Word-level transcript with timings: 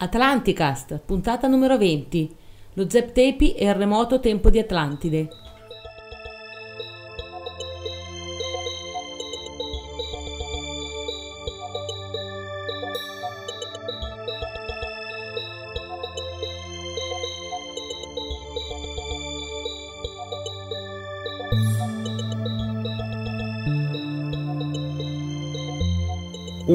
Atlanticast, 0.00 1.00
puntata 1.04 1.48
numero 1.48 1.76
20. 1.76 2.36
Lo 2.74 2.88
Zep 2.88 3.10
Tepi 3.10 3.54
e 3.54 3.66
il 3.66 3.74
remoto 3.74 4.20
tempo 4.20 4.48
di 4.48 4.60
Atlantide. 4.60 5.28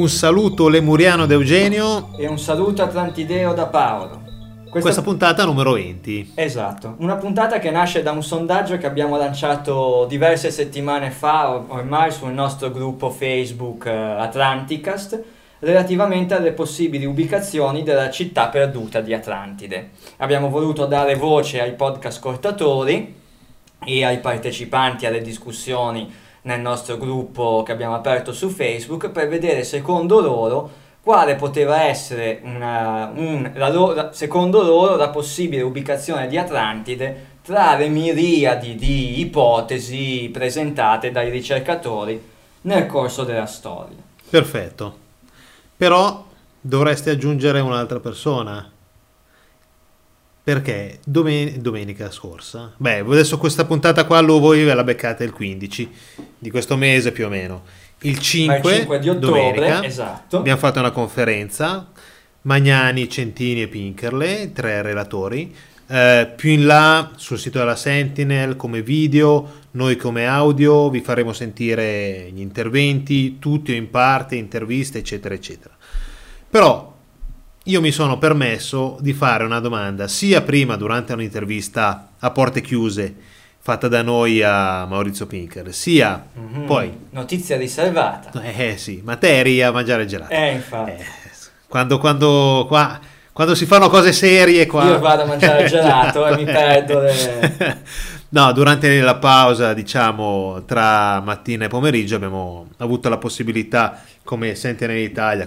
Un 0.03 0.09
saluto 0.09 0.67
lemuriano 0.67 1.25
da 1.25 1.33
Eugenio. 1.33 2.09
E 2.17 2.27
un 2.27 2.37
saluto 2.37 2.83
atlantideo 2.83 3.53
da 3.53 3.67
Paolo. 3.67 4.19
Questa... 4.63 4.79
Questa 4.81 5.01
puntata 5.01 5.45
numero 5.45 5.71
20. 5.71 6.33
Esatto, 6.35 6.95
una 6.97 7.15
puntata 7.15 7.57
che 7.57 7.71
nasce 7.71 8.03
da 8.03 8.11
un 8.11 8.21
sondaggio 8.21 8.77
che 8.77 8.85
abbiamo 8.85 9.15
lanciato 9.15 10.05
diverse 10.09 10.51
settimane 10.51 11.09
fa 11.09 11.55
ormai 11.69 12.11
sul 12.11 12.33
nostro 12.33 12.69
gruppo 12.69 13.11
Facebook 13.11 13.85
eh, 13.85 13.91
Atlanticast 13.91 15.23
relativamente 15.59 16.33
alle 16.33 16.51
possibili 16.51 17.05
ubicazioni 17.05 17.83
della 17.83 18.09
città 18.09 18.49
perduta 18.49 18.99
di 18.99 19.13
Atlantide. 19.13 19.91
Abbiamo 20.17 20.49
voluto 20.49 20.85
dare 20.85 21.15
voce 21.15 21.61
ai 21.61 21.75
podcast 21.75 22.17
ascoltatori 22.17 23.15
e 23.85 24.03
ai 24.03 24.19
partecipanti 24.19 25.05
alle 25.05 25.21
discussioni 25.21 26.11
nel 26.43 26.59
nostro 26.59 26.97
gruppo 26.97 27.63
che 27.63 27.71
abbiamo 27.71 27.95
aperto 27.95 28.33
su 28.33 28.49
Facebook 28.49 29.09
per 29.09 29.27
vedere 29.27 29.63
secondo 29.63 30.19
loro 30.19 30.81
quale 31.01 31.35
poteva 31.35 31.83
essere 31.83 32.39
una, 32.43 33.11
un, 33.13 33.51
la 33.55 33.69
loro, 33.69 34.13
secondo 34.13 34.61
loro 34.61 34.95
la 34.95 35.09
possibile 35.09 35.61
ubicazione 35.61 36.27
di 36.27 36.37
Atlantide 36.37 37.31
tra 37.43 37.75
le 37.75 37.89
miriadi 37.89 38.75
di 38.75 39.19
ipotesi 39.19 40.29
presentate 40.31 41.11
dai 41.11 41.29
ricercatori 41.29 42.21
nel 42.61 42.85
corso 42.85 43.25
della 43.25 43.45
storia. 43.45 43.97
Perfetto. 44.29 44.97
Però 45.75 46.25
dovresti 46.59 47.09
aggiungere 47.09 47.59
un'altra 47.59 47.99
persona 47.99 48.71
perché 50.43 50.99
domen- 51.05 51.61
domenica 51.61 52.11
scorsa, 52.11 52.73
beh, 52.75 52.99
adesso 52.99 53.37
questa 53.37 53.63
puntata 53.63 54.03
qua 54.05 54.19
lo 54.19 54.39
voi 54.39 54.65
ve 54.65 54.73
la 54.73 54.83
beccate 54.83 55.23
il 55.23 55.31
15 55.31 55.89
di 56.37 56.51
questo 56.51 56.75
mese 56.75 57.13
più 57.13 57.25
o 57.25 57.29
meno. 57.29 57.63
Il 58.01 58.19
5, 58.19 58.71
il 58.71 58.77
5 58.79 58.99
di 58.99 59.09
ottobre, 59.09 59.53
domenica, 59.53 59.83
esatto. 59.85 60.39
abbiamo 60.39 60.59
fatto 60.59 60.79
una 60.79 60.91
conferenza, 60.91 61.89
Magnani, 62.41 63.09
Centini 63.09 63.61
e 63.61 63.67
Pinkerle, 63.69 64.51
tre 64.51 64.81
relatori. 64.81 65.55
Eh, 65.87 66.31
più 66.35 66.49
in 66.49 66.65
là 66.65 67.11
sul 67.15 67.39
sito 67.39 67.59
della 67.59 67.77
Sentinel 67.77 68.57
come 68.57 68.81
video, 68.81 69.61
noi 69.71 69.95
come 69.95 70.25
audio 70.25 70.89
vi 70.89 70.99
faremo 70.99 71.31
sentire 71.31 72.29
gli 72.33 72.41
interventi, 72.41 73.39
tutti 73.39 73.71
o 73.71 73.75
in 73.75 73.89
parte, 73.89 74.35
interviste, 74.35 74.97
eccetera, 74.97 75.33
eccetera. 75.33 75.73
Però 76.49 76.92
io 77.63 77.79
mi 77.79 77.91
sono 77.91 78.17
permesso 78.17 78.97
di 78.99 79.13
fare 79.13 79.45
una 79.45 79.59
domanda 79.59 80.07
sia 80.07 80.41
prima 80.41 80.75
durante 80.75 81.13
un'intervista 81.13 82.09
a 82.19 82.31
porte 82.31 82.59
chiuse 82.61 83.15
fatta 83.65 83.87
da 83.87 84.01
noi 84.01 84.43
a 84.43 84.85
Maurizio 84.85 85.25
Pinker, 85.25 85.73
sia 85.73 86.21
mm-hmm. 86.37 86.65
poi... 86.65 86.91
Notizia 87.11 87.55
riservata. 87.55 88.41
Eh 88.41 88.75
sì, 88.75 88.99
materia, 89.01 89.71
mangiare 89.71 90.05
gelato. 90.05 90.33
Eh, 90.33 90.51
infatti. 90.51 90.91
Eh, 90.91 91.05
quando, 91.69 91.97
quando, 91.97 92.65
qua, 92.67 92.99
quando 93.31 93.55
si 93.55 93.65
fanno 93.65 93.87
cose 93.87 94.11
serie 94.11 94.65
qua... 94.65 94.83
Io 94.83 94.99
vado 94.99 95.23
a 95.23 95.25
mangiare 95.27 95.63
gelato 95.69 96.27
e 96.27 96.35
mi 96.35 96.43
perdo 96.43 96.99
le... 96.99 97.81
No, 98.33 98.51
durante 98.51 98.99
la 98.99 99.15
pausa, 99.15 99.73
diciamo, 99.73 100.63
tra 100.65 101.21
mattina 101.21 101.63
e 101.65 101.67
pomeriggio 101.69 102.15
abbiamo 102.15 102.67
avuto 102.77 103.07
la 103.07 103.17
possibilità, 103.17 104.01
come 104.23 104.55
Sentinel 104.55 104.97
Italia, 104.97 105.45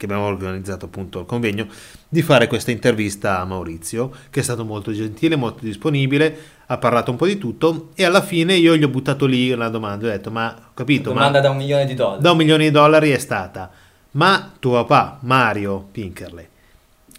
che 0.00 0.06
abbiamo 0.06 0.24
organizzato 0.24 0.86
appunto 0.86 1.20
il 1.20 1.26
convegno, 1.26 1.66
di 2.08 2.22
fare 2.22 2.46
questa 2.46 2.70
intervista 2.70 3.38
a 3.38 3.44
Maurizio, 3.44 4.10
che 4.30 4.40
è 4.40 4.42
stato 4.42 4.64
molto 4.64 4.92
gentile, 4.92 5.36
molto 5.36 5.62
disponibile, 5.62 6.38
ha 6.64 6.78
parlato 6.78 7.10
un 7.10 7.18
po' 7.18 7.26
di 7.26 7.36
tutto 7.36 7.90
e 7.94 8.06
alla 8.06 8.22
fine 8.22 8.54
io 8.54 8.74
gli 8.76 8.82
ho 8.82 8.88
buttato 8.88 9.26
lì 9.26 9.52
una 9.52 9.68
domanda, 9.68 10.06
ho 10.06 10.08
detto, 10.08 10.30
ma 10.30 10.56
ho 10.56 10.70
capito, 10.72 11.10
domanda 11.10 11.32
ma... 11.32 11.40
da 11.40 11.50
un 11.50 11.58
milione 11.58 11.84
di 11.84 11.92
dollari. 11.92 12.22
Da 12.22 12.30
un 12.30 12.36
milione 12.38 12.64
di 12.64 12.70
dollari 12.70 13.10
è 13.10 13.18
stata, 13.18 13.70
ma 14.12 14.50
tuo 14.58 14.82
papà, 14.86 15.18
Mario 15.20 15.86
Pinkerle, 15.92 16.48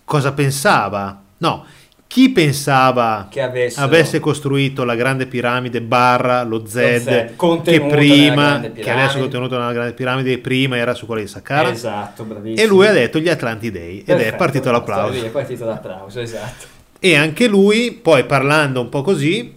cosa 0.03 0.31
pensava? 0.31 1.21
No, 1.37 1.65
chi 2.11 2.29
pensava 2.29 3.27
che 3.29 3.39
avesse 3.41 4.19
costruito 4.19 4.83
la 4.83 4.95
grande 4.95 5.27
piramide 5.27 5.81
barra 5.81 6.43
lo 6.43 6.65
Z, 6.65 7.35
lo 7.37 7.61
Z 7.61 7.61
che 7.63 7.79
prima 7.79 8.59
che 8.59 8.89
adesso 8.89 9.15
è 9.15 9.21
contenuto 9.21 9.57
nella 9.57 9.71
grande 9.71 9.93
piramide 9.93 10.37
prima 10.39 10.75
era 10.75 10.93
su 10.93 11.05
quella 11.05 11.21
di 11.21 11.29
Saqqara? 11.29 11.71
Esatto 11.71 12.25
bravissimo. 12.25 12.61
E 12.61 12.67
lui 12.67 12.85
ha 12.85 12.91
detto 12.91 13.17
gli 13.17 13.29
Atlantidei 13.29 14.03
ed 14.05 14.19
è 14.19 14.35
partito 14.35 14.71
l'applauso. 14.71 15.23
è 15.25 15.29
partito 15.29 15.63
l'applauso 15.63 16.19
esatto. 16.19 16.65
E 16.99 17.15
anche 17.15 17.47
lui 17.47 17.93
poi 17.93 18.25
parlando 18.25 18.81
un 18.81 18.89
po' 18.89 19.03
così 19.03 19.55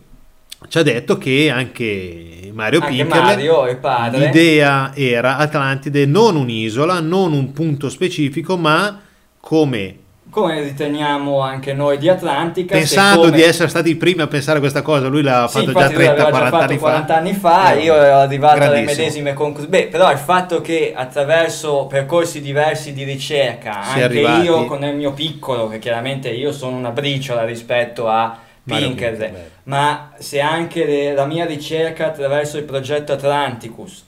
ci 0.69 0.79
ha 0.79 0.83
detto 0.85 1.19
che 1.19 1.51
anche 1.51 2.53
Mario 2.53 2.83
anche 2.83 2.95
Pinkerle 2.95 3.21
Mario, 3.21 3.69
il 3.69 3.79
padre. 3.79 4.27
l'idea 4.27 4.93
era 4.95 5.39
Atlantide 5.39 6.07
non 6.07 6.37
un'isola 6.37 7.01
non 7.01 7.33
un 7.33 7.53
punto 7.53 7.89
specifico 7.89 8.57
ma 8.57 9.01
come 9.41 10.03
come 10.35 10.61
riteniamo 10.63 11.39
anche 11.39 11.73
noi 11.75 11.97
di 11.97 12.09
Atlantica. 12.09 12.75
Pensando 12.75 13.27
come... 13.27 13.37
di 13.37 13.43
essere 13.43 13.69
stati 13.69 13.91
i 13.91 13.95
primi 13.95 14.23
a 14.23 14.27
pensare 14.27 14.57
a 14.57 14.61
questa 14.61 14.83
cosa, 14.83 15.07
lui 15.07 15.23
l'ha 15.23 15.47
sì, 15.47 15.65
fatto 15.65 15.79
già 15.79 15.87
30-40 15.87 16.55
anni, 16.61 16.79
40 16.79 17.17
anni 17.17 17.33
fa. 17.35 17.73
io 17.75 17.95
ero 17.95 18.17
arrivato 18.17 18.61
alle 18.61 18.83
medesime 18.83 19.33
conclusioni. 19.33 19.71
Beh, 19.71 19.87
però 19.87 20.11
il 20.11 20.19
fatto 20.19 20.61
che 20.61 20.93
attraverso 20.93 21.87
percorsi 21.87 22.41
diversi 22.41 22.93
di 22.93 23.05
ricerca, 23.05 23.85
si 23.85 24.03
anche 24.03 24.19
io 24.19 24.65
con 24.65 24.83
il 24.83 24.97
mio 24.97 25.13
piccolo, 25.13 25.69
che 25.69 25.79
chiaramente 25.79 26.31
io 26.31 26.51
sono 26.51 26.77
una 26.77 26.91
briciola 26.91 27.45
rispetto 27.45 28.09
a 28.09 28.37
Pinker, 28.65 29.51
ma 29.65 30.15
se 30.19 30.41
anche 30.41 30.85
le, 30.85 31.15
la 31.15 31.27
mia 31.27 31.45
ricerca 31.45 32.07
attraverso 32.07 32.59
il 32.59 32.65
progetto 32.65 33.13
Atlanticus, 33.13 34.05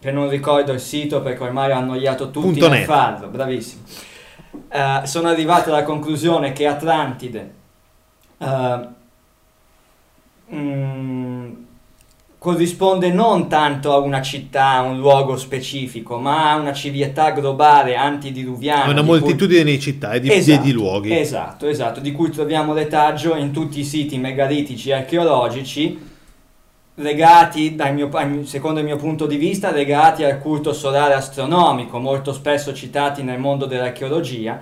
che 0.00 0.10
non 0.10 0.28
ricordo 0.28 0.72
il 0.72 0.80
sito 0.80 1.20
perché 1.20 1.44
ormai 1.44 1.70
ho 1.70 1.76
annoiato 1.76 2.32
tutti 2.32 2.64
a 2.64 2.82
farlo, 2.82 3.28
bravissimo 3.28 3.82
uh, 4.70 5.04
sono 5.04 5.28
arrivato 5.28 5.70
alla 5.70 5.82
conclusione 5.82 6.52
che 6.52 6.66
Atlantide 6.66 7.54
uh, 8.38 8.86
mm, 10.54 11.52
corrisponde 12.38 13.12
non 13.12 13.48
tanto 13.48 13.92
a 13.92 13.98
una 13.98 14.22
città, 14.22 14.70
a 14.70 14.82
un 14.82 14.98
luogo 14.98 15.36
specifico, 15.36 16.18
ma 16.18 16.52
a 16.52 16.56
una 16.56 16.72
civiltà 16.72 17.30
globale 17.30 17.96
antidiluviana. 17.96 18.84
A 18.84 18.90
una 18.90 19.02
moltitudine 19.02 19.62
cui... 19.62 19.72
di 19.72 19.80
città 19.80 20.12
e 20.12 20.20
di, 20.20 20.32
esatto, 20.32 20.62
di, 20.62 20.72
luoghi. 20.72 21.18
Esatto, 21.18 21.66
esatto, 21.66 22.00
di 22.00 22.12
cui 22.12 22.30
troviamo 22.30 22.72
retaggio 22.72 23.34
in 23.34 23.50
tutti 23.50 23.80
i 23.80 23.84
siti 23.84 24.18
megalitici 24.18 24.92
archeologici 24.92 26.16
legati, 26.98 27.76
mio, 27.92 28.10
secondo 28.44 28.80
il 28.80 28.86
mio 28.86 28.96
punto 28.96 29.26
di 29.26 29.36
vista, 29.36 29.70
legati 29.70 30.24
al 30.24 30.38
culto 30.38 30.72
solare 30.72 31.14
astronomico, 31.14 31.98
molto 31.98 32.32
spesso 32.32 32.72
citati 32.72 33.22
nel 33.22 33.38
mondo 33.38 33.66
dell'archeologia, 33.66 34.60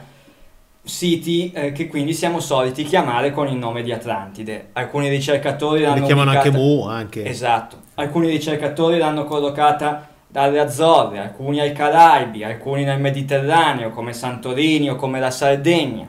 siti 0.82 1.50
eh, 1.52 1.72
che 1.72 1.88
quindi 1.88 2.12
siamo 2.12 2.38
soliti 2.38 2.84
chiamare 2.84 3.32
con 3.32 3.48
il 3.48 3.56
nome 3.56 3.82
di 3.82 3.92
Atlantide. 3.92 4.68
Alcuni 4.72 5.08
ricercatori 5.08 5.82
l'hanno 5.82 6.00
Li 6.00 6.04
chiamano 6.04 6.30
ubicata, 6.30 6.48
anche 6.48 6.58
Mu, 6.58 6.86
anche. 6.86 7.24
Esatto. 7.24 7.76
Alcuni 7.94 8.28
ricercatori 8.28 8.98
l'hanno 8.98 9.24
collocata 9.24 10.08
dalle 10.28 10.60
Azzorre, 10.60 11.18
alcuni 11.18 11.60
ai 11.60 11.72
Caraibi, 11.72 12.44
alcuni 12.44 12.84
nel 12.84 13.00
Mediterraneo 13.00 13.90
come 13.90 14.12
Santorini 14.12 14.90
o 14.90 14.96
come 14.96 15.18
la 15.18 15.30
Sardegna. 15.30 16.06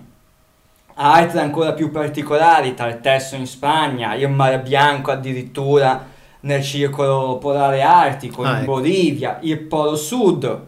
Altre 1.00 1.40
ancora 1.40 1.74
più 1.74 1.92
particolari, 1.92 2.74
Tartesso 2.74 3.36
in 3.36 3.46
Spagna, 3.46 4.16
il 4.16 4.30
Mar 4.30 4.62
Bianco 4.62 5.12
addirittura 5.12 6.16
nel 6.42 6.64
circolo 6.64 7.38
polare 7.38 7.82
artico, 7.82 8.44
ah, 8.44 8.50
in 8.50 8.56
ecco. 8.58 8.66
Bolivia, 8.66 9.40
il 9.42 9.60
Polo 9.60 9.96
Sud, 9.96 10.60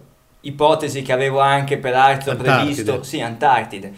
ipotesi 0.42 1.02
che 1.02 1.12
avevo 1.12 1.40
anche 1.40 1.78
peraltro 1.78 2.32
Antartide. 2.32 2.84
previsto, 2.84 3.04
sì, 3.04 3.22
Antartide, 3.22 3.94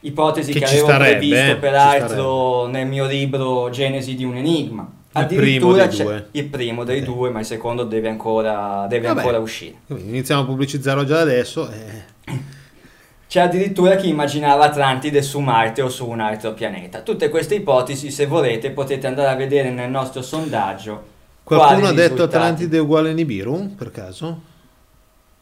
ipotesi 0.00 0.52
che, 0.52 0.60
che 0.60 0.64
avevo 0.64 0.86
starebbe, 0.86 1.16
previsto 1.18 1.50
eh, 1.50 1.56
peraltro 1.56 2.66
nel 2.66 2.86
mio 2.86 3.06
libro 3.06 3.68
Genesi 3.70 4.14
di 4.14 4.24
un 4.24 4.36
enigma. 4.36 4.90
Addirittura 5.12 5.84
il 5.84 5.88
primo, 5.88 6.22
il 6.30 6.44
primo 6.46 6.84
dei 6.84 7.00
okay. 7.00 7.12
due, 7.12 7.30
ma 7.30 7.40
il 7.40 7.44
secondo 7.44 7.82
deve 7.82 8.08
ancora, 8.08 8.86
deve 8.88 9.08
ancora 9.08 9.38
uscire. 9.38 9.78
Iniziamo 9.88 10.42
a 10.42 10.44
pubblicizzarlo 10.44 11.04
già 11.04 11.20
adesso. 11.20 11.68
Eh. 11.68 12.58
C'è 13.30 13.38
addirittura 13.42 13.94
chi 13.94 14.08
immaginava 14.08 14.64
Atlantide 14.64 15.22
su 15.22 15.38
Marte 15.38 15.82
o 15.82 15.88
su 15.88 16.04
un 16.04 16.18
altro 16.18 16.52
pianeta. 16.52 16.98
Tutte 17.02 17.28
queste 17.28 17.54
ipotesi, 17.54 18.10
se 18.10 18.26
volete, 18.26 18.72
potete 18.72 19.06
andare 19.06 19.28
a 19.28 19.36
vedere 19.36 19.70
nel 19.70 19.88
nostro 19.88 20.20
sondaggio. 20.20 21.00
Qualcuno 21.44 21.86
ha 21.86 21.92
detto 21.92 22.24
Atlantide 22.24 22.78
uguale 22.78 23.12
Nibiru, 23.12 23.76
per 23.76 23.92
caso? 23.92 24.40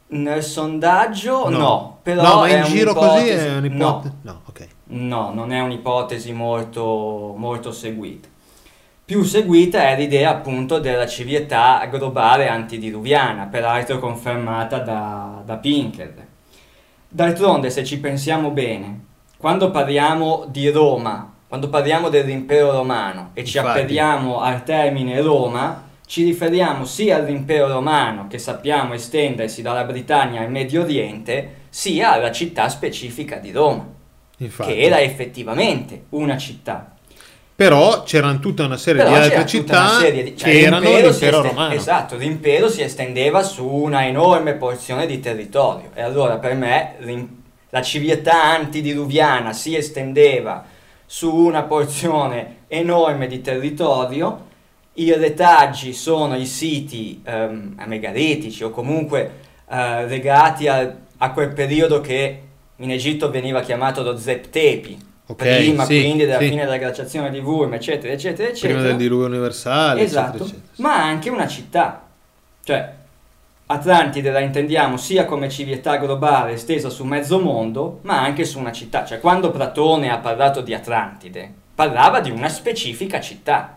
Nel 0.08 0.42
sondaggio 0.42 1.48
no, 1.48 1.58
No. 1.58 1.98
però 2.02 2.22
no, 2.22 2.34
ma 2.40 2.50
in 2.50 2.64
giro 2.64 2.92
così 2.92 3.28
è 3.28 3.56
un'ipotesi. 3.56 4.14
No, 4.20 4.32
No, 4.32 4.40
ok. 4.44 4.66
no, 4.88 5.32
non 5.32 5.50
è 5.50 5.60
un'ipotesi 5.60 6.32
molto, 6.34 7.32
molto 7.38 7.72
seguita. 7.72 8.28
Più 9.02 9.22
seguita 9.22 9.88
è 9.88 9.96
l'idea 9.96 10.28
appunto 10.28 10.78
della 10.78 11.06
civiltà 11.06 11.82
globale 11.90 12.48
antidiluviana, 12.50 13.44
peraltro 13.46 13.98
confermata 13.98 14.76
da, 14.78 15.40
da 15.42 15.56
Pinker. 15.56 16.26
D'altronde, 17.10 17.70
se 17.70 17.84
ci 17.84 17.98
pensiamo 18.00 18.50
bene, 18.50 19.06
quando 19.38 19.70
parliamo 19.70 20.44
di 20.48 20.68
Roma, 20.68 21.32
quando 21.48 21.70
parliamo 21.70 22.10
dell'impero 22.10 22.70
romano 22.72 23.30
e 23.32 23.44
ci 23.44 23.56
Infatti. 23.56 23.78
appelliamo 23.78 24.40
al 24.40 24.62
termine 24.62 25.20
Roma, 25.22 25.84
ci 26.06 26.24
riferiamo 26.24 26.84
sia 26.84 27.16
all'impero 27.16 27.68
romano 27.68 28.26
che 28.28 28.38
sappiamo 28.38 28.92
estendersi 28.92 29.62
dalla 29.62 29.84
Britannia 29.84 30.42
al 30.42 30.50
Medio 30.50 30.82
Oriente, 30.82 31.56
sia 31.70 32.12
alla 32.12 32.30
città 32.30 32.68
specifica 32.68 33.36
di 33.36 33.52
Roma, 33.52 33.86
Infatti. 34.36 34.70
che 34.72 34.80
era 34.80 35.00
effettivamente 35.00 36.04
una 36.10 36.36
città. 36.36 36.92
Però 37.58 38.04
c'erano 38.04 38.38
tutta 38.38 38.64
una 38.66 38.76
serie 38.76 39.02
Però 39.02 39.16
di 39.16 39.20
altre 39.20 39.44
città 39.46 39.98
di- 40.08 40.36
cioè, 40.36 40.48
che 40.48 40.60
erano 40.60 40.78
l'impero 40.78 41.12
si 41.12 41.18
l'impero 41.24 41.36
esten- 41.38 41.56
romano. 41.56 41.74
Esatto, 41.74 42.16
l'impero 42.16 42.68
si 42.68 42.82
estendeva 42.82 43.42
su 43.42 43.66
una 43.66 44.06
enorme 44.06 44.52
porzione 44.54 45.06
di 45.06 45.18
territorio. 45.18 45.90
E 45.92 46.00
allora 46.00 46.36
per 46.38 46.54
me 46.54 46.94
la 47.70 47.82
civiltà 47.82 48.44
antidiluviana 48.44 49.52
si 49.52 49.74
estendeva 49.74 50.64
su 51.04 51.34
una 51.34 51.64
porzione 51.64 52.58
enorme 52.68 53.26
di 53.26 53.40
territorio, 53.40 54.46
i 54.92 55.12
retaggi 55.14 55.94
sono 55.94 56.36
i 56.36 56.46
siti 56.46 57.20
ehm, 57.24 57.74
megalitici 57.86 58.62
o 58.62 58.70
comunque 58.70 59.32
eh, 59.68 60.06
legati 60.06 60.68
al- 60.68 60.94
a 61.16 61.32
quel 61.32 61.52
periodo 61.52 62.00
che 62.00 62.40
in 62.76 62.90
Egitto 62.92 63.30
veniva 63.30 63.62
chiamato 63.62 64.04
lo 64.04 64.16
Zeptepi, 64.16 65.06
Ok, 65.30 65.36
prima 65.36 65.84
sì, 65.84 66.00
quindi 66.00 66.24
della 66.24 66.38
sì. 66.38 66.48
fine 66.48 66.64
della 66.64 66.78
glaciazione 66.78 67.30
di 67.30 67.38
Wurm, 67.38 67.74
eccetera, 67.74 68.12
eccetera, 68.12 68.48
eccetera. 68.48 68.72
Prima 68.72 68.88
del 68.88 68.96
diluvio 68.96 69.26
universale, 69.26 70.00
Esatto, 70.00 70.36
eccetera, 70.38 70.58
eccetera. 70.64 70.88
ma 70.88 71.04
anche 71.04 71.28
una 71.28 71.46
città. 71.46 72.08
Cioè, 72.64 72.94
Atlantide 73.66 74.30
la 74.30 74.40
intendiamo 74.40 74.96
sia 74.96 75.26
come 75.26 75.50
civiltà 75.50 75.98
globale 75.98 76.52
estesa 76.52 76.88
su 76.88 77.04
mezzo 77.04 77.38
mondo, 77.40 77.98
ma 78.02 78.22
anche 78.22 78.46
su 78.46 78.58
una 78.58 78.72
città. 78.72 79.04
Cioè, 79.04 79.20
quando 79.20 79.50
Platone 79.50 80.10
ha 80.10 80.16
parlato 80.16 80.62
di 80.62 80.72
Atlantide, 80.72 81.52
parlava 81.74 82.20
di 82.20 82.30
una 82.30 82.48
specifica 82.48 83.20
città, 83.20 83.76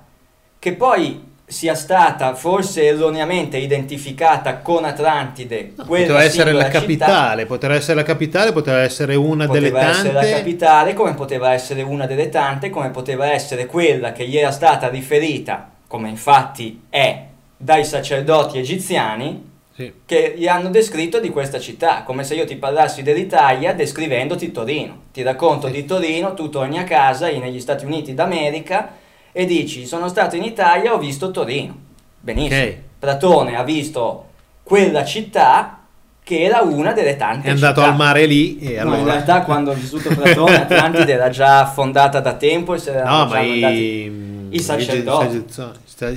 che 0.58 0.74
poi 0.74 1.31
sia 1.52 1.76
stata 1.76 2.34
forse 2.34 2.86
erroneamente 2.86 3.58
identificata 3.58 4.58
con 4.60 4.86
Atlantide, 4.86 5.74
No, 5.76 5.86
quella 5.86 6.06
poteva 6.06 6.24
essere 6.24 6.52
la 6.54 6.64
città, 6.66 6.80
capitale, 6.80 7.46
poteva 7.46 7.74
essere 7.76 7.96
la 7.96 8.04
capitale, 8.04 8.52
poteva 8.54 8.80
essere 8.80 9.16
una 9.16 9.48
delle 9.48 9.70
poteva 9.70 9.90
essere 9.90 10.14
la 10.14 10.22
tante. 10.22 10.36
capitale, 10.38 10.94
come 10.94 11.14
poteva 11.14 11.52
essere 11.54 11.82
una 11.82 12.06
delle 12.06 12.30
tante, 12.30 12.70
come 12.70 12.90
poteva 12.90 13.32
essere 13.32 13.66
quella 13.66 14.12
che 14.14 14.26
gli 14.28 14.38
era 14.38 14.52
stata 14.52 14.88
riferita, 14.88 15.70
come 15.88 16.10
infatti 16.10 16.84
è, 16.90 17.26
dai 17.58 17.84
sacerdoti 17.84 18.58
egiziani, 18.58 19.50
Sì. 19.74 19.92
che 20.06 20.34
gli 20.38 20.48
hanno 20.48 20.70
descritto 20.70 21.20
di 21.20 21.30
questa 21.30 21.60
città, 21.60 22.04
come 22.04 22.24
se 22.24 22.36
io 22.36 22.46
ti 22.46 22.56
parlassi 22.56 23.04
dell'Italia 23.04 23.74
descrivendoti 23.74 24.52
Torino. 24.52 25.00
Ti 25.12 25.22
racconto 25.22 25.68
Sì. 25.68 25.74
di 25.74 25.86
Torino, 25.86 26.34
tu 26.34 26.50
torni 26.50 26.78
a 26.80 26.84
casa 26.84 27.28
negli 27.28 27.60
Stati 27.60 27.86
Uniti 27.86 28.14
d'America 28.14 29.00
e 29.32 29.46
dici 29.46 29.86
sono 29.86 30.08
stato 30.08 30.36
in 30.36 30.44
Italia, 30.44 30.94
ho 30.94 30.98
visto 30.98 31.32
Torino. 31.32 31.76
Benissimo. 32.20 32.62
Ok. 32.62 32.78
Platone 33.00 33.56
ha 33.56 33.64
visto 33.64 34.26
quella 34.64 35.04
città 35.04 35.78
che 36.24 36.42
era 36.44 36.62
una 36.62 36.92
delle 36.94 37.16
tante 37.18 37.48
È 37.48 37.52
andato 37.52 37.80
città. 37.80 37.92
al 37.92 37.98
mare 37.98 38.26
lì 38.28 38.60
e 38.60 38.66
No, 38.66 38.72
in 38.72 38.80
allora... 38.80 39.04
realtà 39.14 39.42
quando 39.42 39.72
ha 39.72 39.74
vissuto 39.74 40.10
Platone 40.10 40.62
Atlantide 40.62 41.12
era 41.14 41.30
già 41.30 41.62
affondata 41.62 42.20
da 42.20 42.34
tempo 42.36 42.76
e 42.76 42.78
se 42.78 42.92
erano 42.92 43.24
No, 43.24 43.30
già 43.32 43.40
i, 43.40 44.48
i 44.52 44.60
sacerdoti- 44.60 45.46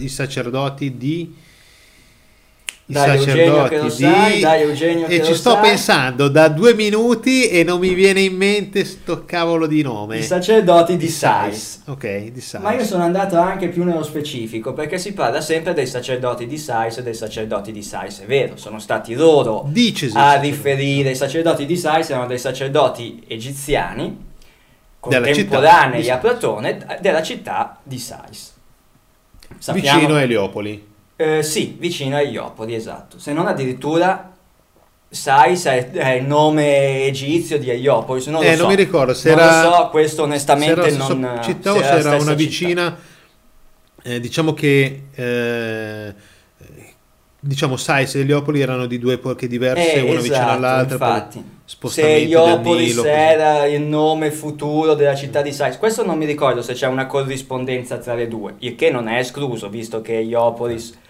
i 0.00 0.08
sacerdoti 0.08 0.96
di 0.99 1.34
i 2.86 2.92
Dai, 2.92 3.16
Eugenio 3.16 3.62
che 3.64 3.78
lo 3.78 3.88
sacerdoti 3.88 3.90
sai, 3.90 4.40
dai, 4.40 4.60
Eugenio 4.60 5.06
e 5.06 5.25
ci 5.25 5.34
sto 5.34 5.52
sai. 5.52 5.60
pensando 5.62 6.28
da 6.28 6.48
due 6.48 6.75
minuti 6.75 7.48
e 7.48 7.64
non 7.64 7.81
mi 7.81 7.94
viene 7.94 8.20
in 8.20 8.36
mente 8.36 8.84
sto 8.84 9.25
cavolo 9.25 9.66
di 9.66 9.81
nome 9.81 10.19
i 10.19 10.22
sacerdoti 10.22 10.98
di 10.98 11.08
Sais. 11.08 11.81
ok 11.86 12.25
di 12.31 12.42
Sais 12.42 12.62
Ma 12.62 12.75
io 12.75 12.84
sono 12.84 13.02
andato 13.02 13.38
anche 13.38 13.69
più 13.69 13.84
nello 13.84 14.02
specifico 14.02 14.75
perché 14.75 14.98
si 14.98 15.14
parla 15.14 15.40
sempre 15.40 15.72
dei 15.72 15.86
sacerdoti 15.86 16.46
di 16.46 16.58
Sais 16.58 16.98
e 16.98 17.02
dei 17.02 17.14
sacerdoti 17.14 17.72
di 17.72 17.82
Sais, 17.82 18.20
è 18.20 18.26
vero, 18.26 18.58
sono 18.58 18.78
stati 18.78 19.14
loro 19.14 19.64
dicesi 19.66 20.14
a 20.14 20.38
riferire, 20.38 21.10
i 21.10 21.16
sacerdoti 21.16 21.64
di 21.64 21.78
Sais 21.78 22.10
erano 22.10 22.26
dei 22.26 22.38
sacerdoti 22.38 23.25
egiziani 23.26 24.32
contemporanei 25.00 26.02
di 26.02 26.10
a. 26.10 26.19
Platone 26.19 26.98
della 27.00 27.22
città 27.22 27.78
di 27.82 27.98
Sais. 27.98 28.52
vicino 29.72 30.16
a 30.16 30.20
Eliopoli 30.20 30.92
Eh, 31.16 31.43
sì, 31.43 31.76
vicino 31.78 32.16
a 32.16 32.20
Iopoli, 32.20 32.75
esatto. 32.75 33.19
Se 33.19 33.32
non 33.32 33.46
addirittura 33.46 34.34
Sais 35.14 35.66
è, 35.66 35.90
è 35.90 36.12
il 36.14 36.25
nome 36.25 37.05
egizio 37.05 37.56
di 37.58 37.70
Eliopolis, 37.70 38.26
non 38.26 38.43
lo 38.43 38.46
eh 38.49 38.55
so. 38.55 38.62
non 38.62 38.70
mi 38.70 38.75
ricordo 38.75 39.14
se 39.14 39.31
non 39.31 39.38
era 39.38 39.69
lo 39.69 39.75
so, 39.75 39.88
questo 39.90 40.16
se 40.16 40.22
onestamente 40.22 40.90
stessa 40.90 41.14
non... 41.14 41.40
città 41.43 41.72
se 41.72 41.78
o 41.78 41.82
se 41.82 41.88
era 41.99 42.16
una 42.16 42.34
vicina 42.34 42.99
eh, 44.02 44.19
diciamo 44.19 44.55
che 44.55 45.02
eh, 45.14 46.14
diciamo 47.38 47.76
Sais 47.76 48.16
e 48.16 48.20
Eliopoli 48.20 48.61
erano 48.61 48.87
di 48.87 48.99
due 48.99 49.14
epoche 49.14 49.46
diverse 49.46 49.94
Eh, 49.94 50.00
una 50.00 50.16
vicino 50.16 50.34
esatto, 50.34 50.50
all'altra 50.50 50.99
poi 50.99 51.08
infatti. 51.08 51.44
Se 51.64 52.28
così. 52.96 53.08
era 53.08 53.66
il 53.66 53.82
nome 53.82 54.31
futuro 54.32 54.94
della 54.94 55.14
città 55.14 55.43
di 55.43 55.52
Sais, 55.52 55.78
questo 55.78 56.05
non 56.05 56.19
mi 56.19 56.26
ricordo 56.26 56.61
se 56.61 56.75
c'è 56.75 56.88
una 56.88 57.06
corrispondenza 57.06 57.99
tra 57.99 58.14
le 58.14 58.26
due, 58.26 58.55
il 58.58 58.75
che 58.75 58.90
non 58.90 59.08
è 59.08 59.19
escluso, 59.19 59.69
visto 59.69 60.00
che 60.00 60.14
Iopolis 60.14 61.02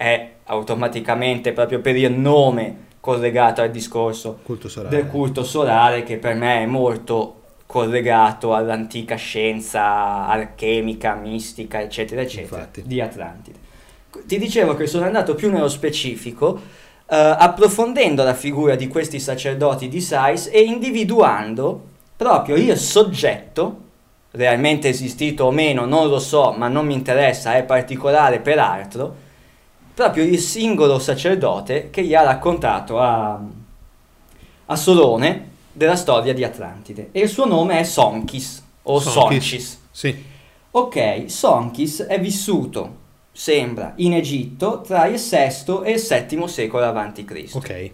è 0.00 0.30
automaticamente 0.44 1.52
proprio 1.52 1.80
per 1.80 1.94
il 1.94 2.10
nome 2.10 2.88
collegato 3.00 3.60
al 3.60 3.70
discorso 3.70 4.38
culto 4.42 4.70
del 4.88 5.06
culto 5.08 5.44
solare 5.44 6.04
che 6.04 6.16
per 6.16 6.34
me 6.36 6.62
è 6.62 6.64
molto 6.66 7.34
collegato 7.66 8.54
all'antica 8.54 9.16
scienza 9.16 10.26
alchemica, 10.26 11.14
mistica, 11.16 11.82
eccetera, 11.82 12.22
eccetera, 12.22 12.60
Infatti. 12.60 12.82
di 12.86 12.98
Atlantide. 12.98 13.58
Ti 14.24 14.38
dicevo 14.38 14.74
che 14.74 14.86
sono 14.86 15.04
andato 15.04 15.34
più 15.34 15.50
nello 15.50 15.68
specifico, 15.68 16.58
eh, 17.06 17.16
approfondendo 17.16 18.24
la 18.24 18.34
figura 18.34 18.76
di 18.76 18.88
questi 18.88 19.20
sacerdoti 19.20 19.88
di 19.88 20.00
Sais 20.00 20.48
e 20.50 20.62
individuando 20.62 21.88
proprio 22.16 22.56
il 22.56 22.74
soggetto, 22.78 23.80
realmente 24.30 24.88
esistito 24.88 25.44
o 25.44 25.50
meno, 25.50 25.84
non 25.84 26.08
lo 26.08 26.18
so, 26.18 26.52
ma 26.56 26.68
non 26.68 26.86
mi 26.86 26.94
interessa, 26.94 27.54
è 27.54 27.64
particolare 27.64 28.40
peraltro, 28.40 29.28
proprio 30.00 30.24
il 30.24 30.38
singolo 30.38 30.98
sacerdote 30.98 31.90
che 31.90 32.02
gli 32.02 32.14
ha 32.14 32.22
raccontato 32.22 32.98
a, 32.98 33.38
a 34.64 34.76
Solone 34.76 35.48
della 35.70 35.94
storia 35.94 36.32
di 36.32 36.42
Atlantide. 36.42 37.10
E 37.12 37.20
il 37.20 37.28
suo 37.28 37.44
nome 37.44 37.78
è 37.78 37.82
Sonkis 37.82 38.62
o. 38.84 38.98
Soncis. 38.98 39.78
sì 39.90 40.24
Ok, 40.70 41.24
Sonkis 41.26 42.00
è 42.04 42.18
vissuto, 42.18 42.96
sembra, 43.30 43.92
in 43.96 44.14
Egitto 44.14 44.80
tra 44.80 45.04
il 45.04 45.20
VI 45.20 45.80
e 45.84 45.92
il 45.92 46.26
VII 46.28 46.48
secolo 46.48 46.84
a.C. 46.86 47.50
ok 47.52 47.90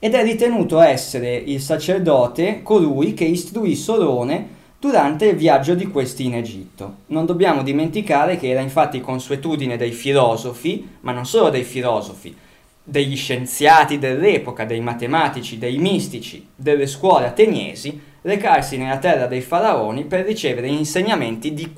Ed 0.00 0.14
è 0.14 0.22
ritenuto 0.24 0.80
essere 0.80 1.36
il 1.36 1.60
sacerdote 1.60 2.62
colui 2.64 3.14
che 3.14 3.24
istruì 3.24 3.76
Solone 3.76 4.48
durante 4.78 5.26
il 5.26 5.36
viaggio 5.36 5.74
di 5.74 5.86
questi 5.86 6.24
in 6.24 6.34
Egitto. 6.34 6.96
Non 7.06 7.26
dobbiamo 7.26 7.62
dimenticare 7.62 8.36
che 8.36 8.48
era 8.48 8.60
infatti 8.60 9.00
consuetudine 9.00 9.76
dei 9.76 9.92
filosofi, 9.92 10.88
ma 11.00 11.12
non 11.12 11.26
solo 11.26 11.50
dei 11.50 11.64
filosofi, 11.64 12.36
degli 12.82 13.16
scienziati 13.16 13.98
dell'epoca, 13.98 14.64
dei 14.64 14.80
matematici, 14.80 15.58
dei 15.58 15.78
mistici, 15.78 16.46
delle 16.54 16.86
scuole 16.86 17.26
ateniesi, 17.26 18.00
recarsi 18.22 18.76
nella 18.76 18.98
terra 18.98 19.26
dei 19.26 19.40
faraoni 19.40 20.04
per 20.04 20.24
ricevere 20.24 20.66
insegnamenti 20.66 21.54
di, 21.54 21.72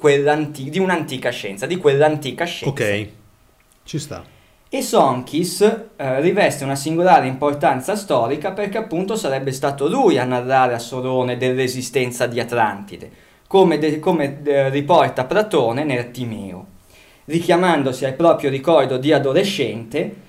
di 0.51 0.79
un'antica 0.79 1.31
scienza, 1.31 1.67
di 1.67 1.77
quell'antica 1.77 2.45
scienza. 2.45 2.69
ok 2.85 3.09
ci 3.89 3.99
sta 3.99 4.23
E 4.71 4.83
Sonkis 4.83 5.63
eh, 5.97 6.21
riveste 6.21 6.63
una 6.63 6.75
singolare 6.77 7.27
importanza 7.27 7.97
storica 7.97 8.53
perché 8.53 8.77
appunto 8.77 9.17
sarebbe 9.17 9.51
stato 9.51 9.89
lui 9.89 10.19
a 10.19 10.25
narrare 10.25 10.75
a 10.75 10.79
Solone 10.79 11.39
dell'esistenza 11.39 12.27
di 12.27 12.39
Atlantide, 12.39 13.11
come, 13.47 13.79
de- 13.79 13.99
come, 13.99 14.43
eh, 14.45 14.69
riporta 14.69 15.25
Platone 15.25 15.85
nel 15.85 16.11
Timeo, 16.11 16.67
richiamandosi 17.25 18.05
al 18.05 18.13
proprio 18.13 18.51
ricordo 18.51 18.99
di 18.99 19.11
adolescente, 19.11 20.27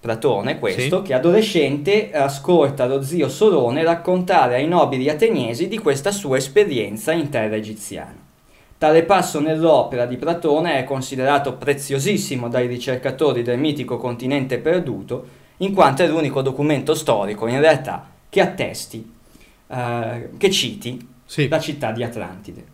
Platone 0.00 0.58
questo, 0.58 0.98
Sì. 0.98 1.02
che 1.02 1.14
adolescente 1.14 2.12
ascolta 2.12 2.86
lo 2.86 3.02
zio 3.02 3.28
Solone 3.28 3.82
raccontare 3.82 4.54
ai 4.54 4.68
nobili 4.68 5.10
ateniesi 5.10 5.68
di 5.68 5.78
questa 5.78 6.12
sua 6.12 6.38
esperienza 6.38 7.12
in 7.12 7.28
terra 7.28 7.56
egiziana. 7.56 8.24
Tale 8.78 9.04
passo 9.04 9.40
nell'opera 9.40 10.04
di 10.04 10.16
Platone 10.16 10.78
è 10.78 10.84
considerato 10.84 11.54
preziosissimo 11.54 12.48
dai 12.48 12.66
ricercatori 12.66 13.42
del 13.42 13.58
mitico 13.58 13.96
continente 13.96 14.58
perduto 14.58 15.26
in 15.58 15.72
quanto 15.72 16.02
è 16.02 16.06
l'unico 16.06 16.42
documento 16.42 16.94
storico 16.94 17.46
in 17.46 17.58
realtà 17.60 18.06
che 18.28 18.40
attesti, 18.42 19.10
eh, 19.68 20.28
che 20.36 20.50
citi 20.50 21.08
Sì. 21.24 21.48
la 21.48 21.58
città 21.58 21.90
di 21.92 22.02
Atlantide. 22.02 22.64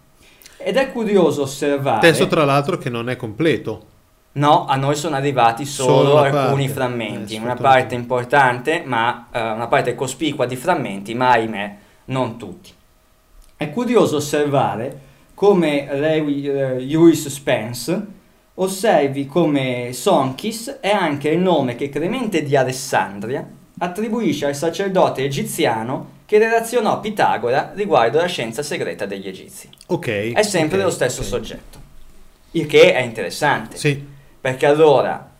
Ed 0.57 0.77
è 0.77 0.91
curioso 0.91 1.43
osservare... 1.43 2.01
Testo 2.01 2.27
tra 2.27 2.45
l'altro 2.45 2.79
che 2.79 2.91
non 2.91 3.09
è 3.09 3.15
completo. 3.17 3.91
No, 4.33 4.65
a 4.67 4.75
noi 4.77 4.97
sono 4.97 5.15
arrivati 5.15 5.65
solo, 5.65 5.93
Solo 6.09 6.19
alcuni 6.19 6.65
parte. 6.67 6.69
frammenti, 6.81 7.35
Eh, 7.37 7.39
una 7.39 7.55
parte 7.55 7.95
importante, 7.95 8.83
ma 8.85 9.29
eh, 9.31 9.41
una 9.41 9.69
parte 9.69 9.95
cospicua 9.95 10.47
di 10.47 10.57
frammenti, 10.57 11.15
ma 11.15 11.31
ahimè 11.31 11.77
non 12.07 12.37
tutti. 12.39 12.71
È 13.57 13.71
curioso 13.71 14.17
osservare 14.17 15.11
come 15.35 15.89
eh, 15.91 16.79
Lewis 16.81 17.29
Spence 17.29 18.21
osservi 18.55 19.27
come 19.27 19.91
Sonkis 19.93 20.79
è 20.81 20.91
anche 20.91 21.31
il 21.31 21.39
nome 21.39 21.75
che 21.75 21.89
Clemente 21.89 22.43
di 22.43 22.55
Alessandria 22.55 23.47
attribuisce 23.79 24.47
al 24.47 24.55
sacerdote 24.55 25.25
egiziano 25.25 26.21
che 26.27 26.39
relazionò 26.39 27.01
Pitagora 27.01 27.73
riguardo 27.75 28.19
la 28.19 28.27
scienza 28.27 28.63
segreta 28.63 29.07
degli 29.07 29.27
egizi. 29.27 29.69
Ok. 29.87 30.33
È 30.33 30.43
sempre 30.43 30.79
ok, 30.79 30.85
lo 30.85 30.91
stesso 30.91 31.21
ok. 31.23 31.27
soggetto, 31.27 31.79
il 32.53 32.67
che 32.67 32.95
è 32.95 33.01
interessante. 33.01 33.77
Sì. 33.77 34.03
Perché 34.41 34.67
allora 34.67 35.31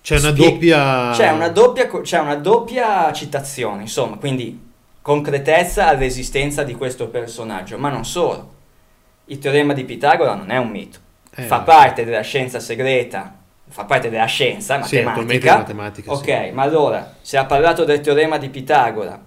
C'è 0.00 0.18
una 0.18 0.30
Spie- 0.30 0.50
doppia... 0.50 1.10
c'è 1.12 1.30
una 1.30 1.48
doppia, 1.48 1.88
c'è 2.00 2.18
una 2.18 2.36
doppia 2.36 3.12
citazione, 3.12 3.82
insomma, 3.82 4.16
quindi 4.16 4.65
concretezza 5.06 5.86
all'esistenza 5.86 6.64
di 6.64 6.74
questo 6.74 7.06
personaggio, 7.06 7.78
ma 7.78 7.90
non 7.90 8.04
solo. 8.04 8.54
Il 9.26 9.38
teorema 9.38 9.72
di 9.72 9.84
Pitagora 9.84 10.34
non 10.34 10.50
è 10.50 10.56
un 10.56 10.68
mito, 10.68 10.98
Eh, 11.32 11.42
fa 11.42 11.60
parte 11.60 12.04
della 12.04 12.22
scienza 12.22 12.58
segreta, 12.58 13.32
fa 13.68 13.84
parte 13.84 14.10
della 14.10 14.24
scienza 14.24 14.82
Sì, 14.82 14.98
attualmente 14.98 15.46
matematica. 15.46 15.56
matematica. 15.58 16.12
ok, 16.12 16.46
sì. 16.48 16.50
ma 16.52 16.62
allora, 16.62 17.14
se 17.20 17.36
ha 17.36 17.44
parlato 17.44 17.84
del 17.84 18.00
teorema 18.00 18.36
di 18.36 18.48
Pitagora 18.48 19.22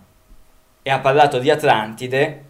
e 0.81 0.91
ha 0.91 0.99
parlato 0.99 1.39
di 1.39 1.49
Atlantide, 1.49 2.43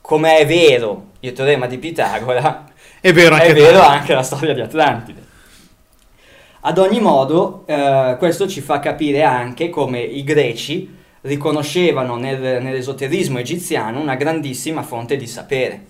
come 0.00 0.38
è 0.38 0.46
vero 0.46 1.10
il 1.20 1.32
teorema 1.32 1.68
di 1.68 1.78
Pitagora, 1.78 2.64
È 3.00 3.12
vero 3.12 3.36
anche 3.36 3.46
è 3.46 3.54
vero 3.54 3.82
anche 3.82 4.14
la 4.14 4.24
storia 4.24 4.52
di 4.52 4.60
Atlantide. 4.62 5.24
Ad 6.62 6.76
ogni 6.76 6.98
modo, 7.00 7.62
eh, 7.66 8.16
questo 8.18 8.48
ci 8.48 8.60
fa 8.60 8.80
capire 8.80 9.22
anche 9.22 9.70
come 9.70 10.00
i 10.00 10.24
greci 10.24 10.98
riconoscevano 11.22 12.16
nel- 12.16 12.62
nell'esoterismo 12.62 13.38
egiziano 13.38 14.00
una 14.00 14.14
grandissima 14.14 14.82
fonte 14.82 15.16
di 15.16 15.26
sapere. 15.26 15.86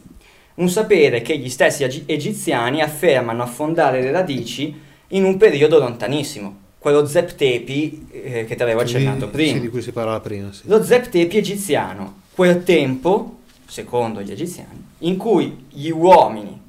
Un 0.54 0.68
sapere 0.68 1.22
che 1.22 1.38
gli 1.38 1.48
stessi 1.48 1.84
egi- 1.84 2.02
egiziani 2.06 2.82
affermano 2.82 3.42
affondare 3.42 4.02
le 4.02 4.10
radici 4.10 4.78
in 5.08 5.24
un 5.24 5.36
periodo 5.36 5.78
lontanissimo, 5.78 6.58
quello 6.78 7.06
Zeptepi 7.06 8.08
eh, 8.10 8.44
che 8.44 8.54
ti 8.56 8.62
avevo 8.62 8.80
accennato 8.80 9.26
Sì, 9.26 9.30
prima. 9.30 9.52
Sì, 9.54 9.60
di 9.60 9.68
cui 9.68 9.82
si 9.82 9.92
parlava 9.92 10.20
prima, 10.20 10.52
sì. 10.52 10.62
Lo 10.66 10.82
Zeptepi 10.82 11.36
egiziano, 11.38 12.22
quel 12.32 12.62
tempo, 12.62 13.38
secondo 13.66 14.20
gli 14.20 14.30
egiziani, 14.30 14.84
in 14.98 15.16
cui 15.16 15.66
gli 15.70 15.90
uomini 15.90 16.60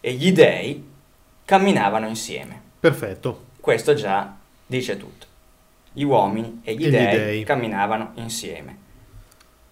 e 0.00 0.12
gli 0.12 0.32
dei 0.32 0.82
camminavano 1.44 2.08
insieme. 2.08 2.60
Perfetto. 2.80 3.44
Questo 3.60 3.94
già 3.94 4.36
dice 4.66 4.96
tutto. 4.96 5.26
Gli 5.92 6.02
uomini 6.02 6.60
e 6.64 6.74
gli, 6.74 6.84
E 6.84 6.88
gli 6.88 6.90
dei, 6.90 7.16
dei. 7.18 7.42
camminavano 7.44 8.12
insieme. 8.14 8.76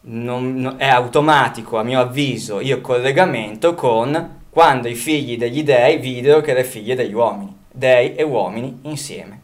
Non- 0.00 0.54
no- 0.56 0.76
è 0.76 0.86
automatico, 0.86 1.78
a 1.78 1.82
mio 1.82 2.00
avviso, 2.00 2.60
il 2.60 2.80
collegamento 2.80 3.74
con 3.74 4.36
quando 4.48 4.88
i 4.88 4.94
figli 4.94 5.36
degli 5.36 5.62
dei 5.62 5.98
videro 5.98 6.40
che 6.40 6.54
le 6.54 6.64
figlie 6.64 6.94
degli 6.94 7.12
uomini, 7.12 7.54
dei 7.70 8.14
e 8.14 8.22
uomini 8.22 8.78
insieme. 8.82 9.40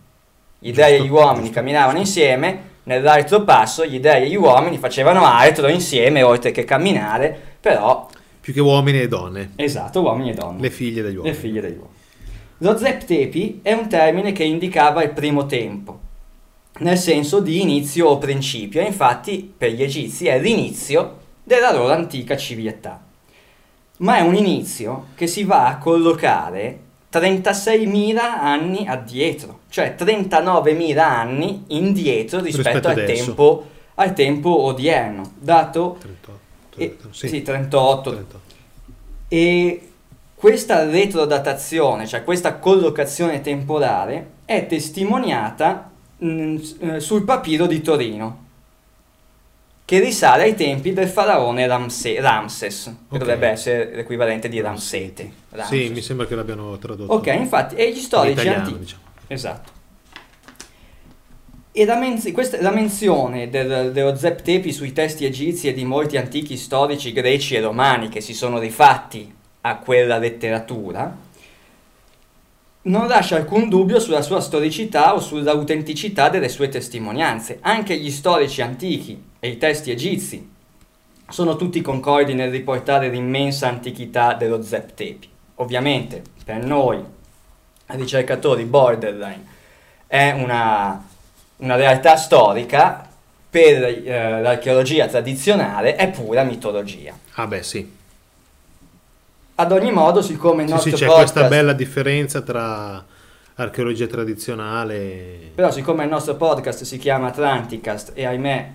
Gli 0.59 0.69
Giusto, 0.73 0.83
dei 0.83 0.99
e 1.01 1.03
gli 1.05 1.09
uomini 1.11 1.39
giusto, 1.41 1.55
camminavano 1.55 1.99
giusto. 1.99 2.19
insieme, 2.19 2.59
nell'altro 2.85 3.43
passo 3.45 3.85
gli 3.85 4.01
dei 4.01 4.25
e 4.25 4.29
gli 4.31 4.37
uomini 4.37 4.79
facevano 4.79 5.25
altro 5.25 5.69
insieme, 5.69 6.23
oltre 6.23 6.51
che 6.53 6.65
camminare, 6.65 7.39
però, 7.61 8.09
Più 8.41 8.53
che 8.53 8.61
uomini 8.61 9.01
e 9.01 9.09
donne. 9.09 9.51
esatto, 9.57 10.01
uomini 10.03 10.31
e 10.31 10.35
donne. 10.35 10.61
Le 10.61 10.71
figlie 10.71 11.03
degli 11.03 11.13
Le 11.13 11.19
uomini. 11.19 11.35
figlie 11.37 11.61
degli 11.61 11.77
uomini. 11.77 11.93
Lo 12.59 12.77
zeptepi 12.79 13.61
è 13.63 13.73
un 13.73 13.89
termine 13.89 14.33
che 14.33 14.45
indicava 14.45 15.03
il 15.03 15.11
primo 15.11 15.45
tempo, 15.47 16.01
nel 16.81 16.99
senso 16.99 17.41
di 17.41 17.61
inizio 17.61 18.09
o 18.09 18.19
principio, 18.19 18.81
e 18.81 18.87
infatti 18.87 19.53
per 19.57 19.73
gli 19.73 19.83
egizi 19.83 20.27
è 20.27 20.41
l'inizio 20.41 21.19
della 21.43 21.73
loro 21.73 21.93
antica 21.93 22.37
civiltà. 22.37 23.01
Ma 23.99 24.17
è 24.17 24.21
un 24.23 24.35
inizio 24.35 25.07
che 25.15 25.27
si 25.27 25.45
va 25.45 25.69
a 25.69 25.79
collocare 25.79 26.81
36.000 27.13 28.17
anni 28.19 28.87
addietro, 28.89 29.61
cioè 29.69 29.95
39.000 29.97 30.99
anni 30.99 31.65
indietro 31.69 32.41
rispetto, 32.41 32.71
Rispetto 32.71 32.89
al, 32.89 33.05
tempo, 33.05 33.67
al 33.95 34.13
tempo 34.15 34.63
odierno, 34.63 35.33
dato 35.39 35.97
38. 36.01 36.41
eh, 36.77 36.89
38, 36.97 37.15
sì, 37.15 37.29
sì. 37.29 37.43
38, 37.43 38.11
38. 38.11 38.41
e 39.29 39.89
questa 40.35 40.85
retrodatazione, 40.91 42.07
cioè 42.07 42.25
questa 42.25 42.57
collocazione 42.57 43.41
temporale, 43.41 44.31
è 44.45 44.67
testimoniata 44.67 45.93
mm, 46.25 46.57
eh, 46.81 47.01
sul 47.01 47.25
papiro 47.25 47.67
di 47.67 47.81
Torino, 47.81 48.43
che 49.85 50.01
risale 50.01 50.45
ai 50.45 50.55
tempi 50.55 50.93
del 50.93 51.09
faraone 51.09 51.67
Ramse- 51.67 52.21
Ramses, 52.21 52.85
che 52.85 52.91
Ok. 53.15 53.19
dovrebbe 53.19 53.49
essere 53.49 53.95
l'equivalente 53.95 54.49
di 54.49 54.61
Ramsete. 54.61 55.23
Sì, 55.25 55.57
Ramses. 55.57 55.91
mi 55.91 56.01
sembra 56.01 56.27
che 56.27 56.35
l'abbiano 56.35 56.79
tradotto. 56.79 57.13
Ok, 57.13 57.27
infatti, 57.27 57.75
e 57.75 57.93
gli 57.93 57.99
storici 57.99 58.49
antichi. 58.49 58.79
diciamo. 58.79 59.03
Esatto. 59.27 59.73
E 61.77 61.85
la, 61.85 61.97
menz- 61.99 62.31
questa- 62.33 62.61
la 62.63 62.71
menzione 62.71 63.51
del- 63.51 63.91
dello 63.93 64.15
Zeptepi 64.15 64.73
sui 64.73 64.93
testi 64.93 65.25
egizi 65.25 65.67
e 65.69 65.75
di 65.75 65.85
molti 65.85 66.17
antichi 66.17 66.57
storici 66.57 67.13
greci 67.13 67.57
e 67.57 67.61
romani 67.61 68.09
che 68.09 68.21
si 68.21 68.33
sono 68.33 68.61
rifatti 68.61 69.33
a 69.63 69.77
quella 69.79 70.19
letteratura 70.19 71.17
non 72.85 73.07
lascia 73.07 73.37
alcun 73.37 73.69
dubbio 73.69 73.99
sulla 73.99 74.23
sua 74.23 74.41
storicità 74.41 75.15
o 75.15 75.21
sull'autenticità 75.21 76.29
delle 76.29 76.49
sue 76.49 76.69
testimonianze. 76.69 77.59
Anche 77.61 77.97
gli 77.97 78.11
storici 78.11 78.61
antichi 78.61 79.23
e 79.39 79.49
i 79.49 79.59
testi 79.59 79.91
egizi 79.91 80.51
sono 81.29 81.57
tutti 81.57 81.81
concordi 81.81 82.35
nel 82.35 82.51
riportare 82.51 83.09
l'immensa 83.09 83.69
antichità 83.69 84.35
dello 84.35 84.63
Zeptepi. 84.63 85.29
Ovviamente, 85.57 86.23
per 86.45 86.65
noi 86.65 87.03
ricercatori 87.87 88.65
borderline 88.65 89.53
è 90.07 90.33
una, 90.33 91.03
una 91.57 91.77
realtà 91.77 92.17
storica, 92.17 93.09
per 93.49 93.85
eh, 93.85 94.41
l'archeologia 94.43 95.07
tradizionale 95.07 95.95
è 95.95 96.11
pura 96.11 96.43
mitologia. 96.43 97.17
Ah 97.35 97.47
beh 97.47 97.63
sì. 97.63 97.89
Ad 99.57 99.71
ogni 99.73 99.93
modo, 99.93 100.21
siccome 100.21 100.63
il 100.63 100.69
Sì, 100.69 100.75
nostro 100.75 100.91
sì, 100.91 100.97
c'è 100.97 101.07
podcast, 101.07 101.33
questa 101.33 101.49
bella 101.49 101.73
differenza 101.73 102.41
tra 102.41 103.05
archeologia 103.57 104.07
tradizionale 104.09 105.53
però 105.55 105.71
siccome 105.71 106.03
il 106.03 106.11
nostro 106.11 106.35
podcast 106.35 106.83
si 106.83 106.99
chiama 106.99 107.29
Atlanticast 107.29 108.11
e 108.15 108.27
ahimè 108.27 108.71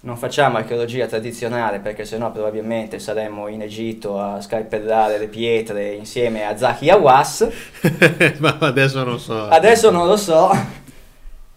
non 0.00 0.16
facciamo 0.16 0.56
archeologia 0.56 1.06
tradizionale 1.06 1.78
perché 1.78 2.06
sennò 2.06 2.32
probabilmente 2.32 2.98
saremmo 2.98 3.48
in 3.48 3.60
Egitto 3.60 4.18
a 4.18 4.40
scalpellare 4.40 5.18
le 5.18 5.26
pietre 5.28 5.92
insieme 5.92 6.46
a 6.46 6.56
Zaki 6.56 6.88
Awas, 6.88 7.46
ma 8.38 8.56
adesso 8.60 9.04
non 9.04 9.18
so. 9.20 9.46
adesso 9.48 9.90
non 9.90 10.06
lo 10.06 10.16
so. 10.16 10.48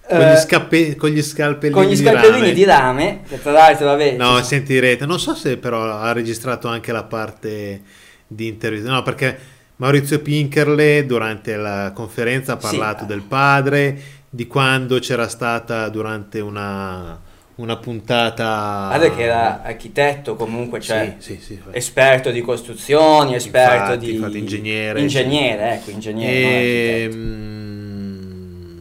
con, 0.10 0.22
eh, 0.22 0.34
gli 0.34 0.38
scappe- 0.38 0.96
con 0.98 1.10
gli 1.10 1.22
scalpellini, 1.22 1.74
con 1.80 1.86
gli 1.90 1.96
di 1.96 2.04
scalpellini 2.04 2.40
rame. 2.42 2.54
di 2.54 2.64
rame, 2.66 3.20
che 3.30 3.42
tra 3.42 3.52
l'altro 3.52 3.86
vabbè, 3.86 4.12
No, 4.18 4.42
sentirete. 4.44 5.06
Non 5.06 5.20
so 5.20 5.36
se 5.36 5.58
però 5.58 5.84
ha 6.00 6.12
registrato 6.12 6.68
anche 6.68 6.92
la 6.94 7.04
parte 7.04 7.82
di 8.28 8.48
intervista. 8.48 8.92
No, 8.92 9.02
perché 9.04 9.38
Maurizio 9.78 10.20
Pinkerle 10.20 11.06
durante 11.06 11.56
la 11.56 11.92
conferenza 11.94 12.54
ha 12.54 12.60
Sì. 12.60 12.76
parlato 12.76 13.06
del 13.06 13.22
padre, 13.22 14.00
di 14.30 14.46
quando 14.48 15.00
c'era 15.00 15.28
stata 15.28 15.88
durante 15.90 16.40
una, 16.40 17.18
una 17.56 17.78
puntata... 17.78 18.88
guarda 18.90 19.16
che 19.16 19.24
era 19.24 19.62
architetto 19.64 20.36
comunque, 20.36 20.80
cioè 20.82 21.16
Sì, 21.20 21.36
sì, 21.36 21.42
sì. 21.42 21.60
esperto 21.72 22.32
di 22.32 22.42
costruzioni, 22.42 23.36
esperto 23.36 23.94
Infatti, 23.94 24.06
di 24.06 24.14
infatti, 24.16 24.38
ingegnere, 24.40 25.00
ingegnere, 25.02 25.74
ecco, 25.76 25.92
ingegnere, 25.92 26.34
E, 26.34 27.10
mm, 27.14 28.78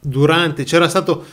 durante 0.00 0.64
c'era 0.64 0.88
stato 0.88 1.24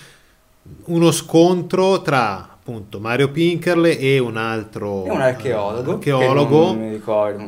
uno 0.86 1.12
scontro 1.12 2.02
tra 2.02 2.58
appunto 2.70 3.00
Mario 3.00 3.30
Pinkerle 3.32 3.98
e 3.98 4.20
un 4.20 4.38
altro 4.38 5.06
È 5.06 5.10
un 5.10 5.22
archeologo, 5.22 5.92
eh, 5.92 5.94
archeologo 5.96 6.60
che 6.60 6.66
non 6.78 6.78
mi 6.88 6.94
ricordo. 6.94 7.44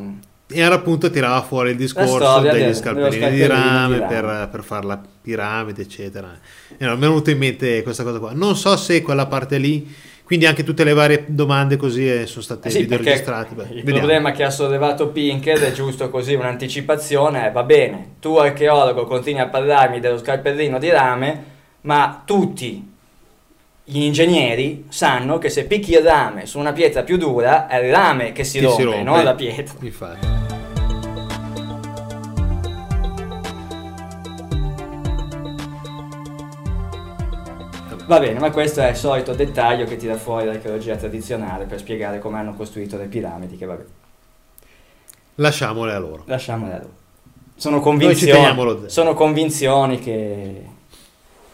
e 0.47 0.59
era 0.59 0.75
appunto 0.75 1.09
tirava 1.11 1.41
fuori 1.43 1.69
il 1.71 1.77
discorso 1.77 2.39
degli 2.39 2.57
del- 2.63 2.75
scalpellini 2.75 3.29
di 3.29 3.45
rame, 3.45 3.93
di 3.95 3.99
rame. 3.99 4.07
Per, 4.07 4.49
per 4.51 4.63
fare 4.63 4.85
la 4.87 4.99
piramide 5.21 5.83
eccetera 5.83 6.37
e 6.75 6.83
no, 6.85 6.91
mi 6.91 6.97
è 6.97 6.99
venuto 6.99 7.29
in 7.29 7.37
mente 7.37 7.83
questa 7.83 8.03
cosa 8.03 8.17
qua 8.19 8.31
non 8.33 8.55
so 8.55 8.75
se 8.75 9.01
quella 9.03 9.27
parte 9.27 9.57
lì 9.59 9.87
Quindi 10.23 10.47
anche 10.47 10.63
tutte 10.63 10.83
le 10.85 10.93
varie 10.93 11.25
domande 11.27 11.75
così 11.77 12.07
eh, 12.09 12.25
sono 12.25 12.41
state 12.41 12.69
Eh 12.69 12.71
sì, 12.71 12.77
video 12.79 12.95
perché 12.97 13.11
registrate. 13.11 13.53
Beh, 13.53 13.63
il 13.63 13.75
vediamo. 13.83 13.97
problema 13.99 14.31
che 14.31 14.43
ha 14.45 14.49
sollevato 14.49 15.09
Pinker 15.09 15.59
è 15.59 15.71
giusto 15.73 16.09
così 16.09 16.35
un'anticipazione, 16.35 17.47
è, 17.47 17.51
va 17.51 17.63
bene, 17.63 18.13
tu 18.21 18.37
archeologo 18.37 19.05
continui 19.05 19.41
a 19.41 19.47
parlarmi 19.47 19.99
dello 19.99 20.17
scalpellino 20.17 20.79
di 20.79 20.89
rame, 20.89 21.43
ma 21.81 22.21
tutti 22.25 22.90
gli 23.91 24.03
ingegneri 24.03 24.85
sanno 24.87 25.37
che 25.37 25.49
se 25.49 25.65
picchi 25.65 25.91
il 25.91 25.99
rame 25.99 26.45
su 26.45 26.57
una 26.57 26.71
pietra 26.71 27.03
più 27.03 27.17
dura 27.17 27.67
è 27.67 27.83
il 27.83 27.91
rame 27.91 28.31
che 28.31 28.45
si, 28.45 28.59
Che 28.59 28.63
rompe, 28.65 28.79
si 28.81 28.87
rompe. 28.87 29.03
non 29.03 29.21
la 29.25 29.35
pietra. 29.35 29.75
Infatti. 29.81 30.27
Va 38.07 38.19
bene, 38.19 38.39
ma 38.39 38.51
questo 38.51 38.81
è 38.81 38.89
il 38.89 38.95
solito 38.95 39.33
dettaglio 39.33 39.85
che 39.85 39.95
tira 39.95 40.15
fuori 40.17 40.45
l'archeologia 40.45 40.95
tradizionale 40.95 41.65
per 41.65 41.79
spiegare 41.79 42.19
come 42.19 42.39
hanno 42.39 42.53
costruito 42.53 42.97
le 42.97 43.05
piramidi, 43.05 43.57
che 43.57 43.65
vabbè, 43.65 43.83
Lasciamole 45.35 45.93
a 45.93 45.99
loro. 45.99 46.23
lasciamole 46.25 46.73
a 46.73 46.77
loro. 46.77 46.99
Sono 47.55 47.79
Noi 47.79 48.15
ci 48.15 48.25
teniamo 48.25 48.63
convinzioni, 48.63 48.89
sono 48.89 49.13
convinzioni 49.13 49.99
che 49.99 50.61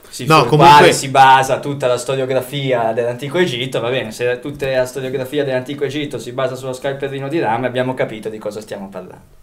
si, 0.09 0.25
No, 0.25 0.45
comunque- 0.45 0.93
si 0.93 1.09
basa 1.09 1.59
tutta 1.59 1.87
la 1.87 1.97
storiografia 1.97 2.91
dell'antico 2.93 3.37
Egitto, 3.37 3.79
va 3.79 3.89
bene, 3.89 4.11
se 4.11 4.39
tutta 4.39 4.67
la 4.67 4.85
storiografia 4.85 5.43
dell'antico 5.43 5.83
Egitto 5.83 6.17
si 6.17 6.31
basa 6.31 6.55
sullo 6.55 6.73
scalpellino 6.73 7.27
di 7.27 7.39
rame 7.39 7.67
abbiamo 7.67 7.93
capito 7.93 8.29
di 8.29 8.37
cosa 8.37 8.61
stiamo 8.61 8.89
parlando. 8.89 9.35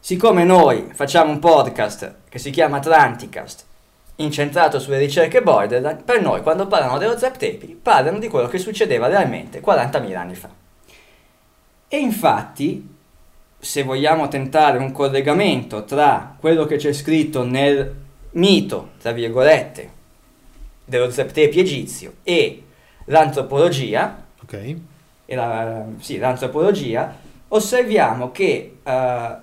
Siccome 0.00 0.42
noi 0.42 0.88
facciamo 0.92 1.30
un 1.30 1.38
podcast 1.38 2.14
che 2.28 2.38
si 2.38 2.50
chiama 2.50 2.78
Atlanticast, 2.78 3.64
incentrato 4.16 4.80
sulle 4.80 4.98
ricerche 4.98 5.42
borderline, 5.42 6.02
per 6.04 6.20
noi 6.20 6.42
quando 6.42 6.66
parlano 6.66 6.98
dello 6.98 7.16
Zaptepi 7.16 7.78
parlano 7.80 8.18
di 8.18 8.26
quello 8.28 8.48
che 8.48 8.58
succedeva 8.58 9.06
realmente 9.06 9.60
40.000 9.60 10.14
anni 10.16 10.34
fa. 10.34 10.48
E 11.86 11.96
infatti, 11.98 12.88
se 13.58 13.82
vogliamo 13.84 14.26
tentare 14.26 14.78
un 14.78 14.90
collegamento 14.90 15.84
tra 15.84 16.34
quello 16.36 16.64
che 16.64 16.76
c'è 16.76 16.92
scritto 16.92 17.44
nel 17.44 17.94
mito, 18.32 18.90
tra 19.00 19.12
virgolette, 19.12 19.90
dello 20.84 21.10
Zaptepi 21.10 21.58
egizio 21.60 22.14
e 22.22 22.62
l'antropologia, 23.06 24.24
Ok? 24.42 24.76
e 25.24 25.34
la- 25.34 25.84
sì, 25.98 26.18
l'antropologia, 26.18 27.16
osserviamo 27.48 28.30
che 28.32 28.78
eh, 28.82 29.36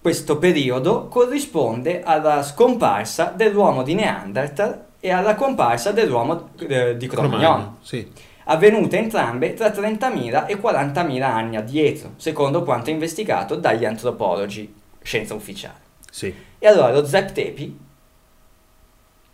questo 0.00 0.38
periodo 0.38 1.08
corrisponde 1.08 2.02
alla 2.02 2.42
scomparsa 2.42 3.32
dell'uomo 3.36 3.82
di 3.82 3.94
Neanderthal 3.94 4.84
e 4.98 5.10
alla 5.10 5.34
comparsa 5.34 5.92
dell'uomo 5.92 6.50
eh, 6.60 6.96
di 6.96 7.06
Cro-Magnon, 7.06 7.40
Cromagno, 7.40 7.76
Sì. 7.82 8.10
avvenute 8.44 8.98
entrambe 8.98 9.54
tra 9.54 9.68
30.000 9.68 10.46
e 10.46 10.58
40.000 10.58 11.22
anni 11.22 11.56
addietro, 11.56 12.12
secondo 12.16 12.62
quanto 12.64 12.90
investigato 12.90 13.56
dagli 13.56 13.84
antropologi, 13.84 14.72
scienza 15.02 15.34
ufficiale. 15.34 15.78
Sì. 16.10 16.34
E 16.62 16.66
allora 16.66 16.92
lo 16.92 17.06
Zep 17.06 17.32
Tepi 17.32 17.78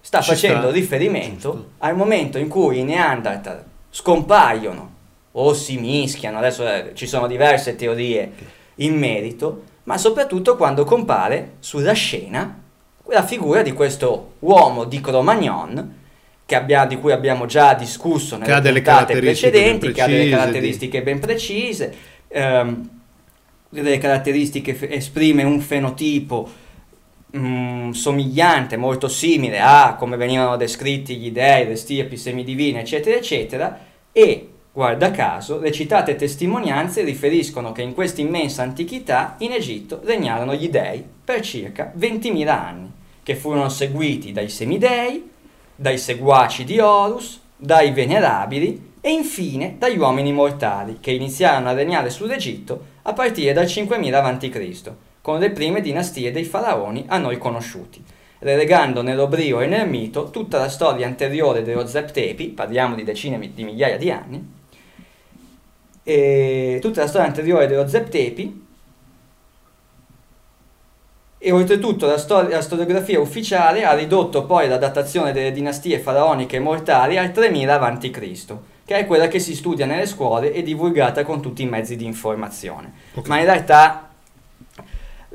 sta 0.01 0.21
Ci 0.21 0.31
facendo 0.31 0.69
sta. 0.69 0.71
riferimento 0.71 1.51
Giusto. 1.51 1.71
al 1.79 1.97
momento 1.97 2.39
in 2.39 2.47
cui 2.47 2.79
i 2.79 2.85
Neanderthal 2.85 3.65
scompaiono 3.91 4.95
o 5.33 5.53
si 5.53 5.77
mischiano, 5.77 6.39
adesso 6.39 6.65
eh, 6.67 6.93
ci 6.95 7.09
sono 7.09 7.27
diverse 7.27 7.75
teorie 7.75 8.33
in 8.77 8.97
merito, 8.97 9.65
ma 9.85 9.99
soprattutto 9.99 10.57
quando 10.57 10.85
compare 10.85 11.55
sulla 11.59 11.93
scena 11.95 12.63
la 13.09 13.25
figura 13.25 13.63
di 13.63 13.73
questo 13.73 14.35
uomo 14.41 14.85
di 14.85 15.01
Cro-Magnon 15.01 15.95
che 16.47 16.55
abbia- 16.55 16.87
di 16.87 16.97
cui 16.99 17.11
abbiamo 17.11 17.47
già 17.47 17.75
discusso 17.75 18.37
nelle 18.37 18.61
puntate 18.63 19.19
precedenti, 19.19 19.91
che 19.91 20.03
ha 20.03 20.07
delle 20.07 20.31
caratteristiche 20.31 21.03
ben 21.03 21.19
precise, 21.19 21.95
ehm, 22.29 22.89
delle 23.69 23.99
caratteristiche, 23.99 24.89
esprime 24.91 25.43
un 25.43 25.61
fenotipo 25.61 26.49
mm, 27.35 27.91
somigliante, 27.91 28.77
molto 28.77 29.09
simile 29.09 29.61
a 29.61 29.95
come 29.97 30.17
venivano 30.17 30.57
descritti 30.57 31.17
gli 31.17 31.31
dei, 31.31 31.67
le 31.67 31.77
stirpi 31.77 32.17
semidivine, 32.17 32.81
eccetera, 32.81 33.17
eccetera, 33.17 33.81
e 34.13 34.49
guarda 34.73 35.11
caso, 35.11 35.59
le 35.59 35.73
citate 35.73 36.17
testimonianze 36.17 37.03
riferiscono 37.03 37.73
che 37.73 37.83
in 37.83 37.95
questa 37.95 38.21
immensa 38.21 38.63
antichità 38.63 39.37
in 39.39 39.53
Egitto 39.53 40.01
regnarono 40.05 40.55
gli 40.55 40.69
dei 40.69 41.03
per 41.25 41.41
circa 41.41 41.93
20.000 41.99 42.49
anni, 42.49 42.93
che 43.23 43.35
furono 43.35 43.69
seguiti 43.69 44.33
dai 44.33 44.49
semidei, 44.49 45.31
dai 45.75 45.99
seguaci 45.99 46.65
di 46.65 46.79
Horus, 46.79 47.41
dai 47.57 47.91
venerabili 47.93 48.95
e 49.01 49.11
infine 49.11 49.77
dagli 49.79 49.99
uomini 49.99 50.33
mortali, 50.33 50.99
che 51.01 51.13
iniziarono 51.13 51.69
a 51.69 51.73
regnare 51.73 52.11
sull'Egitto 52.11 52.95
a 53.03 53.13
partire 53.13 53.53
dal 53.53 53.67
5000 53.67 54.23
a.C., 54.23 54.93
con 55.27 55.41
le 55.41 55.51
prime 55.51 55.81
dinastie 55.81 56.31
dei 56.31 56.45
faraoni 56.45 57.07
a 57.09 57.19
noi 57.19 57.37
conosciuti, 57.37 58.01
relegando 58.39 59.03
nell'oblio 59.03 59.61
e 59.61 59.67
nel 59.67 59.89
mito 59.89 60.31
tutta 60.31 60.57
la 60.57 60.69
storia 60.69 61.05
anteriore 61.05 61.65
dello 61.65 61.85
Zeptepi, 61.85 62.51
parliamo 62.51 62.95
di 62.95 63.03
decine 63.03 63.37
di 63.53 63.65
migliaia 63.65 63.97
di 63.97 64.09
anni, 64.09 64.53
e 66.05 66.79
tutta 66.81 67.01
la 67.01 67.09
storia 67.09 67.27
anteriore 67.27 67.67
dello 67.67 67.89
Zeptepi 67.89 68.67
e 71.39 71.51
oltretutto 71.51 72.07
la, 72.07 72.19
stor- 72.19 72.49
la 72.49 72.63
storiografia 72.63 73.19
ufficiale 73.19 73.85
ha 73.85 73.95
ridotto 73.95 74.47
poi 74.47 74.69
la 74.69 74.79
datazione 74.79 75.33
delle 75.33 75.51
dinastie 75.51 75.99
faraoniche 75.99 76.61
mortali 76.61 77.19
al 77.19 77.33
3000 77.33 77.81
a.C., 77.81 78.57
che 78.85 78.97
è 78.97 79.07
quella 79.09 79.27
che 79.27 79.41
si 79.41 79.57
studia 79.57 79.87
nelle 79.87 80.07
scuole 80.07 80.53
e 80.53 80.63
divulgata 80.63 81.25
con 81.25 81.43
tutti 81.43 81.63
i 81.63 81.69
mezzi 81.69 81.97
di 81.97 82.05
informazione. 82.05 82.93
Ok. 83.15 83.27
Ma 83.27 83.41
in 83.41 83.45
realtà 83.45 84.06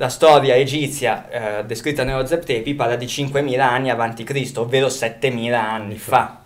la 0.02 0.10
storia 0.10 0.56
egizia 0.56 1.30
eh, 1.60 1.66
descritta 1.66 2.04
nello 2.04 2.26
Zeptepi 2.26 2.74
parla 2.74 2.96
di 2.96 3.08
5000 3.08 3.70
anni 3.70 3.92
avanti 3.92 4.24
Cristo, 4.24 4.62
ovvero 4.62 4.90
7000 4.90 5.72
anni 5.72 5.96
fa. 5.96 6.42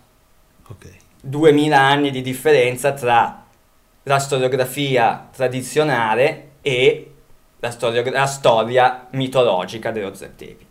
Ok. 0.68 0.92
2000 1.22 1.80
anni 1.80 2.12
di 2.12 2.22
differenza 2.22 2.92
tra 2.92 3.46
la 4.04 4.20
storiografia 4.20 5.30
tradizionale 5.34 6.50
e 6.62 7.12
la, 7.62 7.72
storia- 7.72 8.12
la 8.12 8.26
storia 8.26 9.08
mitologica 9.12 9.90
dello 9.92 10.14
Zeptepi. 10.14 10.66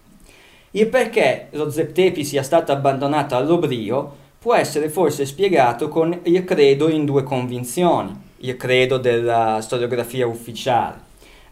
Il 0.73 0.87
perché 0.89 1.49
lo 1.53 1.71
Zeptepi 1.71 2.23
sia 2.23 2.43
stato 2.43 2.71
abbandonato 2.71 3.35
all'oblio 3.35 4.15
può 4.39 4.55
essere 4.55 4.91
forse 4.91 5.25
spiegato 5.25 5.89
con 5.89 6.21
il 6.25 6.45
credo 6.45 6.91
in 6.91 7.07
due 7.07 7.23
convinzioni, 7.23 8.15
il 8.41 8.59
credo 8.59 8.99
della 8.99 9.61
storiografia 9.63 10.27
ufficiale. 10.27 11.04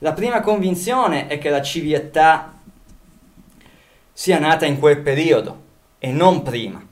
La 0.02 0.12
prima 0.14 0.40
convinzione 0.40 1.28
è 1.28 1.38
che 1.38 1.48
la 1.48 1.62
civiltà 1.62 2.52
sia 4.12 4.40
nata 4.40 4.66
in 4.66 4.80
quel 4.80 4.98
periodo 4.98 5.60
e 6.00 6.10
non 6.10 6.42
prima, 6.42 6.84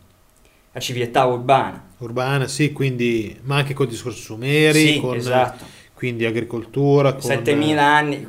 la 0.71 0.81
civiltà 0.81 1.25
urbana. 1.25 1.89
Urbana, 1.99 2.47
sì, 2.47 2.71
quindi, 2.71 3.37
ma 3.43 3.57
anche 3.57 3.75
con 3.75 3.87
il 3.87 3.91
discorso 3.93 4.21
sumeri, 4.21 4.93
Sì, 4.93 5.01
con 5.01 5.17
esatto. 5.17 5.65
quindi 5.93 6.25
agricoltura, 6.25 7.15
con 7.15 7.23
7000 7.23 7.83
anni, 7.85 8.27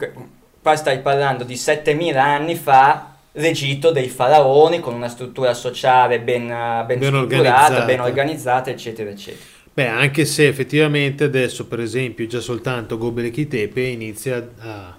qua 0.60 0.76
stai 0.76 1.00
parlando 1.02 1.44
di 1.44 1.56
7000 1.56 2.24
anni 2.24 2.56
fa, 2.56 3.13
l'Egitto 3.34 3.91
dei 3.91 4.10
faraoni 4.10 4.80
con 4.80 4.96
una 4.96 5.10
struttura 5.10 5.54
sociale 5.54 6.20
ben, 6.22 6.50
eh, 6.50 6.84
ben 6.88 6.98
Ben 6.98 7.08
strutturata, 7.10 7.20
organizzata. 7.22 7.86
ben 7.86 8.00
organizzata, 8.02 8.70
eccetera, 8.72 9.12
eccetera. 9.12 9.46
Beh, 9.73 9.88
anche 9.88 10.25
se 10.25 10.47
effettivamente 10.47 11.23
adesso, 11.23 11.65
per 11.67 11.79
esempio, 11.79 12.27
già 12.27 12.41
soltanto 12.41 12.97
Gobekli 12.97 13.47
Tepe 13.47 13.81
inizia 13.81 14.45
a, 14.60 14.97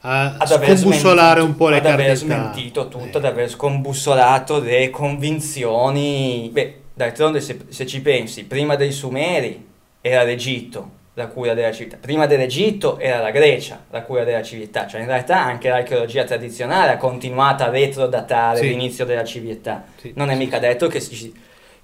a 0.00 0.36
Ad 0.36 0.46
scombussolare 0.46 1.40
un 1.40 1.56
po' 1.56 1.68
le 1.68 1.78
ad 1.78 1.86
aver 1.86 2.06
carte. 2.06 2.14
smentito 2.16 2.88
tutto, 2.88 3.18
Eh, 3.18 3.18
ad 3.18 3.24
aver 3.24 3.48
scombussolato 3.50 4.60
le 4.60 4.90
convinzioni. 4.90 6.48
Beh, 6.52 6.74
d'altronde 6.94 7.40
se, 7.40 7.58
se 7.68 7.86
ci 7.86 8.00
pensi, 8.00 8.44
prima 8.44 8.76
dei 8.76 8.92
Sumeri 8.92 9.66
era 10.00 10.22
l'Egitto 10.22 10.96
la 11.14 11.26
cura 11.26 11.52
della 11.52 11.72
civiltà, 11.72 11.96
prima 12.00 12.26
dell'Egitto 12.26 13.00
era 13.00 13.18
la 13.18 13.32
Grecia 13.32 13.84
la 13.90 14.02
cura 14.02 14.22
della 14.22 14.42
civiltà, 14.44 14.86
cioè 14.86 15.00
in 15.00 15.08
realtà 15.08 15.42
anche 15.42 15.68
l'archeologia 15.68 16.22
tradizionale 16.22 16.92
ha 16.92 16.96
continuato 16.96 17.64
a 17.64 17.70
retrodatare 17.70 18.60
Sì. 18.60 18.68
l'inizio 18.68 19.04
della 19.04 19.24
civiltà. 19.24 19.84
sì, 20.00 20.12
Non 20.14 20.30
è 20.30 20.34
sì, 20.34 20.38
mica 20.38 20.60
detto 20.60 20.86
che, 20.86 21.00
si, 21.00 21.34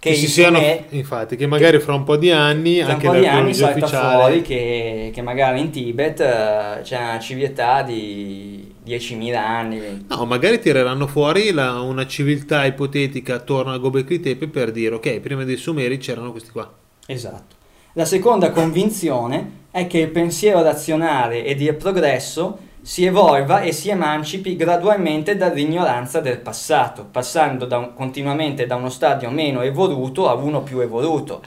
che 0.05 0.11
Che 0.11 0.27
siano, 0.27 0.59
Sumeri- 0.59 0.85
infatti, 0.91 1.35
che 1.35 1.47
magari 1.47 1.81
fra 1.81 1.95
un 1.95 2.05
po' 2.05 2.17
di 2.19 2.31
anni 2.31 2.83
anche 2.83 3.07
po' 3.07 3.15
di 3.15 3.27
anni 3.27 3.55
salta 3.55 3.79
ufficiale 3.87 4.15
fuori 4.19 4.43
che, 4.43 5.11
che 5.15 5.23
magari 5.23 5.61
in 5.61 5.71
Tibet 5.71 6.21
eh, 6.21 6.81
c'è 6.83 6.99
una 6.99 7.19
civiltà 7.19 7.81
di 7.81 8.71
10.000 8.87 9.35
anni. 9.35 10.05
No, 10.07 10.27
magari 10.27 10.61
tireranno 10.61 11.07
fuori 11.07 11.53
la- 11.53 11.81
una 11.81 12.07
civiltà 12.07 12.67
ipotetica 12.67 13.37
attorno 13.37 13.73
a 13.73 13.79
Gobekli 13.79 14.21
Tepe 14.21 14.47
per 14.49 14.73
dire 14.73 14.97
ok, 14.97 15.21
prima 15.21 15.43
dei 15.45 15.57
Sumeri 15.57 15.97
c'erano 15.97 16.33
questi 16.33 16.51
qua. 16.51 16.71
Esatto. 17.07 17.55
La 17.95 18.05
seconda 18.05 18.51
convinzione 18.51 19.63
è 19.71 19.87
che 19.87 20.01
il 20.01 20.09
pensiero 20.11 20.63
razionale 20.63 21.45
ed 21.47 21.63
il 21.63 21.75
progresso 21.77 22.59
si 22.85 23.07
evolva 23.07 23.63
e 23.63 23.73
si 23.73 23.89
emancipi 23.89 24.57
gradualmente 24.57 25.37
dall'ignoranza 25.37 26.21
del 26.21 26.39
passato, 26.39 27.07
passando 27.11 27.65
da 27.65 27.79
un- 27.79 27.95
continuamente 27.95 28.67
da 28.67 28.77
uno 28.77 28.91
stadio 28.91 29.31
meno 29.31 29.63
evoluto 29.63 30.29
a 30.29 30.35
uno 30.35 30.61
più 30.63 30.81
evoluto. 30.81 31.41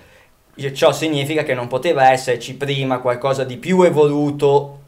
E 0.56 0.74
Ciò 0.74 0.92
significa 0.92 1.44
che 1.44 1.54
non 1.54 1.68
poteva 1.68 2.10
esserci 2.12 2.56
prima 2.56 2.98
qualcosa 2.98 3.44
di 3.44 3.58
più 3.58 3.84
evoluto 3.84 4.80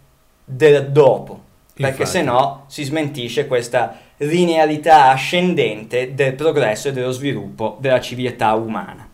del 0.44 0.90
dopo, 0.90 1.40
perché 1.76 2.08
se 2.08 2.24
no 2.24 2.64
si 2.66 2.84
smentisce 2.84 3.46
questa 3.46 3.96
linearità 4.18 5.12
ascendente 5.12 6.16
del 6.16 6.34
progresso 6.34 6.88
e 6.88 6.94
dello 6.94 7.12
sviluppo 7.12 7.78
della 7.80 8.02
civiltà 8.02 8.54
umana 8.56 9.08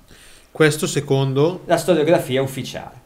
Questo 0.51 0.87
secondo 0.87 1.59
la 1.65 1.75
storiografia 1.75 2.41
ufficiale. 2.41 3.03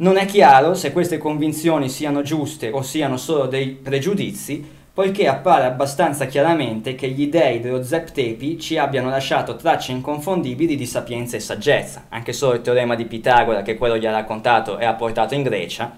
Non 0.00 0.16
è 0.16 0.24
chiaro 0.24 0.72
se 0.74 0.92
queste 0.92 1.18
convinzioni 1.18 1.90
siano 1.90 2.22
giuste 2.22 2.70
o 2.70 2.80
siano 2.80 3.18
solo 3.18 3.46
dei 3.46 3.68
pregiudizi, 3.68 4.64
poiché 4.94 5.28
appare 5.28 5.66
abbastanza 5.66 6.24
chiaramente 6.24 6.94
che 6.94 7.10
gli 7.10 7.28
dei 7.28 7.60
dello 7.60 7.82
Zeptepi 7.82 8.58
ci 8.58 8.78
abbiano 8.78 9.10
lasciato 9.10 9.56
tracce 9.56 9.92
inconfondibili 9.92 10.74
di 10.74 10.86
sapienza 10.86 11.36
e 11.36 11.40
saggezza. 11.40 12.06
Anche 12.08 12.32
solo 12.32 12.54
il 12.54 12.62
teorema 12.62 12.94
di 12.94 13.04
Pitagora, 13.04 13.60
che 13.60 13.76
quello 13.76 13.98
gli 13.98 14.06
ha 14.06 14.10
raccontato 14.10 14.78
e 14.78 14.86
ha 14.86 14.94
portato 14.94 15.34
in 15.34 15.42
Grecia. 15.42 15.94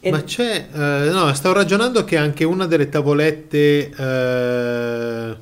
E- 0.00 0.10
Ma 0.10 0.24
c'è, 0.24 0.66
eh, 0.72 1.10
no, 1.10 1.32
stavo 1.34 1.54
ragionando 1.54 2.02
che 2.02 2.16
anche 2.16 2.42
una 2.42 2.66
delle 2.66 2.88
tavolette, 2.88 3.90
eh, 3.90 5.36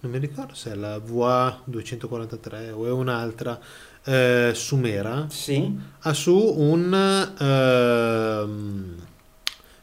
non 0.00 0.12
mi 0.12 0.18
ricordo 0.18 0.54
se 0.54 0.72
è 0.72 0.74
la 0.74 1.00
VA 1.02 1.58
243 1.64 2.70
o 2.70 2.86
è 2.86 2.90
un'altra, 2.90 3.58
eh, 4.06 4.52
sumera, 4.54 5.26
Sì, 5.28 5.76
ha 6.00 6.12
su 6.14 6.54
un, 6.56 6.92
ehm, 7.38 8.94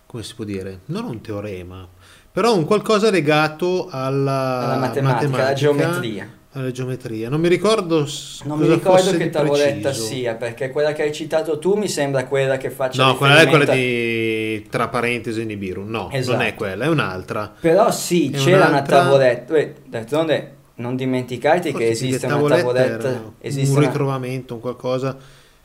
come 0.05 0.23
si 0.23 0.36
può 0.36 0.43
dire, 0.45 0.79
non 0.86 1.05
un 1.05 1.21
teorema, 1.21 1.88
però 2.31 2.55
un 2.55 2.65
qualcosa 2.65 3.09
legato 3.09 3.88
alla, 3.91 4.59
alla 4.59 4.75
matematica, 4.77 5.36
alla 5.43 5.53
geometria. 5.53 6.29
alla 6.53 6.71
geometria. 6.71 7.29
Non 7.29 7.39
mi 7.41 7.47
ricordo 7.47 8.07
Non 8.45 8.59
mi 8.59 8.67
ricordo 8.67 9.12
che 9.17 9.29
tavoletta 9.29 9.89
preciso. 9.89 10.05
sia, 10.05 10.36
perché 10.36 10.69
quella 10.69 10.93
che 10.93 11.01
hai 11.03 11.13
citato 11.13 11.57
tu 11.59 11.75
mi 11.75 11.88
sembra 11.88 12.25
quella 12.25 12.57
che 12.57 12.69
faccia 12.69 13.03
No, 13.03 13.17
quella 13.17 13.41
è 13.41 13.47
quella 13.47 13.65
di 13.73 14.65
tra 14.69 14.88
parentesi 14.88 15.43
Nibiru. 15.45 15.83
No, 15.83 16.09
Esatto. 16.12 16.38
non 16.38 16.45
è 16.45 16.53
quella, 16.55 16.86
è 16.86 16.88
un'altra. 16.88 17.51
Però 17.59 17.91
sì, 17.91 18.29
E 18.31 18.38
c'era 18.38 18.57
una 18.57 18.67
un'altra- 18.67 18.97
tavoletta. 18.99 19.53
Beh, 19.53 19.73
d'altronde 19.86 20.55
non 20.75 20.95
dimenticarti 20.95 21.71
che 21.71 21.88
Forse 21.88 21.89
esiste 21.89 22.27
che 22.27 22.33
una 22.33 22.55
tavoletta. 22.55 23.31
esiste 23.39 23.77
un 23.77 23.86
ritrovamento, 23.86 24.55
un 24.55 24.59
qualcosa 24.59 25.15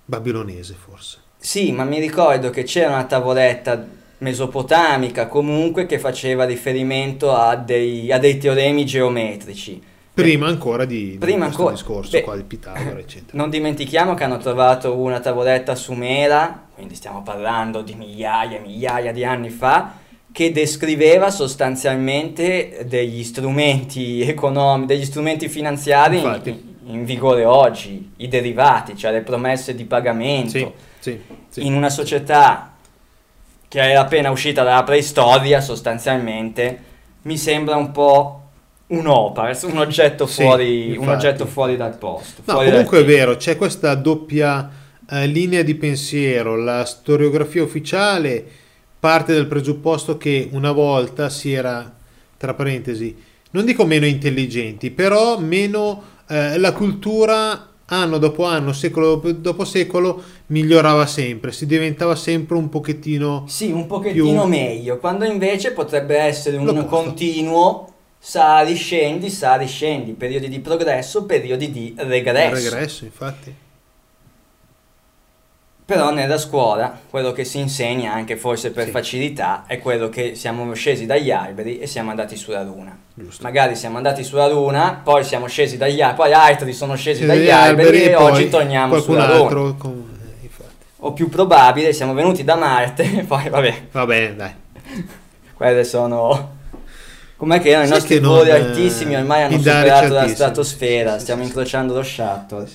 babilonese 0.05 0.75
forse. 0.75 1.19
Sì, 1.39 1.73
ma 1.73 1.85
mi 1.85 2.01
ricordo 2.01 2.51
che 2.51 2.65
c'era 2.65 2.89
una 2.91 3.05
tavoletta 3.05 3.87
mesopotamica 4.19 5.27
comunque 5.29 5.87
che 5.87 5.99
faceva 5.99 6.45
riferimento 6.45 7.33
a 7.35 7.55
dei, 7.57 8.11
a 8.13 8.19
dei 8.19 8.39
teoremi 8.39 8.85
geometrici. 8.85 9.83
Prima 10.13 10.49
ancora 10.49 10.85
di, 10.85 11.13
di 11.13 11.19
Prima 11.19 11.45
questo 11.45 11.69
ancora. 11.69 11.75
discorso 11.77 12.11
Beh, 12.11 12.23
qua 12.23 12.35
di 12.35 12.43
Pitagora, 12.43 12.99
eccetera. 12.99 13.39
Non 13.39 13.51
dimentichiamo 13.51 14.15
che 14.15 14.25
hanno 14.25 14.39
trovato 14.39 14.97
una 14.97 15.21
tavoletta 15.21 15.77
sumera, 15.77 16.67
quindi 16.75 16.97
stiamo 16.97 17.23
parlando 17.23 17.83
di 17.83 17.95
migliaia 17.95 18.57
e 18.59 18.61
migliaia 18.61 19.13
di 19.13 19.25
anni 19.25 19.51
fa, 19.51 19.95
che 20.33 20.53
descriveva 20.53 21.31
sostanzialmente 21.31 22.85
degli 22.87 23.25
strumenti 23.25 24.21
economici, 24.23 24.87
degli 24.87 25.05
strumenti 25.05 25.49
finanziari 25.49 26.21
in, 26.21 26.61
in 26.87 27.05
vigore 27.05 27.45
oggi, 27.45 28.13
i 28.17 28.29
derivati, 28.29 28.97
cioè 28.97 29.13
le 29.13 29.23
promesse 29.23 29.75
di 29.75 29.85
pagamento. 29.85 30.51
Sì, 30.51 30.71
sì, 30.99 31.21
sì. 31.49 31.67
In 31.67 31.75
una 31.75 31.91
società 31.91 32.75
che 33.67 33.81
era 33.81 34.01
appena 34.01 34.31
uscita 34.31 34.63
dalla 34.63 34.85
preistoria, 34.85 35.61
sostanzialmente, 35.61 36.79
mi 37.23 37.37
sembra 37.37 37.77
un 37.77 37.91
po' 37.91 38.43
un'opera, 38.89 39.57
un 39.65 39.79
oggetto 39.79 40.27
fuori, 40.27 40.97
un 40.97 41.09
oggetto 41.09 41.47
fuori 41.47 41.77
dal 41.77 41.97
posto. 41.97 42.43
No, 42.45 42.59
comunque 42.59 43.01
è 43.01 43.05
vero, 43.05 43.37
c'è 43.37 43.57
questa 43.57 43.95
doppia 43.95 44.71
eh, 45.11 45.27
linea 45.27 45.63
di 45.63 45.75
pensiero. 45.75 46.57
La 46.57 46.85
storiografia 46.85 47.63
ufficiale 47.63 48.45
parte 49.01 49.35
dal 49.35 49.47
presupposto 49.47 50.17
che 50.17 50.49
una 50.53 50.73
volta 50.73 51.29
si 51.29 51.53
era, 51.53 51.95
tra 52.37 52.55
parentesi, 52.55 53.17
non 53.51 53.65
dico 53.65 53.85
meno 53.87 54.07
intelligenti, 54.07 54.91
però 54.91 55.39
meno 55.39 56.03
eh, 56.29 56.59
la 56.59 56.73
cultura 56.73 57.71
anno 57.87 58.19
dopo 58.19 58.45
anno, 58.45 58.73
secolo 58.73 59.17
dopo- 59.17 59.65
secolo 59.65 60.23
migliorava 60.49 61.07
sempre, 61.07 61.53
si 61.53 61.65
diventava 61.65 62.15
sempre 62.17 62.57
un 62.57 62.69
pochettino 62.69 63.45
Sì, 63.49 63.71
un 63.71 63.87
pochettino 63.87 64.41
più- 64.43 64.49
meglio, 64.49 64.99
quando 64.99 65.25
invece 65.25 65.73
potrebbe 65.73 66.19
essere 66.19 66.57
un 66.59 66.85
continuo 66.87 67.93
sali, 68.19 68.75
scendi, 68.75 69.31
sali, 69.31 69.67
scendi, 69.67 70.13
periodi 70.13 70.49
di 70.49 70.59
progresso, 70.61 71.25
periodi 71.25 71.71
di 71.71 71.95
regresso. 71.97 72.71
regresso, 72.71 73.05
infatti. 73.05 73.55
Però 75.89 76.11
nella 76.13 76.37
scuola 76.37 77.01
quello 77.09 77.33
che 77.33 77.45
si 77.45 77.61
insegna, 77.61 78.13
anche 78.13 78.37
forse 78.37 78.73
per 78.73 78.85
Sì. 78.85 78.91
facilità, 78.91 79.65
è 79.67 79.79
quello 79.79 80.11
che 80.11 80.35
siamo 80.35 80.71
scesi 80.75 81.07
dagli 81.07 81.31
alberi 81.31 81.79
e 81.79 81.87
siamo 81.87 82.11
andati 82.11 82.37
sulla 82.37 82.63
luna. 82.63 82.95
Giusto. 83.15 83.43
Magari 83.43 83.75
siamo 83.75 83.97
andati 83.97 84.23
sulla 84.23 84.47
luna, 84.49 85.01
poi 85.03 85.25
siamo 85.25 85.47
scesi 85.47 85.79
dagli 85.79 86.03
alberi, 86.03 86.17
poi 86.29 86.33
altri 86.35 86.75
sono 86.75 86.95
scesi 86.95 87.21
Sì, 87.23 87.27
dagli 87.27 87.49
alberi, 87.49 88.03
e 88.03 88.15
oggi 88.17 88.51
torniamo 88.51 89.01
sulla 89.01 89.35
luna. 89.35 89.75
con- 89.79 90.11
eh. 90.43 90.49
O 90.99 91.15
più 91.15 91.31
probabile, 91.31 91.95
siamo 91.95 92.13
venuti 92.13 92.45
da 92.45 92.57
Marte, 92.57 93.05
e 93.21 93.23
poi 93.25 93.49
vabbè, 93.49 93.87
Va 93.91 94.05
bene, 94.05 94.37
dai. 94.37 94.51
quelle 95.57 95.85
sono... 95.85 96.57
Com'è 97.39 97.61
che 97.63 97.71
erano 97.71 97.87
i 97.87 97.89
nostri 97.89 98.19
voli 98.19 98.51
eh, 98.51 98.53
altissimi 98.53 99.17
ormai 99.17 99.45
hanno 99.45 99.55
i 99.57 99.63
darici 99.63 99.95
superato 99.95 100.13
la 100.13 100.29
stratosfera, 100.29 101.13
Sì, 101.13 101.17
sì, 101.17 101.23
stiamo 101.23 101.41
sì, 101.45 101.49
incrociando 101.49 101.95
lo 101.95 102.03
shuttle. 102.03 102.69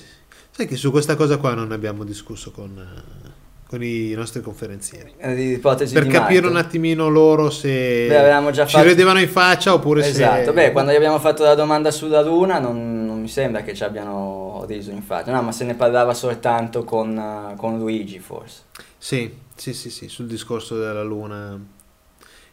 Sai 0.56 0.68
che 0.68 0.76
su 0.76 0.92
questa 0.92 1.16
cosa 1.16 1.36
qua 1.38 1.52
non 1.54 1.72
abbiamo 1.72 2.04
discusso 2.04 2.52
con, 2.52 2.78
eh, 2.78 3.30
con 3.66 3.82
i 3.82 4.12
nostri 4.12 4.40
conferenzieri. 4.40 5.12
Per 5.18 6.06
capire 6.06 6.42
Marte. 6.42 6.46
un 6.46 6.56
attimino 6.56 7.08
loro 7.08 7.50
se 7.50 8.06
Beh, 8.06 8.52
ci 8.52 8.60
fatto- 8.60 8.84
vedevano 8.84 9.18
in 9.18 9.28
faccia 9.28 9.74
oppure 9.74 10.06
Esatto, 10.06 10.44
se... 10.44 10.52
beh, 10.52 10.70
quando 10.70 10.92
gli 10.92 10.94
abbiamo 10.94 11.18
fatto 11.18 11.42
la 11.42 11.56
domanda 11.56 11.90
sulla 11.90 12.22
Luna 12.22 12.60
non, 12.60 13.04
non 13.04 13.20
mi 13.20 13.26
sembra 13.26 13.62
che 13.62 13.74
ci 13.74 13.82
abbiano 13.82 14.64
riso 14.68 14.92
in 14.92 15.02
faccia, 15.02 15.32
no, 15.32 15.42
ma 15.42 15.50
se 15.50 15.64
ne 15.64 15.74
parlava 15.74 16.14
soltanto 16.14 16.84
con, 16.84 17.18
eh, 17.18 17.56
con 17.56 17.76
Luigi 17.76 18.20
forse. 18.20 18.60
Sì, 18.96 19.28
sì, 19.56 19.74
sì, 19.74 19.90
sì, 19.90 20.08
sul 20.08 20.26
discorso 20.28 20.78
della 20.78 21.02
luna. 21.02 21.58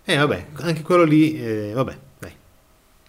Eh, 0.04 0.18
vabbè, 0.18 0.46
anche 0.62 0.82
quello 0.82 1.04
lì, 1.04 1.40
eh, 1.40 1.72
vabbè. 1.76 1.98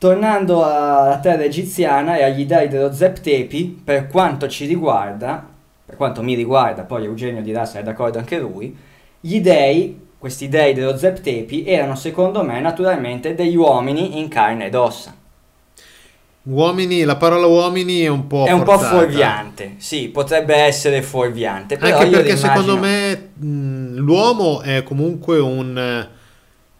Tornando 0.02 0.64
alla 0.64 1.20
terra 1.20 1.44
egiziana 1.44 2.16
e 2.16 2.24
agli 2.24 2.44
dei 2.44 2.66
dello 2.66 2.92
Zeptepi, 2.92 3.82
per 3.84 4.08
quanto 4.08 4.48
ci 4.48 4.66
riguarda, 4.66 5.46
per 5.86 5.94
quanto 5.94 6.24
mi 6.24 6.34
riguarda, 6.34 6.82
poi 6.82 7.04
Eugenio 7.04 7.40
dirà 7.40 7.64
se 7.64 7.78
è 7.78 7.82
d'accordo 7.84 8.18
anche 8.18 8.36
lui, 8.36 8.76
gli 9.20 9.40
dei, 9.40 10.08
questi 10.18 10.48
dei 10.48 10.74
dello 10.74 10.96
Zeptepi, 10.96 11.64
erano 11.64 11.94
secondo 11.94 12.42
me 12.42 12.60
naturalmente 12.60 13.36
degli 13.36 13.54
uomini 13.54 14.18
in 14.18 14.26
carne 14.26 14.66
ed 14.66 14.74
ossa. 14.74 15.14
Uomini, 16.42 17.04
la 17.04 17.14
parola 17.14 17.46
uomini 17.46 18.00
è 18.00 18.08
un 18.08 18.26
po' 18.26 18.44
È 18.44 18.50
un 18.50 18.64
po' 18.64 18.72
forzata. 18.72 18.96
fuorviante, 18.96 19.74
sì, 19.76 20.08
potrebbe 20.08 20.56
essere 20.56 21.00
fuorviante, 21.02 21.76
però 21.76 21.98
Anche 21.98 22.10
perché 22.10 22.36
secondo 22.36 22.76
me 22.76 23.28
mh, 23.34 23.98
l'uomo 23.98 24.62
è 24.62 24.82
comunque 24.82 25.38
un, 25.38 26.08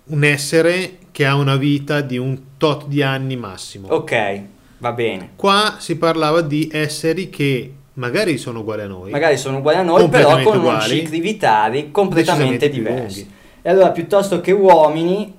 un 0.07 0.25
essere 0.25 0.97
che 1.13 1.27
ha 1.27 1.37
una 1.37 1.57
vita 1.57 2.01
di 2.01 2.17
un 2.19 2.39
tot 2.57 2.87
di 2.87 3.03
anni 3.03 3.37
massimo. 3.37 3.89
Ok, 3.89 4.41
va 4.79 4.93
bene. 4.93 5.33
Qua 5.37 5.77
si 5.79 5.97
parlava 5.97 6.41
di 6.41 6.69
esseri 6.73 7.31
che 7.31 7.73
magari 7.95 8.39
sono 8.39 8.61
uguali 8.61 8.83
a 8.83 8.87
noi. 8.87 9.11
Magari 9.11 9.37
sono 9.37 9.59
uguali 9.59 9.79
a 9.79 9.83
noi, 9.83 10.09
però 10.09 10.41
con 10.43 10.59
uguali. 10.59 10.89
cicli 10.89 11.21
vitali 11.21 11.91
completamente 11.91 12.69
diversi. 12.69 13.31
E 13.61 13.69
allora, 13.71 13.91
piuttosto 13.91 14.41
che 14.41 14.51
uomini, 14.53 15.33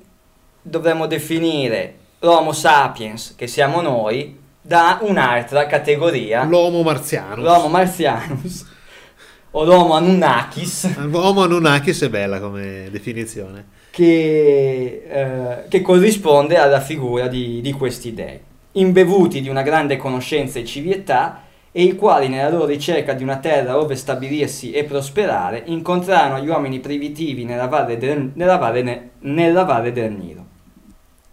dovremmo 0.61 1.07
definire 1.07 1.95
l'Homo 2.19 2.53
sapiens, 2.53 3.33
che 3.35 3.47
siamo 3.47 3.81
noi, 3.81 4.39
da 4.61 4.99
un'altra 5.01 5.65
categoria, 5.65 6.45
L'Homo 6.45 6.83
marziano. 6.83 7.41
l'Homo 7.41 7.67
martianus, 7.67 8.65
o 9.51 9.63
l'Homo 9.65 9.95
anunnakis, 9.95 10.97
L'Homo 11.09 11.43
Anunnakis 11.43 12.03
è 12.03 12.09
bella 12.09 12.39
come 12.39 12.87
definizione. 12.89 13.81
Che, 13.93 15.03
eh, 15.07 15.67
che 15.67 15.81
corrisponde 15.81 16.57
alla 16.57 16.79
figura 16.79 17.27
di, 17.27 17.61
di 17.61 17.71
questi 17.73 18.11
dei, 18.11 18.39
imbevuti 18.71 19.39
di 19.39 19.49
una 19.49 19.61
grande 19.61 19.97
conoscenza 19.97 20.57
e 20.57 20.65
civiltà, 20.65 21.43
e 21.71 21.83
i 21.83 21.95
quali 21.95 22.27
nella 22.27 22.49
loro 22.49 22.65
ricerca 22.65 23.13
di 23.13 23.21
una 23.21 23.37
terra 23.37 23.73
dove 23.73 23.95
stabilirsi 23.95 24.71
e 24.71 24.83
prosperare 24.83 25.61
incontrarono 25.65 26.43
gli 26.43 26.47
uomini 26.47 26.79
primitivi 26.79 27.45
nella 27.45 27.67
valle 27.67 27.99
del, 27.99 28.31
nella 28.33 28.57
valle 28.57 28.81
ne- 28.81 29.09
nella 29.19 29.63
valle 29.63 29.91
del 29.91 30.11
Nilo. 30.11 30.45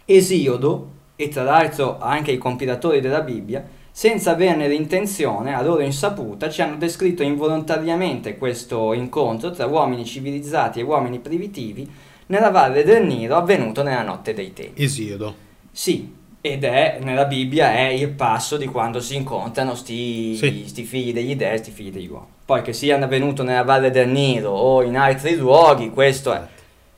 Esiodo, 0.05 0.89
e 1.15 1.29
tra 1.29 1.41
l'altro 1.41 1.97
anche 1.99 2.31
i 2.31 2.37
compilatori 2.37 3.01
della 3.01 3.21
Bibbia, 3.21 3.65
senza 3.89 4.31
averne 4.31 4.67
l'intenzione, 4.67 5.55
a 5.55 5.63
loro 5.63 5.81
insaputa, 5.81 6.47
ci 6.47 6.61
hanno 6.61 6.77
descritto 6.77 7.23
involontariamente 7.23 8.37
questo 8.37 8.93
incontro 8.93 9.49
tra 9.49 9.65
uomini 9.65 10.05
civilizzati 10.05 10.79
e 10.79 10.83
uomini 10.83 11.17
primitivi 11.17 12.09
nella 12.31 12.49
valle 12.49 12.83
del 12.83 13.05
Nilo 13.05 13.35
avvenuto 13.35 13.83
nella 13.83 14.01
notte 14.03 14.33
dei 14.33 14.53
tempi. 14.53 14.81
Esiodo. 14.83 15.35
Sì, 15.71 16.13
ed 16.39 16.63
è 16.63 16.97
nella 17.01 17.25
Bibbia 17.25 17.73
è 17.73 17.87
il 17.89 18.09
passo 18.09 18.57
di 18.57 18.65
quando 18.65 18.99
si 19.01 19.15
incontrano 19.15 19.75
sti, 19.75 20.35
Sì. 20.37 20.63
sti 20.65 20.83
figli 20.83 21.13
degli 21.13 21.35
dei, 21.35 21.57
sti 21.57 21.71
figli 21.71 21.91
degli 21.91 22.07
uomini. 22.07 22.31
Poi 22.45 22.61
che 22.61 22.73
siano 22.73 23.03
avvenuto 23.05 23.43
nella 23.43 23.63
Valle 23.63 23.91
del 23.91 24.07
Nilo 24.09 24.49
o 24.49 24.81
in 24.81 24.97
altri 24.97 25.35
luoghi, 25.35 25.89
questo 25.89 26.33
è. 26.33 26.41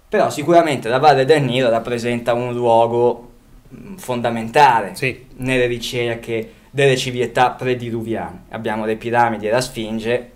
Però 0.07 0.29
sicuramente 0.29 0.87
la 0.89 0.99
Valle 0.99 1.25
del 1.25 1.41
Nilo 1.43 1.69
rappresenta 1.69 2.33
un 2.33 2.53
luogo 2.53 3.31
mh, 3.69 3.95
fondamentale 3.95 4.91
Sì. 4.93 5.25
nelle 5.37 5.65
ricerche 5.65 6.51
delle 6.69 6.95
civiltà 6.95 7.51
prediluviane. 7.51 8.43
Abbiamo 8.49 8.85
le 8.85 8.95
piramidi 8.95 9.47
e 9.47 9.51
la 9.51 9.61
Sfinge. 9.61 10.31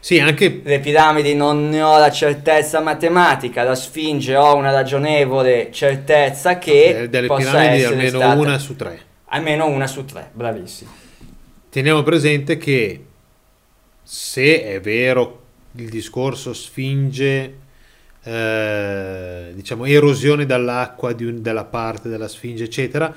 Sì, 0.00 0.20
anche 0.20 0.60
Le 0.62 0.78
piramidi 0.80 1.34
non 1.34 1.68
ne 1.68 1.82
ho 1.82 1.98
la 1.98 2.10
certezza 2.10 2.80
matematica, 2.80 3.64
la 3.64 3.74
Sfinge 3.74 4.36
ho 4.36 4.54
una 4.54 4.70
ragionevole 4.70 5.70
certezza 5.72 6.58
che 6.58 7.02
eh, 7.02 7.08
delle 7.08 7.26
piramidi 7.26 7.84
almeno 7.84 8.18
stata- 8.18 8.34
una 8.34 8.58
su 8.58 8.76
tre. 8.76 9.00
Almeno 9.30 9.66
una 9.66 9.86
su 9.86 10.04
tre, 10.04 10.30
bravissimo. 10.32 10.90
Teniamo 11.70 12.02
presente 12.02 12.56
che 12.56 13.04
se 14.02 14.62
è 14.62 14.80
vero 14.80 15.42
il 15.72 15.88
discorso 15.90 16.54
sfinge, 16.54 17.54
eh, 18.22 19.50
diciamo, 19.52 19.84
erosione 19.84 20.46
dall'acqua 20.46 21.12
di 21.12 21.24
un- 21.24 21.42
della 21.42 21.64
parte 21.64 22.08
della 22.08 22.28
sfinge, 22.28 22.64
eccetera, 22.64 23.12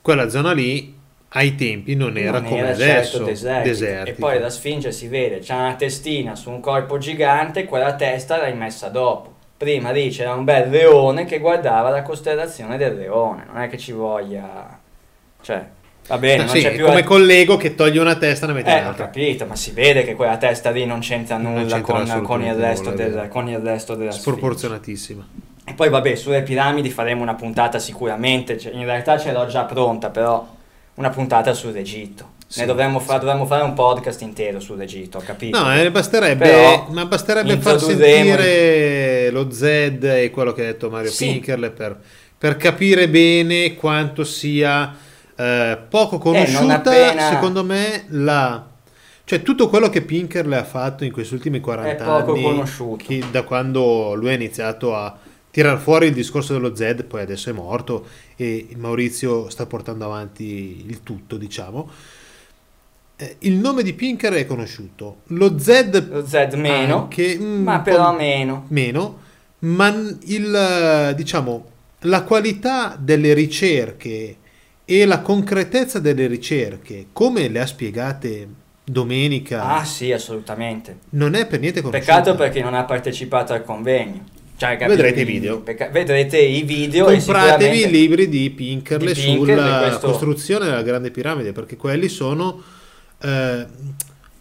quella 0.00 0.28
zona 0.30 0.52
lì 0.52 0.96
ai 1.32 1.54
tempi 1.54 1.94
non 1.94 2.16
era 2.16 2.40
Non 2.40 2.48
come 2.48 2.60
era 2.60 2.70
adesso, 2.70 3.24
certo 3.24 3.24
desertica. 3.62 4.04
E 4.04 4.12
poi 4.14 4.38
la 4.40 4.50
Sfinge 4.50 4.90
si 4.92 5.06
vede, 5.08 5.38
c'ha 5.40 5.54
una 5.56 5.74
testina 5.74 6.34
su 6.34 6.50
un 6.50 6.60
corpo 6.60 6.98
gigante, 6.98 7.64
quella 7.66 7.94
testa 7.94 8.36
l'hai 8.36 8.54
messa 8.54 8.88
dopo. 8.88 9.34
Prima 9.56 9.90
lì 9.90 10.08
c'era 10.10 10.32
un 10.34 10.44
bel 10.44 10.70
leone 10.70 11.26
che 11.26 11.38
guardava 11.38 11.90
la 11.90 12.02
costellazione 12.02 12.76
del 12.78 12.96
leone, 12.96 13.44
non 13.52 13.62
è 13.62 13.68
che 13.68 13.76
ci 13.78 13.92
voglia... 13.92 14.78
Cioè, 15.42 15.64
va 16.08 16.18
bene, 16.18 16.44
non 16.44 16.48
sì, 16.48 16.62
c'è 16.62 16.72
più... 16.72 16.86
come 16.86 17.04
con 17.04 17.24
l'ego 17.24 17.56
che 17.56 17.74
toglie 17.74 18.00
una 18.00 18.16
testa 18.16 18.46
e 18.46 18.48
ne 18.48 18.54
mette 18.54 18.70
Eh, 18.70 18.78
ho 18.78 18.80
un'altra. 18.80 19.04
capito, 19.04 19.46
ma 19.46 19.54
si 19.56 19.70
vede 19.72 20.02
che 20.02 20.14
quella 20.14 20.36
testa 20.38 20.70
lì 20.70 20.84
non 20.86 21.00
c'entra 21.00 21.36
Non 21.36 21.52
nulla 21.54 21.76
c'entra 21.76 22.04
con, 22.16 22.22
con 22.22 22.42
il 22.42 22.54
resto 22.54 22.90
nulla, 22.90 23.02
è 23.02 23.04
del, 23.06 23.14
vero. 23.14 23.28
con 23.28 23.48
il 23.48 23.58
resto 23.58 23.94
della 23.94 24.10
Sfinge. 24.10 24.30
Sproporzionatissima. 24.30 25.28
E 25.64 25.72
poi 25.74 25.88
vabbè, 25.90 26.14
sulle 26.16 26.42
piramidi 26.42 26.90
faremo 26.90 27.22
una 27.22 27.34
puntata 27.34 27.78
sicuramente, 27.78 28.58
cioè, 28.58 28.72
in 28.72 28.84
realtà 28.84 29.18
ce 29.18 29.30
l'ho 29.30 29.46
già 29.46 29.64
pronta, 29.64 30.08
però 30.10 30.44
una 31.00 31.10
puntata 31.10 31.52
sull'Egitto. 31.54 32.38
Sì, 32.46 32.60
ne 32.60 32.66
dovremmo, 32.66 32.98
fa- 33.00 33.16
dovremmo 33.18 33.46
fare 33.46 33.62
un 33.62 33.74
podcast 33.74 34.20
intero 34.22 34.60
sull'Egitto, 34.60 35.22
capito? 35.24 35.58
No, 35.58 35.74
eh, 35.74 35.90
basterebbe, 35.90 36.44
Però 36.44 36.86
ma 36.90 37.06
basterebbe 37.06 37.56
far 37.58 37.80
sentire 37.80 39.30
lo 39.30 39.50
Z 39.50 39.62
e 39.62 40.30
quello 40.32 40.52
che 40.52 40.62
ha 40.62 40.66
detto 40.66 40.90
Mario 40.90 41.10
Sì. 41.10 41.26
Pinkerle 41.26 41.70
per, 41.70 41.98
per 42.36 42.56
capire 42.56 43.08
bene 43.08 43.74
quanto 43.76 44.24
sia 44.24 44.94
eh, 45.36 45.78
poco 45.88 46.18
conosciuta, 46.18 46.74
appena- 46.74 47.28
secondo 47.30 47.64
me, 47.64 48.04
la... 48.08 48.66
Cioè 49.24 49.42
tutto 49.42 49.68
quello 49.68 49.88
che 49.88 50.02
Pinkerle 50.02 50.56
ha 50.56 50.64
fatto 50.64 51.04
in 51.04 51.12
questi 51.12 51.34
ultimi 51.34 51.60
40 51.60 51.90
È 52.02 52.04
poco 52.04 52.32
anni, 52.32 52.42
conosciuto. 52.42 53.04
da 53.30 53.42
quando 53.42 54.14
lui 54.14 54.30
ha 54.30 54.34
iniziato 54.34 54.96
a 54.96 55.16
tirar 55.50 55.78
fuori 55.78 56.06
il 56.06 56.14
discorso 56.14 56.52
dello 56.52 56.74
Z, 56.74 57.04
poi 57.08 57.22
adesso 57.22 57.50
è 57.50 57.52
morto 57.52 58.06
e 58.36 58.68
Maurizio 58.76 59.48
sta 59.50 59.66
portando 59.66 60.04
avanti 60.04 60.84
il 60.86 61.02
tutto, 61.02 61.36
diciamo. 61.36 61.90
Eh, 63.16 63.36
Il 63.40 63.54
nome 63.56 63.82
di 63.82 63.92
Pinker 63.92 64.32
è 64.32 64.46
conosciuto, 64.46 65.18
lo 65.28 65.58
Z 65.58 66.08
Lo 66.08 66.26
Z 66.26 66.54
meno, 66.54 66.96
anche, 67.02 67.36
mm, 67.38 67.62
ma 67.62 67.80
però 67.80 68.14
meno. 68.14 68.64
meno, 68.68 69.18
ma 69.60 69.88
il, 70.24 71.12
diciamo, 71.16 71.64
la 72.04 72.22
qualità 72.22 72.96
delle 72.98 73.34
ricerche 73.34 74.36
e 74.84 75.04
la 75.04 75.20
concretezza 75.20 75.98
delle 75.98 76.26
ricerche, 76.26 77.06
come 77.12 77.48
le 77.48 77.60
ha 77.60 77.66
spiegate 77.66 78.48
domenica, 78.84 79.64
Ah 79.64 79.84
sì, 79.84 80.10
assolutamente. 80.12 80.98
non 81.10 81.34
è 81.34 81.46
per 81.46 81.60
niente 81.60 81.82
conosciuta. 81.82 82.12
Peccato 82.14 82.34
perché 82.36 82.62
non 82.62 82.74
ha 82.74 82.84
partecipato 82.84 83.52
al 83.52 83.64
convegno. 83.64 84.24
Cioè? 84.60 84.76
Vedrete 84.76 85.20
i 85.22 85.24
video. 85.24 85.62
Vedrete 85.90 86.38
i 86.38 86.60
video 86.64 87.06
Compratevi 87.06 87.80
i 87.84 87.90
libri 87.90 88.28
di 88.28 88.50
Pinkerle 88.50 89.14
Di 89.14 89.20
Pinkerle, 89.22 89.62
sulla 89.62 89.78
questo- 89.78 90.06
costruzione 90.08 90.66
della 90.66 90.82
Grande 90.82 91.10
Piramide, 91.10 91.52
perché 91.52 91.78
quelli 91.78 92.08
sono 92.08 92.60
eh, 93.22 93.64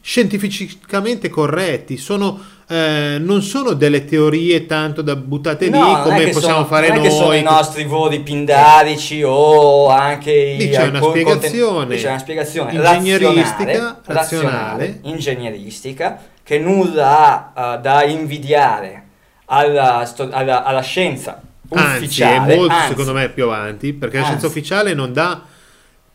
scientificamente 0.01 1.29
corretti, 1.29 1.95
sono, 1.95 2.37
eh, 2.67 3.15
non 3.17 3.41
sono 3.41 3.71
delle 3.71 4.03
teorie 4.03 4.65
tanto 4.65 5.01
da 5.01 5.15
buttate 5.15 5.69
No, 5.69 5.77
lì 5.85 5.91
non 5.93 6.01
come 6.01 6.27
possiamo 6.27 6.53
sono- 6.55 6.65
fare 6.65 6.87
non 6.89 6.97
noi. 6.97 7.07
che 7.07 7.11
sono 7.15 7.33
i 7.33 7.41
nostri 7.41 7.83
voli 7.85 8.19
pindarici 8.19 9.23
o 9.23 9.87
anche 9.87 10.31
i 10.33 10.57
Lì 10.57 10.69
c'è 10.69 10.87
una 10.87 11.01
spiegazione 11.01 11.95
c'è 11.95 12.09
una 12.09 12.19
spiegazione 12.19 12.71
ingegneristica, 12.73 14.01
razionale, 14.03 14.03
razionale. 14.05 14.99
ingegneristica 15.03 16.21
che 16.43 16.59
nulla 16.59 17.53
ha 17.53 17.75
eh, 17.75 17.79
da 17.79 18.03
invidiare 18.03 19.03
alla, 19.49 20.05
sto- 20.05 20.29
alla- 20.31 20.63
alla 20.63 20.81
scienza 20.81 21.41
Anzi, 21.71 21.97
ufficiale 22.05 22.53
è 22.53 22.55
molto 22.57 22.73
anzi, 22.73 22.87
secondo 22.89 23.13
me 23.13 23.29
più 23.29 23.43
avanti, 23.45 23.93
perché 23.93 24.17
la 24.17 24.23
scienza 24.23 24.45
Anzi. 24.45 24.57
ufficiale 24.57 24.93
non 24.93 25.13
dà 25.13 25.43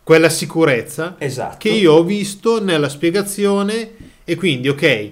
quella 0.02 0.28
sicurezza 0.28 1.14
esatto. 1.18 1.56
che 1.58 1.70
io 1.70 1.92
ho 1.94 2.02
visto 2.02 2.62
nella 2.62 2.88
spiegazione 2.88 3.90
e 4.24 4.34
quindi 4.36 4.68
ok 4.68 5.10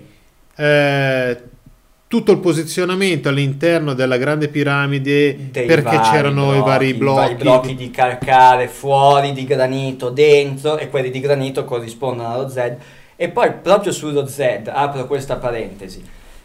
eh, 0.55 1.43
tutto 2.07 2.31
il 2.33 2.39
posizionamento 2.41 3.31
all'interno 3.31 3.95
della 3.95 4.19
grande 4.19 4.49
piramide 4.49 5.51
dei 5.51 5.65
perché 5.65 5.99
c'erano 6.01 6.55
i 6.55 6.61
vari 6.61 6.89
i 6.89 6.95
blocchi, 6.95 7.21
vari 7.21 7.35
blocchi 7.37 7.75
di 7.75 7.91
calcare 7.91 8.69
fuori 8.69 9.33
di 9.33 9.47
granito 9.47 10.11
dentro 10.11 10.77
e 10.77 10.91
quelli 10.91 11.11
di 11.11 11.21
granito 11.21 11.65
corrispondono 11.65 12.29
allo 12.35 12.49
Z. 12.51 12.73
E 13.17 13.29
poi 13.31 13.53
proprio 13.63 13.93
sullo 13.93 14.27
Z 14.27 14.71
apro 14.71 15.07
questa 15.07 15.37
parentesi 15.37 16.05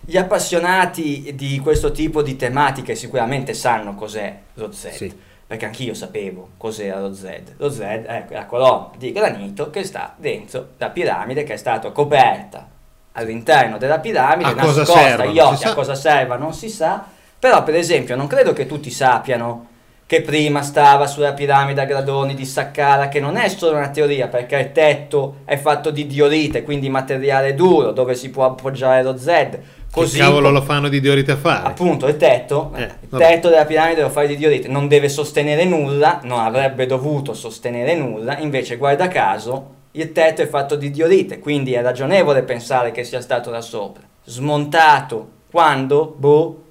gli 0.10 0.16
appassionati 0.16 1.34
di 1.36 1.60
questo 1.60 1.92
tipo 1.92 2.22
di 2.22 2.38
tematiche 2.38 2.96
sicuramente 2.96 3.54
sanno 3.54 3.94
cos'è 3.94 4.38
lo 4.54 4.72
Z 4.72 4.90
Sì. 4.92 5.14
perché 5.46 5.66
anch'io 5.66 5.94
sapevo 5.94 6.52
cos'era 6.56 7.00
lo 7.02 7.14
Z 7.14 7.42
lo 7.58 7.70
Z 7.70 7.80
è 7.80 8.24
quella 8.26 8.46
colonna 8.46 8.92
di 8.98 9.12
granito 9.12 9.70
che 9.70 9.84
sta 9.84 10.14
dentro 10.18 10.70
la 10.78 10.90
piramide 10.92 11.44
che 11.44 11.54
è 11.54 11.58
stata 11.58 11.92
coperta 11.92 12.66
all'interno 13.14 13.78
della 13.78 14.00
piramide 14.00 14.52
A 14.52 14.54
cosa 14.56 14.80
nascosta 14.82 15.00
servono, 15.02 15.30
agli 15.30 15.40
occhi 15.40 15.64
a 15.66 15.68
sa. 15.68 15.74
cosa 15.74 15.96
serva 15.96 16.36
non 16.38 16.54
si 16.54 16.70
sa 16.70 17.04
però 17.38 17.64
per 17.64 17.76
esempio 17.76 18.16
non 18.16 18.28
credo 18.28 18.54
che 18.54 18.66
tutti 18.66 18.90
sappiano 18.90 19.68
che 20.08 20.22
prima 20.22 20.62
stava 20.62 21.06
sulla 21.06 21.34
piramide 21.34 21.82
a 21.82 21.86
gradoni 21.86 22.34
di 22.34 22.46
Saqqara, 22.46 23.10
che 23.10 23.20
non 23.20 23.36
è 23.36 23.50
solo 23.50 23.76
una 23.76 23.90
teoria, 23.90 24.30
perché 24.30 24.56
il 24.58 24.72
tetto 24.72 25.40
è 25.44 25.58
fatto 25.58 25.92
di 25.92 26.08
diorite, 26.08 26.64
quindi 26.64 26.88
materiale 26.90 27.54
duro, 27.54 27.92
dove 27.92 28.16
si 28.16 28.30
può 28.30 28.46
appoggiare 28.46 29.04
lo 29.04 29.18
Z. 29.18 29.26
che 29.26 29.60
Così 29.92 30.18
cavolo 30.18 30.46
com- 30.46 30.54
lo 30.54 30.62
fanno 30.62 30.88
di 30.88 31.02
diorite 31.02 31.34
a 31.34 31.36
fare? 31.36 31.68
Appunto, 31.68 32.08
il 32.08 32.16
tetto, 32.16 32.72
Eh, 32.76 32.90
il 33.02 33.18
tetto 33.18 33.50
della 33.50 33.66
piramide 33.66 34.02
lo 34.02 34.10
fai 34.10 34.28
di 34.28 34.38
diorite, 34.38 34.70
non 34.70 34.88
deve 34.88 35.10
sostenere 35.10 35.66
nulla, 35.66 36.22
non 36.24 36.40
avrebbe 36.40 36.86
dovuto 36.86 37.34
sostenere 37.34 37.94
nulla, 37.94 38.38
invece 38.38 38.78
guarda 38.78 39.10
caso 39.10 39.76
il 39.92 40.14
tetto 40.14 40.42
è 40.42 40.48
fatto 40.48 40.76
di 40.78 40.90
diorite, 40.90 41.40
quindi 41.40 41.74
è 41.74 41.82
ragionevole 41.82 42.44
pensare 42.44 42.92
che 42.92 43.04
sia 43.04 43.20
stato 43.20 43.50
da 43.50 43.60
sopra. 43.62 44.04
Smontato 44.24 45.28
quando? 45.52 46.16
Boh. 46.18 46.62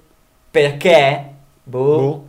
Perché? 0.49 1.25
Boh. 1.63 1.97
Boh. 1.99 2.25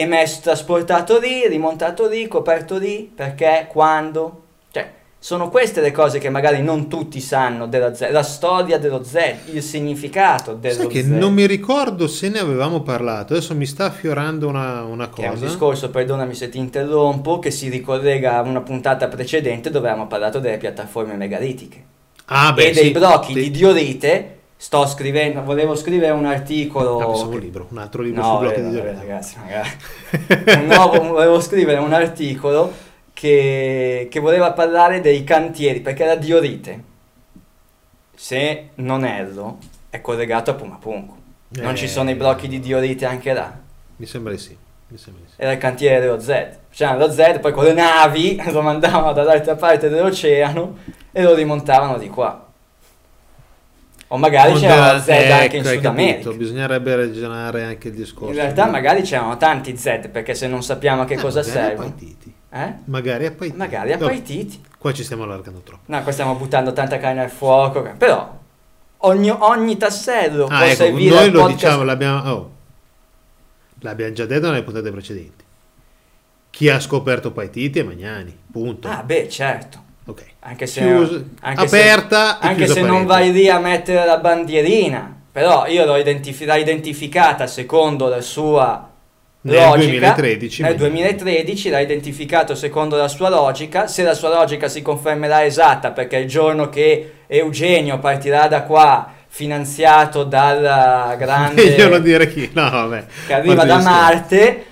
E 0.00 0.06
messo, 0.06 0.40
trasportato 0.42 1.18
lì, 1.18 1.46
rimontato 1.48 2.06
lì, 2.08 2.28
coperto 2.28 2.76
lì, 2.78 3.10
perché? 3.12 3.66
Quando? 3.68 4.42
Cioè, 4.70 4.88
sono 5.18 5.48
queste 5.48 5.80
le 5.80 5.90
cose 5.90 6.20
che 6.20 6.30
magari 6.30 6.62
non 6.62 6.88
tutti 6.88 7.20
sanno 7.20 7.66
della 7.66 7.92
Z, 7.94 8.08
la 8.12 8.22
storia 8.22 8.78
dello 8.78 9.02
Z, 9.02 9.16
il 9.52 9.62
significato 9.62 10.54
dello 10.54 10.82
Sai 10.82 10.86
che 10.86 11.02
Z. 11.02 11.06
non 11.08 11.32
mi 11.32 11.46
ricordo 11.46 12.06
se 12.06 12.28
ne 12.28 12.38
avevamo 12.38 12.82
parlato, 12.82 13.32
adesso 13.32 13.56
mi 13.56 13.66
sta 13.66 13.86
affiorando 13.86 14.46
una, 14.46 14.84
una 14.84 15.10
Che 15.10 15.22
è 15.24 15.28
un 15.28 15.32
cosa. 15.32 15.46
discorso, 15.46 15.90
perdonami 15.90 16.34
se 16.34 16.48
ti 16.48 16.58
interrompo, 16.58 17.40
che 17.40 17.50
si 17.50 17.68
ricollega 17.68 18.36
a 18.36 18.42
una 18.42 18.60
puntata 18.60 19.08
precedente 19.08 19.70
dove 19.70 19.88
avevamo 19.88 20.06
parlato 20.08 20.38
delle 20.38 20.58
piattaforme 20.58 21.14
megalitiche 21.16 21.84
Ah, 22.26 22.52
beh, 22.52 22.68
e 22.68 22.72
dei 22.72 22.84
sì, 22.84 22.90
blocchi 22.92 23.32
sì. 23.32 23.40
di 23.40 23.50
diorite. 23.50 24.37
Sto 24.60 24.86
scrivendo, 24.88 25.42
volevo 25.44 25.76
scrivere 25.76 26.10
un 26.12 26.24
articolo. 26.26 26.98
Ah, 26.98 27.06
pensavo 27.06 27.30
un 27.34 27.38
libro, 27.38 27.66
un 27.70 27.78
altro 27.78 28.02
libro 28.02 28.20
No, 28.22 28.38
blocchi 28.38 28.60
vabbè, 28.60 28.66
di 28.68 28.74
diorite. 28.74 28.96
ragazzi, 28.98 29.36
magari. 29.38 30.66
Nuovo- 30.66 31.00
volevo 31.12 31.40
scrivere 31.40 31.78
un 31.78 31.92
articolo 31.92 32.72
che, 33.12 34.08
che 34.10 34.18
voleva 34.20 34.52
parlare 34.52 35.00
dei 35.00 35.22
cantieri, 35.22 35.80
perché 35.80 36.04
la 36.04 36.16
diorite, 36.16 36.82
se 38.16 38.70
non 38.76 39.04
erro, 39.04 39.58
è 39.90 40.00
collegato 40.00 40.50
a 40.50 40.54
Pumapunku. 40.54 41.14
Non 41.50 41.72
Eh, 41.72 41.76
ci 41.76 41.88
sono 41.88 42.10
i 42.10 42.14
blocchi 42.16 42.48
di 42.48 42.58
diorite 42.58 43.06
anche 43.06 43.32
là. 43.32 43.56
Mi 43.96 44.06
sembra 44.06 44.32
di 44.32 44.38
sì. 44.38 44.56
mi 44.88 44.98
sembra 44.98 45.22
di 45.24 45.30
sì. 45.30 45.36
era 45.40 45.52
il 45.52 45.58
cantiere 45.58 46.00
dello 46.00 46.18
Z. 46.18 46.46
C'erano 46.70 46.98
lo 47.06 47.10
Z, 47.12 47.38
poi 47.40 47.52
con 47.52 47.62
le 47.64 47.72
navi 47.74 48.42
lo 48.50 48.60
mandavano 48.60 49.12
dall'altra 49.12 49.54
parte 49.54 49.88
dell'oceano 49.88 50.78
e 51.12 51.22
lo 51.22 51.34
rimontavano 51.34 51.96
di 51.96 52.08
qua. 52.08 52.46
O 54.10 54.16
magari 54.16 54.52
Con 54.52 54.60
c'era 54.60 54.74
da- 54.76 54.92
lo 54.94 55.00
Z 55.00 55.08
anche 55.08 55.56
in 55.58 55.66
ecco, 55.66 55.74
Sud 55.74 55.84
America. 55.84 56.30
Bisognerebbe 56.32 56.96
ragionare 56.96 57.64
anche 57.64 57.88
il 57.88 57.94
discorso. 57.94 58.32
In 58.32 58.38
realtà 58.40 58.66
magari 58.66 59.02
c'erano 59.02 59.36
tanti 59.36 59.76
Z 59.76 60.08
perché 60.10 60.34
se 60.34 60.46
non 60.48 60.62
sappiamo 60.62 61.02
a 61.02 61.04
che 61.04 61.14
Eh, 61.14 61.18
cosa 61.20 61.42
servono. 61.42 61.88
Paititi. 61.90 62.34
Eh? 62.50 62.74
Magari 62.86 63.26
a 63.26 63.32
Paititi. 63.32 63.58
Magari 63.58 63.92
a 63.92 63.98
No. 63.98 64.10
Qua 64.78 64.92
ci 64.92 65.04
stiamo 65.04 65.24
allargando 65.24 65.60
troppo. 65.60 65.82
No, 65.86 66.02
qua 66.02 66.12
stiamo 66.12 66.34
buttando 66.36 66.72
tanta 66.72 66.98
carne 66.98 67.20
al 67.22 67.30
fuoco. 67.30 67.82
Però 67.98 68.38
ogni, 68.98 69.28
ogni 69.30 69.76
tassello 69.76 70.44
Ah, 70.44 70.56
può 70.56 70.66
ecco, 70.66 70.74
servire 70.74 71.14
noi 71.14 71.30
lo 71.30 71.40
podcast. 71.40 71.60
diciamo, 71.60 71.82
l'abbiamo, 71.82 72.30
oh, 72.30 72.50
l'abbiamo 73.80 74.12
già 74.14 74.24
detto 74.24 74.48
nelle 74.50 74.62
puntate 74.62 74.90
precedenti. 74.90 75.44
Chi 76.50 76.68
ha 76.70 76.80
scoperto 76.80 77.30
Paititi 77.30 77.78
è 77.80 77.82
Magnani, 77.82 78.34
punto. 78.50 78.88
Ah, 78.88 79.02
beh, 79.02 79.28
certo. 79.28 79.84
Ok. 80.08 80.22
Anche 80.40 80.66
se, 80.66 80.80
Chiuso- 80.80 81.24
anche 81.40 81.68
se- 81.68 81.76
aperta 81.80 82.40
e 82.40 82.46
anche 82.48 82.66
se 82.66 82.80
non 82.82 83.06
vai 83.06 83.30
lì 83.32 83.48
a 83.48 83.58
mettere 83.58 84.04
la 84.04 84.18
bandierina. 84.18 85.16
Però 85.30 85.66
io 85.66 85.84
l'ho, 85.84 85.96
identifi- 85.96 86.44
l'ha 86.44 86.56
identificata 86.56 87.46
secondo 87.46 88.08
la 88.08 88.20
sua 88.20 88.88
Nel 89.42 89.54
logica. 89.54 89.90
2013, 90.14 90.62
Nel 90.62 90.72
Magnani. 90.72 90.90
2013 90.92 91.68
l'ha 91.70 91.78
identificato 91.80 92.54
secondo 92.56 92.96
la 92.96 93.08
sua 93.08 93.28
logica. 93.28 93.86
Se 93.86 94.02
la 94.02 94.14
sua 94.14 94.30
logica 94.30 94.68
si 94.68 94.82
confermerà 94.82 95.44
esatta, 95.44 95.92
perché 95.92 96.16
il 96.16 96.26
giorno 96.26 96.68
che 96.68 97.12
Eugenio 97.28 97.98
partirà 97.98 98.48
da 98.48 98.62
qua, 98.62 99.12
finanziato 99.28 100.24
dal 100.24 101.16
grande. 101.18 101.62
Meglio 101.70 101.88
non 101.88 102.02
dire 102.02 102.32
chi. 102.32 102.50
No, 102.52 102.68
vabbè. 102.70 103.04
che 103.26 103.32
arriva 103.34 103.64
da. 103.64 103.78
Marte, 103.78 104.64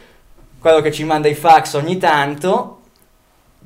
quello 0.59 0.81
che 0.81 0.91
ci 0.91 1.05
manda 1.05 1.29
i 1.29 1.35
fax 1.35 1.75
ogni 1.75 1.99
tanto, 1.99 2.76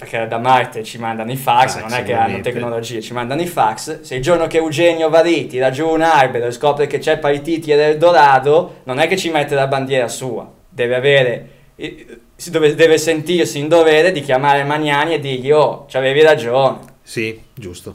perché 0.01 0.27
da 0.27 0.39
Marte 0.39 0.83
ci 0.83 0.97
mandano 0.97 1.31
i 1.31 1.37
fax, 1.37 1.75
Fax, 1.75 1.83
non 1.83 1.93
è 1.93 2.03
che 2.03 2.15
hanno 2.15 2.41
tecnologie, 2.41 3.03
ci 3.03 3.13
mandano 3.13 3.43
i 3.43 3.47
fax. 3.47 4.01
Se 4.01 4.15
il 4.15 4.23
giorno 4.23 4.47
che 4.47 4.57
Eugenio 4.57 5.11
Varì 5.11 5.47
tira 5.47 5.71
giù 5.71 5.87
un 5.87 6.01
albero 6.01 6.47
e 6.47 6.53
scopre 6.53 6.87
che 6.87 6.99
c'è 6.99 7.19
Paititi 7.19 7.71
ed 7.71 7.81
Eldorado, 7.81 8.81
non 8.85 8.99
è 8.99 9.07
che 9.07 9.19
ci 9.19 9.29
mette 9.29 9.55
la 9.55 9.67
bandiera 9.67 10.09
sua, 10.09 10.51
deve 10.71 10.95
avere... 10.95 11.51
deve, 11.77 12.75
deve 12.75 12.97
sentirsi 12.97 13.59
in 13.59 13.69
dovere 13.69 14.11
di 14.11 14.23
chiamare 14.23 14.65
Magnani 14.65 15.13
e 15.13 15.21
dirgli 15.21 15.51
oh, 15.51 15.85
c'avevi 15.85 16.23
ragione. 16.23 16.79
Sì, 17.03 17.39
giusto. 17.53 17.95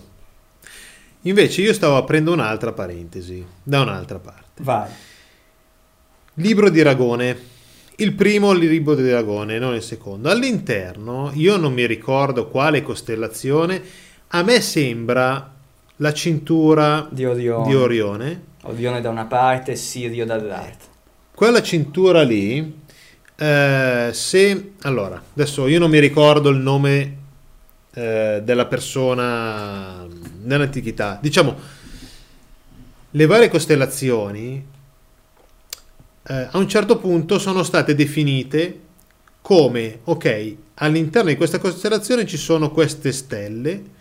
Invece 1.21 1.61
io 1.61 1.73
stavo 1.73 1.97
aprendo 1.97 2.33
un'altra 2.33 2.71
parentesi, 2.71 3.43
da 3.63 3.81
un'altra 3.81 4.19
parte. 4.19 4.61
Vai. 4.61 4.89
Libro 6.35 6.69
di 6.69 6.83
Ragone. 6.83 7.53
Il 7.97 8.11
primo 8.11 8.51
libro 8.51 8.93
di 8.93 9.09
Ragone, 9.09 9.57
non 9.57 9.73
il 9.73 9.81
secondo. 9.81 10.29
All'interno, 10.29 11.31
io 11.33 11.55
non 11.55 11.71
mi 11.71 11.85
ricordo 11.85 12.49
quale 12.49 12.83
costellazione, 12.83 13.81
a 14.27 14.43
me 14.43 14.59
sembra 14.59 15.53
la 15.97 16.13
cintura 16.13 17.07
Di 17.09 17.23
Orione. 17.23 17.67
di 17.69 17.73
Orione. 17.73 18.43
Orione 18.63 18.99
da 18.99 19.09
una 19.09 19.23
parte, 19.23 19.77
Sirio 19.77 20.25
dall'altra. 20.25 20.89
Quella 21.33 21.61
cintura 21.61 22.21
lì, 22.23 22.79
eh, 23.33 24.09
se... 24.11 24.71
Allora, 24.81 25.21
adesso 25.33 25.65
io 25.65 25.79
non 25.79 25.89
mi 25.89 25.99
ricordo 25.99 26.49
il 26.49 26.57
nome 26.57 27.17
eh, 27.93 28.41
della 28.43 28.65
persona 28.65 30.05
nell'antichità. 30.41 31.17
Diciamo, 31.21 31.55
le 33.11 33.25
varie 33.25 33.47
costellazioni 33.47 34.73
eh, 36.27 36.47
a 36.51 36.57
un 36.57 36.67
certo 36.67 36.97
punto 36.97 37.39
sono 37.39 37.63
state 37.63 37.95
definite 37.95 38.79
come, 39.41 39.99
ok, 40.05 40.55
all'interno 40.75 41.29
di 41.29 41.35
questa 41.35 41.59
costellazione 41.59 42.25
ci 42.25 42.37
sono 42.37 42.71
queste 42.71 43.11
stelle, 43.11 43.93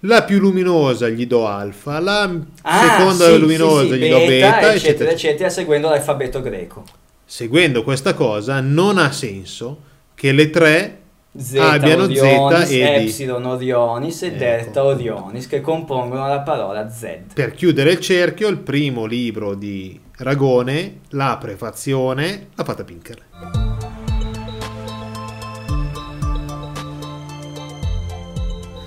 la 0.00 0.22
più 0.24 0.38
luminosa 0.38 1.08
gli 1.08 1.26
do 1.26 1.46
alfa, 1.46 1.98
la 2.00 2.22
seconda 2.62 3.26
Ah, 3.26 3.32
sì, 3.32 3.38
luminosa 3.38 3.82
sì, 3.82 3.88
sì, 3.88 3.98
gli 3.98 4.08
do 4.08 4.18
beta, 4.18 4.72
eccetera, 4.74 5.10
eccetera, 5.10 5.48
seguendo 5.48 5.88
l'alfabeto 5.88 6.40
greco. 6.40 6.84
Seguendo 7.24 7.82
questa 7.82 8.14
cosa 8.14 8.60
non 8.60 8.98
ha 8.98 9.12
senso 9.12 9.82
che 10.14 10.32
le 10.32 10.50
tre 10.50 10.99
Z 11.32 11.54
abbiano 11.58 12.04
Orionis, 12.04 12.64
Z 12.64 12.70
e. 12.72 13.04
Epsilon 13.04 13.44
Orionis 13.44 14.22
e 14.22 14.26
Ecco. 14.26 14.36
Delta 14.38 14.82
Orionis 14.84 15.46
che 15.46 15.60
compongono 15.60 16.26
la 16.26 16.40
parola 16.40 16.90
Z. 16.90 17.18
per 17.34 17.52
chiudere 17.52 17.92
il 17.92 18.00
cerchio 18.00 18.48
il 18.48 18.58
primo 18.58 19.04
libro 19.04 19.54
di 19.54 19.98
Ragone 20.16 21.02
la 21.10 21.38
prefazione 21.40 22.48
l'ha 22.52 22.64
fatta 22.64 22.82
Pinker 22.82 23.18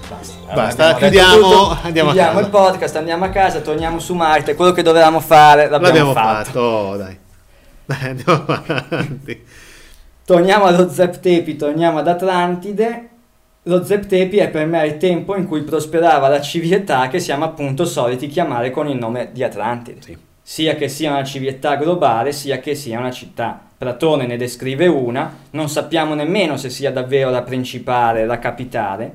Basta, 0.09 0.53
Basta, 0.53 0.95
chiudiamo, 0.95 1.69
andiamo 1.81 2.11
chiudiamo 2.11 2.39
il 2.41 2.49
podcast, 2.49 2.95
andiamo 2.97 3.25
a 3.25 3.29
casa, 3.29 3.61
torniamo 3.61 3.97
su 3.99 4.13
Marte, 4.13 4.53
quello 4.53 4.71
che 4.71 4.83
dovevamo 4.83 5.19
fare 5.19 5.69
l'abbiamo, 5.69 5.85
l'abbiamo 5.85 6.13
fatto. 6.13 6.43
fatto, 6.45 6.59
oh, 6.59 6.97
dai 6.97 7.17
dai 7.85 7.97
andiamo 8.09 8.43
avanti 8.47 9.43
Torniamo 10.25 10.63
allo 10.63 10.89
Zeptepi, 10.89 11.57
torniamo 11.57 11.97
ad 11.97 12.07
Atlantide. 12.07 13.09
Lo 13.63 13.83
Zeptepi 13.83 14.37
è 14.37 14.49
per 14.49 14.65
me 14.65 14.85
il 14.85 14.95
tempo 14.95 15.35
in 15.35 15.45
cui 15.45 15.63
prosperava 15.63 16.29
la 16.29 16.39
civiltà 16.39 17.09
che 17.09 17.19
siamo 17.19 17.43
appunto 17.43 17.83
soliti 17.83 18.27
chiamare 18.27 18.71
con 18.71 18.87
il 18.87 18.95
nome 18.95 19.31
di 19.33 19.43
Atlantide. 19.43 20.01
Sì. 20.01 20.17
Sia 20.41 20.75
che 20.75 20.87
sia 20.87 21.11
una 21.11 21.25
civiltà 21.25 21.75
globale, 21.75 22.31
sia 22.31 22.59
che 22.59 22.73
sia 22.73 22.99
una 22.99 23.11
città. 23.11 23.59
Platone 23.77 24.25
ne 24.25 24.37
descrive 24.37 24.87
una, 24.87 25.39
non 25.51 25.67
sappiamo 25.67 26.13
nemmeno 26.13 26.55
se 26.55 26.69
sia 26.69 26.91
davvero 26.91 27.29
la 27.29 27.41
principale, 27.41 28.25
la 28.25 28.39
capitale, 28.39 29.11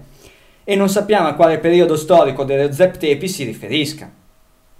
e 0.62 0.76
non 0.76 0.90
sappiamo 0.90 1.26
a 1.28 1.32
quale 1.32 1.58
periodo 1.58 1.96
storico 1.96 2.44
dello 2.44 2.70
Zeptepi 2.70 3.28
si 3.28 3.44
riferisca. 3.44 4.10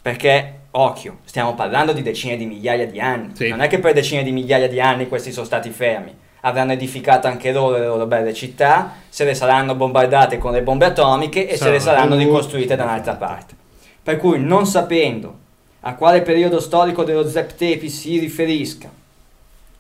Perché, 0.03 0.58
occhio, 0.79 1.19
stiamo 1.25 1.55
parlando 1.55 1.93
di 1.93 2.03
decine 2.03 2.37
di 2.37 2.47
migliaia 2.47 2.87
di 2.87 3.01
anni. 3.01 3.33
Sì. 3.35 3.49
Non 3.49 3.61
è 3.61 3.69
che 3.69 3.79
per 3.79 3.93
decine 3.93 4.23
di 4.23 4.31
migliaia 4.31 4.69
di 4.69 4.81
anni 4.81 5.09
questi 5.09 5.33
sono 5.33 5.45
stati 5.45 5.71
fermi. 5.71 6.15
Avranno 6.43 6.73
edificato 6.73 7.27
anche 7.27 7.51
loro 7.51 7.79
le 7.79 7.87
loro 7.87 8.07
belle 8.07 8.33
città, 8.33 8.95
se 9.09 9.25
le 9.25 9.35
saranno 9.35 9.75
bombardate 9.75 10.39
con 10.39 10.53
le 10.53 10.63
bombe 10.63 10.85
atomiche 10.85 11.49
e 11.49 11.57
se 11.57 11.71
le 11.71 11.81
Saranno 11.81 12.17
ricostruite 12.17 12.77
da 12.77 12.85
un'altra 12.85 13.15
parte. 13.15 13.55
Per 14.03 14.17
cui, 14.19 14.39
non 14.39 14.65
sapendo 14.65 15.37
a 15.81 15.95
quale 15.95 16.23
periodo 16.23 16.61
storico 16.61 17.03
dello 17.03 17.29
Zeptepi 17.29 17.89
si 17.89 18.19
riferisca, 18.19 18.89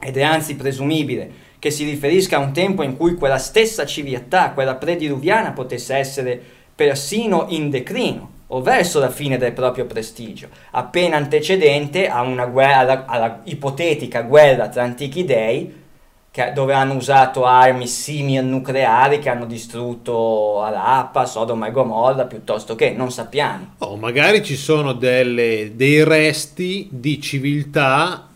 ed 0.00 0.16
è 0.16 0.22
anzi 0.22 0.56
presumibile 0.56 1.46
che 1.60 1.70
si 1.70 1.84
riferisca 1.84 2.36
a 2.36 2.40
un 2.40 2.52
tempo 2.52 2.82
in 2.82 2.96
cui 2.96 3.14
quella 3.14 3.38
stessa 3.38 3.86
civiltà, 3.86 4.50
quella 4.50 4.74
prediluviana, 4.74 5.52
potesse 5.52 5.94
essere 5.94 6.40
persino 6.74 7.46
in 7.48 7.70
declino 7.70 8.36
o 8.48 8.62
verso 8.62 8.98
la 8.98 9.10
fine 9.10 9.36
del 9.36 9.52
proprio 9.52 9.84
prestigio, 9.86 10.48
appena 10.70 11.16
antecedente 11.16 12.08
a 12.08 12.22
una 12.22 12.46
guerra, 12.46 12.78
alla, 12.78 13.04
alla 13.06 13.40
ipotetica 13.44 14.22
guerra 14.22 14.68
tra 14.68 14.82
antichi 14.82 15.24
dei, 15.24 15.86
che- 16.30 16.52
dove 16.54 16.72
hanno 16.72 16.94
usato 16.94 17.44
armi 17.44 17.86
simil 17.86 18.44
nucleari 18.44 19.18
che 19.18 19.28
hanno 19.28 19.44
distrutto 19.46 20.62
Alappa, 20.62 21.26
Sodoma 21.26 21.66
e 21.68 21.70
Gomorra, 21.72 22.24
piuttosto 22.26 22.74
che 22.74 22.90
non 22.90 23.10
sappiamo. 23.10 23.74
o 23.78 23.96
magari 23.96 24.42
ci 24.44 24.56
sono 24.56 24.92
delle- 24.92 25.72
dei 25.74 26.04
resti 26.04 26.88
di 26.90 27.20
civiltà 27.20 28.27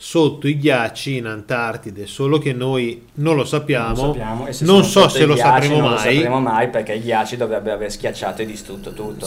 sotto 0.00 0.46
i 0.46 0.56
ghiacci 0.56 1.16
in 1.16 1.26
Antartide 1.26 2.06
solo 2.06 2.38
che 2.38 2.52
noi 2.52 3.06
non 3.14 3.34
lo 3.34 3.44
sappiamo 3.44 4.00
non 4.00 4.14
sappiamo 4.14 4.46
e 4.46 4.52
se 4.52 4.64
non 4.64 4.84
so 4.84 5.08
se 5.08 5.24
lo 5.24 5.34
sapremo 5.34 5.80
non 5.80 5.90
mai 5.90 5.92
lo 5.92 5.98
sapremo 5.98 6.40
mai 6.40 6.68
perché 6.68 6.94
i 6.94 7.00
ghiacci 7.00 7.36
dovrebbero 7.36 7.74
aver 7.74 7.90
schiacciato 7.90 8.42
e 8.42 8.46
distrutto 8.46 8.92
tutto. 8.92 9.26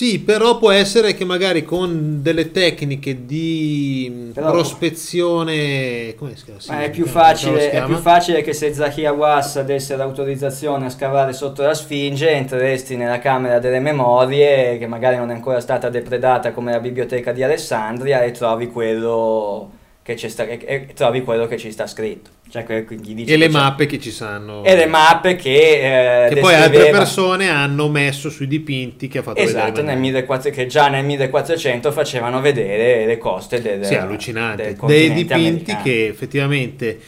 Sì, 0.00 0.18
però 0.18 0.56
può 0.56 0.70
essere 0.70 1.12
che 1.12 1.26
magari 1.26 1.62
con 1.62 2.22
delle 2.22 2.50
tecniche 2.50 3.26
di 3.26 4.30
Però- 4.32 4.50
prospezione. 4.50 6.14
Come 6.16 6.36
si 6.36 6.44
chiama? 6.44 6.58
Sì, 6.58 6.72
è 6.72 6.88
più, 6.88 7.04
facile, 7.04 7.70
è 7.70 7.84
più 7.84 7.96
facile 7.96 8.40
che 8.40 8.54
se 8.54 8.72
Zakia 8.72 9.12
Was 9.12 9.60
desse 9.60 9.96
l'autorizzazione 9.96 10.86
a 10.86 10.88
scavare 10.88 11.34
sotto 11.34 11.62
la 11.62 11.74
Sfinge, 11.74 12.30
entreresti 12.30 12.96
nella 12.96 13.18
camera 13.18 13.58
delle 13.58 13.78
memorie, 13.78 14.78
che 14.78 14.86
magari 14.86 15.16
non 15.16 15.30
è 15.30 15.34
ancora 15.34 15.60
stata 15.60 15.90
depredata 15.90 16.52
come 16.52 16.72
la 16.72 16.80
biblioteca 16.80 17.32
di 17.32 17.42
Alessandria, 17.42 18.22
e 18.22 18.30
trovi 18.30 18.68
quello 18.68 19.70
che, 20.02 20.14
c'è 20.14 20.28
sta- 20.28 20.44
e- 20.46 20.60
e 20.66 20.86
trovi 20.94 21.22
quello 21.22 21.46
che 21.46 21.56
ci 21.58 21.70
sta 21.70 21.86
scritto. 21.86 22.30
Cioè, 22.50 22.64
dici 22.88 23.32
E 23.32 23.36
le 23.36 23.48
mappe 23.48 23.86
che 23.86 24.00
ci 24.00 24.10
sanno. 24.10 24.64
E 24.64 24.74
le 24.74 24.86
mappe 24.86 25.36
che, 25.36 26.24
eh, 26.26 26.34
che 26.34 26.40
poi 26.40 26.54
altre 26.54 26.90
persone 26.90 27.48
hanno 27.48 27.88
messo 27.88 28.28
sui 28.28 28.48
dipinti 28.48 29.06
che 29.06 29.18
ha 29.18 29.22
fatto 29.22 29.38
Esatto, 29.38 29.82
vedere. 29.82 29.94
1400 29.96 30.50
che 30.50 30.66
già 30.66 30.88
nel 30.88 31.04
1400 31.04 31.92
facevano 31.92 32.40
vedere 32.40 33.06
le 33.06 33.18
coste 33.18 33.62
del, 33.62 33.84
Sì, 33.84 33.94
allucinante. 33.94 34.64
del 34.64 34.76
Dei 34.84 35.12
dipinti 35.12 35.32
americano. 35.70 35.82
che 35.84 36.06
effettivamente 36.08 36.98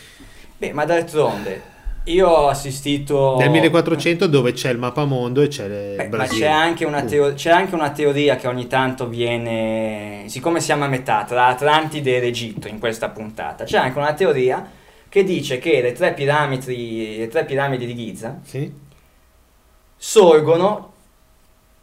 Beh, 0.58 0.72
ma 0.72 0.84
d'altronde, 0.84 1.60
io 2.04 2.28
ho 2.28 2.48
assistito... 2.48 3.36
nel 3.38 3.50
1400 3.50 4.26
dove 4.26 4.52
c'è 4.52 4.70
il 4.70 4.78
mappamondo 4.78 5.40
e 5.42 5.48
c'è 5.48 5.64
il 5.64 5.96
Beh, 5.96 6.02
ma 6.04 6.08
Brasile. 6.08 6.40
c'è 6.46 6.50
anche, 6.50 6.84
una 6.84 6.98
Punto. 7.00 7.12
teo- 7.12 7.34
c'è 7.34 7.50
anche 7.50 7.74
una 7.74 7.90
teoria 7.90 8.36
che 8.36 8.48
ogni 8.48 8.66
tanto 8.66 9.06
viene, 9.08 10.24
siccome 10.26 10.60
siamo 10.60 10.84
a 10.84 10.88
metà 10.88 11.24
tra 11.24 11.46
Atlantide 11.46 12.16
e 12.16 12.20
l'Egitto 12.20 12.68
in 12.68 12.78
questa 12.78 13.08
puntata, 13.10 13.64
c'è 13.64 13.78
anche 13.78 13.98
una 13.98 14.14
teoria 14.14 14.68
che 15.08 15.24
dice 15.24 15.58
che 15.58 15.80
le 15.82 15.92
tre 15.92 16.14
piramidi, 16.14 17.16
le 17.18 17.28
tre 17.28 17.44
piramidi 17.44 17.86
di 17.86 17.94
Giza 17.94 18.40
Sì? 18.42 18.72
sorgono 19.96 20.91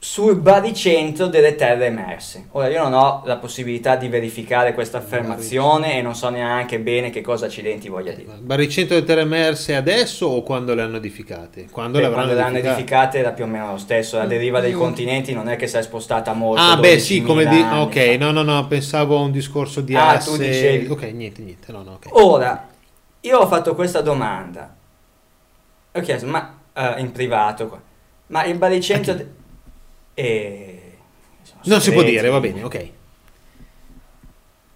sul 0.02 0.38
baricentro 0.38 1.28
delle 1.28 1.56
terre 1.56 1.88
emerse. 1.88 2.48
Ora 2.52 2.70
io 2.70 2.82
non 2.84 2.94
ho 2.94 3.22
la 3.26 3.36
possibilità 3.36 3.98
di 3.98 4.08
verificare 4.08 4.74
questa 4.74 5.00
affermazione 5.00 5.98
e 5.98 6.02
non 6.02 6.16
so 6.16 6.30
neanche 6.30 6.80
bene 6.80 7.10
che 7.10 7.20
cosa 7.20 7.48
accidenti 7.48 7.90
voglia 7.90 8.14
dire. 8.14 8.32
Baricentro 8.40 8.96
delle 8.96 9.06
terre 9.06 9.22
emerse 9.22 9.76
adesso 9.76 10.28
o 10.28 10.42
quando 10.42 10.74
le 10.74 10.84
hanno 10.84 10.96
edificate? 10.98 11.68
Quando 11.70 11.98
Beh, 12.00 12.08
le 12.08 12.14
quando 12.14 12.34
l'hanno 12.34 12.58
edificate? 12.60 12.76
edificate 12.78 13.18
era 13.18 13.32
più 13.32 13.44
o 13.44 13.48
meno 13.48 13.72
lo 13.72 13.78
stesso, 13.78 14.18
la 14.18 14.26
deriva 14.26 14.62
dei 14.62 14.72
Io- 14.72 14.78
continenti 14.78 15.34
non 15.34 15.50
è 15.50 15.58
che 15.58 15.68
si 15.68 15.76
è 15.76 15.82
spostata 15.82 16.32
molto. 16.32 16.62
Ah, 16.62 16.78
beh, 16.78 16.98
sì, 16.98 17.22
12.000 17.22 17.26
come 17.26 17.46
di... 17.46 17.56
anni 17.56 17.82
Ok, 17.82 17.96
no, 18.20 18.32
no, 18.32 18.42
no, 18.44 18.68
pensavo 18.68 19.18
a 19.18 19.22
un 19.22 19.32
discorso 19.32 19.82
di 19.82 19.96
Ah, 19.96 20.12
asse... 20.12 20.32
tu 20.32 20.38
dicevi- 20.38 20.88
Ok, 20.88 21.02
niente, 21.12 21.42
niente, 21.42 21.74
no, 21.74 21.84
no, 21.84 21.92
ok. 22.02 22.08
Ora, 22.12 22.68
io 23.20 23.38
ho 23.38 23.48
fatto 23.48 23.76
questa 23.76 24.00
domanda. 24.00 24.74
Ho 25.92 26.00
chiesto, 26.00 26.26
ma 26.26 26.58
eh, 26.74 27.02
in 27.02 27.12
privato, 27.12 27.68
qua. 27.68 27.82
ma 28.28 28.46
il 28.46 28.58
baricentro... 28.58 29.12
A 29.12 29.18
eh, 30.20 30.82
sono 31.44 31.62
Non 31.64 31.82
si 31.82 31.92
può 31.92 32.04
dire, 32.04 32.30
va 32.30 32.40
bene, 32.40 32.64
ok. 32.64 32.88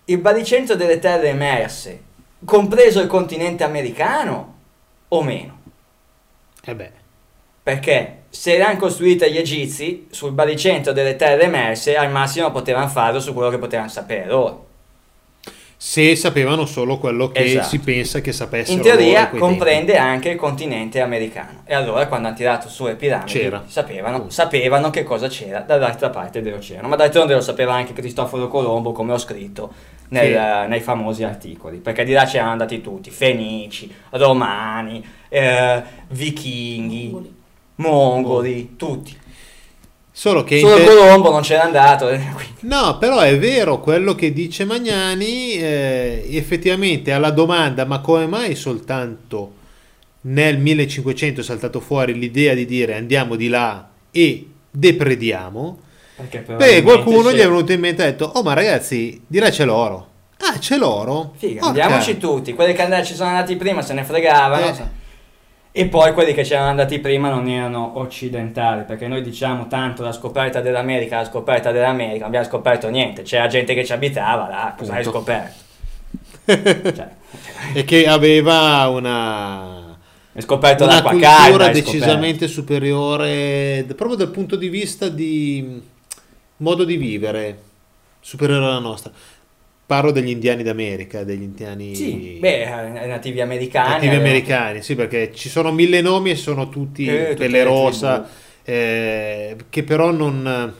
Il 0.05 0.17
baricentro 0.19 0.75
delle 0.75 0.99
terre 0.99 1.29
emerse, 1.29 2.01
compreso 2.45 3.01
il 3.01 3.07
continente 3.07 3.63
americano 3.63 4.55
o 5.09 5.21
meno? 5.21 5.61
Eh 6.63 6.75
beh, 6.75 6.91
Perché 7.61 8.23
se 8.29 8.57
l'hanno 8.57 8.77
costruita 8.77 9.27
gli 9.27 9.37
egizi 9.37 10.07
sul 10.11 10.31
baricentro 10.31 10.93
delle 10.93 11.15
terre 11.15 11.43
emerse, 11.43 11.95
al 11.95 12.11
massimo 12.11 12.51
potevano 12.51 12.87
farlo 12.87 13.19
su 13.19 13.33
quello 13.33 13.49
che 13.49 13.57
potevano 13.57 13.89
sapere 13.89 14.25
loro. 14.25 14.67
Se 15.85 16.15
sapevano 16.15 16.65
solo 16.65 16.97
quello 16.97 17.27
che 17.27 17.43
Esatto. 17.43 17.67
si 17.67 17.79
pensa 17.79 18.21
che 18.21 18.31
sapessero 18.31 18.77
In 18.77 18.81
teoria 18.83 19.27
comprende 19.27 19.97
anche 19.97 20.29
il 20.29 20.37
continente 20.37 21.01
americano. 21.01 21.63
E 21.65 21.73
allora 21.75 22.07
quando 22.07 22.29
hanno 22.29 22.37
tirato 22.37 22.69
su 22.69 22.85
le 22.85 22.95
piramidi 22.95 23.51
sapevano, 23.65 24.29
sapevano 24.29 24.89
che 24.91 25.03
cosa 25.03 25.27
c'era 25.27 25.59
dall'altra 25.59 26.09
parte 26.09 26.41
dell'oceano. 26.41 26.87
Ma 26.87 26.95
d'altronde 26.95 27.33
lo 27.33 27.41
sapeva 27.41 27.73
anche 27.73 27.91
Cristoforo 27.91 28.47
Colombo, 28.47 28.93
come 28.93 29.11
ho 29.11 29.17
scritto 29.17 29.73
nel- 30.07 30.61
Sì. 30.63 30.69
nei 30.69 30.79
famosi 30.79 31.25
articoli. 31.25 31.79
Perché 31.79 32.05
di 32.05 32.13
là 32.13 32.23
c'erano 32.23 32.51
andati 32.51 32.79
tutti, 32.79 33.09
fenici, 33.09 33.93
romani, 34.11 35.05
eh, 35.27 35.83
vichinghi, 36.07 37.09
Mongoli. 37.09 37.35
mongoli, 37.75 38.75
tutti. 38.77 39.17
Solo 40.15 40.43
che... 40.43 40.59
Solo 40.59 40.77
in 40.77 40.85
te- 40.85 40.95
Colombo 40.95 41.31
non 41.31 41.41
c'era 41.41 41.63
andato. 41.63 42.07
eh, 42.09 42.21
No, 42.61 42.97
però 42.99 43.19
è 43.19 43.37
vero 43.39 43.79
quello 43.79 44.13
che 44.13 44.31
dice 44.31 44.63
Magnani, 44.63 45.53
eh, 45.53 46.23
effettivamente 46.29 47.11
alla 47.11 47.31
domanda 47.31 47.83
ma 47.85 47.99
come 47.99 48.27
mai 48.27 48.53
soltanto 48.55 49.53
nel 50.21 50.59
1500 50.59 51.41
è 51.41 51.43
saltato 51.43 51.79
fuori 51.79 52.13
l'idea 52.13 52.53
di 52.53 52.65
dire 52.65 52.95
andiamo 52.95 53.35
di 53.35 53.49
là 53.49 53.89
e 54.11 54.47
deprediamo, 54.69 55.79
Perché 56.15 56.39
beh 56.41 56.81
qualcuno 56.83 57.29
gli 57.31 57.35
c'era- 57.37 57.43
è 57.43 57.47
venuto 57.47 57.71
in 57.71 57.79
mente 57.79 58.03
e 58.03 58.05
ha 58.05 58.09
detto 58.11 58.25
oh 58.35 58.43
ma 58.43 58.53
ragazzi 58.53 59.19
di 59.25 59.39
là 59.39 59.49
c'è 59.49 59.65
l'oro. 59.65 60.07
Ah 60.37 60.57
c'è 60.59 60.77
l'oro? 60.77 61.33
Figa, 61.37 61.61
andiamoci 61.65 62.17
tutti, 62.17 62.53
quelli 62.53 62.73
che 62.73 63.03
ci 63.03 63.15
sono 63.15 63.29
andati 63.29 63.55
prima 63.55 63.81
se 63.81 63.93
ne 63.93 64.03
fregavano. 64.03 64.67
Eh. 64.67 65.01
E 65.75 65.87
poi 65.87 66.13
quelli 66.13 66.35
che 66.35 66.43
c'erano 66.43 66.69
andati 66.69 66.99
prima 66.99 67.29
non 67.29 67.47
erano 67.47 67.93
occidentali, 67.97 68.83
perché 68.83 69.07
noi 69.07 69.23
diciamo 69.23 69.67
tanto 69.67 70.03
la 70.03 70.11
scoperta 70.11 70.61
dell'America, 70.61 71.17
la 71.17 71.25
scoperta 71.25 71.71
dell'America, 71.71 72.19
non 72.19 72.27
abbiamo 72.27 72.45
scoperto 72.45 72.89
niente, 72.89 73.23
c'era 73.23 73.47
gente 73.47 73.73
che 73.73 73.83
ci 73.83 73.91
abitava 73.91 74.47
là, 74.47 74.75
cosa 74.77 74.93
hai 74.93 75.03
Punto. 75.03 75.17
scoperto? 75.17 75.61
cioè, 76.95 77.09
E 77.73 77.83
che 77.85 78.05
aveva 78.05 78.87
una... 78.87 79.97
hai 80.33 80.41
scoperto 80.43 80.83
una 80.83 80.93
l'acqua 80.93 81.09
cultura 81.09 81.31
calda, 81.37 81.69
decisamente 81.69 82.47
superiore 82.47 83.83
proprio 83.95 84.15
dal 84.15 84.29
punto 84.29 84.55
di 84.55 84.69
vista 84.69 85.09
di 85.09 85.81
modo 86.57 86.83
di 86.83 86.97
vivere 86.97 87.61
superiore 88.19 88.63
alla 88.63 88.77
nostra 88.77 89.11
parlo 89.85 90.11
degli 90.11 90.29
indiani 90.29 90.63
d'America 90.63 91.23
degli 91.23 91.41
indiani. 91.41 91.95
Sì, 91.95 92.37
beh, 92.39 92.61
eh, 93.03 93.07
nativi 93.07 93.41
americani. 93.41 93.89
nativi 93.93 94.15
americani 94.15 94.81
sì 94.81 94.95
perché 94.95 95.31
ci 95.33 95.49
sono 95.49 95.71
mille 95.71 96.01
nomi 96.01 96.31
e 96.31 96.35
sono 96.35 96.69
tutti 96.69 97.05
Eh, 97.05 97.33
pelle 97.35 97.57
le 97.59 97.63
rosa 97.63 98.27
eh, 98.63 99.55
che 99.69 99.83
però 99.83 100.11
non 100.11 100.73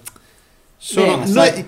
sono 0.78 1.18
Beh, 1.20 1.26
sai- 1.28 1.66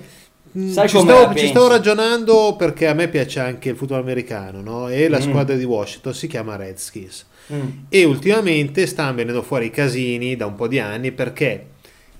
noi- 0.53 0.71
sai 0.71 0.87
ci, 0.89 0.95
come 0.95 1.11
stavo, 1.13 1.35
ci 1.35 1.47
stavo 1.47 1.67
ragionando 1.67 2.55
perché 2.57 2.87
a 2.87 2.93
me 2.93 3.09
piace 3.09 3.39
anche 3.41 3.69
il 3.69 3.75
football 3.75 3.99
americano 3.99 4.61
no? 4.61 4.87
e 4.89 5.09
la 5.09 5.17
Mm. 5.19 5.21
squadra 5.21 5.55
di 5.55 5.63
Washington 5.65 6.13
si 6.13 6.27
chiama 6.27 6.55
Redskins 6.55 7.25
Mm. 7.53 7.67
e 7.89 8.03
ultimamente 8.05 8.87
stanno 8.87 9.13
venendo 9.13 9.43
fuori 9.43 9.69
casini 9.69 10.35
da 10.35 10.47
un 10.47 10.55
po' 10.55 10.67
di 10.67 10.79
anni 10.79 11.11
perché 11.11 11.65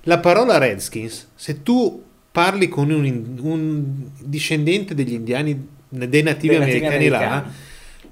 la 0.04 0.18
parola 0.18 0.56
Redskins, 0.58 1.30
se 1.34 1.64
tu 1.64 2.00
parli 2.36 2.68
con 2.68 2.90
un, 2.90 3.38
un 3.40 3.84
discendente 4.18 4.94
degli 4.94 5.14
indiani, 5.14 5.68
dei 5.88 6.22
nativi 6.22 6.54
Dei 6.54 6.58
nativi 6.58 6.84
americani, 6.84 7.08
là, 7.08 7.16
americani. 7.18 7.54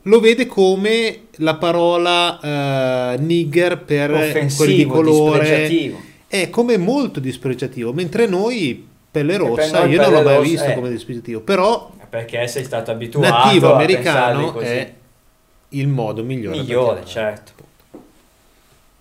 lo 0.04 0.20
vede 0.20 0.46
come 0.46 1.24
la 1.36 1.56
parola 1.56 3.12
eh, 3.12 3.18
nigger 3.18 3.82
per 3.82 4.48
quelli 4.56 4.76
di 4.76 4.86
colore. 4.86 5.92
È 6.26 6.48
come 6.48 6.78
molto 6.78 7.20
dispregiativo, 7.20 7.92
mentre 7.92 8.26
noi 8.26 8.88
pelle 9.10 9.36
rossa, 9.36 9.80
noi 9.80 9.90
io 9.90 10.00
non 10.00 10.12
l'ho 10.12 10.22
mai 10.22 10.36
rossa, 10.36 10.48
visto 10.48 10.70
eh. 10.70 10.74
come 10.74 10.88
dispregiativo, 10.88 11.40
però 11.40 11.92
Perché 12.08 12.48
sei 12.48 12.64
stato 12.64 12.92
abituato 12.92 13.28
nativo 13.28 13.74
americano 13.74 14.58
è 14.58 14.90
il 15.68 15.86
modo 15.86 16.24
migliore. 16.24 16.56
Migliore, 16.56 17.04
certo. 17.04 17.52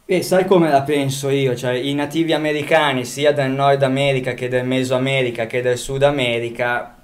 E 0.06 0.22
sai 0.22 0.46
come 0.46 0.70
la 0.70 0.82
penso 0.82 1.30
io? 1.30 1.56
Cioè, 1.56 1.72
i 1.72 1.94
nativi 1.94 2.34
americani, 2.34 3.06
sia 3.06 3.32
del 3.32 3.52
Nord 3.52 3.84
America 3.84 4.34
che 4.34 4.50
del 4.50 4.66
Mesoamerica 4.66 5.48
che 5.48 5.62
del 5.62 5.78
Sud 5.78 6.04
America, 6.04 6.98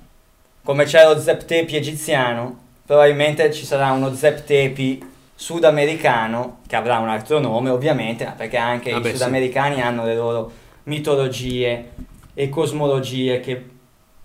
come 0.61 0.83
c'è 0.83 1.05
lo 1.05 1.17
Zeptepi 1.17 1.77
egiziano, 1.77 2.57
probabilmente 2.85 3.53
ci 3.53 3.63
sarà 3.63 3.91
uno 3.91 4.13
Zeptepi 4.13 5.01
sudamericano 5.33 6.57
che 6.67 6.75
avrà 6.75 6.97
un 6.97 7.07
altro 7.07 7.39
nome, 7.39 7.69
ovviamente, 7.69 8.33
perché 8.35 8.57
anche 8.57 8.91
Vabbè, 8.91 9.07
i 9.07 9.11
sì. 9.11 9.17
sudamericani 9.17 9.81
hanno 9.81 10.03
le 10.03 10.15
loro 10.15 10.51
mitologie 10.83 11.91
e 12.33 12.49
cosmologie 12.49 13.39
che 13.39 13.63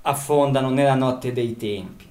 affondano 0.02 0.70
nella 0.70 0.96
notte 0.96 1.32
dei 1.32 1.56
tempi. 1.56 2.10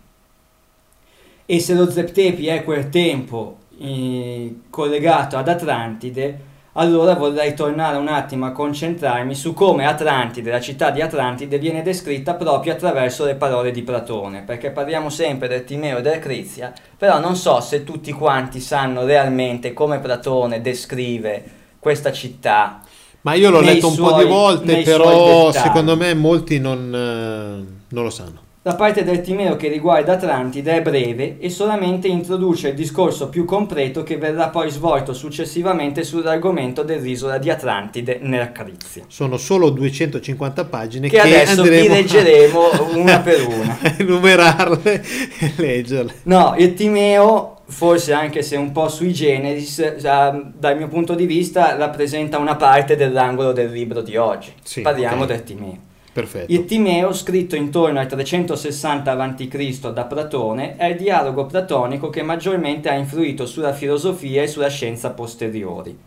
E 1.46 1.60
se 1.60 1.74
lo 1.74 1.92
Zeptepi 1.92 2.48
è 2.48 2.64
quel 2.64 2.88
tempo 2.88 3.58
eh, 3.78 4.62
collegato 4.70 5.36
ad 5.36 5.50
Atlantide, 5.50 6.52
allora 6.74 7.14
vorrei 7.14 7.54
tornare 7.54 7.98
un 7.98 8.08
attimo 8.08 8.46
a 8.46 8.52
concentrarmi 8.52 9.36
su 9.36 9.54
come 9.54 9.86
Atlantide, 9.86 10.50
la 10.50 10.60
città 10.60 10.90
di 10.90 11.02
Atlantide, 11.02 11.60
viene 11.60 11.84
descritta 11.84 12.34
proprio 12.34 12.74
attraverso 12.74 13.26
le 13.26 13.36
parole 13.36 13.72
di 13.72 13.84
Platone, 13.84 14.42
perché 14.42 14.72
parliamo 14.72 15.10
sempre 15.10 15.48
del 15.48 15.66
Timeo 15.66 16.00
e 16.00 16.02
del 16.02 16.20
Crizia, 16.20 16.74
però 16.98 17.20
non 17.20 17.36
so 17.36 17.60
se 17.62 17.84
tutti 17.84 18.12
quanti 18.12 18.60
sanno 18.60 19.06
realmente 19.06 19.74
come 19.74 20.00
Platone 20.00 20.62
descrive 20.62 21.44
questa 21.80 22.12
città. 22.12 22.82
Ma 23.22 23.36
io 23.36 23.52
l'ho 23.52 23.62
letto 23.62 23.88
un 23.88 23.96
po' 23.96 24.10
suoi- 24.10 24.26
di 24.26 24.30
volte, 24.30 24.72
suoi 24.72 24.84
però 24.84 25.52
secondo 25.52 25.96
me 25.96 26.14
molti 26.14 26.60
non, 26.60 26.94
eh, 26.94 27.84
non 27.88 28.04
lo 28.04 28.10
sanno. 28.10 28.43
La 28.66 28.76
parte 28.76 29.04
del 29.04 29.20
Timeo 29.20 29.58
che 29.58 29.68
riguarda 29.68 30.14
Atlantide 30.14 30.78
è 30.78 30.82
breve 30.82 31.36
e 31.38 31.50
solamente 31.50 32.08
introduce 32.08 32.70
il 32.70 32.76
discorso 32.76 33.28
più 33.28 33.44
completo 33.44 34.04
che 34.04 34.16
verrà 34.16 34.48
poi 34.48 34.70
svolto 34.70 35.14
successivamente 35.14 36.06
sull'argomento 36.06 36.82
dell'isola 36.82 37.40
di 37.40 37.50
Atlantide 37.50 38.20
nel 38.22 38.54
Crizia. 38.54 39.04
Sono 39.10 39.36
solo 39.36 39.70
250 39.70 40.64
pagine 40.64 41.10
Che 41.10 41.18
che, 41.18 41.22
adesso 41.42 41.62
vi 41.64 41.90
leggeremo 41.90 42.70
una 42.96 43.20
per 43.20 43.46
una. 43.46 43.78
enumerarle 43.98 45.04
e 45.40 45.54
leggerle. 45.58 46.14
No, 46.24 46.56
il 46.58 46.74
Timeo, 46.74 47.64
forse 47.66 48.14
anche 48.14 48.44
se 48.44 48.56
un 48.56 48.72
po' 48.72 48.88
sui 48.88 49.12
generis, 49.12 49.98
dal 49.98 50.78
mio 50.78 50.88
punto 50.88 51.16
di 51.16 51.26
vista 51.26 51.76
rappresenta 51.76 52.38
una 52.38 52.56
parte 52.56 52.96
dell'angolo 52.96 53.52
del 53.52 53.70
libro 53.70 54.02
di 54.02 54.16
oggi. 54.16 54.54
Sì, 54.64 54.80
Parliamo 54.80 55.24
ok. 55.24 55.28
del 55.28 55.44
Timeo. 55.44 55.78
Perfetto. 56.14 56.52
Il 56.52 56.66
Timeo, 56.66 57.12
scritto 57.12 57.56
intorno 57.56 58.00
al 58.00 58.08
360 58.08 59.12
a.C. 59.12 59.90
da 59.92 60.06
Platone, 60.06 60.76
è 60.78 60.86
il 60.86 60.98
dialogo 60.98 61.48
platonico 61.48 62.10
che 62.12 62.22
maggiormente 62.22 62.88
ha 62.90 62.94
influito 62.94 63.48
sulla 63.48 63.74
filosofia 63.74 64.44
e 64.44 64.48
sulla 64.48 64.70
scienza 64.70 65.10
posteriori. 65.10 65.98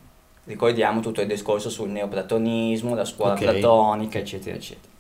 Ricordiamo 0.44 1.00
tutto 1.00 1.20
il 1.22 1.26
discorso 1.26 1.70
sul 1.70 1.88
neoplatonismo, 1.90 2.94
la 2.94 3.04
scuola 3.04 3.32
Ok. 3.32 3.40
platonica, 3.40 4.18
eccetera, 4.18 4.54
eccetera. 4.54 4.94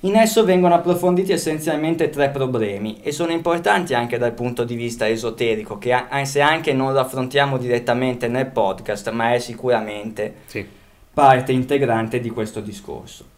In 0.00 0.16
esso 0.16 0.44
vengono 0.44 0.74
approfonditi 0.74 1.30
essenzialmente 1.30 2.08
tre 2.08 2.30
problemi 2.30 3.00
e 3.02 3.12
sono 3.12 3.32
importanti 3.32 3.92
anche 3.92 4.16
dal 4.16 4.32
punto 4.32 4.64
di 4.64 4.74
vista 4.76 5.06
esoterico, 5.06 5.76
che 5.76 5.92
a- 5.92 6.24
se 6.24 6.40
anche 6.40 6.72
non 6.72 6.94
lo 6.94 7.00
affrontiamo 7.00 7.58
direttamente 7.58 8.28
nel 8.28 8.46
podcast, 8.46 9.10
ma 9.10 9.34
è 9.34 9.38
sicuramente 9.40 10.36
Sì. 10.46 10.66
parte 11.12 11.52
integrante 11.52 12.18
di 12.18 12.30
questo 12.30 12.60
discorso. 12.60 13.36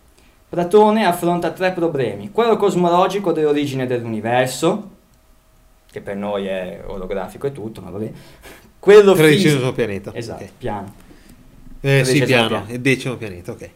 Platone 0.51 1.07
affronta 1.07 1.53
tre 1.53 1.70
problemi, 1.70 2.32
quello 2.32 2.57
cosmologico 2.57 3.30
dell'origine 3.30 3.86
dell'universo, 3.86 4.88
che 5.88 6.01
per 6.01 6.16
noi 6.16 6.46
è 6.46 6.82
orografico 6.84 7.46
e 7.46 7.53
tutto, 7.53 7.80
ma 7.80 7.90
vabbè. 7.90 8.11
Quello 8.80 9.12
Tredicesimo 9.12 9.59
fisico... 9.59 9.72
pianeta. 9.74 10.11
Esatto, 10.12 10.42
ok. 10.42 10.51
piano. 10.59 10.94
Eh, 11.80 12.05
sì, 12.05 12.24
piano, 12.24 12.48
piano. 12.48 12.64
il 12.68 12.80
decimo 12.80 13.16
pianeta, 13.16 13.53
ok. 13.53 13.70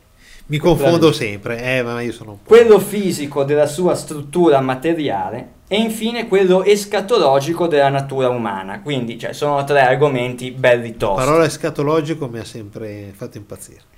Mi 0.46 0.58
confondo 0.58 1.12
sempre, 1.12 1.62
eh, 1.62 1.82
ma 1.84 2.00
io 2.00 2.10
sono 2.10 2.32
un 2.32 2.42
po'... 2.42 2.48
Quello 2.48 2.80
fisico 2.80 3.44
della 3.44 3.66
sua 3.66 3.94
struttura 3.94 4.60
materiale 4.60 5.50
e 5.68 5.76
infine 5.76 6.26
quello 6.26 6.64
escatologico 6.64 7.68
della 7.68 7.88
natura 7.88 8.30
umana. 8.30 8.80
Quindi, 8.80 9.16
cioè, 9.16 9.32
sono 9.32 9.62
tre 9.62 9.82
argomenti 9.82 10.50
belli 10.50 10.96
tosti. 10.96 11.24
parola 11.24 11.44
escatologico 11.44 12.26
mi 12.26 12.40
ha 12.40 12.44
sempre 12.44 13.12
fatto 13.14 13.38
impazzire. 13.38 13.92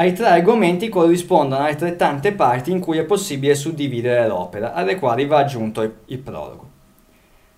Ai 0.00 0.14
tre 0.14 0.28
argomenti 0.28 0.88
corrispondono 0.88 1.62
altrettante 1.62 2.32
parti 2.32 2.70
in 2.70 2.80
cui 2.80 2.96
è 2.96 3.04
possibile 3.04 3.54
suddividere 3.54 4.26
l'opera, 4.26 4.72
alle 4.72 4.98
quali 4.98 5.26
va 5.26 5.40
aggiunto 5.40 5.82
il, 5.82 6.18
prologo. 6.18 6.68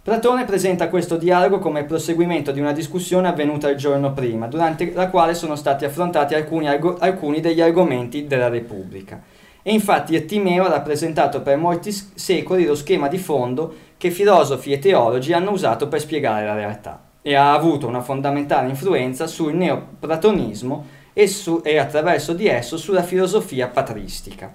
Platone 0.02 0.44
presenta 0.44 0.88
questo 0.88 1.16
dialogo 1.16 1.60
come 1.60 1.84
proseguimento 1.84 2.50
di 2.50 2.58
una 2.58 2.72
discussione 2.72 3.28
avvenuta 3.28 3.70
il 3.70 3.76
giorno 3.76 4.12
prima, 4.12 4.48
durante 4.48 4.90
la 4.92 5.08
quale 5.08 5.34
sono 5.34 5.54
stati 5.54 5.84
affrontati 5.84 6.34
alcuni, 6.34 6.66
argo- 6.66 6.96
alcuni 6.98 7.38
degli 7.38 7.60
argomenti 7.60 8.26
della 8.26 8.48
Repubblica. 8.48 9.22
E 9.62 9.72
infatti 9.72 10.16
Ettimeo 10.16 10.64
ha 10.64 10.70
rappresentato 10.70 11.42
per 11.42 11.56
molti 11.56 11.92
secoli 11.92 12.64
lo 12.64 12.74
schema 12.74 13.06
di 13.06 13.18
fondo 13.18 13.72
che 13.96 14.10
filosofi 14.10 14.72
e 14.72 14.80
teologi 14.80 15.32
hanno 15.32 15.52
usato 15.52 15.86
per 15.86 16.00
spiegare 16.00 16.44
la 16.44 16.54
realtà 16.54 17.04
e 17.22 17.36
ha 17.36 17.52
avuto 17.52 17.86
una 17.86 18.00
fondamentale 18.00 18.68
influenza 18.68 19.28
sul 19.28 19.54
neoplatonismo 19.54 21.01
e, 21.12 21.26
su- 21.26 21.60
e 21.64 21.78
attraverso 21.78 22.32
di 22.32 22.46
esso 22.46 22.76
sulla 22.76 23.02
filosofia 23.02 23.68
patristica. 23.68 24.50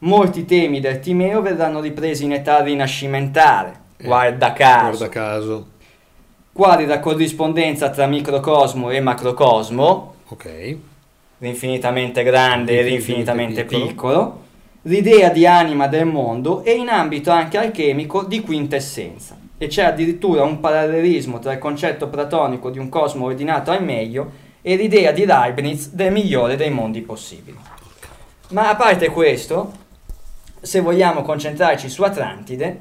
Molti 0.00 0.44
temi 0.46 0.80
del 0.80 1.00
Timeo 1.00 1.42
verranno 1.42 1.80
ripresi 1.80 2.24
in 2.24 2.32
età 2.32 2.62
rinascimentale, 2.62 3.72
Eh, 3.98 4.04
guarda 4.04 4.52
caso, 4.54 4.96
Guarda 4.96 5.08
caso. 5.08 5.66
quali 6.52 6.86
la 6.86 7.00
corrispondenza 7.00 7.90
tra 7.90 8.06
microcosmo 8.06 8.90
e 8.90 9.00
macrocosmo, 9.00 10.14
Ok. 10.28 10.76
l'infinitamente 11.38 12.22
grande 12.22 12.78
e 12.78 12.82
L'infinitamente 12.82 13.64
piccolo. 13.64 13.86
piccolo, 13.86 14.40
l'idea 14.82 15.28
di 15.28 15.46
anima 15.46 15.86
del 15.86 16.06
mondo 16.06 16.62
e 16.64 16.72
in 16.72 16.88
ambito 16.88 17.30
anche 17.30 17.58
alchemico 17.58 18.24
di 18.24 18.40
quintessenza. 18.40 19.36
E 19.58 19.66
c'è 19.66 19.84
addirittura 19.84 20.42
un 20.42 20.58
parallelismo 20.60 21.38
tra 21.38 21.52
il 21.52 21.58
concetto 21.58 22.08
platonico 22.08 22.70
di 22.70 22.78
un 22.78 22.88
cosmo 22.88 23.26
ordinato 23.26 23.70
al 23.70 23.84
meglio 23.84 24.48
e 24.62 24.76
l'idea 24.76 25.12
di 25.12 25.24
Leibniz 25.24 25.90
del 25.90 26.12
migliore 26.12 26.56
dei 26.56 26.70
mondi 26.70 27.00
possibili. 27.00 27.58
Ma 28.50 28.68
a 28.68 28.76
parte 28.76 29.08
questo, 29.10 29.72
se 30.60 30.80
vogliamo 30.80 31.22
concentrarci 31.22 31.88
su 31.88 32.02
Atlantide, 32.02 32.80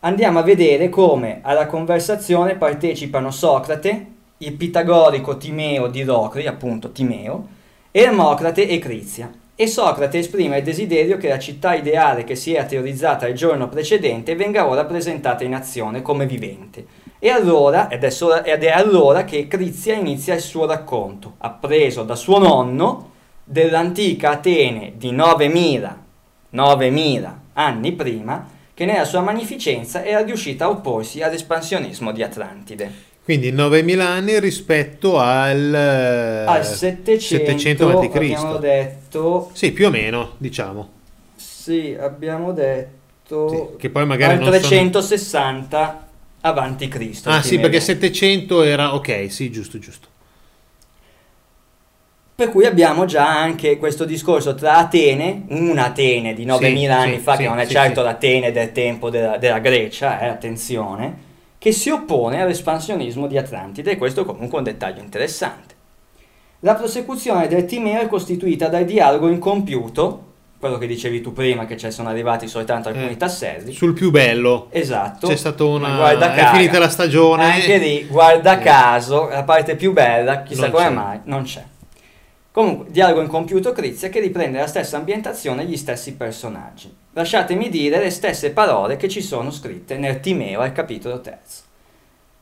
andiamo 0.00 0.38
a 0.38 0.42
vedere 0.42 0.88
come 0.88 1.40
alla 1.42 1.66
conversazione 1.66 2.54
partecipano 2.54 3.30
Socrate, 3.30 4.06
il 4.38 4.52
pitagorico 4.52 5.36
Timeo 5.36 5.88
di 5.88 6.04
Locri, 6.04 6.46
appunto 6.46 6.92
Timeo, 6.92 7.48
Ermocrate 7.90 8.68
e 8.68 8.78
Crizia. 8.78 9.30
E 9.56 9.66
Socrate 9.68 10.18
esprime 10.18 10.58
il 10.58 10.64
desiderio 10.64 11.16
che 11.16 11.28
la 11.28 11.38
città 11.38 11.74
ideale 11.74 12.24
che 12.24 12.34
si 12.34 12.54
era 12.54 12.64
teorizzata 12.64 13.28
il 13.28 13.36
giorno 13.36 13.68
precedente 13.68 14.34
venga 14.34 14.66
ora 14.66 14.84
presentata 14.84 15.44
in 15.44 15.54
azione 15.54 16.02
come 16.02 16.26
vivente. 16.26 17.03
E 17.24 17.30
allora, 17.30 17.88
ed 17.88 18.04
è, 18.04 18.10
solo- 18.10 18.44
ed 18.44 18.64
è 18.64 18.68
allora 18.70 19.24
che 19.24 19.48
Crizia 19.48 19.94
inizia 19.94 20.34
il 20.34 20.42
suo 20.42 20.66
racconto, 20.66 21.36
appreso 21.38 22.02
da 22.02 22.16
suo 22.16 22.36
nonno 22.38 23.12
dell'antica 23.42 24.32
Atene 24.32 24.92
di 24.98 25.10
9000, 25.10 26.02
9000 26.50 27.40
anni 27.54 27.92
prima, 27.92 28.46
che 28.74 28.84
nella 28.84 29.06
sua 29.06 29.20
magnificenza 29.22 30.04
era 30.04 30.22
riuscita 30.22 30.66
a 30.66 30.68
opporsi 30.68 31.22
all'espansionismo 31.22 32.12
di 32.12 32.22
Atlantide. 32.22 32.92
Quindi 33.24 33.50
9000 33.52 34.06
anni 34.06 34.38
rispetto 34.38 35.18
al, 35.18 35.74
eh, 35.74 36.44
Al 36.46 36.62
700, 36.66 37.88
a.C. 37.88 38.14
abbiamo 38.16 38.56
detto, 38.58 39.48
Sì, 39.54 39.72
più 39.72 39.86
o 39.86 39.90
meno, 39.90 40.32
diciamo. 40.36 40.90
sì, 41.36 41.96
abbiamo 41.98 42.52
detto 42.52 43.48
Sì, 43.48 43.76
che 43.78 43.88
poi 43.88 44.04
magari 44.04 44.34
al 44.34 44.40
non 44.40 44.48
sono- 44.52 44.58
360 44.58 46.03
avanti 46.44 46.88
Cristo. 46.88 47.30
Ah 47.30 47.42
sì, 47.42 47.58
perché 47.58 47.80
700 47.80 48.62
era... 48.62 48.94
Ok, 48.94 49.26
sì, 49.30 49.50
giusto, 49.50 49.78
giusto. 49.78 50.08
Per 52.36 52.50
cui 52.50 52.66
abbiamo 52.66 53.04
già 53.04 53.26
anche 53.26 53.78
questo 53.78 54.04
discorso 54.04 54.54
tra 54.54 54.76
Atene, 54.76 55.44
una 55.50 55.86
Atene 55.86 56.34
di 56.34 56.44
9000 56.44 56.94
Sì, 56.94 57.00
anni 57.00 57.16
sì, 57.16 57.22
fa, 57.22 57.36
sì, 57.36 57.42
che 57.42 57.48
non 57.48 57.58
è 57.60 57.66
certo 57.66 58.02
l'Atene 58.02 58.50
del 58.50 58.72
tempo 58.72 59.08
della, 59.08 59.38
della 59.38 59.60
Grecia, 59.60 60.20
eh, 60.20 60.26
attenzione, 60.26 61.32
che 61.58 61.72
si 61.72 61.90
oppone 61.90 62.42
all'espansionismo 62.42 63.26
di 63.26 63.38
Atlantide 63.38 63.92
e 63.92 63.96
questo 63.96 64.24
comunque 64.24 64.56
è 64.56 64.58
un 64.58 64.64
dettaglio 64.64 65.00
interessante. 65.00 65.74
La 66.60 66.74
prosecuzione 66.74 67.46
del 67.46 67.66
Timeo 67.66 68.00
è 68.00 68.08
costituita 68.08 68.68
dal 68.68 68.84
dialogo 68.84 69.28
incompiuto, 69.28 70.33
quello 70.64 70.78
che 70.78 70.86
dicevi 70.86 71.20
tu 71.20 71.34
prima, 71.34 71.66
che 71.66 71.76
ci 71.76 71.90
sono 71.90 72.08
arrivati 72.08 72.48
soltanto 72.48 72.88
alcuni 72.88 73.10
Eh, 73.12 73.16
tasselli. 73.18 73.70
Sul 73.74 73.92
più 73.92 74.10
bello. 74.10 74.68
Esatto. 74.70 75.26
C'è 75.28 75.36
stata 75.36 75.62
una- 75.64 75.94
guarda 75.94 76.34
è 76.34 76.46
finita 76.56 76.78
la 76.78 76.88
stagione. 76.88 77.44
Anche 77.44 77.76
lì, 77.76 78.06
guarda 78.06 78.58
Eh. 78.58 78.62
caso, 78.62 79.28
la 79.28 79.42
parte 79.42 79.76
più 79.76 79.92
bella, 79.92 80.42
chissà 80.42 80.62
Non 80.62 80.70
come 80.70 80.84
c'è. 80.84 80.90
mai, 80.90 81.20
non 81.24 81.42
c'è. 81.42 81.62
Comunque, 82.50 82.86
dialogo 82.90 83.20
incompiuto 83.20 83.72
Crizia 83.72 84.08
che 84.08 84.20
riprende 84.20 84.58
la 84.58 84.66
stessa 84.66 84.96
ambientazione 84.96 85.62
e 85.62 85.66
gli 85.66 85.76
stessi 85.76 86.14
personaggi. 86.14 86.90
Lasciatemi 87.12 87.68
dire 87.68 87.98
le 87.98 88.10
stesse 88.10 88.50
parole 88.52 88.96
che 88.96 89.08
ci 89.10 89.20
sono 89.20 89.50
scritte 89.50 89.98
nel 89.98 90.20
Timeo 90.20 90.60
al 90.60 90.72
capitolo 90.72 91.20
terzo. 91.20 91.62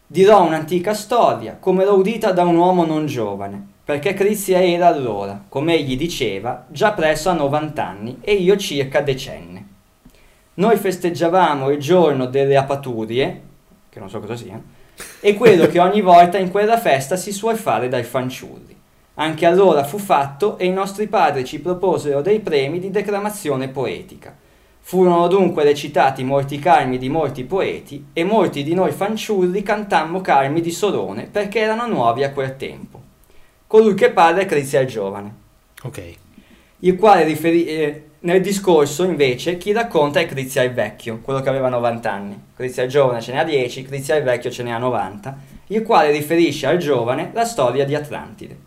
Dirò 0.06 0.44
un'antica 0.44 0.94
storia, 0.94 1.56
come 1.58 1.84
l'ho 1.84 1.94
udita 1.94 2.30
da 2.30 2.44
un 2.44 2.54
uomo 2.56 2.84
non 2.84 3.06
giovane, 3.06 3.66
perché 3.84 4.14
Crizia 4.14 4.62
era 4.62 4.86
allora, 4.86 5.44
come 5.48 5.74
egli 5.74 5.96
diceva, 5.96 6.66
già 6.68 6.92
presso 6.92 7.30
a 7.30 7.34
90 7.34 7.86
anni 7.86 8.18
e 8.20 8.34
io 8.34 8.56
circa 8.56 9.00
decenne. 9.00 9.66
Noi 10.54 10.76
festeggiavamo 10.76 11.70
il 11.70 11.78
giorno 11.78 12.26
delle 12.26 12.56
apaturie, 12.56 13.40
che 13.88 13.98
non 13.98 14.08
so 14.08 14.20
cosa 14.20 14.36
sia, 14.36 14.60
e 15.20 15.34
quello 15.34 15.66
che 15.66 15.80
ogni 15.80 16.00
volta 16.00 16.38
in 16.38 16.50
quella 16.50 16.78
festa 16.78 17.16
si 17.16 17.32
suol 17.32 17.56
fare 17.56 17.88
dai 17.88 18.04
fanciulli. 18.04 18.76
Anche 19.14 19.46
allora 19.46 19.82
fu 19.82 19.98
fatto 19.98 20.58
e 20.58 20.66
i 20.66 20.72
nostri 20.72 21.08
padri 21.08 21.44
ci 21.44 21.60
proposero 21.60 22.22
dei 22.22 22.40
premi 22.40 22.78
di 22.78 22.90
declamazione 22.90 23.68
poetica. 23.68 24.34
Furono 24.80 25.26
dunque 25.28 25.64
recitati 25.64 26.24
molti 26.24 26.58
carmi 26.58 26.98
di 26.98 27.08
molti 27.08 27.44
poeti 27.44 28.06
e 28.12 28.24
molti 28.24 28.62
di 28.62 28.74
noi 28.74 28.92
fanciulli 28.92 29.62
cantammo 29.62 30.20
carmi 30.20 30.60
di 30.60 30.70
Solone 30.70 31.28
perché 31.30 31.60
erano 31.60 31.86
nuovi 31.86 32.24
a 32.24 32.32
quel 32.32 32.56
tempo. 32.56 33.01
Colui 33.72 33.94
che 33.94 34.10
parla 34.10 34.42
è 34.42 34.44
Crizia 34.44 34.80
il 34.80 34.86
giovane 34.86 35.34
Ok. 35.84 36.14
il 36.80 36.94
quale 36.94 37.24
riferi- 37.24 37.64
eh, 37.64 38.04
nel 38.18 38.42
discorso 38.42 39.02
invece 39.02 39.56
chi 39.56 39.72
racconta 39.72 40.20
è 40.20 40.26
Crizia 40.26 40.62
il 40.62 40.74
vecchio, 40.74 41.20
quello 41.22 41.40
che 41.40 41.48
aveva 41.48 41.70
90 41.70 42.12
anni. 42.12 42.38
Crizia 42.54 42.82
il 42.82 42.90
giovane 42.90 43.22
ce 43.22 43.32
ne 43.32 43.40
ha 43.40 43.44
10, 43.44 43.82
Crizia 43.84 44.16
il 44.16 44.24
vecchio 44.24 44.50
ce 44.50 44.62
ne 44.62 44.74
ha 44.74 44.76
90, 44.76 45.38
il 45.68 45.82
quale 45.84 46.10
riferisce 46.10 46.66
al 46.66 46.76
giovane 46.76 47.30
la 47.32 47.46
storia 47.46 47.86
di 47.86 47.94
Atlantide. 47.94 48.58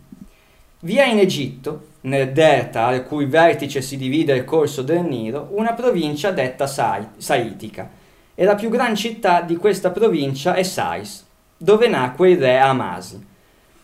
Vi 0.80 0.96
è 0.96 1.06
in 1.06 1.20
Egitto, 1.20 1.86
nel 2.00 2.32
delta 2.32 2.86
al 2.86 3.06
cui 3.06 3.26
vertice 3.26 3.82
si 3.82 3.96
divide 3.96 4.34
il 4.34 4.44
corso 4.44 4.82
del 4.82 5.02
Nilo, 5.02 5.50
una 5.52 5.74
provincia 5.74 6.32
detta 6.32 6.66
Sai- 6.66 7.10
Saitica, 7.16 7.88
e 8.34 8.44
la 8.44 8.56
più 8.56 8.70
gran 8.70 8.96
città 8.96 9.40
di 9.40 9.54
questa 9.54 9.90
provincia 9.92 10.54
è 10.54 10.64
Sais, 10.64 11.24
dove 11.56 11.86
nacque 11.86 12.30
il 12.30 12.38
re 12.38 12.58
Amasi. 12.58 13.34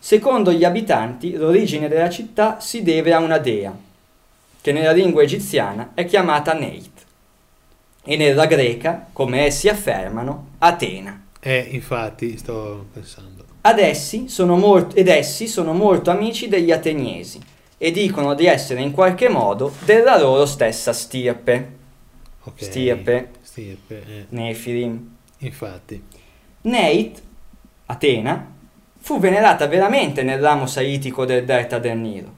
Secondo 0.05 0.51
gli 0.51 0.65
abitanti, 0.65 1.31
l'origine 1.31 1.87
della 1.87 2.09
città 2.09 2.59
si 2.59 2.83
deve 2.83 3.13
a 3.13 3.19
una 3.19 3.37
dea, 3.37 3.73
che 4.59 4.71
nella 4.73 4.91
lingua 4.91 5.23
egiziana 5.23 5.91
è 5.93 6.03
chiamata 6.03 6.51
Neit, 6.51 7.05
e 8.03 8.17
nella 8.17 8.45
greca, 8.45 9.07
come 9.13 9.45
essi 9.45 9.69
affermano, 9.69 10.55
Atena. 10.57 11.27
Eh, 11.39 11.69
infatti, 11.71 12.37
sto 12.37 12.87
pensando. 12.91 13.45
Ad 13.61 13.79
essi 13.79 14.27
sono 14.27 14.57
molt- 14.57 14.91
ed 14.97 15.07
essi 15.07 15.47
sono 15.47 15.71
molto 15.71 16.11
amici 16.11 16.49
degli 16.49 16.73
ateniesi 16.73 17.39
e 17.77 17.91
dicono 17.91 18.33
di 18.33 18.45
essere 18.45 18.81
in 18.81 18.91
qualche 18.91 19.29
modo 19.29 19.73
della 19.85 20.19
loro 20.19 20.45
stessa 20.45 20.91
stirpe, 20.91 21.75
Ok. 22.43 22.61
Stirpe. 22.61 23.29
Stirpe, 23.41 24.03
eh. 24.05 24.25
Nefilim. 24.27 25.15
Infatti. 25.37 26.03
Neit, 26.63 27.21
Atena, 27.85 28.52
fu 29.03 29.19
venerata 29.19 29.67
veramente 29.67 30.23
nel 30.23 30.39
ramo 30.39 30.65
saitico 30.65 31.25
del 31.25 31.43
delta 31.43 31.77
del 31.77 31.97
Nilo. 31.97 32.33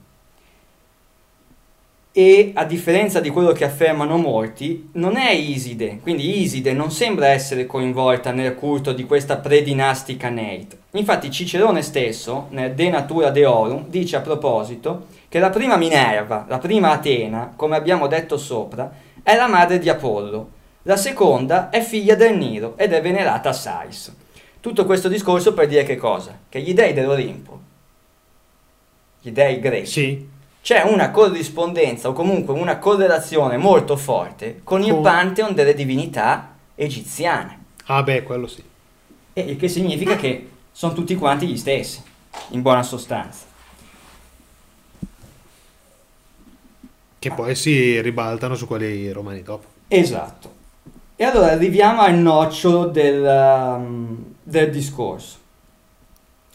E 2.12 2.54
a 2.56 2.66
differenza 2.66 3.20
di 3.20 3.30
quello 3.30 3.52
che 3.52 3.66
affermano 3.66 4.18
molti, 4.18 4.90
non 4.94 5.16
è 5.16 5.30
Iside, 5.30 6.00
quindi 6.02 6.42
Iside 6.42 6.74
non 6.74 6.90
sembra 6.90 7.28
essere 7.28 7.68
coinvolta 7.68 8.32
nel 8.32 8.56
culto 8.56 8.94
di 8.94 9.04
questa 9.04 9.38
predinastica 9.38 10.30
Neit. 10.30 10.76
Infatti 10.94 11.30
Cicerone 11.30 11.84
stesso, 11.84 12.48
nel 12.50 12.74
De 12.74 12.90
Natura 12.90 13.30
Deorum, 13.30 13.86
dice 13.88 14.16
a 14.16 14.22
proposito 14.22 15.06
che 15.30 15.38
la 15.38 15.52
prima 15.52 15.78
Minerva, 15.78 16.48
la 16.50 16.58
prima 16.58 16.90
Atena, 16.90 17.54
come 17.56 17.76
abbiamo 17.76 18.08
detto 18.08 18.38
sopra, 18.38 18.92
è 19.22 19.36
la 19.36 19.48
madre 19.48 19.78
di 19.78 19.88
Apollo, 19.88 20.50
La 20.88 20.98
seconda 20.98 21.70
è 21.70 21.82
figlia 21.82 22.14
del 22.14 22.38
Nilo 22.38 22.74
ed 22.78 22.94
è 22.94 23.02
venerata 23.02 23.50
a 23.50 23.54
Sais. 23.54 24.14
Tutto 24.66 24.88
questo 24.88 25.10
discorso 25.10 25.54
per 25.54 25.68
dire 25.68 25.84
che 25.84 25.96
cosa? 25.96 26.36
Che 26.50 26.60
gli 26.60 26.74
dei 26.74 26.92
dell'Olimpo, 26.92 27.60
gli 29.22 29.30
dei 29.30 29.60
greci, 29.60 29.92
Sì. 29.92 30.28
c'è 30.64 30.82
una 30.82 31.12
corrispondenza 31.12 32.10
o 32.10 32.14
comunque 32.14 32.56
una 32.56 32.80
correlazione 32.80 33.58
molto 33.58 33.96
forte 33.96 34.62
con 34.64 34.82
il 34.82 34.96
pantheon 34.96 35.54
delle 35.54 35.76
divinità 35.76 36.56
egiziane. 36.74 37.60
Ah 37.86 38.02
beh, 38.02 38.24
quello 38.24 38.48
sì. 38.48 38.64
E 39.34 39.42
il 39.42 39.56
che 39.56 39.68
significa 39.68 40.16
che 40.16 40.50
sono 40.72 40.94
tutti 40.94 41.14
quanti 41.14 41.46
gli 41.46 41.58
stessi, 41.58 42.02
in 42.50 42.64
buona 42.64 42.82
sostanza. 42.82 43.46
Che 47.20 47.32
poi 47.32 47.54
si 47.54 48.02
ribaltano 48.02 48.56
su 48.56 48.66
quelli 48.66 49.12
romani 49.12 49.44
dopo. 49.44 49.68
Esatto. 49.90 50.54
E 51.16 51.24
allora 51.24 51.52
arriviamo 51.52 52.02
al 52.02 52.16
nocciolo 52.16 52.88
del, 52.88 53.22
um, 53.24 54.34
del 54.46 54.70
discorso. 54.70 55.38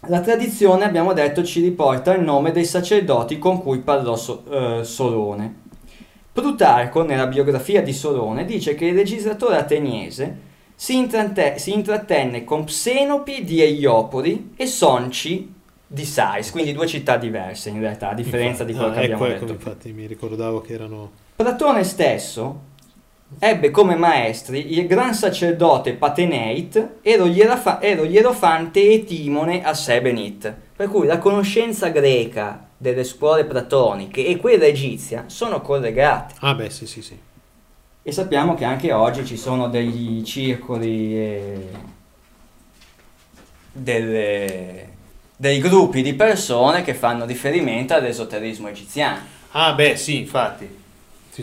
La 0.06 0.20
tradizione, 0.20 0.84
abbiamo 0.84 1.12
detto, 1.12 1.42
ci 1.42 1.60
riporta 1.60 2.14
il 2.14 2.22
nome 2.22 2.52
dei 2.52 2.64
sacerdoti 2.64 3.38
con 3.38 3.60
cui 3.60 3.80
parlò 3.80 4.16
So- 4.16 4.44
eh, 4.50 4.84
Solone. 4.84 5.58
Plutarco, 6.32 7.02
nella 7.02 7.26
biografia 7.26 7.82
di 7.82 7.92
Solone, 7.92 8.44
dice 8.46 8.74
che 8.74 8.86
il 8.86 8.94
legislatore 8.94 9.56
ateniese 9.56 10.48
si, 10.74 10.96
intratte- 10.96 11.58
si 11.58 11.72
intrattenne 11.74 12.44
con 12.44 12.64
Psenopi 12.64 13.44
di 13.44 13.60
Eiopoli 13.60 14.52
e 14.56 14.66
Sonci 14.66 15.52
di 15.86 16.04
Sais, 16.04 16.50
quindi 16.52 16.72
due 16.72 16.86
città 16.86 17.16
diverse 17.16 17.68
in 17.68 17.80
realtà, 17.80 18.10
a 18.10 18.14
differenza 18.14 18.62
di 18.62 18.72
quello 18.72 18.90
Ah, 18.90 18.92
che 18.92 19.00
abbiamo 19.00 19.24
ecco, 19.24 19.34
ecco, 19.34 19.44
detto. 19.46 19.52
infatti 19.56 19.92
mi 19.92 20.06
ricordavo 20.06 20.60
che 20.60 20.72
erano... 20.72 21.10
Platone 21.34 21.82
stesso 21.84 22.60
ebbe 23.38 23.70
come 23.70 23.96
maestri 23.96 24.78
il 24.78 24.86
gran 24.86 25.14
sacerdote 25.14 25.94
Pateneit 25.94 26.88
e 27.02 27.12
ierafa- 27.16 27.78
e 27.78 27.94
lo 27.94 28.04
ierofante 28.04 28.90
Etimone 28.90 29.64
a 29.64 29.72
Sebenit. 29.74 30.52
Per 30.76 30.88
cui 30.88 31.06
la 31.06 31.18
conoscenza 31.18 31.88
greca 31.88 32.66
delle 32.76 33.04
scuole 33.04 33.44
platoniche 33.44 34.26
e 34.26 34.36
quella 34.36 34.64
egizia 34.64 35.24
sono 35.26 35.60
collegate. 35.60 36.34
Ah 36.40 36.54
beh, 36.54 36.70
sì, 36.70 36.86
sì, 36.86 37.02
sì. 37.02 37.18
E 38.02 38.12
sappiamo 38.12 38.54
che 38.54 38.64
anche 38.64 38.92
oggi 38.92 39.26
ci 39.26 39.36
sono 39.36 39.68
degli 39.68 40.22
circoli 40.24 41.14
e 41.18 41.66
delle- 43.72 44.88
dei 45.36 45.60
gruppi 45.60 46.02
di 46.02 46.14
persone 46.14 46.82
che 46.82 46.94
fanno 46.94 47.24
riferimento 47.26 47.94
all'esoterismo 47.94 48.68
egiziano. 48.68 49.18
Ah 49.52 49.72
beh, 49.74 49.96
sì, 49.96 50.18
infatti. 50.18 50.78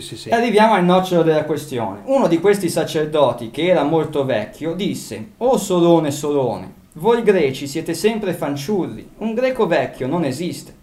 sì, 0.00 0.16
sì. 0.16 0.28
E 0.28 0.34
arriviamo 0.34 0.74
al 0.74 0.84
nocciolo 0.84 1.22
della 1.22 1.44
questione. 1.44 2.02
Uno 2.04 2.28
di 2.28 2.38
questi 2.38 2.68
sacerdoti, 2.68 3.50
che 3.50 3.66
era 3.66 3.82
molto 3.82 4.24
vecchio, 4.24 4.74
disse: 4.74 5.30
O 5.38 5.56
Solone, 5.56 6.10
Solone, 6.10 6.72
voi 6.94 7.22
greci 7.22 7.66
siete 7.66 7.94
sempre 7.94 8.32
fanciulli, 8.32 9.10
un 9.18 9.34
greco 9.34 9.66
vecchio 9.66 10.06
non 10.06 10.24
esiste. 10.24 10.74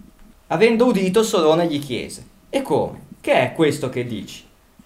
Avendo 0.48 0.86
udito, 0.86 1.24
Solone 1.24 1.68
gli 1.68 1.80
chiese: 1.80 2.26
E 2.50 2.62
come? 2.62 3.04
Che 3.22 3.34
è 3.34 3.54
questo 3.54 3.90
che 3.90 4.06
dici? 4.06 4.44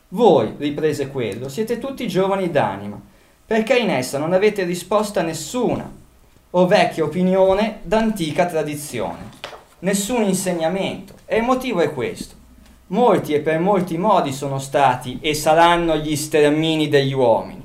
Voi, 0.09 0.53
riprese 0.57 1.09
quello, 1.09 1.49
siete 1.49 1.77
tutti 1.79 2.07
giovani 2.07 2.49
d'anima, 2.49 2.99
perché 3.45 3.77
in 3.77 3.89
essa 3.89 4.17
non 4.17 4.33
avete 4.33 4.63
risposta 4.63 5.21
nessuna, 5.21 5.91
o 6.51 6.67
vecchia 6.67 7.03
opinione 7.03 7.79
d'antica 7.83 8.45
tradizione, 8.45 9.29
nessun 9.79 10.23
insegnamento. 10.23 11.13
E 11.25 11.37
il 11.37 11.43
motivo 11.43 11.81
è 11.81 11.93
questo. 11.93 12.37
Molti 12.91 13.33
e 13.35 13.41
per 13.41 13.59
molti 13.59 13.99
modi 13.99 14.33
sono 14.33 14.57
stati 14.57 15.19
e 15.21 15.35
saranno 15.35 15.95
gli 15.95 16.15
stermini 16.15 16.87
degli 16.87 17.13
uomini. 17.13 17.63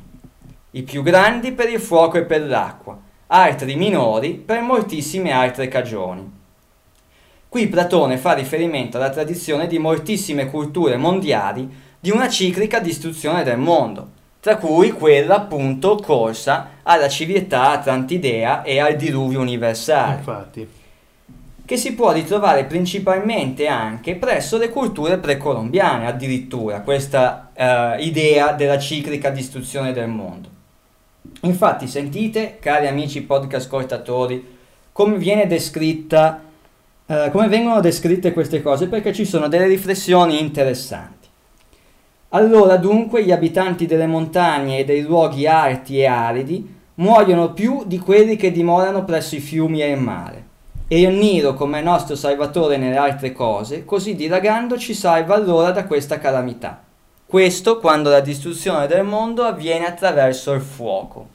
I 0.73 0.83
più 0.83 1.03
grandi 1.03 1.53
per 1.53 1.71
il 1.71 1.81
fuoco 1.81 2.19
e 2.19 2.25
per 2.25 2.47
l'acqua, 2.47 2.99
altri 3.29 3.75
minori 3.75 4.35
per 4.35 4.61
moltissime 4.61 5.31
altre 5.33 5.69
cagioni. 5.69 6.31
Qui 7.49 7.69
Platone 7.69 8.19
fa 8.19 8.35
riferimento 8.35 8.99
alla 8.99 9.09
tradizione 9.09 9.67
di 9.67 9.79
moltissime 9.79 10.51
culture 10.51 10.99
mondiali 10.99 11.73
di 11.99 12.11
una 12.11 12.29
ciclica 12.29 12.79
distruzione 12.79 13.45
del 13.45 13.57
mondo, 13.59 14.09
tra 14.41 14.59
cui 14.59 14.91
quella 14.91 15.37
appunto 15.37 15.97
corsa 16.05 16.81
alla 16.83 17.09
civiltà 17.09 17.71
atlantidea 17.71 18.63
e 18.63 18.79
al 18.79 18.97
diluvio 18.97 19.41
universale 19.41 20.17
Infatti. 20.19 20.69
Che 21.67 21.77
si 21.79 21.95
può 21.95 22.13
ritrovare 22.13 22.65
principalmente 22.65 23.67
anche 23.67 24.17
presso 24.17 24.59
le 24.59 24.69
culture 24.69 25.17
precolombiane, 25.17 26.07
addirittura, 26.07 26.81
questa 26.81 27.51
eh, 27.55 28.03
idea 28.03 28.53
della 28.53 28.79
ciclica 28.79 29.31
distruzione 29.31 29.93
del 29.93 30.09
mondo. 30.09 30.49
Infatti, 31.43 31.87
sentite, 31.87 32.59
cari 32.61 32.87
amici 32.87 33.23
podcast 33.23 33.67
ascoltatori, 33.67 34.53
come 34.93 35.17
viene 35.17 35.47
descritta, 35.47 36.43
eh, 37.07 37.31
come 37.33 37.49
vengono 37.49 37.81
descritte 37.81 38.33
queste 38.33 38.61
cose, 38.61 38.87
perché 38.87 39.15
ci 39.15 39.25
sono 39.25 39.49
delle 39.49 39.67
riflessioni 39.67 40.41
interessanti. 40.41 41.29
Allora 42.31 42.77
dunque 42.77 43.25
gli 43.25 43.33
abitanti 43.33 43.87
delle 43.87 44.07
montagne 44.07 44.79
e 44.79 44.85
dei 44.85 45.03
luoghi 45.03 45.47
arti 45.47 46.01
e 46.01 46.07
aridi 46.07 46.75
muoiono 46.97 47.53
più 47.53 47.85
di 47.87 47.99
quelli 47.99 48.37
che 48.37 48.53
dimorano 48.53 49.05
presso 49.05 49.35
i 49.35 49.41
fiumi 49.41 49.83
e 49.83 49.91
il 49.91 50.01
mare. 50.01 50.44
E 50.87 51.01
il 51.01 51.15
Nilo, 51.15 51.55
come 51.55 51.81
nostro 51.81 52.15
salvatore 52.15 52.77
nelle 52.77 52.97
altre 52.97 53.33
cose, 53.33 53.85
così 53.85 54.15
dilagando 54.15 54.77
ci 54.77 54.93
salva 54.93 55.35
allora 55.35 55.71
da 55.71 55.87
questa 55.87 56.19
calamità. 56.19 56.83
Questo 57.25 57.79
quando 57.81 58.11
la 58.11 58.21
distruzione 58.21 58.87
del 58.87 59.03
mondo 59.03 59.45
avviene 59.45 59.87
attraverso 59.87 60.53
il 60.53 60.61
fuoco. 60.61 61.29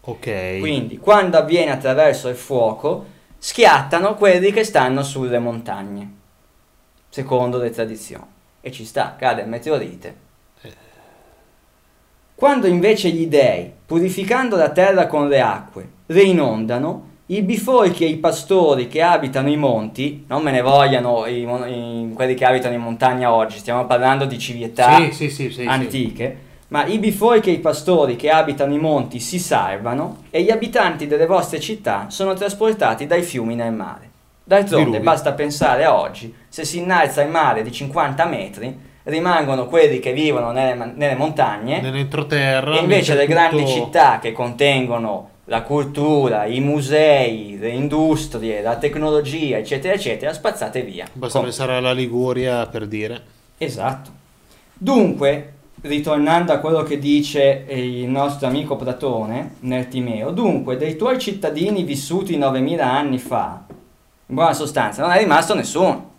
Ok. 0.00 0.58
Quindi, 0.58 0.98
quando 0.98 1.36
avviene 1.36 1.70
attraverso 1.70 2.28
il 2.28 2.34
fuoco, 2.34 3.06
schiattano 3.38 4.16
quelli 4.16 4.50
che 4.50 4.64
stanno 4.64 5.02
sulle 5.04 5.38
montagne, 5.38 6.12
secondo 7.08 7.58
le 7.58 7.70
tradizioni. 7.70 8.26
E 8.60 8.72
ci 8.72 8.84
sta, 8.84 9.14
cade 9.16 9.42
il 9.42 9.48
meteorite. 9.48 10.26
Quando 12.34 12.66
invece 12.66 13.10
gli 13.10 13.26
dei, 13.26 13.72
purificando 13.86 14.56
la 14.56 14.70
terra 14.70 15.06
con 15.06 15.28
le 15.28 15.40
acque, 15.40 15.88
reinondano, 16.06 17.07
i 17.30 17.42
bifolchi 17.42 18.04
e 18.04 18.08
i 18.08 18.16
pastori 18.16 18.88
che 18.88 19.02
abitano 19.02 19.50
i 19.50 19.56
monti, 19.56 20.24
non 20.28 20.42
me 20.42 20.50
ne 20.50 20.62
vogliano 20.62 21.26
i 21.26 21.42
i- 21.42 22.12
quelli 22.14 22.34
che 22.34 22.44
abitano 22.44 22.74
in 22.74 22.80
montagna 22.80 23.32
oggi, 23.32 23.58
stiamo 23.58 23.84
parlando 23.86 24.24
di 24.24 24.38
civiltà 24.38 24.96
Sì, 25.10 25.28
sì, 25.30 25.50
sì, 25.50 25.64
antiche, 25.66 26.36
ma 26.68 26.86
i 26.86 26.98
bifolchi 26.98 27.50
e 27.50 27.52
i 27.52 27.58
pastori 27.58 28.16
che 28.16 28.30
abitano 28.30 28.72
i 28.74 28.78
monti 28.78 29.20
si 29.20 29.38
salvano 29.38 30.24
e 30.30 30.42
gli 30.42 30.50
abitanti 30.50 31.06
delle 31.06 31.26
vostre 31.26 31.60
città 31.60 32.06
sono 32.08 32.32
trasportati 32.34 33.06
dai 33.06 33.22
fiumi 33.22 33.54
nel 33.54 33.72
mare. 33.72 34.06
D'altronde 34.44 35.00
basta 35.00 35.32
pensare 35.32 35.84
a 35.84 35.94
oggi, 35.98 36.34
se 36.48 36.64
si 36.64 36.78
innalza 36.78 37.20
il 37.22 37.28
mare 37.30 37.62
di 37.62 37.70
50 37.70 38.24
metri, 38.24 38.74
rimangono 39.02 39.66
quelli 39.66 39.98
che 40.00 40.12
vivono 40.14 40.50
nelle, 40.52 40.92
nelle 40.94 41.14
montagne 41.14 41.80
Nell'entroterra. 41.82 42.74
e 42.76 42.78
invece 42.80 43.14
le 43.14 43.26
grandi 43.26 43.58
tutto- 43.64 43.68
città 43.70 44.18
che 44.18 44.32
contengono 44.32 45.28
la 45.48 45.62
cultura, 45.62 46.44
i 46.44 46.60
musei, 46.60 47.56
le 47.58 47.70
industrie, 47.70 48.60
la 48.60 48.76
tecnologia, 48.76 49.56
eccetera, 49.56 49.94
eccetera, 49.94 50.32
spazzate 50.34 50.82
via. 50.82 51.06
Basta 51.10 51.38
Com- 51.38 51.48
pensare 51.48 51.74
alla 51.74 51.92
Liguria 51.92 52.66
per 52.66 52.86
dire. 52.86 53.20
Esatto. 53.56 54.10
Dunque, 54.74 55.52
ritornando 55.80 56.52
a 56.52 56.58
quello 56.58 56.82
che 56.82 56.98
dice 56.98 57.64
il 57.70 58.08
nostro 58.08 58.46
amico 58.46 58.76
Platone 58.76 59.54
nel 59.60 59.88
Timeo, 59.88 60.32
dunque, 60.32 60.76
dei 60.76 60.96
tuoi 60.96 61.18
cittadini 61.18 61.82
vissuti 61.82 62.36
9000 62.36 62.84
anni 62.84 63.18
fa, 63.18 63.64
in 64.26 64.34
buona 64.34 64.52
sostanza, 64.52 65.00
non 65.00 65.12
è 65.12 65.18
rimasto 65.18 65.54
nessuno. 65.54 66.16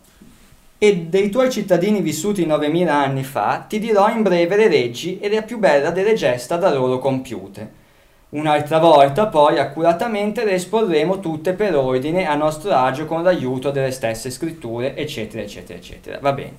E 0.80 0.96
dei 1.02 1.30
tuoi 1.30 1.52
cittadini 1.52 2.02
vissuti 2.02 2.48
9000 2.48 2.92
anni 2.92 3.24
fa, 3.24 3.64
ti 3.70 3.78
dirò 3.78 4.10
in 4.10 4.24
breve 4.24 4.56
le 4.56 4.70
leggi 4.70 5.20
e 5.20 5.30
la 5.30 5.44
più 5.44 5.60
bella 5.60 5.92
delle 5.92 6.16
gesta 6.16 6.58
da 6.58 6.74
loro 6.74 6.98
compiute. 6.98 7.79
Un'altra 8.32 8.78
volta 8.78 9.26
poi 9.26 9.58
accuratamente 9.58 10.46
le 10.46 10.54
esporremo 10.54 11.20
tutte 11.20 11.54
per 11.54 11.76
ordine 11.76 12.28
a 12.28 12.36
nostro 12.36 12.72
agio 12.72 13.06
con 13.06 13.24
l'aiuto 13.24 13.72
delle 13.72 13.90
stesse 13.90 14.30
scritture, 14.30 14.96
eccetera, 14.96 15.42
eccetera, 15.42 15.80
eccetera. 15.80 16.20
Va 16.22 16.34
bene. 16.34 16.54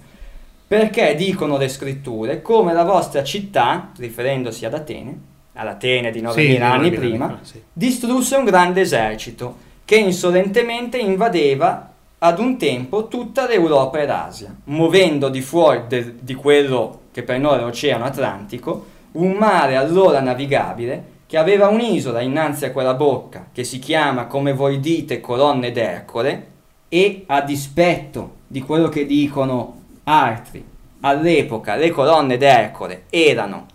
Perché 0.66 1.14
dicono 1.14 1.56
le 1.58 1.68
scritture 1.68 2.42
come 2.42 2.72
la 2.72 2.82
vostra 2.82 3.22
città, 3.22 3.90
riferendosi 3.98 4.64
ad 4.64 4.74
Atene, 4.74 5.18
all'Atene 5.54 6.10
di 6.10 6.20
9000 6.20 6.54
Sì, 6.56 6.62
anni 6.62 6.90
9000 6.90 6.98
prima, 6.98 7.28
fa, 7.28 7.38
sì. 7.42 7.62
distrusse 7.72 8.36
un 8.36 8.44
grande 8.44 8.80
esercito 8.80 9.56
che 9.84 9.96
insolentemente 9.96 10.98
invadeva 10.98 11.92
ad 12.18 12.38
un 12.38 12.56
tempo 12.56 13.06
tutta 13.08 13.46
l'Europa 13.46 13.98
e 14.00 14.06
l'Asia, 14.06 14.54
muovendo 14.64 15.28
di 15.28 15.40
fuori 15.40 15.82
de- 15.88 16.14
di 16.20 16.34
quello 16.34 17.02
che 17.12 17.22
per 17.22 17.38
noi 17.38 17.58
è 17.58 17.60
l'Oceano 17.62 18.04
Atlantico 18.04 18.86
un 19.12 19.32
mare 19.32 19.74
allora 19.76 20.20
navigabile 20.20 21.18
che 21.30 21.36
aveva 21.36 21.68
un'isola 21.68 22.22
innanzi 22.22 22.64
a 22.64 22.72
quella 22.72 22.94
bocca 22.94 23.50
che 23.52 23.62
si 23.62 23.78
chiama, 23.78 24.26
come 24.26 24.52
voi 24.52 24.80
dite, 24.80 25.20
colonne 25.20 25.70
d'Ercole 25.70 26.46
e 26.88 27.22
a 27.28 27.40
dispetto 27.42 28.38
di 28.48 28.60
quello 28.62 28.88
che 28.88 29.06
dicono 29.06 29.76
altri, 30.02 30.64
all'epoca 31.02 31.76
le 31.76 31.90
colonne 31.90 32.36
d'Ercole 32.36 33.04
erano 33.10 33.66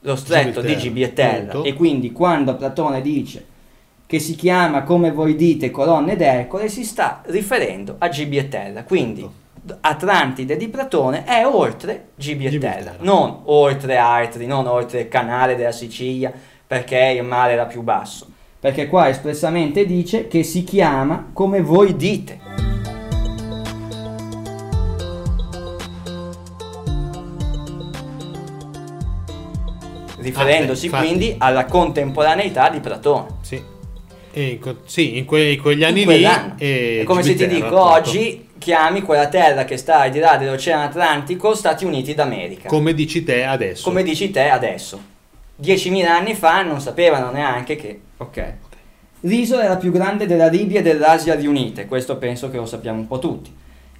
lo 0.00 0.16
stretto 0.16 0.62
di 0.62 0.74
Gibilterra, 0.78 1.32
Gibilterra 1.32 1.52
punto. 1.52 1.68
e 1.68 1.74
quindi 1.74 2.12
quando 2.12 2.56
Platone 2.56 3.02
dice 3.02 3.46
che 4.06 4.18
si 4.18 4.34
chiama 4.34 4.82
come 4.82 5.12
voi 5.12 5.36
dite 5.36 5.70
colonne 5.70 6.16
d'Ercole 6.16 6.70
si 6.70 6.82
sta 6.82 7.20
riferendo 7.26 7.96
a 7.98 8.08
Gibilterra 8.08 8.84
quindi 8.84 9.28
Atlantide 9.80 10.56
di 10.56 10.68
Platone 10.68 11.24
è 11.24 11.46
oltre 11.46 12.08
Gibilterra 12.16 12.80
Gibilterra. 12.80 13.04
non 13.04 13.42
oltre 13.44 13.98
altri 13.98 14.46
non 14.46 14.66
oltre 14.66 15.02
il 15.02 15.08
canale 15.08 15.56
della 15.56 15.72
Sicilia 15.72 16.32
perché 16.72 17.16
il 17.18 17.22
mare 17.22 17.52
era 17.52 17.66
più 17.66 17.82
basso 17.82 18.26
perché 18.58 18.86
qua 18.86 19.10
espressamente 19.10 19.84
dice 19.84 20.26
che 20.26 20.42
si 20.42 20.64
chiama 20.64 21.28
come 21.34 21.60
voi 21.60 21.94
dite 21.96 22.40
riferendosi 30.18 30.86
Ah, 30.86 30.88
infatti. 30.88 31.06
quindi 31.06 31.34
alla 31.38 31.64
contemporaneità 31.64 32.68
di 32.68 32.80
Platone 32.80 33.26
Sì. 33.42 33.70
In, 34.34 34.58
co- 34.60 34.78
sì, 34.86 35.18
in, 35.18 35.26
que- 35.26 35.52
in 35.52 35.60
quegli 35.60 35.84
anni 35.84 36.02
In 36.02 36.08
lì. 36.08 36.20
quell'anno. 36.20 36.54
e 36.58 37.00
È 37.02 37.04
come 37.04 37.22
se 37.22 37.34
ti 37.34 37.46
dico 37.46 37.66
appunto. 37.66 37.90
oggi 37.90 38.48
chiami 38.56 39.02
quella 39.02 39.28
terra 39.28 39.64
che 39.64 39.76
sta 39.76 40.00
al 40.00 40.10
di 40.10 40.20
là 40.20 40.36
dell'Oceano 40.38 40.84
Atlantico 40.84 41.54
Stati 41.54 41.84
Uniti 41.84 42.14
d'America. 42.14 42.68
Come 42.68 42.94
dici 42.94 43.24
te 43.24 43.44
adesso. 43.44 43.82
Come 43.82 44.02
dici 44.02 44.30
te 44.30 44.48
adesso. 44.48 45.10
10.000 45.60 46.06
anni 46.06 46.34
fa 46.34 46.62
non 46.62 46.80
sapevano 46.80 47.30
neanche 47.30 47.76
che... 47.76 48.00
Ok. 48.18 48.54
L'isola 49.20 49.64
è 49.64 49.68
la 49.68 49.76
più 49.76 49.92
grande 49.92 50.26
della 50.26 50.48
Libia 50.48 50.80
e 50.80 50.82
dell'Asia 50.82 51.34
riunite, 51.34 51.86
questo 51.86 52.16
penso 52.16 52.50
che 52.50 52.56
lo 52.56 52.66
sappiamo 52.66 52.98
un 52.98 53.06
po' 53.06 53.18
tutti. 53.18 53.54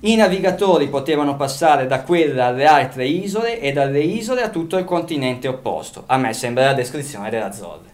I 0.04 0.16
navigatori 0.16 0.88
potevano 0.88 1.36
passare 1.36 1.86
da 1.86 2.02
quella 2.02 2.46
alle 2.46 2.66
altre 2.66 3.06
isole 3.06 3.60
e 3.60 3.70
dalle 3.70 4.00
isole 4.00 4.42
a 4.42 4.48
tutto 4.48 4.76
il 4.76 4.84
continente 4.84 5.46
opposto. 5.46 6.02
A 6.06 6.16
me 6.16 6.32
sembra 6.32 6.64
la 6.64 6.74
descrizione 6.74 7.30
delle 7.30 7.44
Azzorre. 7.44 7.90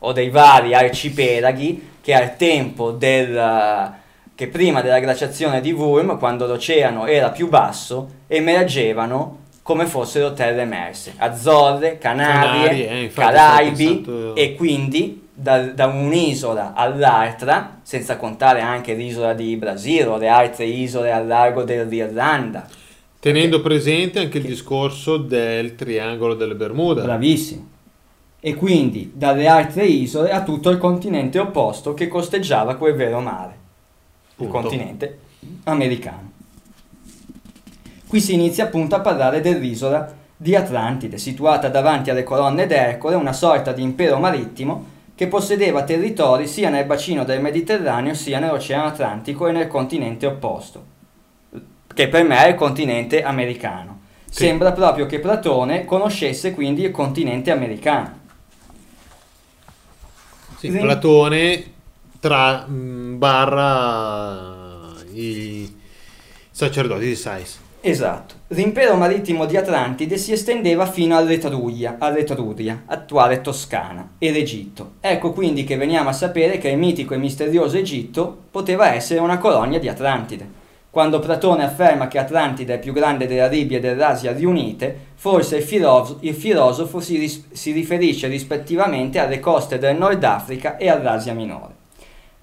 O 0.00 0.12
dei 0.12 0.28
vari 0.28 0.74
arcipelaghi 0.74 1.98
che 2.00 2.14
al 2.14 2.36
tempo 2.36 2.90
del... 2.90 3.92
che 4.34 4.48
prima 4.48 4.82
della 4.82 4.98
glaciazione 4.98 5.60
di 5.60 5.70
Wurm, 5.70 6.18
quando 6.18 6.46
l'oceano 6.46 7.06
era 7.06 7.30
più 7.30 7.48
basso, 7.48 8.08
emergevano 8.26 9.44
come 9.66 9.86
fossero 9.86 10.32
terre 10.32 10.60
emerse. 10.60 11.14
Azzorre, 11.16 11.98
Canarie, 11.98 12.86
Canarie, 12.86 13.02
eh, 13.02 13.08
Caraibi 13.08 13.84
pensando- 13.96 14.36
e 14.36 14.54
quindi 14.54 15.26
da, 15.34 15.58
da 15.64 15.86
un'isola 15.86 16.72
all'altra, 16.72 17.80
senza 17.82 18.16
contare 18.16 18.60
anche 18.60 18.94
l'isola 18.94 19.34
di 19.34 19.56
Brasile 19.56 20.04
o 20.04 20.18
le 20.18 20.28
altre 20.28 20.66
isole 20.66 21.10
al 21.10 21.26
largo 21.26 21.64
dell'Irlanda. 21.64 22.68
Tenendo 23.18 23.60
presente 23.60 24.20
anche 24.20 24.38
il 24.38 24.44
discorso 24.44 25.16
del 25.16 25.74
triangolo 25.74 26.34
delle 26.34 26.54
Bermuda. 26.54 27.02
Bravissimo. 27.02 27.66
E 28.38 28.54
quindi 28.54 29.10
dalle 29.16 29.48
altre 29.48 29.84
isole 29.84 30.30
a 30.30 30.44
tutto 30.44 30.70
il 30.70 30.78
continente 30.78 31.40
opposto 31.40 31.92
che 31.92 32.06
costeggiava 32.06 32.76
quel 32.76 32.94
vero 32.94 33.18
mare, 33.18 33.52
il 34.28 34.46
Punto. 34.46 34.52
continente 34.60 35.18
americano. 35.64 36.34
Qui 38.08 38.20
si 38.20 38.34
inizia 38.34 38.64
appunto 38.64 38.94
a 38.94 39.00
parlare 39.00 39.40
dell'isola 39.40 40.14
di 40.36 40.54
Atlantide, 40.54 41.18
situata 41.18 41.68
davanti 41.68 42.10
alle 42.10 42.22
colonne 42.22 42.66
d'Ercole, 42.66 43.16
una 43.16 43.32
sorta 43.32 43.72
di 43.72 43.82
impero 43.82 44.18
marittimo 44.18 44.94
che 45.14 45.28
possedeva 45.28 45.82
territori 45.82 46.46
sia 46.46 46.68
nel 46.68 46.84
bacino 46.84 47.24
del 47.24 47.40
Mediterraneo 47.40 48.12
sia 48.14 48.38
nell'Oceano 48.38 48.88
Atlantico 48.88 49.46
e 49.46 49.52
nel 49.52 49.66
continente 49.66 50.26
opposto, 50.26 50.84
che 51.94 52.08
per 52.08 52.22
me 52.22 52.44
è 52.44 52.48
il 52.50 52.54
continente 52.54 53.22
americano. 53.22 54.00
Sì. 54.28 54.44
Sembra 54.44 54.72
proprio 54.72 55.06
che 55.06 55.18
Platone 55.18 55.86
conoscesse 55.86 56.52
quindi 56.52 56.82
il 56.82 56.90
continente 56.90 57.50
americano. 57.50 58.24
Sì, 60.58 60.70
Sì. 60.70 60.78
Platone 60.78 61.64
tra 62.20 62.66
mh, 62.66 63.18
barra 63.18 64.94
i 65.12 65.74
sacerdoti 66.50 67.06
di 67.06 67.16
Sais. 67.16 67.64
Esatto. 67.88 68.34
L'impero 68.48 68.96
marittimo 68.96 69.46
di 69.46 69.56
Atlantide 69.56 70.16
si 70.16 70.32
estendeva 70.32 70.86
fino 70.86 71.16
all'Etruria, 71.16 71.98
all'Etruria, 72.00 72.82
attuale 72.86 73.40
Toscana, 73.40 74.14
e 74.18 74.32
l'Egitto. 74.32 74.94
Ecco 74.98 75.32
quindi 75.32 75.62
che 75.62 75.76
veniamo 75.76 76.08
a 76.08 76.12
sapere 76.12 76.58
che 76.58 76.70
il 76.70 76.78
mitico 76.78 77.14
e 77.14 77.18
misterioso 77.18 77.76
Egitto 77.76 78.36
poteva 78.50 78.92
essere 78.92 79.20
una 79.20 79.38
colonia 79.38 79.78
di 79.78 79.88
Atlantide. 79.88 80.48
Quando 80.90 81.20
Platone 81.20 81.62
afferma 81.62 82.08
che 82.08 82.18
Atlantide 82.18 82.74
è 82.74 82.78
più 82.80 82.92
grande 82.92 83.28
della 83.28 83.46
Libia 83.46 83.76
e 83.76 83.80
dell'Asia 83.80 84.32
riunite, 84.32 85.12
forse 85.14 85.58
il, 85.58 85.62
filoso- 85.62 86.16
il 86.22 86.34
filosofo 86.34 86.98
si, 86.98 87.18
ris- 87.18 87.52
si 87.52 87.70
riferisce 87.70 88.26
rispettivamente 88.26 89.20
alle 89.20 89.38
coste 89.38 89.78
del 89.78 89.96
Nord 89.96 90.24
Africa 90.24 90.76
e 90.76 90.88
all'Asia 90.88 91.34
minore. 91.34 91.84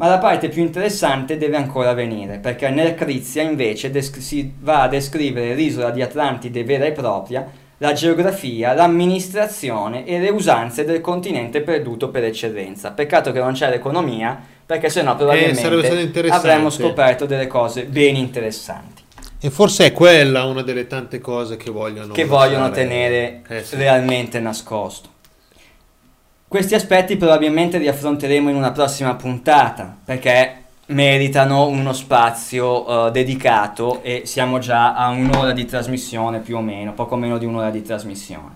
Ma 0.04 0.10
la 0.10 0.18
parte 0.18 0.49
più 0.49 0.62
interessante 0.62 1.38
deve 1.38 1.56
ancora 1.56 1.93
venire, 1.93 2.38
perché 2.38 2.70
nel 2.70 2.93
Crizia 2.93 3.41
invece 3.41 3.89
desc- 3.89 4.20
si 4.22 4.51
va 4.60 4.82
a 4.82 4.88
descrivere 4.89 5.54
l'isola 5.56 5.91
di 5.91 6.01
Atlantide 6.01 6.66
vera 6.66 6.84
e 6.84 6.91
propria, 6.91 7.49
la 7.78 7.93
geografia, 7.93 8.74
l'amministrazione 8.74 10.06
e 10.06 10.20
le 10.20 10.30
usanze 10.30 10.84
del 10.84 10.99
continente 10.99 11.62
perduto 11.62 12.10
per 12.10 12.26
eccellenza. 12.26 12.91
Peccato 12.91 13.32
che 13.32 13.39
non 13.39 13.54
c'è 13.54 13.70
l'economia, 13.70 14.38
perché 14.66 14.89
sennò 14.89 15.16
stato 15.16 15.30
probabilmente 15.32 16.01
interessante. 16.01 16.47
avremmo 16.49 16.70
scoperto 16.70 17.26
delle 17.26 17.47
cose 17.47 17.86
ben 17.86 18.18
interessanti, 18.18 19.04
E 19.39 19.49
forse 19.49 19.86
è 19.86 19.91
quella 19.93 20.43
una 20.43 20.64
delle 20.64 20.86
tante 20.86 21.20
cose 21.20 21.56
che 21.56 21.72
vogliono 21.72 22.14
che 22.14 22.26
vogliono 22.26 22.70
tenere 22.72 23.41
Eh, 23.47 23.64
sì. 23.64 23.78
realmente 23.78 24.41
nascosto. 24.41 25.12
Questi 26.54 26.76
aspetti 26.76 27.18
probabilmente 27.18 27.80
li 27.80 27.88
affronteremo 27.88 28.47
in 28.47 28.56
una 28.56 28.72
prossima 28.72 29.16
puntata 29.16 29.97
perché 30.06 30.66
meritano 30.89 31.66
uno 31.66 31.93
spazio 31.93 33.08
eh, 33.08 33.12
dedicato 33.12 34.04
e 34.04 34.22
siamo 34.26 34.60
già 34.60 34.93
a 34.93 35.10
un'ora 35.10 35.51
di 35.51 35.66
trasmissione 35.66 36.41
più 36.41 36.58
o 36.58 36.62
meno, 36.62 36.93
poco 36.93 37.16
meno 37.16 37.39
di 37.39 37.45
un'ora 37.45 37.72
di 37.72 37.82
trasmissione. 37.82 38.54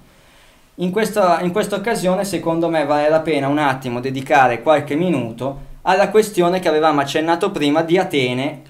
In 0.75 0.91
questa, 0.91 1.39
in 1.41 1.51
questa 1.51 1.75
occasione 1.77 2.23
secondo 2.23 2.69
me 2.69 2.85
vale 2.85 3.09
la 3.09 3.21
pena 3.21 3.47
un 3.47 3.57
attimo 3.57 3.99
dedicare 3.99 4.61
qualche 4.61 4.93
minuto 4.93 5.61
alla 5.81 6.09
questione 6.09 6.59
che 6.59 6.67
avevamo 6.67 7.01
accennato 7.01 7.49
prima 7.49 7.81
di 7.81 7.97
Atene 7.97 8.61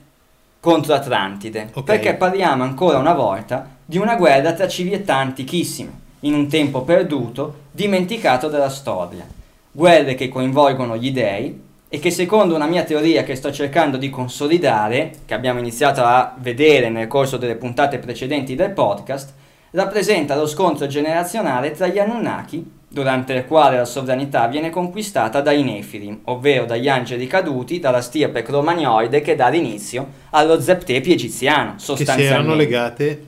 contro 0.62 0.94
Atlantide, 0.94 1.72
Ok. 1.74 1.84
perché 1.84 2.14
parliamo 2.14 2.64
ancora 2.64 2.98
una 2.98 3.14
volta 3.14 3.68
di 3.84 3.98
una 3.98 4.16
guerra 4.16 4.54
tra 4.54 4.70
civiltà 4.70 5.18
antichissime, 5.18 5.92
in 6.22 6.34
un 6.34 6.47
tempo 6.47 6.82
perduto, 6.82 7.65
dimenticato 7.72 8.47
dalla 8.47 8.70
storia. 8.70 9.26
Guerre 9.72 10.15
che 10.15 10.30
coinvolgono 10.30 10.97
gli 10.97 11.11
dei 11.11 11.65
e 11.89 11.99
che 11.99 12.11
secondo 12.11 12.55
una 12.55 12.65
mia 12.65 12.84
teoria 12.84 13.24
che 13.24 13.36
sto 13.36 13.51
cercando 13.51 13.97
di 13.97 14.09
consolidare, 14.09 15.11
che 15.26 15.34
abbiamo 15.34 15.59
iniziato 15.59 16.01
a 16.03 16.36
vedere 16.39 16.89
nel 16.89 17.07
corso 17.07 17.38
delle 17.38 17.55
puntate 17.55 17.99
precedenti 17.99 18.55
del 18.55 18.72
podcast, 18.72 19.34
rappresenta 19.72 20.36
lo 20.36 20.47
scontro 20.47 20.88
generazionale 20.88 21.72
tra 21.72 21.88
gli 21.88 21.99
Anunnaki, 21.99 22.76
durante 22.89 23.34
il 23.34 23.45
quale 23.45 23.78
la 23.78 23.86
sovranità 23.86 24.47
viene 24.47 24.70
conquistata 24.70 25.41
dai 25.41 25.63
Nefilim, 25.63 26.22
ovvero 26.26 26.65
dagli 26.65 26.89
angeli 26.89 27.28
caduti 27.28 27.80
dalla 27.80 28.01
stirpe 28.01 28.41
cromagnoide 28.41 29.22
che 29.22 29.36
dà 29.36 29.49
l'inizio 29.49 30.07
allo 30.32 30.59
Zeptepi 30.59 31.11
egiziano, 31.11 31.76
che 31.76 31.80
si 31.80 31.91
erano 31.91 31.95
sostanzialmente 32.05 32.55
legate 32.55 33.22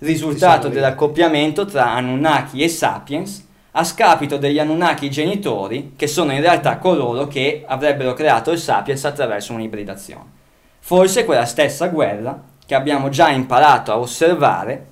risultato 0.00 0.68
dell'accoppiamento 0.68 1.64
tra 1.64 1.92
Anunnaki 1.92 2.62
e 2.62 2.68
Sapiens 2.68 3.48
a 3.72 3.84
scapito 3.84 4.36
degli 4.36 4.58
Anunnaki 4.58 5.10
genitori 5.10 5.92
che 5.96 6.06
sono 6.06 6.32
in 6.32 6.40
realtà 6.40 6.78
coloro 6.78 7.26
che 7.26 7.64
avrebbero 7.66 8.14
creato 8.14 8.50
il 8.50 8.58
Sapiens 8.58 9.04
attraverso 9.04 9.52
un'ibridazione. 9.52 10.38
Forse 10.80 11.24
quella 11.24 11.44
stessa 11.44 11.88
guerra 11.88 12.42
che 12.66 12.74
abbiamo 12.74 13.08
già 13.08 13.30
imparato 13.30 13.92
a 13.92 13.98
osservare 13.98 14.86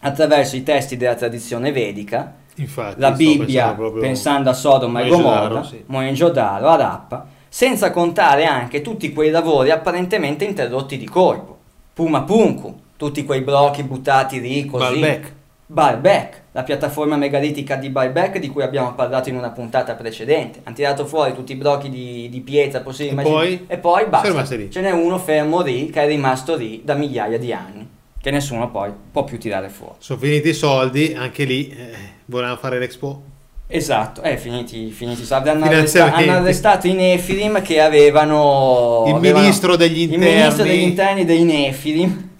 attraverso 0.00 0.56
i 0.56 0.62
testi 0.62 0.96
della 0.96 1.14
tradizione 1.14 1.72
vedica, 1.72 2.34
infatti 2.56 3.00
la 3.00 3.10
Bibbia 3.10 3.72
pensando 3.72 4.00
pensando 4.00 4.50
a 4.50 4.52
Sodoma 4.52 5.00
e 5.00 5.08
Gomorra, 5.08 5.64
sì. 5.64 5.82
Mohenjo-daro, 5.86 6.68
Arappa, 6.68 7.26
senza 7.48 7.90
contare 7.90 8.44
anche 8.44 8.82
tutti 8.82 9.12
quei 9.12 9.30
lavori 9.30 9.70
apparentemente 9.70 10.44
interrotti 10.44 10.98
di 10.98 11.08
colpo. 11.08 11.58
Puma 11.94 12.22
Punku, 12.22 12.82
tutti 13.04 13.24
quei 13.24 13.42
blocchi 13.42 13.82
buttati 13.82 14.40
lì 14.40 14.64
così. 14.64 14.98
Baalbek. 14.98 15.32
Baalbek, 15.66 16.42
la 16.52 16.62
piattaforma 16.62 17.16
megalitica 17.16 17.76
di 17.76 17.90
Baalbek 17.90 18.38
di 18.38 18.48
cui 18.48 18.62
abbiamo 18.62 18.94
parlato 18.94 19.28
in 19.28 19.36
una 19.36 19.50
puntata 19.50 19.94
precedente. 19.94 20.60
Hanno 20.62 20.74
tirato 20.74 21.04
fuori 21.04 21.34
tutti 21.34 21.52
i 21.52 21.56
blocchi 21.56 21.90
di, 21.90 22.28
di 22.30 22.40
pietra 22.40 22.80
possibili. 22.80 23.20
E 23.20 23.22
poi? 23.22 23.64
e 23.66 23.76
poi 23.76 24.06
basta. 24.06 24.44
Ce 24.44 24.80
n'è 24.80 24.90
uno 24.90 25.18
fermo 25.18 25.60
lì 25.60 25.90
che 25.90 26.02
è 26.02 26.06
rimasto 26.06 26.56
lì 26.56 26.80
da 26.82 26.94
migliaia 26.94 27.38
di 27.38 27.52
anni, 27.52 27.86
che 28.20 28.30
nessuno 28.30 28.70
poi 28.70 28.90
può 29.12 29.24
più 29.24 29.38
tirare 29.38 29.68
fuori. 29.68 29.96
sono 29.98 30.18
finiti 30.18 30.48
i 30.48 30.54
soldi 30.54 31.14
anche 31.14 31.44
lì 31.44 31.68
eh, 31.68 31.92
volevano 32.26 32.56
fare 32.56 32.78
l'Expo 32.78 33.32
Esatto, 33.66 34.22
eh, 34.22 34.36
finiti, 34.36 34.90
finiti 34.90 35.22
i 35.22 35.24
soldi. 35.24 35.48
Hanno, 35.48 35.64
arresta- 35.64 36.12
hanno 36.12 36.32
arrestato 36.32 36.86
i 36.86 36.92
Nefilim 36.92 37.62
che 37.62 37.80
avevano... 37.80 39.04
il 39.06 39.14
avevano- 39.14 39.40
ministro 39.40 39.76
degli 39.76 40.02
il 40.02 40.12
interni 40.12 40.34
ministro 40.34 40.64
degli 40.64 40.80
interni 40.80 41.24
dei 41.24 41.42
Nefilim. 41.44 42.32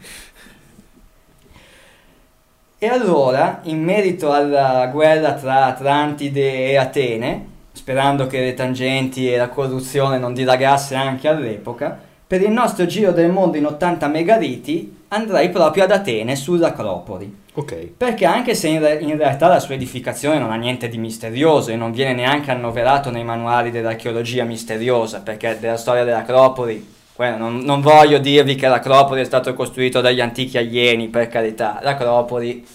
E 2.84 2.88
allora, 2.88 3.60
in 3.62 3.82
merito 3.82 4.30
alla 4.30 4.88
guerra 4.88 5.32
tra 5.32 5.64
Atlantide 5.64 6.66
e 6.66 6.76
Atene, 6.76 7.46
sperando 7.72 8.26
che 8.26 8.40
le 8.40 8.52
tangenti 8.52 9.32
e 9.32 9.38
la 9.38 9.48
corruzione 9.48 10.18
non 10.18 10.34
dilagasse 10.34 10.94
anche 10.94 11.26
all'epoca, 11.26 11.98
per 12.26 12.42
il 12.42 12.50
nostro 12.50 12.84
giro 12.84 13.12
del 13.12 13.30
mondo 13.30 13.56
in 13.56 13.64
80 13.64 14.06
megaliti 14.08 15.04
andrei 15.08 15.48
proprio 15.48 15.84
ad 15.84 15.92
Atene, 15.92 16.36
sull'Acropoli. 16.36 17.34
Ok. 17.54 17.92
Perché 17.96 18.26
anche 18.26 18.54
se 18.54 18.68
in, 18.68 18.80
re- 18.80 18.98
in 19.00 19.16
realtà 19.16 19.48
la 19.48 19.60
sua 19.60 19.76
edificazione 19.76 20.38
non 20.38 20.52
ha 20.52 20.56
niente 20.56 20.90
di 20.90 20.98
misterioso 20.98 21.70
e 21.70 21.76
non 21.76 21.90
viene 21.90 22.12
neanche 22.12 22.50
annoverato 22.50 23.10
nei 23.10 23.24
manuali 23.24 23.70
dell'archeologia 23.70 24.44
misteriosa, 24.44 25.20
perché 25.20 25.56
della 25.58 25.78
storia 25.78 26.04
dell'Acropoli, 26.04 26.93
bueno, 27.16 27.36
non, 27.36 27.58
non 27.58 27.80
voglio 27.80 28.18
dirvi 28.18 28.54
che 28.56 28.66
l'Acropoli 28.68 29.20
è 29.20 29.24
stato 29.24 29.54
costruito 29.54 30.00
dagli 30.00 30.20
antichi 30.20 30.58
alieni, 30.58 31.08
per 31.08 31.28
carità, 31.28 31.78
l'Acropoli 31.82 32.66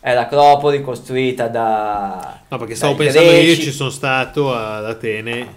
è 0.00 0.12
l'Acropoli 0.12 0.82
costruita 0.82 1.48
da... 1.48 2.40
No, 2.48 2.58
perché 2.58 2.74
stavo 2.74 2.94
pensando 2.94 3.30
greci. 3.30 3.48
io 3.48 3.54
ci 3.56 3.72
sono 3.72 3.90
stato 3.90 4.54
ad 4.54 4.84
Atene 4.84 5.54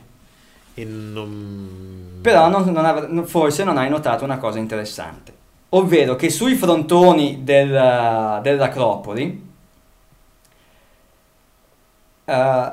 e 0.74 0.86
non... 0.86 2.20
Però 2.22 2.48
non- 2.48 2.72
non 2.72 2.86
avr- 2.86 3.24
forse 3.26 3.64
non 3.64 3.78
hai 3.78 3.90
notato 3.90 4.24
una 4.24 4.38
cosa 4.38 4.60
interessante, 4.60 5.34
ovvero 5.70 6.16
che 6.16 6.30
sui 6.30 6.56
frontoni 6.56 7.44
del- 7.44 8.40
dell'Acropoli 8.42 9.46
eh, 12.26 12.72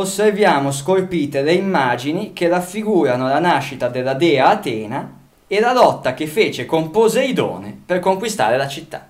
osserviamo 0.00 0.70
scolpite 0.70 1.42
le 1.42 1.52
immagini 1.52 2.32
che 2.32 2.48
raffigurano 2.48 3.28
la 3.28 3.38
nascita 3.38 3.88
della 3.88 4.14
dea 4.14 4.48
Atena 4.48 5.18
e 5.46 5.60
la 5.60 5.72
lotta 5.72 6.14
che 6.14 6.26
fece 6.26 6.66
con 6.66 6.90
Poseidone 6.90 7.80
per 7.84 7.98
conquistare 8.00 8.56
la 8.56 8.68
città. 8.68 9.08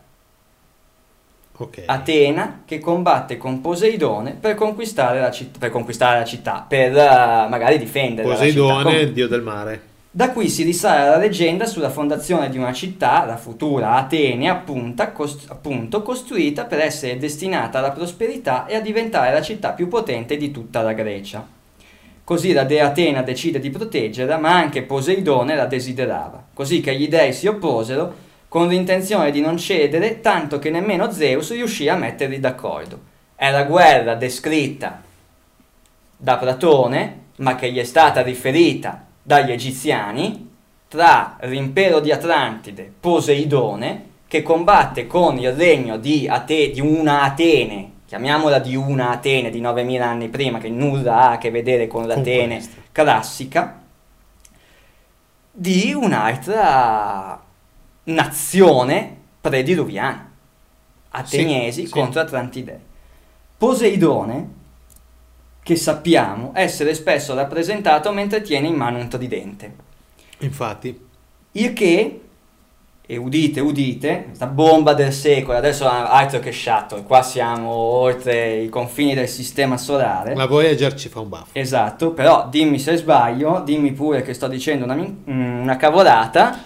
Ok. 1.56 1.82
Atena 1.84 2.62
che 2.64 2.78
combatte 2.78 3.36
con 3.36 3.60
Poseidone 3.60 4.32
per 4.32 4.54
conquistare 4.54 5.20
la, 5.20 5.30
citt- 5.30 5.58
per, 5.58 5.70
conquistare 5.70 6.18
la 6.18 6.24
città, 6.24 6.64
per 6.66 6.96
eh, 6.96 7.46
magari 7.48 7.78
difendere 7.78 8.26
la 8.26 8.34
città. 8.34 8.62
Poseidone, 8.62 9.00
il 9.00 9.12
dio 9.12 9.28
del 9.28 9.42
mare. 9.42 9.88
Da 10.12 10.32
qui 10.32 10.48
si 10.48 10.64
risale 10.64 11.08
la 11.08 11.16
leggenda 11.18 11.66
sulla 11.66 11.88
fondazione 11.88 12.50
di 12.50 12.58
una 12.58 12.72
città, 12.72 13.24
la 13.24 13.36
futura 13.36 13.94
Atene, 13.94 14.48
appunta- 14.48 15.12
cos- 15.12 15.46
appunto, 15.48 16.02
costruita 16.02 16.64
per 16.64 16.80
essere 16.80 17.16
destinata 17.16 17.78
alla 17.78 17.92
prosperità 17.92 18.66
e 18.66 18.74
a 18.74 18.80
diventare 18.80 19.32
la 19.32 19.40
città 19.40 19.70
più 19.70 19.86
potente 19.86 20.36
di 20.36 20.50
tutta 20.50 20.82
la 20.82 20.94
Grecia. 20.94 21.46
Così 22.24 22.52
la 22.52 22.64
dea 22.64 22.86
Atena 22.86 23.22
decide 23.22 23.60
di 23.60 23.70
proteggerla, 23.70 24.36
ma 24.36 24.52
anche 24.52 24.82
Poseidone 24.82 25.54
la 25.54 25.66
desiderava, 25.66 26.44
così 26.54 26.80
che 26.80 26.96
gli 26.96 27.08
dei 27.08 27.32
si 27.32 27.46
opposero 27.46 28.28
con 28.48 28.66
l'intenzione 28.66 29.30
di 29.30 29.40
non 29.40 29.58
cedere, 29.58 30.20
tanto 30.20 30.58
che 30.58 30.70
nemmeno 30.70 31.12
Zeus 31.12 31.52
riuscì 31.52 31.88
a 31.88 31.94
metterli 31.94 32.40
d'accordo. 32.40 32.98
È 33.36 33.48
la 33.48 33.62
guerra 33.62 34.16
descritta 34.16 35.02
da 36.16 36.36
Platone, 36.36 37.18
ma 37.36 37.54
che 37.54 37.70
gli 37.70 37.78
è 37.78 37.84
stata 37.84 38.22
riferita 38.22 39.06
dagli 39.22 39.50
egiziani, 39.52 40.48
tra 40.88 41.36
l'impero 41.42 42.00
di 42.00 42.10
Atlantide, 42.12 42.92
Poseidone, 42.98 44.04
che 44.26 44.42
combatte 44.42 45.06
con 45.06 45.38
il 45.38 45.52
regno 45.52 45.96
di, 45.98 46.26
Ate- 46.28 46.70
di 46.70 46.80
una 46.80 47.22
Atene, 47.22 47.90
chiamiamola 48.06 48.58
di 48.58 48.74
una 48.76 49.10
Atene 49.10 49.50
di 49.50 49.60
9000 49.60 50.06
anni 50.06 50.28
prima, 50.28 50.58
che 50.58 50.68
nulla 50.68 51.16
ha 51.16 51.30
a 51.32 51.38
che 51.38 51.50
vedere 51.50 51.86
con 51.86 52.06
l'Atene 52.06 52.56
questa. 52.56 52.80
classica, 52.92 53.78
di 55.52 55.92
un'altra 55.92 57.40
nazione 58.04 59.16
prediluviana, 59.40 60.30
ateniesi 61.10 61.82
Sì, 61.82 61.86
sì. 61.86 61.92
contro 61.92 62.20
Atlantide. 62.20 62.80
Poseidone, 63.58 64.48
che 65.62 65.76
sappiamo 65.76 66.52
essere 66.54 66.94
spesso 66.94 67.34
rappresentato 67.34 68.12
mentre 68.12 68.42
tiene 68.42 68.66
in 68.68 68.74
mano 68.74 68.98
un 68.98 69.08
tridente. 69.08 69.72
Infatti, 70.38 70.98
Il 71.52 71.72
che, 71.72 72.20
e 73.06 73.16
udite, 73.16 73.60
udite, 73.60 74.24
questa 74.28 74.46
bomba 74.46 74.94
del 74.94 75.12
secolo, 75.12 75.58
adesso 75.58 75.86
altro 75.88 76.38
che 76.38 76.52
shuttle, 76.52 77.02
qua 77.02 77.22
siamo 77.22 77.70
oltre 77.70 78.58
i 78.62 78.68
confini 78.68 79.14
del 79.14 79.28
sistema 79.28 79.76
solare. 79.76 80.34
la 80.34 80.46
Voyager 80.46 80.94
ci 80.94 81.08
fa 81.08 81.20
un 81.20 81.28
baffo. 81.28 81.48
Esatto, 81.52 82.12
però 82.12 82.46
dimmi 82.48 82.78
se 82.78 82.96
sbaglio, 82.96 83.62
dimmi 83.64 83.92
pure 83.92 84.22
che 84.22 84.32
sto 84.32 84.46
dicendo 84.48 84.84
una, 84.84 84.94
mm, 84.94 85.60
una 85.62 85.76
cavolata. 85.76 86.58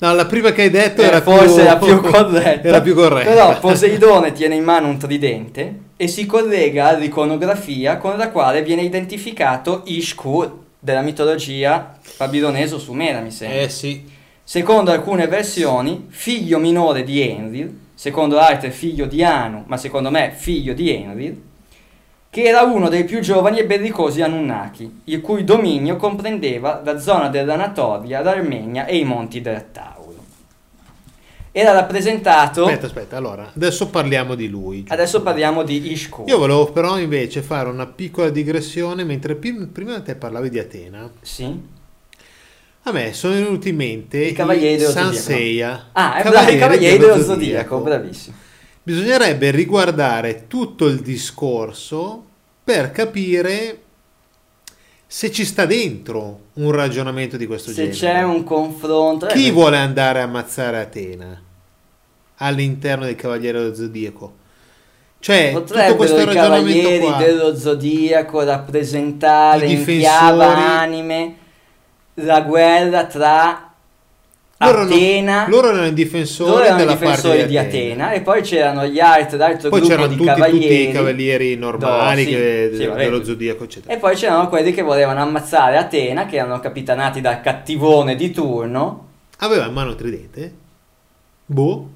No, 0.00 0.14
la 0.14 0.26
prima 0.26 0.52
che 0.52 0.62
hai 0.62 0.70
detto 0.70 1.00
Eh, 1.02 1.06
era 1.06 1.20
forse 1.22 1.54
più... 1.54 1.60
era 1.62 1.76
più 1.76 2.00
corretta. 2.08 2.68
Era 2.68 2.80
più 2.80 2.94
corretta. 2.94 3.30
Però 3.30 3.58
Poseidone 3.58 4.32
tiene 4.32 4.54
in 4.54 4.64
mano 4.64 4.86
un 4.88 4.98
tridente 4.98 5.86
e 6.00 6.06
si 6.06 6.26
collega 6.26 6.90
all'iconografia 6.90 7.96
con 7.96 8.16
la 8.16 8.30
quale 8.30 8.62
viene 8.62 8.82
identificato 8.82 9.82
Ishkur 9.86 10.66
della 10.78 11.02
mitologia 11.02 11.98
babilonese 12.16 12.76
o 12.76 12.78
sumera, 12.78 13.18
mi 13.18 13.32
sembra. 13.32 13.62
Eh 13.62 13.68
sì. 13.68 14.04
Secondo 14.44 14.92
alcune 14.92 15.26
versioni, 15.26 16.06
figlio 16.08 16.60
minore 16.60 17.02
di 17.02 17.20
Enlil, 17.20 17.78
secondo 17.94 18.38
altre 18.38 18.70
figlio 18.70 19.06
di 19.06 19.24
Anu, 19.24 19.64
ma 19.66 19.76
secondo 19.76 20.08
me 20.08 20.32
figlio 20.36 20.72
di 20.72 20.94
Enlil, 20.94 21.42
che 22.30 22.42
era 22.44 22.62
uno 22.62 22.88
dei 22.88 23.02
più 23.02 23.18
giovani 23.18 23.58
e 23.58 23.66
bellicosi 23.66 24.22
Anunnaki, 24.22 25.00
il 25.04 25.20
cui 25.20 25.42
dominio 25.42 25.96
comprendeva 25.96 26.80
la 26.84 27.00
zona 27.00 27.28
dell'Anatolia, 27.28 28.22
l'Armenia 28.22 28.86
e 28.86 28.98
i 28.98 29.04
monti 29.04 29.40
del 29.40 29.72
Tauro. 29.72 29.97
Era 31.60 31.72
rappresentato... 31.72 32.66
Aspetta, 32.66 32.86
aspetta, 32.86 33.16
allora, 33.16 33.50
adesso 33.52 33.88
parliamo 33.88 34.36
di 34.36 34.48
lui. 34.48 34.84
Adesso 34.86 35.22
parliamo 35.22 35.64
di 35.64 35.90
Ishkur. 35.90 36.28
Io 36.28 36.38
volevo 36.38 36.70
però 36.70 37.00
invece 37.00 37.42
fare 37.42 37.68
una 37.68 37.84
piccola 37.84 38.28
digressione 38.28 39.02
mentre 39.02 39.34
prima 39.34 40.00
te 40.00 40.14
parlavi 40.14 40.50
di 40.50 40.60
Atena. 40.60 41.10
Sì? 41.20 41.60
A 42.82 42.92
me 42.92 43.12
sono 43.12 43.34
venuti 43.34 43.70
in 43.70 43.74
mente 43.74 44.18
I 44.18 44.32
Cavalieri 44.34 44.76
dello 44.76 44.90
San 44.92 45.12
Zodiaco. 45.12 45.82
Ah, 45.94 46.18
è 46.22 46.28
bravo, 46.28 46.48
i 46.48 46.58
Cavalieri 46.58 46.96
dello 46.98 47.20
Zodiaco, 47.20 47.78
bravissimo. 47.80 48.36
Bisognerebbe 48.84 49.50
riguardare 49.50 50.44
tutto 50.46 50.86
il 50.86 51.00
discorso 51.00 52.24
per 52.62 52.92
capire 52.92 53.80
se 55.08 55.32
ci 55.32 55.44
sta 55.44 55.66
dentro 55.66 56.40
un 56.52 56.70
ragionamento 56.70 57.36
di 57.36 57.46
questo 57.46 57.70
Se 57.72 57.90
genere. 57.90 57.96
c'è 57.96 58.22
un 58.22 58.44
confronto... 58.44 59.26
eh, 59.26 59.32
Chi 59.32 59.46
beh, 59.46 59.50
vuole 59.50 59.78
andare 59.78 60.20
a 60.20 60.22
ammazzare 60.22 60.78
Atena 60.78 61.42
all'interno 62.38 63.04
del 63.04 63.14
Cavaliere 63.16 63.58
dello 63.60 63.74
Zodiaco? 63.74 64.34
Cioè, 65.20 65.52
tutto 65.52 65.74
questo 65.96 66.14
Potrebbero 66.16 66.30
i 66.30 66.34
cavalieri 66.34 67.04
qua. 67.06 67.16
dello 67.16 67.56
zodiaco 67.56 68.44
rappresentare 68.44 69.66
in 69.66 69.84
chiava 69.84 70.56
anime 70.78 71.34
la 72.14 72.40
guerra 72.42 73.04
tra 73.06 73.72
Loro, 74.60 74.80
Atena 74.82 75.46
loro 75.48 75.68
erano 75.70 75.86
i 75.86 75.92
difensori 75.92 76.50
loro 76.50 76.62
erano 76.64 76.76
i 76.80 76.84
della 76.84 76.92
difensori 76.96 77.36
parte 77.36 77.46
di 77.48 77.58
Atena 77.58 78.10
e 78.12 78.20
poi 78.22 78.42
c'erano 78.42 78.86
gli 78.86 78.98
altri 79.00 79.38
l'altro 79.38 79.68
Poi 79.70 79.78
gruppo 79.80 79.94
c'erano 79.94 80.08
di 80.12 80.16
tutti, 80.16 80.28
tutti 80.28 80.40
cavalieri 80.40 80.88
i 80.88 80.92
cavalieri 80.92 81.56
normali 81.56 82.22
No, 82.24 82.28
sì, 82.28 82.34
che- 82.36 82.70
sì, 82.74 82.90
dello 82.92 83.24
zodiaco, 83.24 83.64
eccetera. 83.64 83.94
e 83.94 83.98
poi 83.98 84.14
c'erano 84.16 84.48
quelli 84.48 84.72
che 84.72 84.82
volevano 84.82 85.20
ammazzare 85.20 85.76
Atena 85.76 86.26
che 86.26 86.36
erano 86.36 86.58
capitanati 86.60 87.20
dal 87.20 87.40
cattivone 87.40 88.14
di 88.16 88.30
turno 88.32 89.06
Aveva 89.38 89.66
in 89.66 89.72
mano 89.72 89.90
il 89.90 89.96
tridente? 89.96 90.52
Boh. 91.46 91.88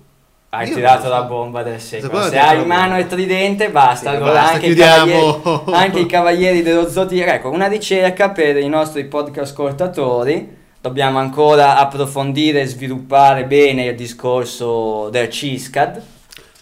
Hai 0.55 0.68
Io 0.68 0.74
tirato 0.74 1.09
la 1.09 1.22
bomba 1.22 1.62
del 1.62 1.80
secolo. 1.80 2.28
Se 2.28 2.38
ha 2.38 2.50
hai 2.50 2.61
in 2.61 2.66
mano 2.66 2.98
il 2.98 3.07
tridente 3.07 3.70
basta. 3.70 4.11
Sì, 4.11 4.16
allora 4.16 4.32
basta, 4.32 4.55
anche, 4.55 4.66
i 4.66 5.72
anche 5.72 6.00
i 6.00 6.07
cavalieri 6.07 6.62
dello 6.62 6.90
zodiaco. 6.90 7.30
Ecco 7.30 7.50
una 7.50 7.68
ricerca 7.68 8.30
per 8.30 8.59
i 8.59 8.68
nostri 8.68 9.07
podcast 9.07 9.53
ascoltatori. 9.53 10.61
Dobbiamo 10.78 11.18
ancora 11.18 11.78
approfondire 11.78 12.61
e 12.61 12.66
sviluppare 12.66 13.44
bene 13.46 13.86
il 13.86 13.94
discorso 13.94 15.09
del 15.11 15.30
CISCAD 15.30 16.03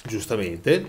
Giustamente. 0.06 0.84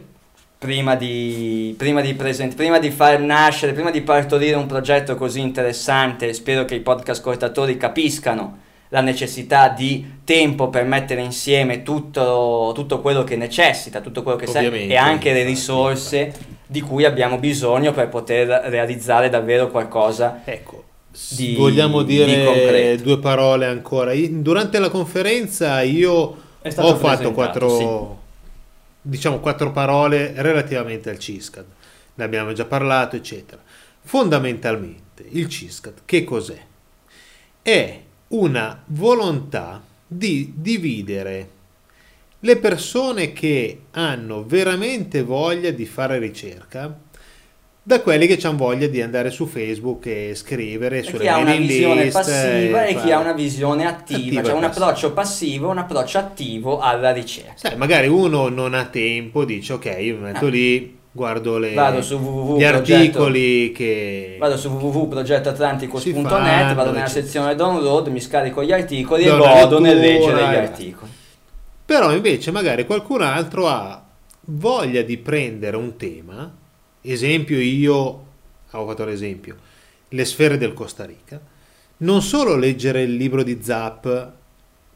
prima 0.59 0.95
di, 0.95 1.73
prima 1.77 2.01
di, 2.01 2.13
present- 2.13 2.53
prima 2.53 2.77
di 2.77 2.91
far 2.91 3.19
nascere, 3.19 3.71
prima 3.73 3.89
di 3.89 4.01
partorire 4.01 4.55
un 4.55 4.67
progetto 4.67 5.15
così 5.15 5.39
interessante, 5.39 6.33
spero 6.33 6.65
che 6.65 6.75
i 6.75 6.81
podcast 6.81 7.19
ascoltatori 7.19 7.77
capiscano 7.77 8.60
la 8.93 8.99
necessità 9.01 9.69
di 9.69 10.19
tempo 10.25 10.69
per 10.69 10.83
mettere 10.83 11.21
insieme 11.21 11.81
tutto, 11.81 12.71
tutto 12.75 12.99
quello 12.99 13.23
che 13.23 13.37
necessita, 13.37 14.01
tutto 14.01 14.21
quello 14.21 14.37
che 14.37 14.47
serve 14.47 14.85
e 14.85 14.97
anche 14.97 15.31
le 15.31 15.43
risorse 15.43 16.33
di 16.67 16.81
cui 16.81 17.05
abbiamo 17.05 17.37
bisogno 17.37 17.93
per 17.93 18.09
poter 18.09 18.47
realizzare 18.47 19.29
davvero 19.29 19.69
qualcosa. 19.69 20.41
Ecco, 20.43 20.83
Di- 21.29 21.55
vogliamo 21.55 22.01
di 22.01 22.15
dire 22.17 22.43
concreto. 22.43 23.03
due 23.03 23.19
parole 23.19 23.65
ancora. 23.65 24.13
Durante 24.13 24.77
la 24.79 24.89
conferenza 24.89 25.81
io 25.81 26.11
ho 26.61 26.95
fatto 26.95 27.31
quattro, 27.31 28.19
diciamo, 29.01 29.39
quattro 29.39 29.71
parole 29.71 30.33
relativamente 30.35 31.09
al 31.09 31.17
CISCAD. 31.17 31.65
Ne 32.15 32.23
abbiamo 32.25 32.51
già 32.51 32.65
parlato, 32.65 33.15
eccetera. 33.15 33.61
Fondamentalmente, 34.03 35.23
il 35.29 35.47
CISCAD 35.47 35.93
che 36.03 36.25
cos'è? 36.25 36.59
È 37.61 37.99
una 38.31 38.81
volontà 38.87 39.81
di 40.05 40.53
dividere 40.55 41.49
le 42.39 42.57
persone 42.57 43.33
che 43.33 43.81
hanno 43.91 44.43
veramente 44.45 45.21
voglia 45.23 45.69
di 45.71 45.85
fare 45.85 46.17
ricerca 46.17 46.97
da 47.83 48.01
quelli 48.01 48.27
che 48.27 48.39
hanno 48.45 48.57
voglia 48.57 48.87
di 48.87 49.01
andare 49.01 49.31
su 49.31 49.47
Facebook 49.47 50.05
e 50.05 50.33
scrivere 50.35 50.99
E 50.99 51.03
sulle 51.03 51.19
chi 51.19 51.27
ha 51.27 51.37
una 51.37 51.55
visione 51.55 52.07
passiva 52.09 52.85
e 52.85 52.93
chi 52.93 52.99
fare- 52.99 53.13
ha 53.13 53.19
una 53.19 53.33
visione 53.33 53.85
attiva, 53.87 54.17
Attiva 54.19 54.41
cioè 54.43 54.51
e 54.51 54.55
un 54.55 54.61
passiva. 54.61 54.85
approccio 54.85 55.13
passivo 55.13 55.67
e 55.67 55.71
un 55.71 55.77
approccio 55.79 56.17
attivo 56.19 56.79
alla 56.79 57.11
ricerca. 57.11 57.53
Sai, 57.55 57.77
magari 57.77 58.07
uno 58.07 58.49
non 58.49 58.75
ha 58.75 58.85
tempo, 58.85 59.45
dice 59.45 59.73
ok, 59.73 59.97
io 59.99 60.15
mi 60.17 60.21
metto 60.21 60.47
lì, 60.47 60.99
guardo 61.11 61.57
le-. 61.57 61.73
Vado 61.73 62.01
su 62.01 62.15
www. 62.15 62.57
gli 62.57 62.67
progetto- 62.67 62.95
articoli 62.95 63.71
che... 63.71 64.37
Vado 64.39 64.57
su 64.57 64.69
www.progettoatlanticus.net, 64.69 66.15
Si 66.15 66.21
vado 66.21 66.75
fanno, 66.75 66.91
nella 66.91 67.07
sezione 67.07 67.55
download, 67.55 68.07
mi 68.07 68.19
scarico 68.19 68.63
gli 68.63 68.71
articoli 68.71 69.23
e 69.23 69.35
godo 69.35 69.79
nel 69.79 69.97
leggere 69.97 70.37
gli 70.37 70.53
eh. 70.53 70.57
articoli. 70.57 71.11
Però 71.85 72.13
invece 72.13 72.51
magari 72.51 72.85
qualcun 72.85 73.21
altro 73.21 73.67
ha 73.67 74.01
voglia 74.45 75.01
di 75.01 75.17
prendere 75.17 75.75
un 75.75 75.97
tema, 75.97 76.49
esempio 77.01 77.59
io, 77.59 78.25
avevo 78.71 78.89
fatto 78.89 79.05
l'esempio, 79.05 79.57
le 80.09 80.25
sfere 80.25 80.57
del 80.57 80.73
Costa 80.73 81.05
Rica, 81.05 81.39
non 81.97 82.21
solo 82.21 82.55
leggere 82.55 83.01
il 83.01 83.15
libro 83.15 83.43
di 83.43 83.59
Zap 83.61 84.31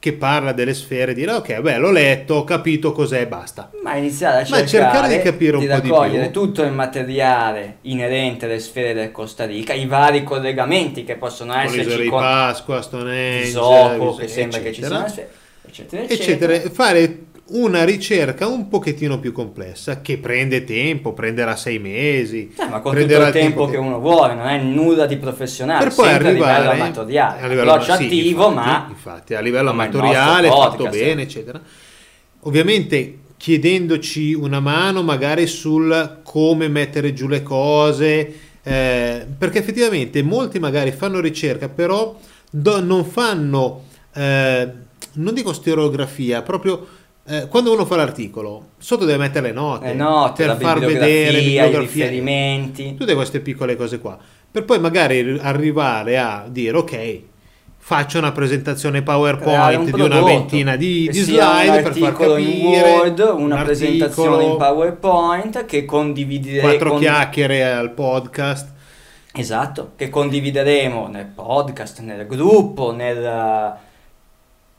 che 0.06 0.14
parla 0.14 0.52
delle 0.52 0.76
sfere 0.76 1.16
dire 1.16 1.32
ok, 1.32 1.62
beh, 1.62 1.78
l'ho 1.80 1.90
letto, 1.90 2.36
ho 2.36 2.44
capito 2.44 2.92
cos'è 2.92 3.22
e 3.22 3.26
basta. 3.28 3.72
Ma 3.82 3.96
iniziare 3.96 4.42
a 4.42 4.46
cercare, 4.46 4.68
cercare 4.68 5.18
di 5.18 5.24
capire 5.24 5.58
un 5.58 5.68
po' 5.68 5.80
di 5.80 5.90
raccogliere 5.90 6.30
più. 6.30 6.42
tutto 6.42 6.62
il 6.62 6.72
materiale 6.72 7.78
inerente 7.82 8.46
alle 8.46 8.60
sfere 8.60 8.94
del 8.94 9.12
Costa 9.12 9.46
Rica, 9.46 9.74
i 9.74 9.88
vari 9.88 10.24
collegamenti 10.24 11.04
che 11.04 11.16
possono 11.16 11.58
esserci 11.58 12.04
di 12.04 12.08
con 12.08 12.20
Pasqua, 12.20 12.84
Stonehenge, 12.84 13.48
Isopo, 13.48 14.14
che 14.14 14.28
sembra 14.28 14.60
che 14.60 14.74
ci 14.74 14.82
eccetera. 14.82 15.08
siano 15.08 15.30
eccetera, 15.68 16.04
eccetera. 16.04 16.54
eccetera, 16.54 16.70
fare 16.70 17.20
una 17.48 17.84
ricerca 17.84 18.48
un 18.48 18.68
pochettino 18.68 19.20
più 19.20 19.32
complessa 19.32 20.02
che 20.02 20.18
prende 20.18 20.64
tempo, 20.64 21.14
prenderà 21.14 21.56
sei 21.56 21.80
mesi, 21.80 22.54
Eh, 22.58 22.68
ma 22.68 22.80
con 22.80 22.96
tutto 22.96 23.22
il 23.22 23.30
tempo 23.32 23.68
che 23.68 23.78
uno 23.78 24.00
vuole, 24.00 24.34
non 24.34 24.48
è 24.48 24.58
nulla 24.60 25.06
di 25.06 25.18
professionale, 25.18 25.86
per 25.86 25.94
poi 25.94 26.10
arrivare 26.10 26.68
a 26.68 26.72
livello 26.72 26.84
amatoriale, 26.84 27.42
a 27.42 27.48
livello 27.48 27.82
sì, 27.82 27.92
attivo, 27.92 28.48
infatti, 28.48 28.70
ma 28.70 28.86
infatti 28.90 29.34
a 29.36 29.40
livello 29.42 29.70
amatoriale 29.70 30.48
nostro 30.48 30.70
fatto 30.70 30.84
podcast, 30.84 31.04
bene 31.04 31.22
eh. 31.22 31.24
eccetera 31.24 31.62
ovviamente 32.46 33.20
chiedendoci 33.38 34.34
una 34.34 34.60
mano 34.60 35.04
magari 35.04 35.46
sul 35.46 36.22
come 36.24 36.68
mettere 36.68 37.14
giù 37.14 37.28
le 37.28 37.44
cose 37.44 38.34
eh, 38.64 39.28
perché 39.38 39.60
effettivamente 39.60 40.24
molti 40.24 40.60
magari 40.60 40.92
fanno 40.92 41.20
ricerca 41.20 41.70
però 41.70 42.18
do- 42.50 42.82
non 42.82 43.06
fanno 43.06 43.84
eh, 44.14 44.72
non 45.14 45.34
dico 45.34 45.54
stereografia 45.54 46.42
proprio 46.42 46.88
eh, 47.28 47.48
quando 47.48 47.74
uno 47.74 47.86
fa 47.86 47.96
l'articolo 47.96 48.70
sotto 48.78 49.06
deve 49.06 49.18
mettere 49.18 49.48
le 49.48 49.54
note, 49.54 49.88
le 49.88 49.94
note, 49.94 50.46
per 50.46 50.58
far 50.58 50.80
bibliografia, 50.80 51.10
vedere 51.10 51.40
i 51.40 51.80
riferimenti. 51.80 52.96
tutte 52.96 53.16
queste 53.16 53.40
piccole 53.40 53.76
cose 53.76 54.00
qua 54.00 54.18
per 54.52 54.64
poi 54.66 54.80
magari 54.80 55.38
arrivare 55.42 56.18
a 56.18 56.46
dire 56.48 56.78
ok 56.78 57.20
faccio 57.78 58.18
una 58.18 58.32
presentazione 58.32 59.04
Creare 59.04 59.28
un 59.28 59.44
PowerPoint 59.44 59.96
di 59.96 60.02
una 60.02 60.22
ventina 60.24 60.76
di, 60.76 61.08
di 61.12 61.20
slide 61.20 61.82
per 61.82 61.96
far 61.96 62.08
articolo 62.10 62.38
in 62.38 62.46
capire 62.46 62.92
Word, 62.92 63.20
una 63.20 63.56
un 63.58 63.64
presentazione 63.64 64.44
in 64.44 64.58
PowerPoint 64.58 65.66
che 65.66 65.86
condivideremo 65.86 66.68
quattro 66.68 66.98
chiacchiere 66.98 67.64
al 67.64 67.92
podcast 67.92 68.74
Esatto, 69.38 69.92
che 69.98 70.10
condivideremo 70.10 71.08
nel 71.08 71.26
podcast, 71.26 72.00
nel 72.00 72.26
gruppo, 72.26 72.94
nel 72.94 73.76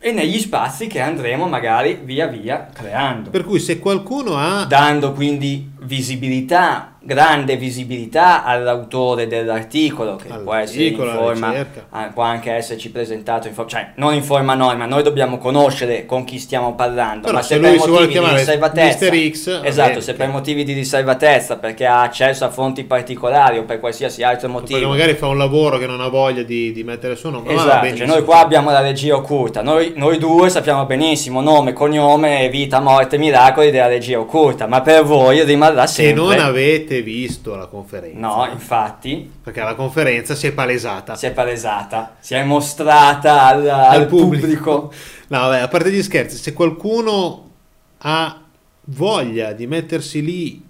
e 0.06 0.12
negli 0.12 0.38
spazi 0.38 0.86
che 0.86 1.00
andremo 1.00 1.48
magari 1.48 1.98
via 2.04 2.28
via 2.28 2.68
creando. 2.72 3.30
per 3.30 3.44
cui 3.44 3.58
se 3.58 3.80
qualcuno 3.80 4.36
ha 4.36 4.64
dando 4.64 5.10
quindi 5.12 5.72
visibilità, 5.80 6.96
grande 7.06 7.56
visibilità 7.56 8.42
all'autore 8.44 9.26
dell'articolo 9.26 10.16
che 10.16 10.28
può 10.42 10.54
essere 10.54 10.86
in 10.86 10.96
forma, 10.96 11.54
ah, 11.90 12.10
può 12.12 12.22
anche 12.22 12.50
esserci 12.50 12.90
presentato 12.90 13.46
in 13.46 13.54
forma, 13.54 13.70
cioè 13.70 13.92
non 13.96 14.14
in 14.14 14.22
forma 14.22 14.52
anonima, 14.52 14.86
noi 14.86 15.02
dobbiamo 15.02 15.38
conoscere 15.38 16.04
con 16.06 16.24
chi 16.24 16.38
stiamo 16.38 16.74
parlando, 16.74 17.26
Però 17.26 17.36
ma 17.36 17.42
se 17.42 17.54
se, 17.54 17.60
lui 17.60 17.78
per 17.78 17.88
motivi 17.88 18.06
di 18.06 18.12
chiamare 18.12 18.38
riservatezza. 18.38 19.06
X, 19.06 19.60
esatto, 19.62 19.88
bene, 19.88 20.00
se 20.00 20.14
per 20.14 20.28
motivi 20.28 20.64
di 20.64 20.72
riservatezza, 20.72 21.56
perché 21.56 21.86
ha 21.86 22.02
accesso 22.02 22.44
a 22.44 22.50
fonti 22.50 22.84
particolari 22.84 23.58
o 23.58 23.64
per 23.64 23.78
qualsiasi 23.78 24.22
altro 24.22 24.48
perché 24.48 24.72
motivo, 24.72 24.90
magari 24.90 25.14
fa 25.14 25.28
un 25.28 25.38
lavoro 25.38 25.78
che 25.78 25.86
non 25.86 26.00
ha 26.00 26.08
voglia 26.08 26.42
di, 26.42 26.72
di 26.72 26.82
mettere 26.84 27.12
il 27.12 27.18
suo 27.18 27.30
nome 27.30 27.52
Esatto, 27.52 27.94
cioè 27.94 28.06
noi 28.06 28.24
qua 28.24 28.40
abbiamo 28.40 28.70
la 28.70 28.80
regia 28.80 29.14
occulta, 29.14 29.62
noi, 29.62 29.92
noi 29.94 30.18
due 30.18 30.48
sappiamo 30.50 30.86
benissimo 30.86 31.40
nome, 31.40 31.72
cognome, 31.72 32.48
vita, 32.48 32.80
morte, 32.80 33.18
miracoli 33.18 33.70
della 33.70 33.88
regia 33.88 34.18
occulta, 34.18 34.66
ma 34.66 34.80
per 34.80 35.04
voi 35.04 35.44
rimarrà 35.44 35.75
se 35.84 36.04
sempre... 36.04 36.22
non 36.22 36.38
avete 36.38 37.02
visto 37.02 37.56
la 37.56 37.66
conferenza 37.66 38.18
No, 38.18 38.48
infatti, 38.50 39.28
perché 39.42 39.60
la 39.60 39.74
conferenza 39.74 40.34
si 40.36 40.46
è 40.46 40.52
palesata 40.52 41.16
si 41.16 41.26
è 41.26 41.32
palesata, 41.32 42.14
si 42.20 42.34
è 42.34 42.42
mostrata 42.44 43.42
al, 43.42 43.68
al 43.68 44.06
pubblico. 44.06 44.92
No, 45.28 45.38
vabbè, 45.40 45.58
a 45.60 45.68
parte 45.68 45.90
gli 45.90 46.02
scherzi, 46.02 46.36
se 46.36 46.52
qualcuno 46.52 47.50
ha 47.98 48.40
voglia 48.84 49.52
di 49.52 49.66
mettersi 49.66 50.24
lì 50.24 50.62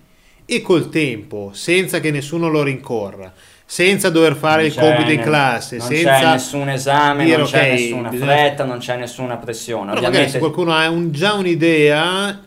e 0.47 0.63
col 0.63 0.89
tempo, 0.89 1.51
senza 1.53 2.01
che 2.01 2.11
nessuno 2.11 2.49
lo 2.49 2.63
rincorra, 2.63 3.33
senza 3.69 4.11
dover 4.11 4.37
fare 4.37 4.63
Non 4.63 4.71
il 4.71 4.77
compito 4.79 5.11
in 5.11 5.21
classe, 5.21 5.77
non 5.79 5.87
senza 5.89 6.19
c'è 6.21 6.31
nessun 6.31 6.69
esame, 6.71 7.25
dire, 7.25 7.37
non 7.37 7.47
c'è 7.47 7.63
ok, 7.65 7.71
nessuna 7.73 8.09
bisogna- 8.09 8.33
fretta, 8.33 8.65
non 8.65 8.79
c'è 8.79 8.97
nessuna 8.97 9.37
pressione. 9.37 9.91
Però 9.93 10.01
magari 10.03 10.31
se 10.31 10.37
Ovviamente 10.37 10.39
qualcuno 10.39 10.73
ha 10.73 10.89
un- 10.89 11.11
già 11.13 11.33
un'idea, 11.35 12.41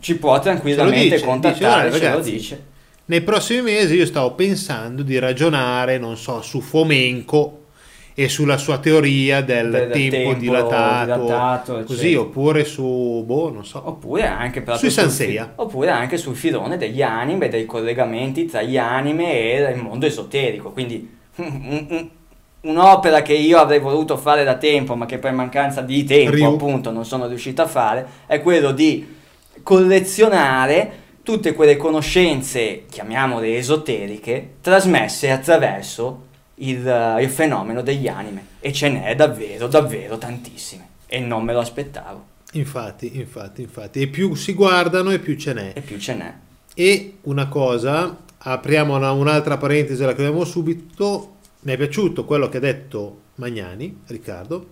ci 0.00 0.16
può 0.16 0.38
tranquillamente 0.38 1.02
dice, 1.02 1.14
dice, 1.16 1.26
contattare, 1.26 1.88
"Guarda, 1.88 2.06
ce 2.06 2.12
lo 2.12 2.20
dice. 2.20 2.64
nei 3.06 3.20
prossimi 3.22 3.62
mesi 3.62 3.94
io 3.96 4.06
stavo 4.06 4.32
pensando 4.32 5.02
di 5.02 5.18
ragionare, 5.18 5.98
non 5.98 6.16
so, 6.16 6.42
su 6.42 6.60
Fomenco 6.60 7.60
e 8.18 8.28
sulla 8.30 8.56
sua 8.56 8.78
teoria 8.78 9.42
del, 9.42 9.70
Del 9.70 9.90
tempo, 9.90 10.16
tempo 10.16 10.34
dilatato, 10.38 11.22
dilatato, 11.22 11.82
così, 11.84 12.14
oppure 12.14 12.64
su, 12.64 13.22
boh, 13.26 13.50
non 13.52 13.64
so, 13.66 13.82
Oppure 13.84 14.26
anche, 14.26 14.64
Sui 14.76 14.90
sul 14.90 15.48
oppure 15.56 15.90
anche 15.90 16.16
sul 16.16 16.34
filone 16.34 16.78
degli 16.78 17.02
anime, 17.02 17.48
dei 17.50 17.66
collegamenti 17.66 18.46
tra 18.46 18.62
gli 18.62 18.78
anime 18.78 19.32
e 19.38 19.70
il 19.70 19.82
mondo 19.82 20.06
esoterico. 20.06 20.70
Quindi 20.70 21.14
un- 21.36 21.86
un- 21.90 22.08
un'opera 22.62 23.20
che 23.20 23.34
io 23.34 23.58
avrei 23.58 23.80
voluto 23.80 24.16
fare 24.16 24.44
da 24.44 24.56
tempo, 24.56 24.94
ma 24.96 25.04
che 25.04 25.18
per 25.18 25.32
mancanza 25.32 25.82
di 25.82 26.02
tempo 26.04 26.30
Ryu. 26.30 26.46
appunto 26.46 26.90
non 26.90 27.04
sono 27.04 27.26
riuscito 27.26 27.60
a 27.62 27.66
fare, 27.66 28.06
è 28.26 28.40
quello 28.40 28.72
di 28.72 29.06
collezionare 29.66 30.92
tutte 31.24 31.52
quelle 31.52 31.76
conoscenze, 31.76 32.84
chiamiamole 32.88 33.56
esoteriche, 33.56 34.58
trasmesse 34.60 35.28
attraverso 35.28 36.26
il, 36.58 36.86
eh, 36.86 37.20
il 37.20 37.28
fenomeno 37.28 37.82
degli 37.82 38.06
anime. 38.06 38.46
E 38.60 38.72
ce 38.72 38.88
n'è 38.88 39.16
davvero, 39.16 39.66
davvero 39.66 40.18
tantissime. 40.18 40.86
E 41.06 41.18
non 41.18 41.42
me 41.42 41.52
lo 41.52 41.58
aspettavo. 41.58 42.34
infatti, 42.52 43.16
infatti, 43.18 43.62
infatti, 43.62 44.02
e 44.02 44.06
più 44.06 44.36
si 44.36 44.52
guardano 44.54 45.10
e 45.10 45.18
più 45.18 45.34
ce 45.36 45.52
n'è. 45.52 45.72
E 45.74 45.80
più 45.80 45.98
ce 45.98 46.14
n'è. 46.14 46.32
E 46.72 47.16
una 47.22 47.48
cosa, 47.48 48.16
apriamo 48.38 48.94
una- 48.94 49.10
un'altra 49.10 49.56
parentesi, 49.56 50.00
la 50.04 50.14
chiudiamo 50.14 50.44
subito. 50.44 51.32
Mi 51.62 51.72
è 51.72 51.76
piaciuto 51.76 52.24
quello 52.24 52.48
che 52.48 52.58
ha 52.58 52.60
detto 52.60 53.22
Magnani, 53.34 54.02
Riccardo, 54.06 54.66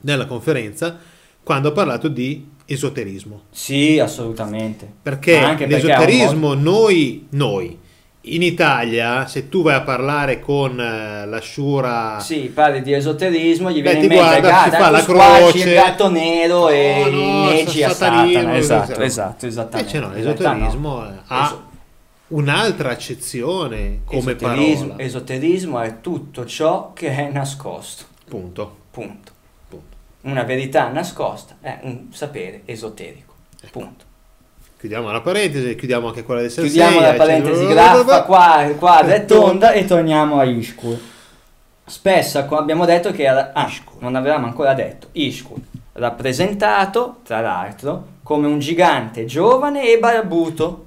nella 0.00 0.24
conferenza, 0.24 0.98
quando 1.42 1.68
ha 1.68 1.72
parlato 1.72 2.08
di 2.08 2.52
esoterismo. 2.66 3.42
Sì, 3.50 3.98
assolutamente. 3.98 4.88
Perché 5.02 5.38
anche 5.38 5.66
perché 5.66 5.86
l'esoterismo, 5.86 6.54
noi, 6.54 7.26
noi, 7.30 7.78
in 8.26 8.42
Italia, 8.42 9.26
se 9.26 9.50
tu 9.50 9.62
vai 9.62 9.74
a 9.74 9.82
parlare 9.82 10.40
con 10.40 10.80
eh, 10.80 11.26
la 11.26 11.40
Shura... 11.42 12.18
Sì, 12.20 12.50
parli 12.54 12.80
di 12.80 12.94
esoterismo, 12.94 13.70
gli 13.70 13.82
Beh, 13.82 13.90
viene 13.90 13.94
in 13.96 14.00
ti 14.00 14.08
mente 14.08 14.40
guarda, 14.40 14.48
gatto, 14.48 14.76
fa 14.82 14.90
la 14.90 15.02
croce. 15.04 15.58
il 15.68 15.74
gatto 15.74 16.10
nero 16.10 16.68
e 16.70 17.00
No, 17.02 17.08
i 17.08 17.12
no, 17.12 17.44
negi 17.50 17.82
a 17.82 17.90
Satana. 17.90 18.56
Esatto, 18.56 18.92
esatto. 18.92 19.02
esatto, 19.02 19.46
esattamente. 19.46 19.96
Invece 19.96 19.98
no, 19.98 20.06
In 20.16 20.24
l'esoterismo 20.24 20.98
no. 21.00 21.22
ha 21.26 21.44
Eso- 21.44 21.62
un'altra 22.28 22.90
accezione 22.90 24.00
come 24.06 24.18
esoterismo, 24.32 24.86
parola. 24.86 25.02
esoterismo 25.04 25.80
è 25.80 26.00
tutto 26.00 26.46
ciò 26.46 26.92
che 26.94 27.14
è 27.14 27.30
nascosto. 27.30 28.04
Punto. 28.26 28.76
Punto. 28.90 29.32
Una 30.24 30.42
verità 30.42 30.88
nascosta 30.88 31.56
è 31.60 31.78
un 31.82 32.06
sapere 32.12 32.62
esoterico. 32.64 33.34
Ecco. 33.62 33.78
Punto. 33.78 34.04
Chiudiamo 34.78 35.10
la 35.10 35.20
parentesi, 35.22 35.74
chiudiamo 35.76 36.08
anche 36.08 36.22
quella 36.24 36.40
del 36.42 36.50
Sensei. 36.50 36.72
Chiudiamo 36.78 37.00
la 37.06 37.14
parentesi 37.14 37.66
graffa, 37.66 38.22
qua, 38.24 38.70
quadra 38.78 39.14
e 39.14 39.24
tonda 39.24 39.72
e 39.72 39.84
torniamo 39.86 40.38
a 40.38 40.44
Ishkur. 40.44 40.98
Spesso 41.86 42.38
abbiamo 42.38 42.84
detto 42.86 43.10
che 43.12 43.24
era, 43.24 43.52
ah, 43.54 43.70
non 44.00 44.14
avevamo 44.14 44.46
ancora 44.46 44.72
detto, 44.74 45.08
Ishkur, 45.12 45.58
rappresentato, 45.92 47.20
tra 47.24 47.40
l'altro, 47.40 48.06
come 48.22 48.46
un 48.46 48.58
gigante 48.58 49.24
giovane 49.26 49.90
e 49.92 49.98
barbuto, 49.98 50.84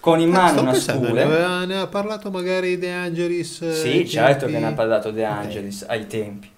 con 0.00 0.20
in 0.20 0.34
Ah, 0.34 0.38
mano 0.38 0.50
sto 0.52 0.60
una 0.62 0.70
pensando, 0.72 1.02
ne, 1.02 1.08
scure. 1.08 1.22
aveva- 1.22 1.64
ne 1.64 1.78
ha 1.78 1.86
parlato 1.86 2.30
magari 2.30 2.78
De 2.78 2.92
Angelis. 2.92 3.60
eh, 3.62 3.72
Sì, 3.74 4.08
certo 4.08 4.40
tempi. 4.46 4.52
che 4.54 4.58
ne 4.60 4.66
ha 4.66 4.72
parlato 4.72 5.10
De. 5.10 5.24
Angelis 5.24 5.84
ai 5.88 6.06
tempi. 6.06 6.50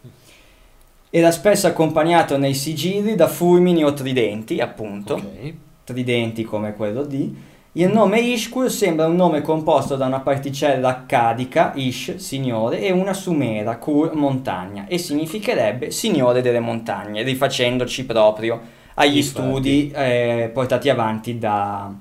Era 1.11 1.31
spesso 1.31 1.67
accompagnato 1.67 2.37
nei 2.37 2.55
sigilli 2.55 3.15
da 3.15 3.29
fulmini 3.29 3.85
o 3.85 3.93
tridenti, 3.93 4.61
appunto, 4.61 5.15
Ok. 5.15 5.55
tridenti 5.85 6.45
come 6.45 6.75
quello 6.75 7.05
di. 7.05 7.55
Il 7.73 7.93
nome 7.93 8.21
Ishkur 8.21 8.71
sembra 8.71 9.07
un 9.07 9.17
nome 9.17 9.43
composto 9.43 9.97
da 9.97 10.07
una 10.07 10.21
particella 10.21 10.89
accadica, 10.89 11.73
Ish, 11.75 12.17
signore, 12.17 12.81
e 12.81 12.91
una 12.91 13.13
sumera, 13.13 13.77
Kur, 13.77 14.15
montagna, 14.15 14.87
e 14.89 14.97
significherebbe 14.99 15.91
signore 15.91 16.41
delle 16.41 16.61
montagne, 16.61 17.23
rifacendoci 17.23 18.05
proprio 18.07 18.61
agli 18.95 19.19
Infatti. 19.19 19.43
studi 19.45 19.91
eh, 19.95 20.51
portati 20.55 20.89
avanti 20.89 21.39
da, 21.39 21.93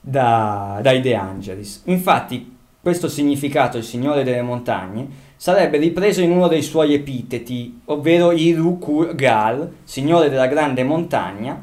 da, 0.00 0.78
dai 0.80 1.00
De 1.00 1.14
Angelis. 1.16 1.82
Infatti, 1.86 2.56
questo 2.80 3.08
significato, 3.08 3.76
il 3.78 3.84
signore 3.84 4.22
delle 4.22 4.42
montagne, 4.42 5.30
sarebbe 5.42 5.76
ripreso 5.78 6.20
in 6.20 6.30
uno 6.30 6.46
dei 6.46 6.62
suoi 6.62 6.94
epiteti, 6.94 7.80
ovvero 7.86 8.30
Iru 8.30 8.78
Kur 8.78 9.12
Gal, 9.16 9.72
signore 9.82 10.28
della 10.28 10.46
grande 10.46 10.84
montagna, 10.84 11.60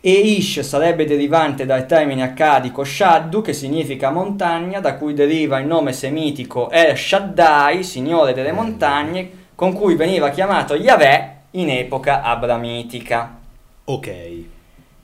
e 0.00 0.10
Ish 0.10 0.62
sarebbe 0.62 1.04
derivante 1.04 1.64
dal 1.64 1.86
termine 1.86 2.24
accadico 2.24 2.82
Shaddu, 2.82 3.40
che 3.40 3.52
significa 3.52 4.10
montagna, 4.10 4.80
da 4.80 4.96
cui 4.96 5.14
deriva 5.14 5.60
il 5.60 5.68
nome 5.68 5.92
semitico 5.92 6.70
El 6.70 6.96
Shaddai, 6.96 7.84
signore 7.84 8.32
delle 8.32 8.50
montagne, 8.50 9.30
con 9.54 9.74
cui 9.74 9.94
veniva 9.94 10.30
chiamato 10.30 10.74
Yahweh 10.74 11.36
in 11.52 11.70
epoca 11.70 12.22
abramitica. 12.22 13.38
Ok. 13.84 14.56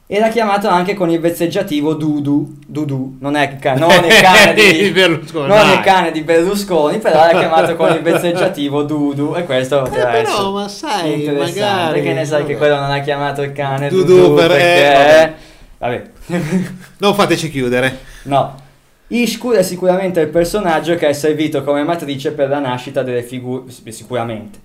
Era 0.07 0.29
chiamato 0.29 0.69
anche 0.69 0.93
con 0.93 1.09
il 1.09 1.19
vezzeggiativo 1.19 1.95
Dudu, 1.95 2.59
Dudu, 2.67 3.17
non 3.21 3.37
è, 3.37 3.57
ca- 3.59 3.73
non 3.75 3.91
è 3.91 4.07
cane 4.21 4.53
Di 4.53 4.73
di 4.83 4.91
Berlusconi, 4.91 5.49
non 5.49 5.57
dai. 5.57 5.77
è 5.77 5.81
cane 5.81 6.13
di 6.13 6.21
Berlusconi, 6.21 6.99
però 6.99 7.25
era 7.27 7.39
chiamato 7.39 7.75
con 7.75 7.91
il 7.91 8.01
vezzeggiativo 8.03 8.83
Dudu 8.83 9.35
e 9.35 9.45
questo 9.45 9.79
Eh, 9.87 9.89
poteva 9.89 10.11
però, 10.11 10.53
ma 10.53 10.69
sai, 10.69 11.15
interessante. 11.25 11.61
magari- 11.61 12.03
Che 12.03 12.13
ne 12.13 12.25
sai 12.27 12.45
che 12.45 12.53
vabbè. 12.53 12.59
quello 12.59 12.81
non 12.81 12.91
ha 12.91 13.01
chiamato 13.01 13.41
il 13.41 13.53
cane 13.53 13.89
Dudu 13.89 14.05
Dudu, 14.05 14.35
per- 14.35 14.49
perché... 14.49 15.23
eh, 15.23 15.33
vabbè. 15.79 16.03
Non 16.99 17.15
fateci 17.15 17.51
chiudere. 17.51 17.99
No. 18.25 18.61
Ishkur 19.09 19.55
è 19.57 19.63
sicuramente 19.63 20.21
il 20.21 20.29
personaggio 20.29 20.95
che 20.97 21.09
è 21.09 21.13
servito 21.15 21.65
come 21.65 21.83
matrice 21.83 22.33
per 22.33 22.49
la 22.51 22.59
nascita 22.59 23.03
delle 23.03 23.23
figure. 23.23 23.65
Sicuramente. 23.89 24.59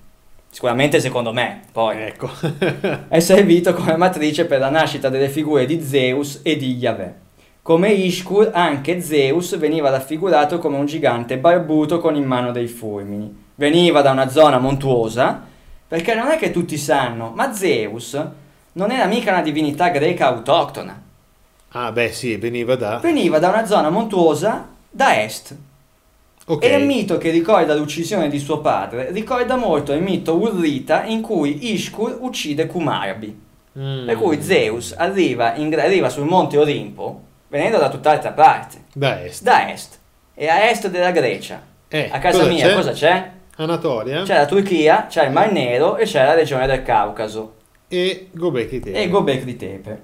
Sicuramente 0.51 0.99
secondo 0.99 1.31
me. 1.31 1.61
Poi 1.71 1.97
Ecco. 2.01 2.29
è 3.07 3.19
servito 3.19 3.73
come 3.73 3.95
matrice 3.95 4.45
per 4.45 4.59
la 4.59 4.69
nascita 4.69 5.09
delle 5.09 5.29
figure 5.29 5.65
di 5.65 5.81
Zeus 5.81 6.39
e 6.43 6.57
di 6.57 6.75
Yahweh. 6.75 7.13
Come 7.61 7.91
Ishkur, 7.91 8.49
anche 8.53 8.99
Zeus 9.01 9.55
veniva 9.57 9.89
raffigurato 9.89 10.57
come 10.57 10.77
un 10.77 10.85
gigante 10.85 11.37
barbuto 11.37 11.99
con 11.99 12.15
in 12.15 12.25
mano 12.25 12.51
dei 12.51 12.67
fulmini. 12.67 13.45
Veniva 13.55 14.01
da 14.01 14.11
una 14.11 14.29
zona 14.29 14.57
montuosa, 14.57 15.45
perché 15.87 16.15
non 16.15 16.29
è 16.29 16.37
che 16.37 16.49
tutti 16.49 16.77
sanno, 16.77 17.31
ma 17.35 17.53
Zeus 17.53 18.19
non 18.71 18.91
era 18.91 19.05
mica 19.05 19.31
una 19.31 19.41
divinità 19.41 19.89
greca 19.89 20.27
autoctona. 20.27 20.99
ah, 21.69 21.91
beh, 21.91 22.11
sì, 22.11 22.37
veniva 22.37 22.75
da... 22.75 22.97
Veniva 22.97 23.37
da 23.37 23.49
una 23.49 23.65
zona 23.65 23.89
montuosa 23.89 24.67
da 24.89 25.21
est. 25.21 25.55
Ok. 26.49 26.63
E 26.63 26.75
il 26.77 26.85
mito 26.85 27.17
che 27.17 27.29
ricorda 27.29 27.75
l'uccisione 27.75 28.27
di 28.27 28.39
suo 28.39 28.59
padre 28.59 29.11
ricorda 29.11 29.55
molto 29.55 29.93
il 29.93 30.01
mito 30.01 30.35
Urrita 30.35 31.03
in 31.05 31.21
cui 31.21 31.73
Ishkur 31.73 32.17
uccide 32.21 32.65
Kumarbi. 32.65 33.39
Mm. 33.77 34.05
Per 34.07 34.15
cui 34.15 34.41
Zeus 34.41 34.93
arriva, 34.97 35.53
in- 35.55 35.77
arriva 35.77 36.09
sul 36.09 36.25
monte 36.25 36.57
Olimpo 36.57 37.21
venendo 37.49 37.77
da 37.77 37.87
tutt'altra 37.89 38.31
parte, 38.31 38.77
Da 38.93 39.23
est. 39.23 39.43
da 39.43 39.69
est. 39.71 39.97
E 40.33 40.47
a 40.47 40.69
est 40.69 40.87
della 40.89 41.11
Grecia. 41.11 41.61
Eh, 41.87 42.09
A 42.11 42.17
casa 42.19 42.39
cosa 42.39 42.49
mia 42.51 42.67
c'è? 42.67 42.73
cosa 42.73 42.91
c'è? 42.93 43.31
Anatolia 43.57 44.23
C'è 44.23 44.35
la 44.35 44.45
Turchia, 44.45 45.05
c'è 45.07 45.25
il 45.25 45.31
Mar 45.31 45.51
Nero 45.51 45.97
e 45.97 46.05
c'è 46.05 46.23
la 46.25 46.33
regione 46.33 46.65
del 46.65 46.81
Caucaso. 46.81 47.53
e 47.87 48.27
Gobekli 48.31 48.79
Tepe. 48.79 49.01
E 49.01 49.07
Gobekli 49.09 49.55
Tepe. 49.55 50.01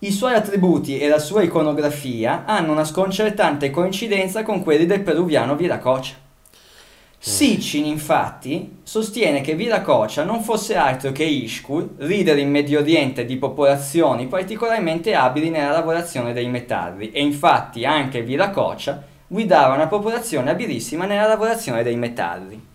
I 0.00 0.12
suoi 0.12 0.34
attributi 0.34 0.96
e 1.00 1.08
la 1.08 1.18
sua 1.18 1.42
iconografia 1.42 2.44
hanno 2.46 2.70
una 2.70 2.84
sconcertante 2.84 3.70
coincidenza 3.70 4.44
con 4.44 4.62
quelli 4.62 4.86
del 4.86 5.00
peruviano 5.00 5.56
Viracocha. 5.56 6.14
Sitchin, 7.18 7.84
infatti, 7.84 8.78
sostiene 8.84 9.40
che 9.40 9.56
Viracocha 9.56 10.22
non 10.22 10.44
fosse 10.44 10.76
altro 10.76 11.10
che 11.10 11.24
Ishkur, 11.24 11.94
leader 11.96 12.38
in 12.38 12.48
Medio 12.48 12.78
Oriente 12.78 13.24
di 13.24 13.38
popolazioni 13.38 14.28
particolarmente 14.28 15.16
abili 15.16 15.50
nella 15.50 15.72
lavorazione 15.72 16.32
dei 16.32 16.46
metalli, 16.46 17.10
e 17.10 17.20
infatti 17.20 17.84
anche 17.84 18.22
Viracocha 18.22 19.02
guidava 19.26 19.74
una 19.74 19.88
popolazione 19.88 20.50
abilissima 20.50 21.06
nella 21.06 21.26
lavorazione 21.26 21.82
dei 21.82 21.96
metalli. 21.96 22.67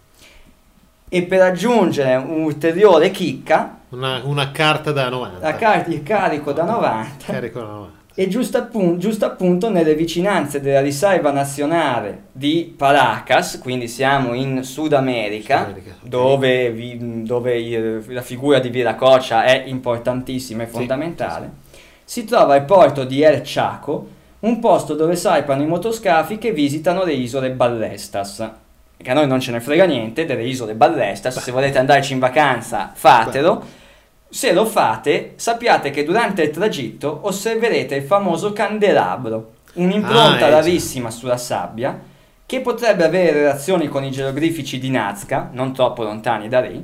E 1.15 1.21
per 1.21 1.41
aggiungere 1.41 2.15
un'ulteriore 2.15 3.11
chicca, 3.11 3.81
Una, 3.89 4.21
una 4.23 4.49
carta 4.49 4.91
da 4.91 5.09
90. 5.09 5.45
la 5.45 5.55
car- 5.55 5.87
il 5.89 6.01
carico 6.01 6.51
da 6.53 6.63
90 6.63 7.25
Carico 7.31 7.59
da 7.59 7.65
90. 7.67 7.91
e 8.15 8.27
giusto, 8.27 8.57
appun- 8.57 8.97
giusto 8.97 9.23
appunto 9.25 9.69
nelle 9.69 9.93
vicinanze 9.93 10.59
della 10.59 10.81
riserva 10.81 11.29
nazionale 11.29 12.23
di 12.31 12.73
Paracas, 12.75 13.59
quindi 13.61 13.87
siamo 13.87 14.33
in 14.33 14.63
Sud 14.63 14.93
America, 14.93 15.57
Sud 15.59 15.67
America, 15.67 15.91
dove, 16.01 16.71
vi- 16.71 17.21
dove 17.23 17.59
il- 17.59 18.03
la 18.07 18.21
figura 18.23 18.57
di 18.57 18.69
Viracocha 18.69 19.43
è 19.43 19.65
importantissima 19.67 20.63
e 20.63 20.65
Sì, 20.65 20.71
fondamentale, 20.71 21.51
si 22.03 22.25
trova 22.25 22.55
il 22.55 22.63
porto 22.63 23.03
di 23.03 23.21
El 23.21 23.41
Chaco, 23.43 24.07
un 24.39 24.57
posto 24.59 24.95
dove 24.95 25.15
salpano 25.15 25.61
i 25.61 25.67
motoscafi 25.67 26.39
che 26.39 26.51
visitano 26.53 27.03
le 27.03 27.13
isole 27.13 27.51
Ballestas. 27.51 28.49
Che 29.03 29.11
a 29.11 29.13
noi 29.13 29.27
non 29.27 29.41
ce 29.41 29.51
ne 29.51 29.59
frega 29.59 29.83
niente 29.83 30.25
delle 30.25 30.43
isole 30.45 30.75
Ballestas, 30.75 31.37
se 31.39 31.51
volete 31.51 31.77
andarci 31.77 32.13
in 32.13 32.19
vacanza 32.19 32.91
fatelo. 32.95 33.63
Se 34.29 34.51
lo 34.53 34.65
fate, 34.65 35.33
sappiate 35.35 35.91
che 35.91 36.03
durante 36.05 36.41
il 36.41 36.49
tragitto 36.49 37.19
osserverete 37.23 37.95
il 37.95 38.03
famoso 38.03 38.53
candelabro, 38.53 39.51
un'impronta 39.73 40.45
Ah, 40.45 40.47
eh, 40.47 40.49
rarissima 40.51 41.11
sulla 41.11 41.37
sabbia, 41.37 41.99
che 42.45 42.61
potrebbe 42.61 43.03
avere 43.03 43.33
relazioni 43.33 43.87
con 43.89 44.03
i 44.03 44.09
geroglifici 44.09 44.79
di 44.79 44.89
Nazca, 44.89 45.49
non 45.53 45.73
troppo 45.73 46.03
lontani 46.03 46.47
da 46.47 46.61
lì, 46.61 46.83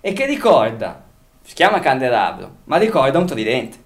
e 0.00 0.12
che 0.12 0.24
ricorda, 0.26 1.04
si 1.44 1.54
chiama 1.54 1.80
candelabro, 1.80 2.50
ma 2.64 2.78
ricorda 2.78 3.18
un 3.18 3.26
tridente. 3.26 3.76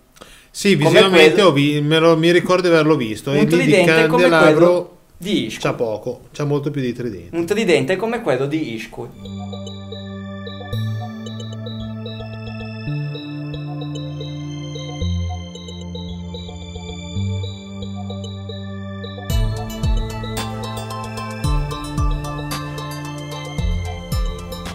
Sì, 0.50 0.76
visivamente 0.76 1.32
quello- 1.34 1.52
vi- 1.52 1.86
lo- 1.86 2.16
mi 2.16 2.30
ricordo 2.30 2.68
di 2.68 2.74
averlo 2.74 2.94
visto. 2.96 3.30
Un 3.30 3.46
tridente 3.46 4.06
come 4.06 4.28
quello 4.28 4.96
di 5.22 5.46
Ishkur. 5.46 5.62
c'ha 5.62 5.74
poco, 5.74 6.20
c'ha 6.32 6.44
molto 6.44 6.70
più 6.70 6.80
di 6.80 6.92
tridenti. 6.92 7.36
Un 7.36 7.46
tridente 7.46 7.96
come 7.96 8.20
quello 8.20 8.46
di 8.46 8.74
Ishkur. 8.74 9.08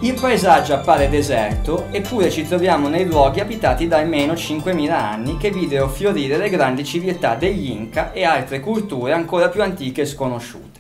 Il 0.08 0.14
paesaggio 0.14 0.74
appare 0.74 1.10
deserto, 1.10 1.88
eppure 1.92 2.30
ci 2.32 2.48
troviamo 2.48 2.88
nei 2.88 3.06
luoghi 3.06 3.42
abitati 3.42 3.90
da 3.90 3.98
almeno 3.98 4.36
5.000 4.36 4.90
anni 4.90 5.36
che 5.36 5.52
videro 5.52 5.90
fiorire 5.90 6.38
le 6.38 6.48
grandi 6.50 6.86
civiltà 6.86 7.36
degli 7.36 7.70
Inca 7.70 8.14
e 8.14 8.24
altre 8.24 8.62
culture 8.62 9.12
ancora 9.12 9.50
più 9.50 9.62
antiche 9.62 10.04
e 10.04 10.06
sconosciute. 10.06 10.80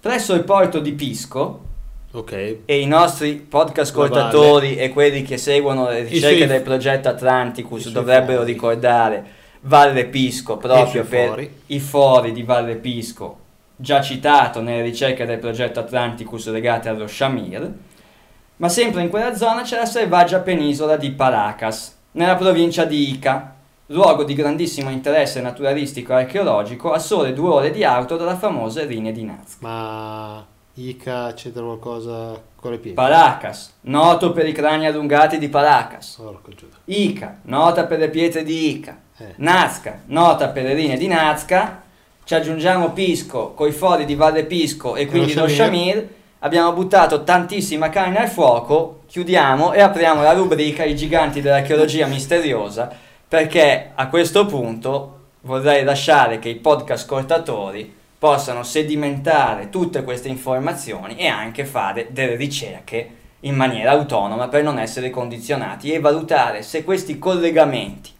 Presso 0.00 0.34
il 0.34 0.42
porto 0.42 0.80
di 0.80 0.90
Pisco, 0.94 1.60
Ok. 2.10 2.32
e 2.64 2.80
i 2.80 2.86
nostri 2.86 3.34
podcast 3.34 3.92
ascoltatori 3.92 4.74
e 4.74 4.88
quelli 4.88 5.22
che 5.22 5.36
seguono 5.36 5.88
le 5.88 6.02
ricerche 6.02 6.36
suoi- 6.38 6.48
del 6.48 6.62
progetto 6.62 7.08
Atlanticus 7.08 7.88
dovrebbero 7.92 8.40
fori. 8.40 8.52
ricordare 8.52 9.24
Valle 9.60 10.06
Pisco 10.06 10.56
proprio 10.56 11.04
per 11.04 11.28
fori. 11.28 11.50
i 11.66 11.78
fori 11.78 12.32
di 12.32 12.42
Valle 12.42 12.74
Pisco, 12.74 13.36
già 13.76 14.00
citato 14.02 14.60
nelle 14.60 14.82
ricerche 14.82 15.24
del 15.24 15.38
progetto 15.38 15.78
Atlanticus 15.78 16.48
legate 16.48 16.88
allo 16.88 17.06
Shamir, 17.06 17.72
ma 18.56 18.68
sempre 18.68 19.02
in 19.02 19.08
quella 19.08 19.34
zona 19.34 19.62
c'è 19.62 19.76
la 19.76 19.86
selvaggia 19.86 20.40
penisola 20.40 20.96
di 20.96 21.10
Paracas, 21.10 21.94
nella 22.12 22.36
provincia 22.36 22.84
di 22.84 23.10
Ica, 23.10 23.54
luogo 23.86 24.24
di 24.24 24.34
grandissimo 24.34 24.90
interesse 24.90 25.40
naturalistico 25.40 26.12
e 26.12 26.22
archeologico 26.22 26.92
a 26.92 26.98
sole 26.98 27.32
due 27.32 27.50
ore 27.50 27.70
di 27.70 27.84
auto 27.84 28.16
dalla 28.16 28.36
famosa 28.36 28.82
linea 28.82 29.12
di 29.12 29.24
Nazca. 29.24 29.58
Ma 29.60 30.46
Ica 30.74 31.32
c'entra 31.34 31.62
qualcosa 31.62 32.40
con 32.54 32.70
le 32.70 32.78
pietre? 32.78 33.02
Paracas, 33.02 33.74
noto 33.82 34.32
per 34.32 34.46
i 34.46 34.52
crani 34.52 34.86
allungati 34.86 35.38
di 35.38 35.48
Paracas. 35.48 36.18
Ica, 36.86 37.38
nota 37.42 37.84
per 37.84 37.98
le 37.98 38.08
pietre 38.08 38.42
di 38.42 38.70
Ica. 38.70 38.98
Eh. 39.18 39.34
Nazca, 39.36 40.00
nota 40.06 40.48
per 40.48 40.64
le 40.64 40.74
linee 40.74 40.96
di 40.96 41.06
Nazca. 41.06 41.82
Ci 42.24 42.34
aggiungiamo 42.34 42.90
Pisco, 42.90 43.52
coi 43.52 43.70
fori 43.70 44.04
di 44.04 44.16
Valle 44.16 44.44
Pisco 44.44 44.96
e 44.96 45.06
quindi 45.06 45.32
lo 45.34 45.46
Shamir. 45.46 46.08
Abbiamo 46.46 46.72
buttato 46.74 47.24
tantissima 47.24 47.88
carne 47.88 48.18
al 48.18 48.28
fuoco. 48.28 49.00
Chiudiamo 49.08 49.72
e 49.72 49.80
apriamo 49.80 50.22
la 50.22 50.32
rubrica 50.32 50.84
I 50.84 50.94
giganti 50.94 51.40
dell'archeologia 51.40 52.06
misteriosa. 52.06 52.88
Perché 53.26 53.90
a 53.92 54.06
questo 54.06 54.46
punto 54.46 55.18
vorrei 55.40 55.82
lasciare 55.82 56.38
che 56.38 56.48
i 56.48 56.54
podcast 56.54 57.02
ascoltatori 57.02 57.92
possano 58.16 58.62
sedimentare 58.62 59.70
tutte 59.70 60.04
queste 60.04 60.28
informazioni 60.28 61.16
e 61.16 61.26
anche 61.26 61.64
fare 61.64 62.06
delle 62.10 62.36
ricerche 62.36 63.10
in 63.40 63.56
maniera 63.56 63.90
autonoma 63.90 64.46
per 64.46 64.62
non 64.62 64.78
essere 64.78 65.10
condizionati 65.10 65.90
e 65.90 65.98
valutare 65.98 66.62
se 66.62 66.84
questi 66.84 67.18
collegamenti 67.18 68.12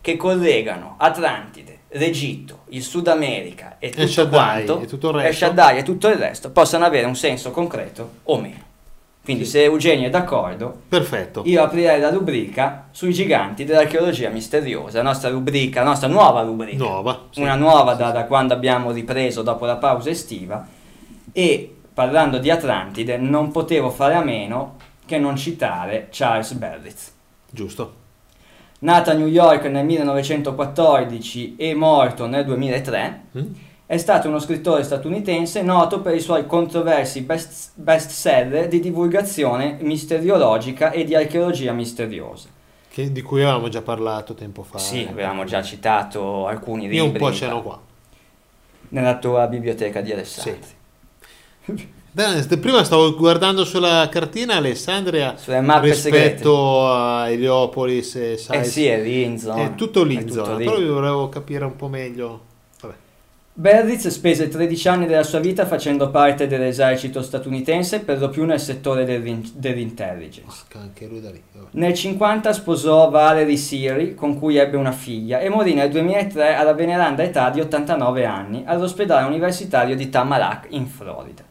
che 0.00 0.16
collegano 0.16 0.94
Atlantide, 0.96 1.78
l'Egitto, 1.92 2.60
il 2.68 2.82
Sud 2.82 3.08
America 3.08 3.76
e 3.78 3.90
tutto 3.90 4.06
Shaddai 4.06 4.64
quanto 4.64 4.80
e 4.82 4.86
tutto 4.86 5.10
il 5.10 5.16
e 5.18 5.22
resto. 5.22 5.44
Shaddai 5.46 5.78
e 5.78 5.82
tutto 5.82 6.08
il 6.08 6.14
resto 6.16 6.50
possano 6.50 6.84
avere 6.84 7.06
un 7.06 7.16
senso 7.16 7.50
concreto 7.50 8.10
o 8.24 8.38
meno. 8.40 8.68
Quindi 9.22 9.44
Sì. 9.44 9.50
se 9.50 9.64
Eugenio 9.64 10.06
è 10.06 10.10
d'accordo, 10.10 10.82
Perfetto. 10.88 11.42
io 11.44 11.62
aprirei 11.62 12.00
la 12.00 12.10
rubrica 12.10 12.88
sui 12.90 13.12
giganti 13.12 13.64
dell'archeologia 13.64 14.30
misteriosa, 14.30 14.98
la 14.98 15.08
nostra 15.08 15.28
rubrica, 15.28 15.80
la 15.82 15.88
nostra 15.90 16.08
nuova 16.08 16.40
rubrica. 16.42 16.82
Nuova. 16.82 17.26
sì. 17.30 17.40
Una 17.42 17.54
nuova 17.54 17.94
da, 17.94 18.10
da 18.10 18.24
quando 18.24 18.54
abbiamo 18.54 18.92
ripreso 18.92 19.42
dopo 19.42 19.66
la 19.66 19.76
pausa 19.76 20.10
estiva 20.10 20.66
e 21.32 21.74
parlando 21.92 22.38
di 22.38 22.50
Atlantide 22.50 23.18
non 23.18 23.50
potevo 23.50 23.90
fare 23.90 24.14
a 24.14 24.22
meno 24.24 24.76
che 25.04 25.18
non 25.18 25.36
citare 25.36 26.08
Charles 26.10 26.52
Berlitz. 26.54 27.12
Giusto. 27.50 27.94
Nato 28.82 29.10
a 29.10 29.12
New 29.12 29.26
York 29.26 29.64
nel 29.66 29.84
1914 29.84 31.56
e 31.56 31.74
morto 31.74 32.26
nel 32.26 32.44
2003, 32.46 33.24
Mm? 33.36 33.46
è 33.84 33.96
stato 33.98 34.28
uno 34.28 34.38
scrittore 34.38 34.82
statunitense 34.84 35.60
noto 35.62 36.00
per 36.00 36.14
i 36.14 36.20
suoi 36.20 36.46
controversi 36.46 37.20
best, 37.22 37.72
bestseller 37.74 38.68
di 38.68 38.80
divulgazione 38.80 39.76
misteriologica 39.80 40.92
e 40.92 41.04
di 41.04 41.14
archeologia 41.14 41.72
misteriosa. 41.72 42.48
Che- 42.88 43.12
di 43.12 43.20
cui 43.22 43.42
avevamo 43.42 43.68
già 43.68 43.82
parlato 43.82 44.32
tempo 44.34 44.62
fa. 44.62 44.78
Sì, 44.78 45.06
avevamo 45.08 45.44
già 45.44 45.62
citato 45.62 46.46
alcuni 46.46 46.82
libri 46.82 46.96
Io 46.96 47.04
un 47.04 47.12
po' 47.12 47.32
ce 47.32 47.48
n'ho 47.48 47.62
qua. 47.62 47.78
nella 48.90 49.18
tua 49.18 49.46
biblioteca 49.46 50.00
di 50.00 50.12
Alessandria. 50.12 50.78
Dai, 51.66 51.88
st- 52.14 52.58
Prima 52.58 52.82
stavo 52.84 53.14
guardando 53.14 53.64
sulla 53.64 54.08
cartina 54.10 54.56
Alessandria 54.56 55.36
Sulle 55.36 55.60
mappe 55.60 55.94
segrete. 55.94 56.26
rispetto 56.28 56.86
a 56.88 57.28
Heliopolis 57.30 58.14
e 58.16 58.32
Eh 58.32 58.36
Sais. 58.36 58.68
sì, 58.68 58.86
è 58.86 59.00
lì 59.00 59.22
in 59.22 59.38
zona. 59.38 59.64
È 59.64 59.74
tutto 59.74 60.02
lì 60.02 60.16
È 60.16 60.20
in 60.22 60.30
zona, 60.30 60.56
lì. 60.56 60.64
però 60.64 60.78
io 60.78 60.94
volevo 60.94 61.28
capire 61.28 61.64
un 61.64 61.76
po' 61.76 61.88
meglio. 61.88 62.40
Vabbè. 62.80 62.94
Berlitz 63.52 64.08
spese 64.08 64.48
13 64.48 64.88
anni 64.88 65.06
della 65.06 65.22
sua 65.22 65.38
vita 65.38 65.66
facendo 65.66 66.10
parte 66.10 66.46
dell'esercito 66.46 67.20
statunitense, 67.22 68.00
per 68.00 68.18
lo 68.18 68.28
più 68.28 68.44
nel 68.44 68.58
settore 68.60 69.04
dell'in- 69.04 69.48
dell'intelligence. 69.54 70.62
Porca, 70.68 70.78
anche 70.80 71.06
lui 71.06 71.20
da 71.20 71.30
lì. 71.30 71.40
vabbè. 71.52 71.68
Nel 71.72 71.94
50 71.94 72.52
sposò 72.52 73.10
Valerie 73.10 73.56
Siri, 73.56 74.14
con 74.14 74.38
cui 74.38 74.56
ebbe 74.56 74.76
una 74.76 74.92
figlia, 74.92 75.38
e 75.40 75.48
morì 75.48 75.74
nel 75.74 75.90
2003 75.90 76.54
alla 76.54 76.72
veneranda 76.74 77.22
età 77.22 77.50
di 77.50 77.60
89 77.60 78.24
anni 78.24 78.62
all'ospedale 78.66 79.26
universitario 79.26 79.94
di 79.94 80.08
Tamarack, 80.08 80.66
in 80.70 80.86
Florida. 80.86 81.44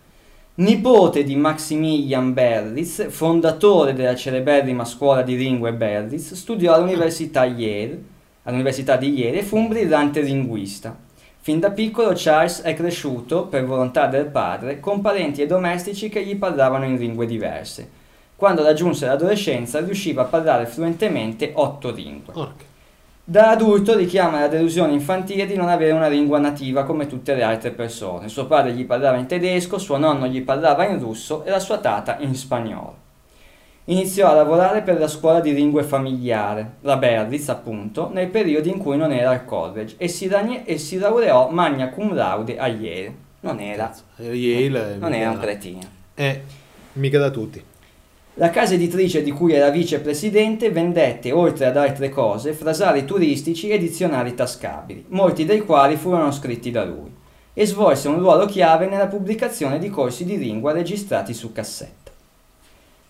Nipote 0.60 1.24
di 1.24 1.38
Maximilian 1.38 2.34
Berlitz, 2.34 3.10
fondatore 3.10 3.94
della 3.94 4.14
celeberrima 4.14 4.84
scuola 4.84 5.22
di 5.22 5.38
lingue 5.38 5.72
Berlitz, 5.72 6.34
studiò 6.34 6.74
all'università, 6.74 7.46
Yale, 7.46 8.04
all'università 8.44 8.98
di 8.98 9.14
Yale 9.14 9.40
e 9.40 9.44
fu 9.44 9.56
un 9.56 9.70
brillante 9.70 10.20
linguista. 10.20 10.94
Fin 11.40 11.62
da 11.62 11.72
piccolo 11.72 12.12
Charles 12.14 12.60
è 12.64 12.74
cresciuto, 12.74 13.46
per 13.46 13.64
volontà 13.64 14.08
del 14.08 14.26
padre, 14.26 14.82
con 14.82 15.00
parenti 15.00 15.42
e 15.42 15.48
domestici 15.48 16.10
che 16.10 16.26
gli 16.26 16.36
parlavano 16.36 16.84
in 16.84 16.98
lingue 16.98 17.26
diverse. 17.26 17.90
Quando 18.36 18.62
raggiunse 18.62 19.06
l'adolescenza 19.06 19.80
riusciva 19.80 20.24
a 20.24 20.26
parlare 20.26 20.66
fluentemente 20.66 21.52
otto 21.56 21.90
lingue. 21.90 22.34
Porca. 22.34 22.69
Da 23.30 23.52
adulto 23.52 23.96
richiama 23.96 24.40
la 24.40 24.48
delusione 24.48 24.92
infantile 24.92 25.46
di 25.46 25.56
non 25.56 25.70
avere 25.70 25.92
una 25.92 26.08
lingua 26.08 26.40
nativa 26.40 26.84
come 26.84 27.06
tutte 27.06 27.36
le 27.36 27.44
altre 27.44 27.70
persone. 27.70 28.28
Suo 28.28 28.48
padre 28.48 28.74
gli 28.74 28.88
parlava 28.88 29.18
in 29.18 29.28
tedesco, 29.28 29.78
suo 29.78 29.98
nonno 29.98 30.26
gli 30.26 30.42
parlava 30.42 30.88
in 30.88 30.98
russo 30.98 31.44
e 31.44 31.52
la 31.52 31.60
sua 31.60 31.78
tata 31.78 32.18
in 32.22 32.34
spagnolo. 32.34 32.96
Iniziò 33.84 34.32
a 34.32 34.34
lavorare 34.34 34.82
per 34.82 34.98
la 34.98 35.08
scuola 35.08 35.42
di 35.42 35.54
lingue 35.54 35.84
familiare, 35.84 36.78
la 36.82 36.98
Berlitz 36.98 37.50
appunto, 37.50 38.10
nei 38.12 38.30
periodi 38.30 38.72
in 38.72 38.80
cui 38.80 38.98
non 38.98 39.12
era 39.12 39.30
al 39.30 39.46
college 39.46 39.94
e 40.00 40.08
si, 40.08 40.28
ragni- 40.28 40.64
e 40.66 40.80
si 40.80 40.98
laureò 40.98 41.52
magna 41.52 41.90
cum 41.90 42.16
laude 42.16 42.58
a 42.58 42.66
Yale. 42.66 43.14
Non 43.42 43.60
era, 43.60 43.94
Yale, 44.16 44.96
non 44.98 45.14
era 45.14 45.30
un 45.30 45.38
cretino. 45.38 45.82
Eh, 46.16 46.42
mica 46.94 47.20
da 47.20 47.30
tutti. 47.30 47.64
La 48.40 48.52
casa 48.52 48.76
editrice 48.76 49.22
di 49.22 49.32
cui 49.32 49.52
era 49.52 49.70
vicepresidente 49.70 50.72
vendette, 50.72 51.34
oltre 51.34 51.66
ad 51.66 51.76
altre 51.76 52.08
cose, 52.08 52.54
frasali 52.54 53.04
turistici 53.04 53.68
e 53.68 53.78
dizionari 53.78 54.34
tascabili, 54.34 55.04
molti 55.10 55.44
dei 55.44 55.60
quali 55.60 55.98
furono 55.98 56.32
scritti 56.32 56.72
da 56.72 56.86
lui, 56.86 57.14
e 57.54 57.66
svolse 57.66 58.08
un 58.08 58.18
ruolo 58.20 58.46
chiave 58.46 58.88
nella 58.88 59.08
pubblicazione 59.08 59.78
di 59.78 59.90
corsi 59.90 60.24
di 60.24 60.38
lingua 60.38 60.72
registrati 60.72 61.34
su 61.34 61.52
cassetta. 61.52 62.12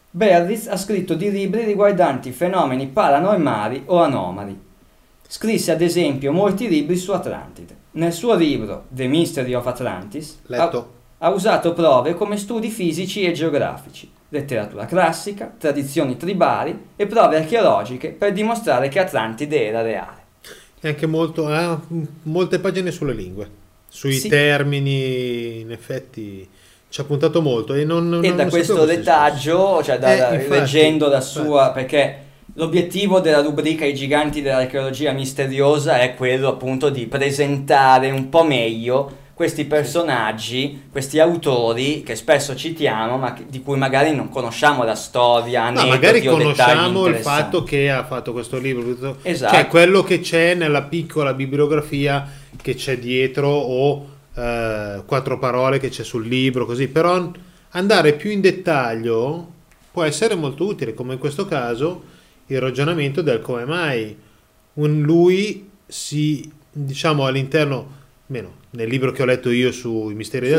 Berlitz 0.10 0.66
ha 0.66 0.78
scritto 0.78 1.14
di 1.14 1.30
libri 1.30 1.64
riguardanti 1.64 2.32
fenomeni 2.32 2.88
paranormali 2.88 3.84
o 3.86 4.02
anomali. 4.02 4.60
Scrisse 5.28 5.72
ad 5.72 5.82
esempio 5.82 6.32
molti 6.32 6.68
libri 6.68 6.98
su 6.98 7.12
Atlantide. 7.12 7.76
Nel 7.92 8.14
suo 8.14 8.34
libro 8.34 8.86
The 8.90 9.06
Mystery 9.06 9.54
of 9.54 9.68
Atlantis 9.68 10.40
ha- 10.48 10.86
ha 11.20 11.30
usato 11.30 11.74
prove 11.74 12.16
come 12.16 12.36
studi 12.36 12.70
fisici 12.70 13.22
e 13.22 13.32
geografici, 13.32 14.10
letteratura 14.30 14.86
classica, 14.86 15.52
tradizioni 15.58 16.16
tribali 16.18 16.78
e 16.96 17.08
prove 17.08 17.38
archeologiche 17.38 18.10
per 18.10 18.32
dimostrare 18.34 18.88
che 18.90 19.00
Atlantide 19.00 19.66
era 19.68 19.82
reale. 19.82 20.18
E 20.82 20.88
anche 20.90 21.06
molto, 21.08 21.48
ha 21.48 21.80
molte 22.24 22.60
pagine 22.60 22.92
sulle 22.92 23.14
lingue, 23.14 23.50
sui 23.90 24.14
Sì. 24.14 24.30
termini, 24.30 25.60
in 25.62 25.72
effetti 25.72 26.48
ci 26.92 27.02
ha 27.02 27.04
puntato 27.04 27.42
molto 27.42 27.74
e 27.74 27.84
non, 27.86 28.08
non- 28.10 28.24
e 28.24 28.30
da 28.30 28.44
non 28.44 28.50
questo 28.50 28.74
sapevo 28.76 28.86
queste 28.86 29.12
retaggio, 29.12 29.84
cioè 29.84 30.00
da- 30.00 30.14
Eh, 30.14 30.18
da- 30.18 30.34
infatti, 30.36 30.50
leggendo 30.60 31.08
la 31.08 31.16
infatti. 31.18 31.32
sua, 31.46 31.72
perché 31.72 32.18
l'obiettivo 32.54 33.20
della 33.20 33.42
rubrica 33.42 33.86
I 33.86 33.94
giganti 33.94 34.42
dell'archeologia 34.42 35.12
misteriosa 35.12 36.00
è 36.00 36.16
quello 36.16 36.48
appunto 36.50 36.90
di 36.90 37.06
presentare 37.08 38.10
un 38.10 38.30
po' 38.30 38.44
meglio 38.44 39.18
questi 39.40 39.64
personaggi, 39.64 40.88
questi 40.92 41.18
autori 41.18 42.04
che 42.04 42.18
spesso 42.18 42.58
citiamo, 42.58 43.18
ma 43.18 43.34
di 43.48 43.62
cui 43.62 43.78
magari 43.78 44.14
non 44.14 44.28
conosciamo 44.28 44.84
la 44.84 44.96
storia, 44.96 45.70
No, 45.70 45.86
magari 45.88 46.22
conosciamo 46.22 47.06
il 47.06 47.16
fatto 47.16 47.64
che 47.64 47.90
ha 47.90 48.04
fatto 48.04 48.34
questo 48.34 48.58
libro, 48.58 49.16
Esatto. 49.22 49.54
cioè 49.54 49.68
quello 49.68 50.04
che 50.04 50.20
c'è 50.20 50.56
nella 50.56 50.82
piccola 50.82 51.34
bibliografia 51.34 52.30
che 52.62 52.76
c'è 52.76 53.00
dietro 53.00 53.48
o 53.48 54.08
eh, 54.36 55.04
quattro 55.06 55.40
parole 55.40 55.80
che 55.80 55.88
c'è 55.88 56.04
sul 56.04 56.28
libro, 56.28 56.66
così, 56.66 56.90
però 56.90 57.32
andare 57.70 58.16
più 58.16 58.32
in 58.32 58.42
dettaglio 58.42 59.52
può 59.90 60.04
essere 60.04 60.36
molto 60.36 60.66
utile, 60.66 60.94
come 60.94 61.14
in 61.14 61.20
questo 61.20 61.46
caso 61.46 62.04
il 62.48 62.60
ragionamento 62.60 63.22
del 63.22 63.40
come 63.40 63.64
mai 63.64 64.14
un 64.74 65.00
lui 65.00 65.70
si, 65.88 66.52
diciamo 66.74 67.26
all'interno, 67.26 67.88
meno 68.26 68.59
nel 68.72 68.88
libro 68.88 69.12
che 69.12 69.24
ho 69.24 69.26
letto 69.26 69.50
io 69.50 69.72
sui 69.72 70.14
misteri 70.14 70.48
di 70.48 70.54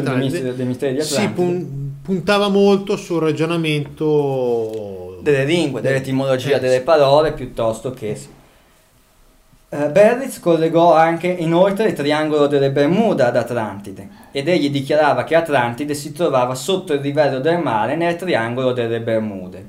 di 0.56 1.02
si 1.02 1.28
pun- 1.28 1.98
puntava 2.02 2.48
molto 2.48 2.96
sul 2.96 3.20
ragionamento 3.20 5.18
delle 5.22 5.44
lingue, 5.44 5.80
dell'etimologia 5.80 6.56
Eh, 6.56 6.60
delle 6.60 6.78
sì. 6.78 6.82
parole 6.82 7.32
piuttosto 7.32 7.92
che... 7.92 8.18
Eh, 9.72 9.88
Berlitz 9.90 10.40
collegò 10.40 10.94
anche 10.94 11.28
inoltre 11.28 11.86
il 11.86 11.92
triangolo 11.92 12.48
delle 12.48 12.72
Bermuda 12.72 13.28
ad 13.28 13.36
Atlantide 13.36 14.08
ed 14.32 14.48
egli 14.48 14.68
dichiarava 14.68 15.22
che 15.22 15.36
Atlantide 15.36 15.94
si 15.94 16.12
trovava 16.12 16.56
sotto 16.56 16.92
il 16.92 17.00
livello 17.00 17.38
del 17.38 17.58
mare 17.60 17.94
nel 17.94 18.16
triangolo 18.16 18.72
delle 18.72 19.00
Bermude, 19.00 19.64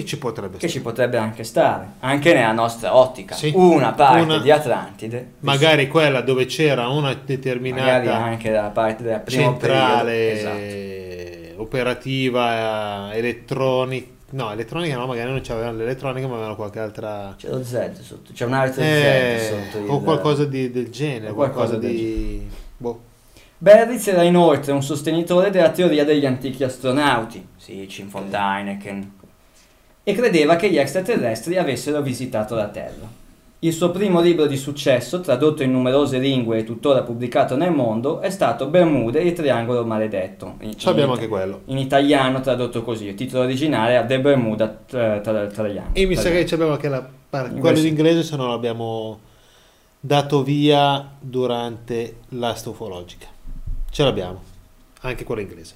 che 0.00 0.06
ci 0.06 0.18
potrebbe 0.18 0.52
che 0.52 0.56
stare. 0.58 0.72
ci 0.72 0.80
potrebbe 0.80 1.16
anche 1.18 1.44
stare, 1.44 1.86
anche 2.00 2.32
nella 2.34 2.52
nostra 2.52 2.96
ottica. 2.96 3.34
Sì. 3.34 3.52
Una 3.54 3.92
parte 3.92 4.22
Una- 4.22 4.38
di 4.38 4.50
Atlantide, 4.50 5.32
magari 5.40 5.88
quella 5.88 6.20
dove 6.20 6.46
c'era 6.46 6.88
una 6.88 7.08
magari 7.08 7.20
determinata 7.24 8.16
anche 8.16 8.50
dalla 8.50 8.68
parte 8.68 9.02
del 9.02 9.20
primo 9.20 9.42
centrale. 9.42 10.32
Esatto. 10.32 11.62
operativa 11.62 13.12
eh, 13.12 13.18
elettronica 13.18 14.18
no 14.32 14.52
elettronica 14.52 14.96
no 14.96 15.06
magari 15.06 15.30
non 15.30 15.40
c'avevano 15.42 15.76
l'elettronica 15.78 16.26
ma 16.26 16.34
avevano 16.34 16.54
qualche 16.54 16.78
altra 16.78 17.34
C'è 17.36 17.48
lo 17.48 17.62
Z 17.64 18.00
sotto, 18.00 18.32
c'è 18.32 18.44
un 18.44 18.52
altro 18.52 18.82
eh, 18.82 19.36
Z 19.40 19.48
sotto 19.72 19.84
il... 19.84 19.90
o 19.90 20.00
qualcosa 20.00 20.44
di- 20.44 20.70
del 20.70 20.88
genere 20.90 21.32
o 21.32 21.34
qualcosa 21.34 21.76
qualcosa, 21.78 21.92
di 21.92 22.48
boh. 22.76 23.00
Berlitz 23.58 24.06
era 24.06 24.22
inoltre 24.22 24.72
un 24.72 24.82
sostenitore 24.82 25.50
della 25.50 25.70
teoria 25.70 26.02
degli 26.04 26.24
antichi 26.24 26.64
astronauti, 26.64 27.46
Sitchin, 27.58 28.08
von 28.08 28.30
Däniken, 28.30 29.12
e 30.10 30.14
credeva 30.14 30.56
che 30.56 30.70
gli 30.70 30.78
extraterrestri 30.78 31.56
avessero 31.56 32.02
visitato 32.02 32.54
la 32.54 32.68
Terra. 32.68 33.18
Il 33.62 33.72
suo 33.74 33.90
primo 33.90 34.20
libro 34.22 34.46
di 34.46 34.56
successo, 34.56 35.20
tradotto 35.20 35.62
in 35.62 35.70
numerose 35.70 36.18
lingue 36.18 36.58
e 36.58 36.64
tuttora 36.64 37.02
pubblicato 37.02 37.56
nel 37.56 37.72
mondo, 37.72 38.20
è 38.20 38.30
stato 38.30 38.66
Bermude 38.68 39.20
e 39.20 39.26
il 39.26 39.32
triangolo 39.34 39.84
maledetto. 39.84 40.54
In, 40.60 40.74
abbiamo 40.84 41.12
in- 41.12 41.18
anche 41.18 41.28
quello 41.28 41.60
in 41.66 41.76
italiano 41.76 42.40
tradotto 42.40 42.82
così, 42.82 43.06
il 43.08 43.14
titolo 43.14 43.44
originale 43.44 43.98
è 44.00 44.06
The 44.06 44.18
Bermuda 44.20 44.78
tra, 44.86 45.20
tra, 45.20 45.46
Triangle. 45.46 45.90
e 45.92 46.06
mi 46.06 46.16
sa 46.16 46.30
che 46.30 46.46
ci 46.46 46.54
abbiamo 46.54 46.72
anche 46.72 46.88
la 46.88 47.06
par- 47.30 47.46
Inglese. 47.46 47.60
quello 47.60 47.80
d'inglese 47.80 48.22
se 48.22 48.36
no 48.36 48.48
l'abbiamo 48.48 49.20
dato 50.00 50.42
via 50.42 51.10
durante 51.20 52.16
l'astrofologica 52.30 53.26
ce 53.90 54.02
l'abbiamo 54.02 54.42
anche 55.02 55.24
quello 55.24 55.42
inglese 55.42 55.74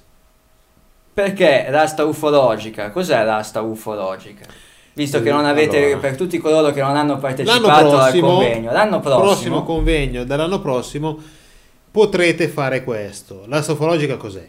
Perché 1.15 1.67
l'asta 1.69 2.03
ufologica? 2.03 2.89
Cos'è 2.91 3.23
l'asta 3.23 3.61
ufologica? 3.61 4.43
Visto 4.91 5.21
che 5.21 5.31
non 5.31 5.45
avete, 5.45 5.77
Allora. 5.77 5.97
per 5.99 6.17
tutti 6.17 6.37
coloro 6.39 6.71
che 6.73 6.81
non 6.81 6.97
hanno 6.97 7.17
partecipato 7.19 7.69
al 7.69 7.87
prossimo, 7.87 8.27
convegno, 8.27 8.71
l'anno 8.73 8.99
prossimo, 8.99 9.23
prossimo 9.23 9.63
convegno 9.63 10.23
dell'anno 10.25 10.59
prossimo 10.59 11.17
potrete 11.89 12.49
fare 12.49 12.83
questo. 12.83 13.43
L'astrofologica 13.47 14.17
cos'è? 14.17 14.45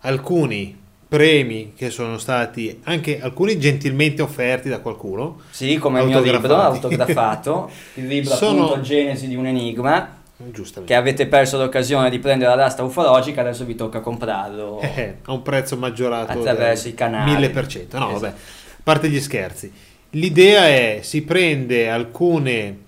Alcuni 0.00 0.76
premi 1.06 1.74
che 1.76 1.90
sono 1.90 2.18
stati 2.18 2.80
anche 2.82 3.20
alcuni 3.20 3.56
gentilmente 3.56 4.20
offerti 4.20 4.68
da 4.68 4.80
qualcuno. 4.80 5.38
sì, 5.50 5.78
come 5.78 6.00
il 6.00 6.08
mio 6.08 6.20
libro 6.20 6.56
autografato, 6.56 7.70
il 7.94 8.06
libro 8.08 8.34
Sono- 8.34 8.64
appunto 8.64 8.80
Genesi 8.80 9.28
di 9.28 9.36
un 9.36 9.46
enigma, 9.46 10.17
Giustamente. 10.40 10.92
che 10.92 10.94
avete 10.98 11.26
perso 11.26 11.58
l'occasione 11.58 12.10
di 12.10 12.18
prendere 12.20 12.54
l'asta 12.54 12.82
ufologica, 12.84 13.40
adesso 13.40 13.64
vi 13.64 13.74
tocca 13.74 14.00
comprarlo. 14.00 14.80
Eh, 14.94 15.16
a 15.24 15.32
un 15.32 15.42
prezzo 15.42 15.76
maggiorato 15.76 16.32
Attraverso 16.32 16.88
i 16.88 16.94
canali. 16.94 17.32
1000%. 17.46 17.96
No, 17.98 18.06
Esatto. 18.08 18.12
vabbè, 18.12 18.28
a 18.28 18.34
parte 18.82 19.08
gli 19.08 19.20
scherzi. 19.20 19.72
L'idea 20.10 20.66
è 20.66 21.00
si 21.02 21.22
prende 21.22 21.90
alcune 21.90 22.78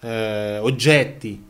eh, 0.00 0.58
oggetti, 0.58 1.44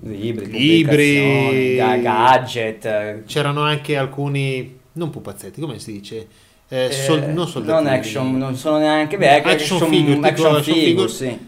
Libri, 0.00 0.50
Libri. 0.50 1.74
gadget, 1.76 3.24
c'erano 3.24 3.62
anche 3.62 3.96
alcuni 3.96 4.78
non 4.92 5.10
pupazzetti, 5.10 5.60
come 5.60 5.78
si 5.80 5.92
dice? 5.92 6.26
Eh, 6.68 6.84
eh, 6.84 6.92
sol- 6.92 7.24
non 7.32 7.50
non 7.64 7.86
action, 7.86 8.36
non 8.38 8.54
sono 8.54 8.78
neanche 8.78 9.16
beh, 9.16 9.42
Action 9.42 9.78
figure, 9.88 10.28
action 10.28 10.54
action 10.56 10.62
figure, 10.62 10.84
figure. 10.86 11.08
sì. 11.08 11.47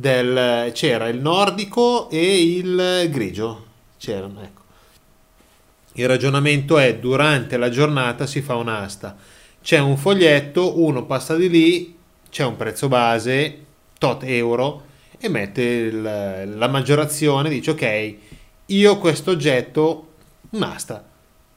Del- 0.00 0.72
c'era 0.72 1.08
il 1.08 1.20
nordico 1.20 2.08
e 2.08 2.42
il 2.42 3.08
grigio. 3.10 3.66
C'erano 3.98 4.40
ecco. 4.42 4.58
Il 5.94 6.08
ragionamento 6.08 6.78
è 6.78 6.96
durante 6.96 7.56
la 7.58 7.68
giornata 7.68 8.26
si 8.26 8.40
fa 8.40 8.56
un'asta. 8.56 9.16
C'è 9.62 9.78
un 9.78 9.96
foglietto 9.98 10.80
uno 10.80 11.04
passa 11.04 11.36
di 11.36 11.48
lì 11.50 11.98
c'è 12.30 12.44
un 12.44 12.56
prezzo 12.56 12.88
base 12.88 13.64
tot 13.98 14.22
euro 14.22 14.84
e 15.18 15.28
mette 15.28 15.62
il- 15.62 16.54
la 16.56 16.68
maggiorazione 16.68 17.50
dice 17.50 17.72
ok 17.72 18.14
io 18.66 18.98
questo 18.98 19.32
oggetto 19.32 20.12
un'asta 20.50 21.04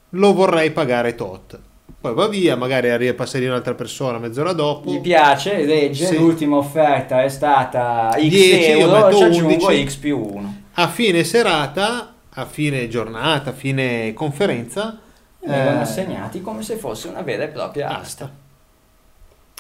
lo 0.10 0.34
vorrei 0.34 0.72
pagare 0.72 1.14
tot 1.16 1.60
poi 2.04 2.14
va 2.14 2.28
via 2.28 2.58
magari 2.58 3.14
passare 3.14 3.48
un'altra 3.48 3.76
persona 3.76 4.18
mezz'ora 4.18 4.52
dopo 4.52 4.92
Gli 4.92 5.00
piace, 5.00 5.64
legge, 5.64 6.06
Sì. 6.08 6.18
l'ultima 6.18 6.58
offerta 6.58 7.24
è 7.24 7.30
stata 7.30 8.10
X 8.12 8.20
10, 8.20 8.70
io 8.72 8.78
euro, 8.94 9.16
ci 9.16 9.24
aggiungo 9.24 9.68
11. 9.68 9.86
X 9.88 9.96
più 9.96 10.20
1. 10.20 10.56
a 10.74 10.88
fine 10.90 11.24
serata, 11.24 12.14
a 12.30 12.46
fine 12.46 12.90
giornata, 12.90 13.52
a 13.52 13.54
fine 13.54 14.12
conferenza, 14.14 15.00
Vengono 15.40 15.78
eh, 15.78 15.82
assegnati 15.82 16.42
come 16.42 16.62
se 16.62 16.76
fosse 16.76 17.08
una 17.08 17.22
vera 17.22 17.44
e 17.44 17.48
propria 17.48 17.88
asta. 17.88 18.02
asta. 18.26 18.32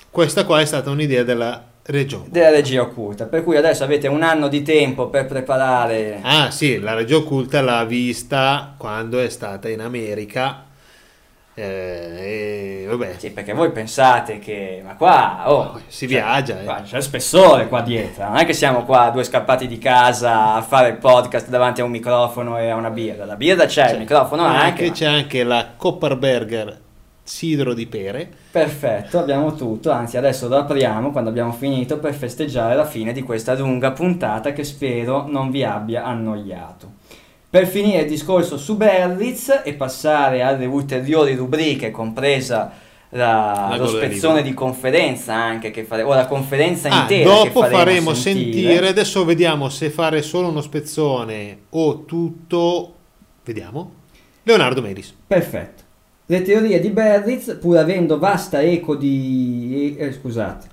Questa 0.09 0.43
qua 0.43 0.59
è 0.59 0.65
stata 0.65 0.89
un'idea 0.89 1.23
della 1.23 1.63
regione. 1.83 2.25
Della 2.27 2.49
regia 2.49 2.81
occulta, 2.81 3.23
per 3.25 3.41
cui 3.45 3.55
adesso 3.55 3.85
avete 3.85 4.09
un 4.09 4.21
anno 4.21 4.49
di 4.49 4.63
tempo 4.63 5.07
per 5.07 5.27
preparare 5.27 6.19
Ah 6.21 6.51
sì, 6.51 6.77
la 6.79 6.93
regia 6.93 7.15
occulta 7.15 7.61
l'ha 7.61 7.85
vista 7.85 8.73
quando 8.77 9.19
è 9.19 9.29
stata 9.29 9.69
in 9.69 9.79
America. 9.79 10.65
Eh, 11.55 12.85
vabbè, 12.89 13.15
Sì, 13.17 13.31
perché 13.31 13.53
voi 13.53 13.71
pensate 13.71 14.39
che, 14.39 14.81
ma 14.83 14.95
qua, 14.95 15.43
oh, 15.51 15.79
si 15.87 16.07
cioè, 16.07 16.07
viaggia. 16.07 16.59
eh. 16.61 16.63
qua 16.63 16.81
c'è 16.83 16.99
spessore 16.99 17.67
qua 17.67 17.81
dietro, 17.81 18.25
non 18.25 18.37
è 18.37 18.45
che 18.45 18.53
siamo 18.53 18.83
qua 18.85 19.09
due 19.11 19.23
scappati 19.23 19.67
di 19.67 19.77
casa 19.77 20.55
a 20.55 20.61
fare 20.63 20.89
il 20.89 20.97
podcast 20.97 21.49
davanti 21.49 21.81
a 21.81 21.83
un 21.83 21.91
microfono 21.91 22.57
e 22.57 22.69
a 22.69 22.75
una 22.75 22.89
birra, 22.89 23.25
la 23.25 23.35
birra 23.35 23.65
c'è, 23.67 23.91
il 23.91 23.99
microfono 23.99 24.43
anche, 24.43 24.85
anche, 24.85 24.85
ma- 24.87 24.91
c'è 24.93 25.05
anche 25.05 25.43
la 25.43 25.73
Copperberger 25.77 26.81
sidro 27.25 27.73
di 27.73 27.85
pere. 27.87 28.29
perfetto, 28.51 29.19
abbiamo 29.19 29.53
tutto, 29.55 29.91
anzi 29.91 30.17
adesso 30.17 30.47
lo 30.47 30.57
apriamo 30.57 31.11
quando 31.11 31.29
abbiamo 31.29 31.51
finito 31.53 31.99
per 31.99 32.13
festeggiare 32.15 32.75
la 32.75 32.85
fine 32.85 33.13
di 33.13 33.21
questa 33.21 33.53
lunga 33.55 33.91
puntata 33.91 34.51
che 34.53 34.63
spero 34.63 35.25
non 35.27 35.49
vi 35.51 35.63
abbia 35.63 36.03
annoiato. 36.03 37.01
Per 37.53 37.67
finire 37.67 38.01
il 38.01 38.07
discorso 38.07 38.57
su 38.57 38.75
Berlitz 38.75 39.61
e 39.63 39.73
passare 39.75 40.41
alle 40.41 40.65
ulteriori 40.65 41.35
rubriche, 41.35 41.91
compresa 41.91 42.71
la- 43.09 43.67
La 43.69 43.75
lo 43.77 43.85
spezzone 43.85 44.41
di 44.41 44.55
conferenza 44.55 45.35
anche 45.35 45.69
che 45.69 45.83
faremo, 45.83 46.09
o 46.09 46.15
la 46.15 46.25
conferenza 46.25 46.89
Ah, 46.89 47.01
intera 47.01 47.29
dopo 47.31 47.61
che 47.61 47.67
faremo 47.69 48.15
sentire. 48.15 48.51
sentire, 48.63 48.87
adesso 48.87 49.23
vediamo 49.23 49.69
se 49.69 49.91
fare 49.91 50.23
solo 50.23 50.47
uno 50.47 50.61
spezzone 50.61 51.57
o 51.69 52.05
tutto. 52.05 52.93
Vediamo. 53.45 53.91
Leonardo 54.41 54.81
Meris. 54.81 55.13
Perfetto. 55.27 55.83
Le 56.25 56.41
teorie 56.41 56.79
di 56.79 56.89
Berlitz, 56.89 57.55
pur 57.61 57.77
avendo 57.77 58.17
vasta 58.17 58.63
eco 58.63 58.95
di... 58.95 59.95
eh, 59.95 60.11
scusate. 60.11 60.67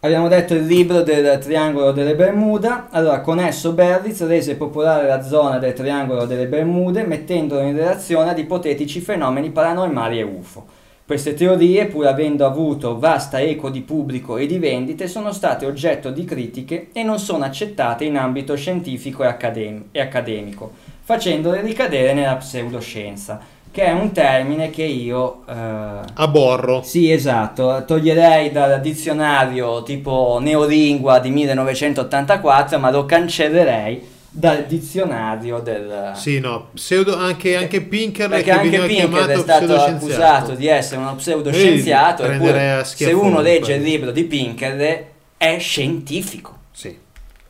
Abbiamo 0.00 0.28
detto 0.28 0.54
il 0.54 0.64
libro 0.64 1.02
del 1.02 1.40
triangolo 1.40 1.90
delle 1.90 2.14
Bermuda. 2.14 2.86
Allora, 2.90 3.20
con 3.20 3.40
esso 3.40 3.72
Berlitz 3.72 4.24
rese 4.24 4.54
popolare 4.54 5.08
la 5.08 5.22
zona 5.22 5.58
del 5.58 5.72
triangolo 5.72 6.24
delle 6.24 6.46
Bermude, 6.46 7.02
mettendolo 7.02 7.62
in 7.62 7.74
relazione 7.74 8.30
ad 8.30 8.38
ipotetici 8.38 9.00
fenomeni 9.00 9.50
paranormali 9.50 10.20
e 10.20 10.22
UFO. 10.22 10.66
Queste 11.04 11.34
teorie, 11.34 11.86
pur 11.86 12.06
avendo 12.06 12.46
avuto 12.46 12.96
vasta 12.96 13.40
eco 13.40 13.70
di 13.70 13.80
pubblico 13.80 14.36
e 14.36 14.46
di 14.46 14.58
vendite, 14.60 15.08
sono 15.08 15.32
state 15.32 15.66
oggetto 15.66 16.12
di 16.12 16.24
critiche 16.24 16.90
e 16.92 17.02
non 17.02 17.18
sono 17.18 17.42
accettate 17.42 18.04
in 18.04 18.18
ambito 18.18 18.54
scientifico 18.54 19.24
e, 19.24 19.82
e 19.90 20.00
accademico, 20.00 20.74
facendole 21.02 21.60
ricadere 21.60 22.12
nella 22.12 22.36
pseudoscienza, 22.36 23.40
che 23.78 23.84
è 23.84 23.92
un 23.92 24.10
termine 24.10 24.70
che 24.70 24.82
io... 24.82 25.44
eh, 25.48 25.52
A 25.52 26.26
Borro. 26.26 26.82
sì, 26.82 27.12
esatto, 27.12 27.84
toglierei 27.86 28.50
dal 28.50 28.80
dizionario 28.80 29.84
tipo 29.84 30.38
neolingua 30.42 31.20
di 31.20 31.30
1984, 31.30 32.76
ma 32.80 32.90
lo 32.90 33.06
cancellerei 33.06 34.16
dal 34.30 34.64
dizionario 34.66 35.60
del... 35.60 36.10
Sì, 36.16 36.40
no, 36.40 36.70
pseudo, 36.74 37.14
anche, 37.14 37.56
anche 37.56 37.80
Pinkerle 37.80 38.42
Perché 38.42 38.50
che 38.50 38.56
anche 38.58 38.78
veniva 38.80 39.06
Pinker 39.06 39.26
è 39.28 39.38
stato 39.38 39.80
accusato 39.80 40.54
di 40.54 40.66
essere 40.66 41.00
uno 41.00 41.14
pseudoscienziato, 41.14 42.24
Ehi, 42.24 42.34
eppure 42.34 42.82
se 42.84 43.12
uno 43.12 43.40
legge 43.40 43.74
il 43.74 43.82
libro 43.82 44.10
di 44.10 44.24
Pinker 44.24 45.06
è 45.36 45.56
scientifico. 45.60 46.56
Sì, 46.72 46.98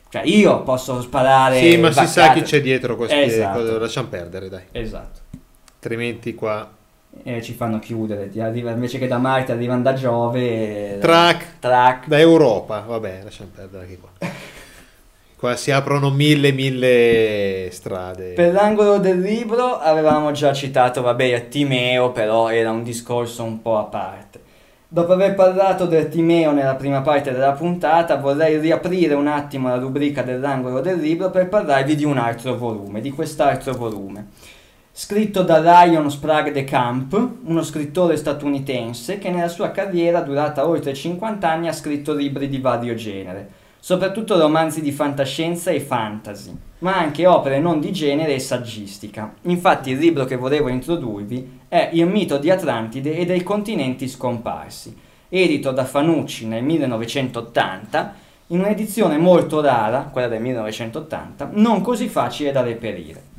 Cioè 0.09 0.21
io 0.25 0.61
posso 0.61 1.01
sparare... 1.01 1.59
Sì, 1.59 1.77
ma 1.77 1.91
si 1.91 2.05
sa 2.05 2.33
chi 2.33 2.43
c'è 2.43 2.61
dietro 2.61 2.95
queste 2.95 3.23
Esatto. 3.23 3.57
cose, 3.61 3.79
lasciamo 3.79 4.09
perdere, 4.09 4.47
dai. 4.47 4.63
Esatto. 4.71 5.21
Altrimenti 5.81 6.35
qua... 6.35 6.69
E 7.23 7.41
ci 7.41 7.53
fanno 7.53 7.79
chiudere, 7.79 8.29
ti 8.29 8.41
arriva- 8.41 8.71
invece 8.71 8.99
che 8.99 9.07
da 9.07 9.17
Marte 9.17 9.53
arrivano 9.53 9.81
da 9.81 9.93
Giove... 9.93 10.99
Track 10.99 11.59
Track. 11.59 12.07
da 12.07 12.19
Europa, 12.19 12.83
vabbè, 12.85 13.21
lasciamo 13.23 13.49
perdere 13.55 13.83
anche 13.83 13.97
qua. 13.97 14.09
Qua 15.39 15.55
si 15.55 15.71
aprono 15.71 16.09
mille, 16.09 16.51
mille 16.51 17.69
strade. 17.71 18.33
Per 18.33 18.51
l'angolo 18.51 18.97
del 18.97 19.21
libro 19.21 19.79
avevamo 19.79 20.31
già 20.31 20.51
citato, 20.51 21.01
vabbè, 21.01 21.47
Timeo, 21.47 22.11
però 22.11 22.51
era 22.51 22.71
un 22.71 22.83
discorso 22.83 23.45
un 23.45 23.61
po' 23.61 23.77
a 23.77 23.83
parte. 23.83 24.41
Dopo 24.85 25.13
aver 25.13 25.35
parlato 25.35 25.85
del 25.85 26.09
Timeo 26.09 26.51
nella 26.51 26.75
prima 26.75 26.99
parte 26.99 27.31
della 27.31 27.53
puntata, 27.53 28.17
vorrei 28.17 28.59
riaprire 28.59 29.13
un 29.13 29.27
attimo 29.27 29.69
la 29.69 29.77
rubrica 29.77 30.23
dell'angolo 30.23 30.81
del 30.81 30.99
libro 30.99 31.29
per 31.29 31.47
parlarvi 31.47 31.95
di 31.95 32.03
un 32.03 32.17
altro 32.17 32.57
volume, 32.57 32.99
di 32.99 33.11
quest'altro 33.11 33.71
volume. 33.71 34.27
Scritto 35.01 35.43
da 35.43 35.61
Ryan 35.61 36.11
Sprague 36.11 36.51
de 36.51 36.65
Camp, 36.65 37.13
uno 37.45 37.63
scrittore 37.63 38.17
statunitense 38.17 39.17
che 39.17 39.29
nella 39.29 39.47
sua 39.47 39.71
carriera 39.71 40.19
durata 40.19 40.67
oltre 40.67 40.93
50 40.93 41.49
anni 41.49 41.69
ha 41.69 41.71
scritto 41.71 42.13
libri 42.13 42.49
di 42.49 42.57
vario 42.57 42.93
genere, 42.95 43.49
soprattutto 43.79 44.37
romanzi 44.37 44.81
di 44.81 44.91
fantascienza 44.91 45.71
e 45.71 45.79
fantasy, 45.79 46.53
ma 46.79 46.97
anche 46.97 47.25
opere 47.25 47.59
non 47.59 47.79
di 47.79 47.93
genere 47.93 48.33
e 48.33 48.39
saggistica. 48.39 49.35
Infatti 49.43 49.91
il 49.91 49.99
libro 49.99 50.25
che 50.25 50.35
volevo 50.35 50.67
introdurvi 50.67 51.59
è 51.69 51.91
Il 51.93 52.05
mito 52.05 52.37
di 52.37 52.49
Atlantide 52.49 53.15
e 53.15 53.23
dei 53.23 53.41
continenti 53.41 54.05
scomparsi, 54.09 54.93
edito 55.29 55.71
da 55.71 55.85
Fanucci 55.85 56.45
nel 56.45 56.63
1980, 56.65 58.13
in 58.47 58.59
un'edizione 58.59 59.17
molto 59.17 59.61
rara, 59.61 60.09
quella 60.11 60.27
del 60.27 60.41
1980, 60.41 61.51
non 61.53 61.79
così 61.79 62.09
facile 62.09 62.51
da 62.51 62.61
reperire. 62.61 63.38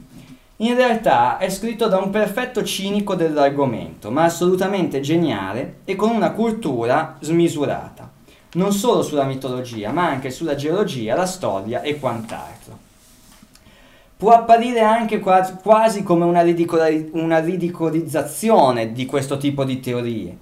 In 0.63 0.75
realtà 0.75 1.39
è 1.39 1.49
scritto 1.49 1.89
da 1.89 1.97
un 1.97 2.11
perfetto 2.11 2.63
cinico 2.63 3.15
dell'argomento, 3.15 4.11
ma 4.11 4.25
assolutamente 4.25 5.01
geniale 5.01 5.79
e 5.87 5.97
con 5.97 6.11
una 6.11 6.33
cultura 6.33 7.17
smisurata, 7.19 8.11
non 8.53 8.71
solo 8.71 9.01
sulla 9.01 9.25
mitologia, 9.25 9.91
ma 9.91 10.07
anche 10.07 10.29
sulla 10.29 10.57
geologia, 10.57 11.17
la 11.17 11.25
storia 11.25 11.81
e 11.81 11.99
quant'altro. 11.99 12.79
Può 14.19 14.33
apparire 14.33 14.81
anche 14.81 15.19
quasi, 15.19 16.03
come 16.03 16.27
una, 16.27 16.43
ridicola- 16.43 16.91
una 17.13 17.39
ridicolizzazione 17.39 18.93
di 18.93 19.07
questo 19.07 19.39
tipo 19.39 19.65
di 19.65 19.81
teorie, 19.81 20.37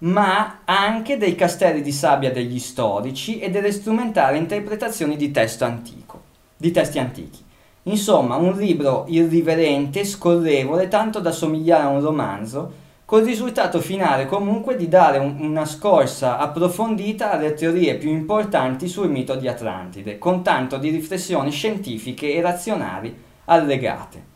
ma 0.00 0.60
anche 0.66 1.16
dei 1.16 1.34
castelli 1.34 1.80
di 1.80 1.92
sabbia 1.92 2.30
degli 2.30 2.58
storici 2.58 3.38
e 3.38 3.48
delle 3.48 3.72
strumentali 3.72 4.36
interpretazioni 4.36 5.16
di 5.16 5.32
antico, 5.60 6.20
di 6.58 6.70
testi 6.70 6.98
antichi. 6.98 7.44
Insomma, 7.88 8.34
un 8.34 8.56
libro 8.56 9.04
irriverente, 9.06 10.04
scorrevole, 10.04 10.88
tanto 10.88 11.20
da 11.20 11.30
somigliare 11.30 11.84
a 11.84 11.88
un 11.88 12.00
romanzo, 12.00 12.72
col 13.04 13.22
risultato 13.22 13.78
finale 13.78 14.26
comunque 14.26 14.74
di 14.74 14.88
dare 14.88 15.18
un- 15.18 15.36
una 15.38 15.64
scorsa 15.64 16.38
approfondita 16.38 17.30
alle 17.30 17.54
teorie 17.54 17.94
più 17.94 18.10
importanti 18.10 18.88
sul 18.88 19.08
mito 19.08 19.36
di 19.36 19.46
Atlantide, 19.46 20.18
con 20.18 20.42
tanto 20.42 20.78
di 20.78 20.90
riflessioni 20.90 21.52
scientifiche 21.52 22.34
e 22.34 22.40
razionali 22.40 23.16
allegate. 23.44 24.34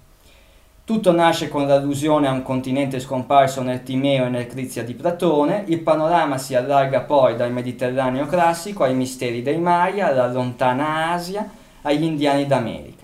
Tutto 0.85 1.10
nasce 1.10 1.48
con 1.48 1.66
l'allusione 1.66 2.28
a 2.28 2.32
un 2.32 2.43
continente 2.43 3.01
scomparso 3.01 3.62
nel 3.62 3.82
Timeo 3.82 4.27
e 4.27 4.28
nel 4.28 4.47
Crizia 4.47 4.85
di 4.85 4.94
Platone, 4.94 5.64
il 5.66 5.81
panorama 5.81 6.39
si 6.39 6.55
allarga 6.55 7.01
poi 7.01 7.35
dal 7.35 7.51
Mediterraneo 7.51 8.27
classico 8.27 8.85
ai 8.85 8.94
misteri 8.94 9.43
dei 9.43 9.59
Maya, 9.59 10.06
alla 10.06 10.31
lontana 10.31 11.10
Asia, 11.10 11.48
agli 11.82 12.05
indiani 12.05 12.47
d'America. 12.47 12.99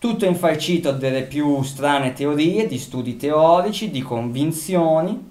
Tutto 0.00 0.24
infarcito 0.24 0.92
delle 0.92 1.24
più 1.24 1.62
strane 1.62 2.14
teorie, 2.14 2.66
di 2.66 2.78
studi 2.78 3.18
teorici, 3.18 3.90
di 3.90 4.00
convinzioni. 4.00 5.28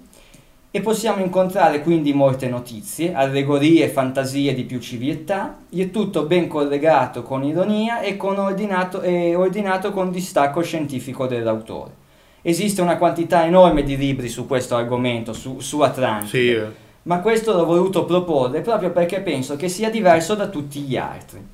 E 0.70 0.80
possiamo 0.80 1.24
incontrare 1.24 1.82
quindi 1.82 2.12
molte 2.12 2.48
notizie, 2.48 3.12
allegorie 3.12 3.86
e 3.86 3.88
fantasie 3.88 4.54
di 4.54 4.62
più 4.62 4.78
civiltà, 4.78 5.58
il 5.70 5.90
tutto 5.90 6.22
ben 6.22 6.46
collegato 6.46 7.24
con 7.24 7.42
ironia 7.42 8.00
e, 8.00 8.16
con 8.16 8.38
ordinato, 8.38 9.00
e 9.00 9.34
ordinato 9.34 9.90
con 9.90 10.12
distacco 10.12 10.62
scientifico 10.62 11.26
dell'autore. 11.26 11.90
Esiste 12.40 12.80
una 12.80 12.96
quantità 12.96 13.44
enorme 13.44 13.82
di 13.82 13.96
libri 13.96 14.28
su 14.28 14.46
questo 14.46 14.76
argomento, 14.76 15.32
su, 15.32 15.58
su 15.58 15.80
Atlantide, 15.80 16.28
Sì, 16.28 16.74
ma 17.02 17.18
questo 17.18 17.54
l'ho 17.54 17.64
voluto 17.64 18.04
proporre 18.04 18.60
proprio 18.60 18.92
perché 18.92 19.20
penso 19.20 19.56
che 19.56 19.68
sia 19.68 19.90
diverso 19.90 20.36
da 20.36 20.46
tutti 20.46 20.78
gli 20.82 20.96
altri, 20.96 21.44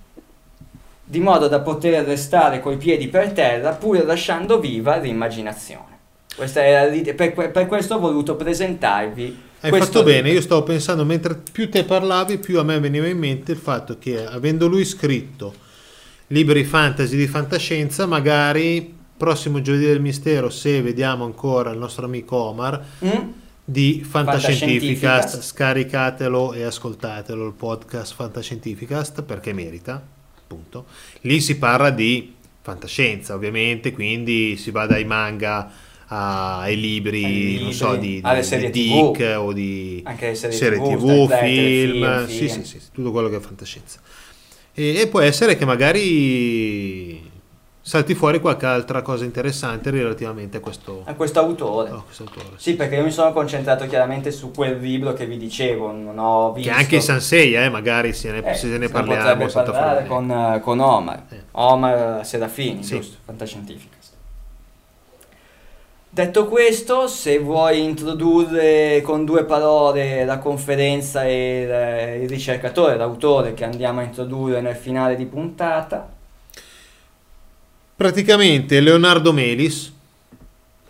di 1.08 1.20
modo 1.20 1.46
da 1.46 1.60
poter 1.60 2.04
restare 2.04 2.58
coi 2.60 2.76
piedi 2.76 3.06
per 3.08 3.30
terra 3.32 3.70
pur 3.72 4.04
lasciando 4.04 4.58
viva 4.58 4.96
l'immaginazione. 4.96 5.94
Questa 6.34 6.64
era 6.64 6.84
l'idea- 6.90 7.14
per, 7.14 7.32
que- 7.32 7.48
per 7.50 7.66
questo 7.66 7.94
ho 7.94 7.98
voluto 7.98 8.34
presentarvi. 8.36 9.44
Hai 9.60 9.70
fatto 9.70 10.02
bene, 10.02 10.16
libro. 10.22 10.32
io 10.32 10.40
stavo 10.42 10.62
pensando, 10.64 11.04
mentre 11.04 11.40
più 11.50 11.70
te 11.70 11.84
parlavi, 11.84 12.38
più 12.38 12.58
a 12.58 12.62
me 12.62 12.78
veniva 12.80 13.06
in 13.06 13.18
mente 13.18 13.52
il 13.52 13.58
fatto 13.58 13.96
che 13.98 14.24
avendo 14.26 14.66
lui 14.66 14.84
scritto 14.84 15.54
libri 16.28 16.64
fantasy 16.64 17.16
di 17.16 17.26
fantascienza, 17.26 18.04
magari 18.04 18.94
prossimo 19.16 19.62
giovedì 19.62 19.86
del 19.86 20.00
mistero, 20.00 20.50
se 20.50 20.82
vediamo 20.82 21.24
ancora 21.24 21.70
il 21.70 21.78
nostro 21.78 22.04
amico 22.04 22.36
Omar, 22.36 22.84
Mm? 23.04 23.10
di 23.64 24.04
Fantascientificast, 24.06 24.10
Fantascientificast. 24.10 25.42
scaricatelo 25.42 26.52
e 26.52 26.62
ascoltatelo 26.64 27.46
il 27.46 27.52
podcast 27.54 28.14
Fantascientificast 28.14 29.22
perché 29.22 29.52
merita, 29.52 30.00
appunto. 30.46 30.86
Lì 31.22 31.40
si 31.40 31.58
parla 31.58 31.90
di 31.90 32.34
fantascienza, 32.62 33.34
ovviamente, 33.34 33.92
quindi 33.92 34.56
si 34.56 34.70
va 34.70 34.86
dai 34.86 35.04
manga 35.04 35.70
a- 36.08 36.60
ai 36.60 36.78
libri, 36.80 37.24
Ai 37.24 37.58
non 37.62 37.72
so, 37.72 37.92
libri, 37.92 38.20
di, 38.20 38.20
di- 38.20 38.70
di 38.70 38.70
TV. 38.70 39.10
Dick 39.12 39.34
o 39.38 39.52
di 39.52 40.02
serie, 40.34 40.78
TV, 40.78 40.96
TV, 40.98 41.26
Trek, 41.26 41.44
film, 41.44 42.26
film. 42.26 42.26
sì, 42.28 42.48
sì, 42.48 42.64
sì, 42.64 42.78
tutto 42.92 43.10
quello 43.10 43.28
che 43.28 43.36
è 43.36 43.40
fantascienza. 43.40 44.00
E, 44.72 45.00
e 45.00 45.06
può 45.08 45.20
essere 45.20 45.56
che 45.56 45.64
magari 45.64 47.15
salti 47.86 48.16
fuori 48.16 48.40
qualche 48.40 48.66
altra 48.66 49.00
cosa 49.00 49.24
interessante 49.24 49.90
relativamente 49.90 50.56
a 50.56 50.60
questo, 50.60 51.02
A 51.04 51.14
questo 51.14 51.38
autore. 51.38 51.88
autore. 51.90 52.40
Sì, 52.56 52.74
perché 52.74 52.96
io 52.96 53.04
mi 53.04 53.12
sono 53.12 53.32
concentrato 53.32 53.86
chiaramente 53.86 54.32
su 54.32 54.50
quel 54.50 54.80
libro 54.80 55.12
che 55.12 55.24
vi 55.24 55.36
dicevo, 55.36 55.92
non 55.92 56.18
ho 56.18 56.52
visto... 56.52 56.68
Che 56.72 56.76
anche 56.76 57.00
Sansei, 57.00 57.54
eh, 57.54 57.68
magari 57.68 58.12
se 58.12 58.32
ne, 58.32 58.38
Eh, 58.44 58.54
se 58.54 58.66
ne 58.76 58.86
se 58.88 58.92
parliamo 58.92 59.42
senza 59.48 59.62
parlare 59.62 60.04
con, 60.06 60.28
eh, 60.28 60.60
con 60.60 60.80
Omar, 60.80 61.22
Eh. 61.28 61.42
Omar 61.52 62.26
Serafini, 62.26 62.82
Sì. 62.82 62.96
giusto? 62.96 63.18
Fantascientificast. 63.24 64.14
Detto 66.08 66.46
questo, 66.46 67.06
se 67.06 67.38
vuoi 67.38 67.84
introdurre 67.84 69.00
con 69.02 69.24
due 69.24 69.44
parole 69.44 70.24
la 70.24 70.38
conferenza 70.38 71.24
e 71.24 71.68
eh, 71.70 72.22
il 72.22 72.28
ricercatore, 72.28 72.96
l'autore 72.96 73.54
che 73.54 73.62
andiamo 73.64 74.00
a 74.00 74.02
introdurre 74.02 74.60
nel 74.60 74.74
finale 74.74 75.14
di 75.14 75.26
puntata, 75.26 76.14
Praticamente 77.96 78.80
Leonardo 78.80 79.32
Melis, 79.32 79.90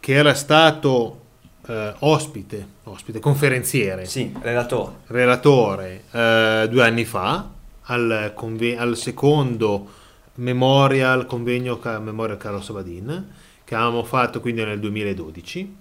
che 0.01 0.13
era 0.13 0.35
stato 0.35 1.21
eh, 1.69 1.95
ospite, 2.01 2.67
ospite, 2.83 3.21
conferenziere, 3.21 4.07
sì, 4.07 4.33
relatore, 4.41 4.95
relatore 5.07 6.03
eh, 6.11 6.67
due 6.69 6.83
anni 6.83 7.05
fa 7.05 7.49
al, 7.83 8.33
conve- 8.35 8.77
al 8.77 8.97
secondo 8.97 9.89
Memorial 10.35 11.27
Convegno 11.27 11.79
Ca- 11.79 12.01
Memorial 12.01 12.39
Carlo 12.39 12.61
Sabadin 12.61 13.35
che 13.63 13.75
avevamo 13.77 14.03
fatto 14.03 14.41
quindi 14.41 14.65
nel 14.65 14.81
2012. 14.81 15.77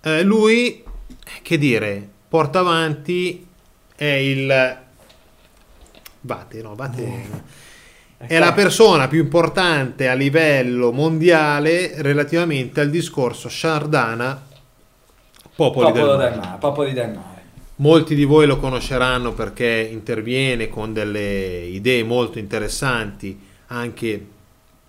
Eh, 0.00 0.22
lui, 0.22 0.82
che 1.42 1.58
dire, 1.58 2.08
porta 2.28 2.60
avanti 2.60 3.46
è 3.94 4.04
il 4.04 4.78
Bate, 6.20 6.62
no, 6.62 6.74
È 8.18 8.38
la 8.38 8.52
persona 8.54 9.08
più 9.08 9.20
importante 9.20 10.08
a 10.08 10.14
livello 10.14 10.90
mondiale 10.90 11.92
relativamente 12.00 12.80
al 12.80 12.88
discorso 12.90 13.48
Shardana 13.48 14.42
Popoli 15.54 15.86
popolo 15.92 16.16
del 16.16 16.18
del 16.30 16.30
mare. 16.36 16.46
mare, 16.46 16.58
popoli 16.58 16.92
del 16.92 17.08
mare. 17.10 17.34
Molti 17.76 18.14
di 18.14 18.24
voi 18.24 18.46
lo 18.46 18.56
conosceranno 18.58 19.32
perché 19.34 19.88
interviene 19.90 20.68
con 20.70 20.92
delle 20.94 21.64
idee 21.66 22.02
molto 22.04 22.38
interessanti 22.38 23.38
anche 23.68 24.26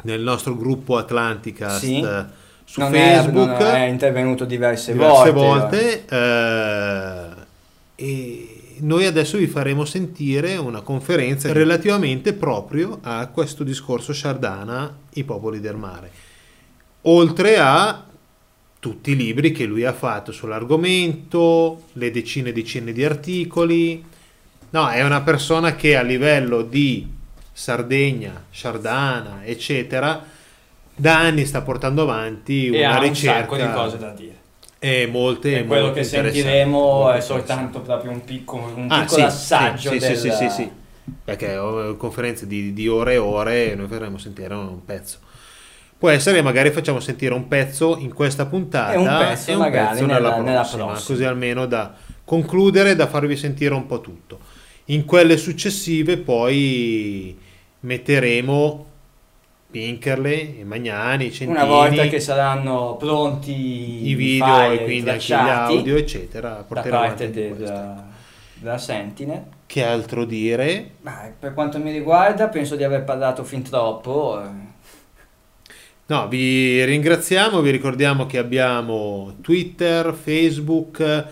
nel 0.04 0.22
nostro 0.22 0.56
gruppo 0.56 0.96
Atlanticast 0.98 1.80
Sì. 1.84 2.00
eh, 2.02 2.24
su 2.64 2.80
Non 2.80 2.94
è- 2.96 2.98
Facebook 2.98 3.50
non 3.60 3.76
è 3.76 3.86
intervenuto 3.88 4.46
diverse, 4.46 4.94
diverse 4.94 5.32
volte. 5.32 6.06
volte, 6.06 6.06
eh, 6.10 7.46
e 7.96 8.57
noi 8.82 9.06
adesso 9.06 9.38
vi 9.38 9.48
faremo 9.48 9.86
sentire 9.86 10.58
una 10.58 10.82
conferenza 10.82 11.52
relativamente 11.52 12.34
proprio 12.34 13.00
a 13.02 13.28
questo 13.28 13.64
discorso 13.64 14.14
Shardana, 14.14 14.98
i 15.14 15.24
popoli 15.24 15.60
del 15.60 15.76
mare, 15.76 16.12
oltre 17.02 17.58
a 17.58 18.06
tutti 18.80 19.12
i 19.12 19.16
libri 19.16 19.52
che 19.52 19.66
lui 19.66 19.84
ha 19.84 19.94
fatto 19.94 20.32
sull'argomento, 20.32 21.86
le 21.94 22.12
decine 22.12 22.50
e 22.50 22.54
decine 22.54 22.92
di 22.94 23.04
articoli. 23.04 24.04
No, 24.70 24.90
è 24.90 25.04
una 25.04 25.22
persona 25.22 25.76
che 25.76 25.96
a 25.96 26.02
livello 26.02 26.62
di 26.62 27.08
Sardegna, 27.52 28.46
Shardana, 28.50 29.46
eccetera, 29.46 30.24
da 30.96 31.20
anni 31.20 31.46
sta 31.46 31.62
portando 31.62 32.04
avanti 32.04 32.68
E 32.68 32.80
una 32.80 32.96
ha 32.96 32.98
un 33.00 33.04
ricerca 33.04 33.40
sacco 33.40 33.56
di 33.56 33.72
cose 33.72 33.98
da 33.98 34.12
dire. 34.12 34.36
E 34.80 35.08
molte 35.08 35.60
E 35.60 35.66
quello 35.66 35.92
che 35.92 36.04
sentiremo 36.04 37.12
è 37.12 37.22
soltanto 37.22 37.82
proprio 37.82 38.12
un 38.12 38.24
piccolo, 38.24 38.72
un 38.76 38.88
Ah, 38.90 39.02
piccolo 39.02 39.20
sì, 39.22 39.26
assaggio 39.26 39.92
sì, 39.92 40.00
sì, 40.00 40.08
del... 40.08 40.18
sì, 40.18 40.32
sì, 40.32 40.50
sì, 40.50 40.72
perché 41.24 41.58
ho 41.58 41.96
conferenze 41.98 42.46
di, 42.48 42.74
di 42.74 42.88
ore 42.88 43.14
e 43.14 43.18
ore 43.18 43.72
e 43.72 43.76
noi 43.76 43.88
faremo 43.88 44.18
sentire 44.18 44.54
un 44.54 44.84
pezzo. 44.86 45.18
Può 45.98 46.10
essere 46.10 46.44
magari 46.44 46.70
facciamo 46.70 47.00
sentire 47.00 47.34
un 47.34 47.48
pezzo 47.48 47.98
in 47.98 48.14
questa 48.14 48.46
puntata 48.46 48.94
E 48.94 48.98
un 48.98 49.16
pezzo 49.18 49.58
magari 49.58 50.06
nella- 50.06 50.38
nella 50.42 50.62
prossima. 50.62 50.94
così 50.94 51.24
almeno 51.24 51.66
da 51.66 51.96
concludere, 52.24 52.96
da 52.96 53.08
farvi 53.08 53.36
sentire 53.36 53.74
un 53.74 53.88
po' 53.88 54.00
tutto. 54.02 54.40
In 54.86 55.06
quelle 55.06 55.38
successive 55.38 56.18
poi 56.18 57.36
metteremo 57.80 58.87
Pinkerle, 59.70 60.60
e 60.60 60.64
Magnani, 60.64 61.32
Centini, 61.32 61.58
Una 61.58 61.66
volta 61.66 62.08
che 62.08 62.20
saranno 62.20 62.96
pronti 62.98 64.08
i 64.08 64.14
video 64.16 64.46
file 64.46 64.80
e 64.80 64.84
quindi 64.86 65.10
anche 65.10 65.26
gli 65.26 65.32
audio, 65.34 65.98
eccetera, 65.98 66.50
da 66.50 66.64
porteremo 66.64 67.02
parte 67.02 67.30
del- 67.32 67.56
questo. 67.56 67.96
della 68.56 68.78
Sentinel. 68.78 69.44
Che 69.66 69.84
altro 69.84 70.24
dire? 70.26 70.92
Ma 71.02 71.30
per 71.38 71.54
quanto 71.54 71.78
mi 71.80 71.92
riguarda 71.92 72.48
penso 72.48 72.76
di 72.76 72.84
aver 72.84 73.04
parlato 73.04 73.44
fin 73.44 73.62
troppo. 73.62 74.42
eh. 74.42 74.66
No, 76.10 76.28
vi 76.30 76.86
ringraziamo, 76.86 77.60
vi 77.60 77.70
ricordiamo 77.70 78.26
che 78.26 78.38
abbiamo 78.38 79.36
Twitter, 79.42 80.14
Facebook, 80.14 81.26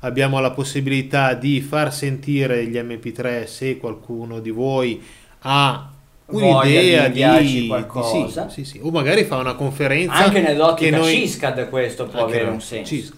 abbiamo 0.00 0.40
la 0.40 0.52
possibilità 0.52 1.34
di 1.34 1.60
far 1.60 1.92
sentire 1.92 2.64
gli 2.66 2.78
MP3 2.78 3.44
se 3.44 3.76
qualcuno 3.76 4.40
di 4.40 4.48
voi 4.50 5.02
ha 5.40 5.91
un'idea 6.32 7.08
di 7.08 7.60
di, 7.60 7.66
qualcosa. 7.66 8.48
sì, 8.48 8.64
sì, 8.64 8.70
sì. 8.72 8.80
o 8.82 8.90
magari 8.90 9.24
fa 9.24 9.36
una 9.36 9.54
conferenza 9.54 10.14
Anche 10.14 10.40
nell'ottica 10.40 10.96
noi- 10.96 11.14
CISCAD 11.14 11.68
questo 11.68 12.06
può 12.06 12.24
Anche 12.24 12.34
avere 12.36 12.50
un 12.50 12.60
senso. 12.60 12.94
Cisco. 12.94 13.16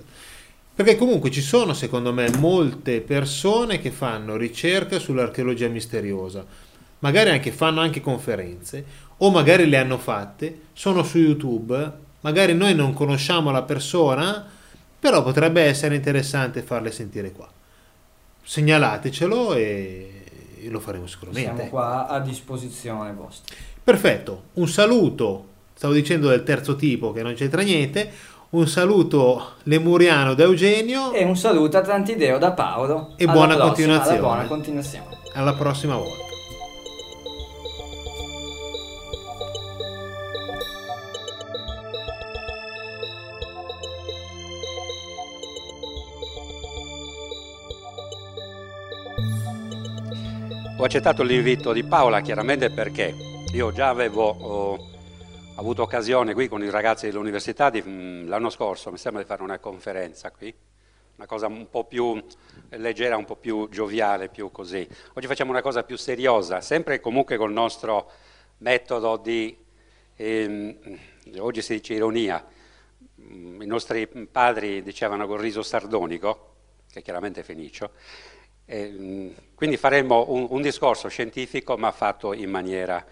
Perché 0.74 0.96
comunque 0.96 1.30
ci 1.30 1.40
sono, 1.40 1.72
secondo 1.72 2.12
me, 2.12 2.28
molte 2.38 3.00
persone 3.00 3.78
che 3.80 3.90
fanno 3.92 4.36
ricerca 4.36 4.98
sull'archeologia 4.98 5.68
misteriosa, 5.68 6.44
magari 6.98 7.30
anche 7.30 7.52
fanno 7.52 7.80
anche 7.80 8.00
conferenze, 8.00 8.84
o 9.18 9.30
magari 9.30 9.68
le 9.68 9.76
hanno 9.76 9.98
fatte, 9.98 10.62
sono 10.72 11.04
su 11.04 11.18
YouTube, 11.18 11.92
magari 12.22 12.54
noi 12.54 12.74
non 12.74 12.92
conosciamo 12.92 13.52
la 13.52 13.62
persona, 13.62 14.44
però 14.98 15.22
potrebbe 15.22 15.62
essere 15.62 15.94
interessante 15.94 16.62
farle 16.62 16.90
sentire 16.90 17.30
qua. 17.30 17.48
Segnalatecelo 18.42 19.54
e 19.54 20.23
lo 20.68 20.80
faremo 20.80 21.06
sicuramente. 21.06 21.52
Siamo 21.54 21.68
qua 21.70 22.06
a 22.06 22.20
disposizione 22.20 23.12
vostra. 23.12 23.54
Perfetto, 23.82 24.42
un 24.54 24.68
saluto 24.68 25.46
stavo 25.74 25.92
dicendo 25.92 26.28
del 26.28 26.42
terzo 26.42 26.76
tipo 26.76 27.12
che 27.12 27.22
non 27.22 27.34
c'entra 27.34 27.62
niente. 27.62 28.10
Un 28.50 28.68
saluto 28.68 29.54
lemuriano 29.64 30.34
da 30.34 30.44
Eugenio 30.44 31.12
E 31.12 31.24
un 31.24 31.36
saluto 31.36 31.76
atlantideo 31.76 32.38
da 32.38 32.52
Paolo. 32.52 33.14
E 33.16 33.24
Alla 33.24 33.32
buona 33.32 33.54
prossima, 33.56 33.66
continuazione. 33.74 34.18
alla 34.18 34.26
buona 34.26 34.44
continuazione. 34.46 35.06
alla 35.34 35.54
prossima 35.54 35.96
volta. 35.96 36.23
Ho 50.76 50.84
accettato 50.84 51.22
l'invito 51.22 51.72
di 51.72 51.84
Paola 51.84 52.20
chiaramente 52.20 52.70
perché 52.70 53.14
io 53.52 53.72
già 53.72 53.88
avevo 53.88 54.28
oh, 54.28 54.90
avuto 55.56 55.82
occasione 55.82 56.34
qui 56.34 56.48
con 56.48 56.62
i 56.62 56.70
ragazzi 56.70 57.06
dell'università 57.06 57.70
di- 57.70 57.80
mh, 57.80 58.26
l'anno 58.26 58.50
scorso, 58.50 58.90
mi 58.90 58.98
sembra 58.98 59.22
di 59.22 59.28
fare 59.28 59.42
una 59.42 59.58
conferenza 59.58 60.30
qui, 60.30 60.52
una 61.16 61.26
cosa 61.26 61.46
un 61.46 61.68
po' 61.70 61.84
più 61.84 62.22
leggera, 62.70 63.16
un 63.16 63.24
po' 63.24 63.36
più 63.36 63.68
gioviale, 63.70 64.28
più 64.28 64.50
così. 64.50 64.86
Oggi 65.14 65.26
facciamo 65.26 65.50
una 65.50 65.62
cosa 65.62 65.84
più 65.84 65.96
seriosa, 65.96 66.60
sempre 66.60 67.00
comunque 67.00 67.36
col 67.36 67.52
nostro 67.52 68.10
metodo 68.58 69.16
di, 69.16 69.56
ehm, 70.16 70.76
oggi 71.38 71.62
si 71.62 71.74
dice 71.74 71.94
ironia, 71.94 72.44
Mm, 73.20 73.62
i 73.62 73.66
nostri 73.66 74.06
padri 74.08 74.82
dicevano 74.82 75.26
col 75.26 75.38
riso 75.38 75.62
sardonico, 75.62 76.52
che 76.90 77.00
chiaramente 77.00 77.40
è 77.40 77.42
fenicio, 77.42 77.92
quindi 78.66 79.76
faremo 79.76 80.26
un, 80.28 80.46
un 80.48 80.62
discorso 80.62 81.08
scientifico 81.08 81.76
ma 81.76 81.90
fatto 81.90 82.32
in 82.32 82.50
maniera 82.50 83.04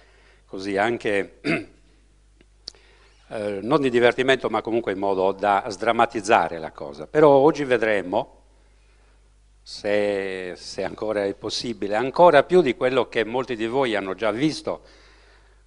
così 0.46 0.76
anche 0.76 1.40
eh, 3.28 3.58
non 3.62 3.80
di 3.80 3.90
divertimento 3.90 4.48
ma 4.48 4.62
comunque 4.62 4.92
in 4.92 4.98
modo 4.98 5.32
da 5.32 5.64
sdrammatizzare 5.68 6.58
la 6.58 6.72
cosa. 6.72 7.06
Però 7.06 7.28
oggi 7.28 7.64
vedremo 7.64 8.40
se, 9.62 10.54
se 10.56 10.82
ancora 10.82 11.24
è 11.24 11.34
possibile, 11.34 11.94
ancora 11.94 12.42
più 12.42 12.60
di 12.62 12.74
quello 12.74 13.08
che 13.08 13.24
molti 13.24 13.54
di 13.54 13.66
voi 13.66 13.94
hanno 13.94 14.14
già 14.14 14.30
visto, 14.30 14.82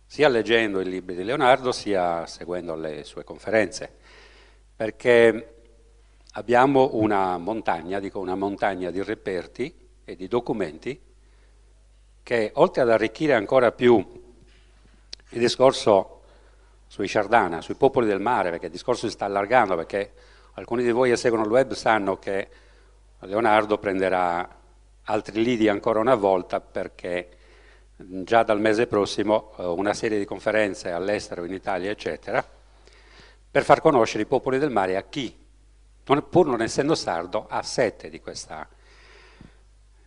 sia 0.06 0.28
leggendo 0.28 0.82
i 0.82 0.86
libri 0.86 1.16
di 1.16 1.24
Leonardo 1.24 1.72
sia 1.72 2.26
seguendo 2.28 2.76
le 2.76 3.04
sue 3.04 3.24
conferenze, 3.24 3.92
perché 4.76 5.55
abbiamo 6.38 6.92
una 6.94 7.38
montagna, 7.38 8.00
dico 8.00 8.20
una 8.20 8.36
montagna 8.36 8.92
di 8.92 9.02
reperti 9.02 9.74
e 10.04 10.16
di 10.16 10.28
documenti 10.28 11.00
che 12.24 12.52
oltre 12.56 12.82
ad 12.82 12.90
arricchire 12.90 13.34
ancora 13.34 13.72
più 13.72 13.98
il 15.30 15.40
discorso 15.40 16.22
sui 16.88 17.08
Sardana, 17.08 17.62
sui 17.62 17.76
popoli 17.76 18.08
del 18.08 18.20
mare, 18.20 18.50
perché 18.50 18.66
il 18.66 18.72
discorso 18.72 19.08
si 19.08 19.14
sta 19.14 19.26
allargando, 19.26 19.76
perché 19.76 20.14
alcuni 20.54 20.84
di 20.84 20.92
voi 20.92 21.10
che 21.10 21.18
seguono 21.18 21.46
il 21.46 21.52
web 21.52 21.74
sanno 21.74 22.18
che 22.18 22.48
Leonardo 23.20 23.78
prenderà 23.78 24.48
altri 25.04 25.44
lidi 25.44 25.68
ancora 25.68 26.00
una 26.00 26.16
volta 26.16 26.60
perché 26.60 27.30
già 27.96 28.44
dal 28.44 28.60
mese 28.60 28.88
prossimo 28.88 29.54
eh, 29.58 29.66
una 29.66 29.94
serie 29.94 30.20
di 30.20 30.26
conferenze 30.26 30.92
all'estero, 30.92 31.46
in 31.46 31.54
Italia, 31.54 31.92
eccetera, 31.92 32.46
per 33.50 33.64
far 33.64 33.80
conoscere 33.80 34.24
i 34.24 34.28
popoli 34.28 34.60
del 34.60 34.70
mare 34.70 34.98
a 34.98 35.04
chi, 35.04 35.45
non- 36.06 36.30
pur 36.30 36.48
non 36.48 36.62
essendo 36.62 36.96
sardo, 36.96 37.46
ha 37.50 37.62
sete 37.64 38.10
di 38.10 38.20
questa, 38.22 38.68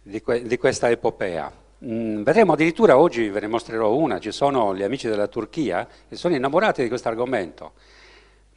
di 0.02 0.20
que- 0.20 0.42
di 0.42 0.56
questa 0.56 0.90
epopea. 0.90 1.52
Mm, 1.84 2.22
vedremo 2.22 2.52
addirittura 2.54 2.98
oggi, 2.98 3.28
ve 3.28 3.40
ne 3.40 3.46
mostrerò 3.46 3.94
una, 3.94 4.18
ci 4.18 4.32
sono 4.32 4.74
gli 4.74 4.82
amici 4.82 5.08
della 5.08 5.28
Turchia 5.28 5.86
che 6.08 6.16
sono 6.16 6.34
innamorati 6.34 6.82
di 6.82 6.88
questo 6.88 7.08
argomento. 7.08 7.72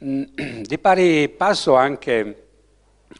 Mm, 0.04 0.22
Di 0.62 0.78
pari 0.78 1.28
passo 1.28 1.74
anche 1.76 2.46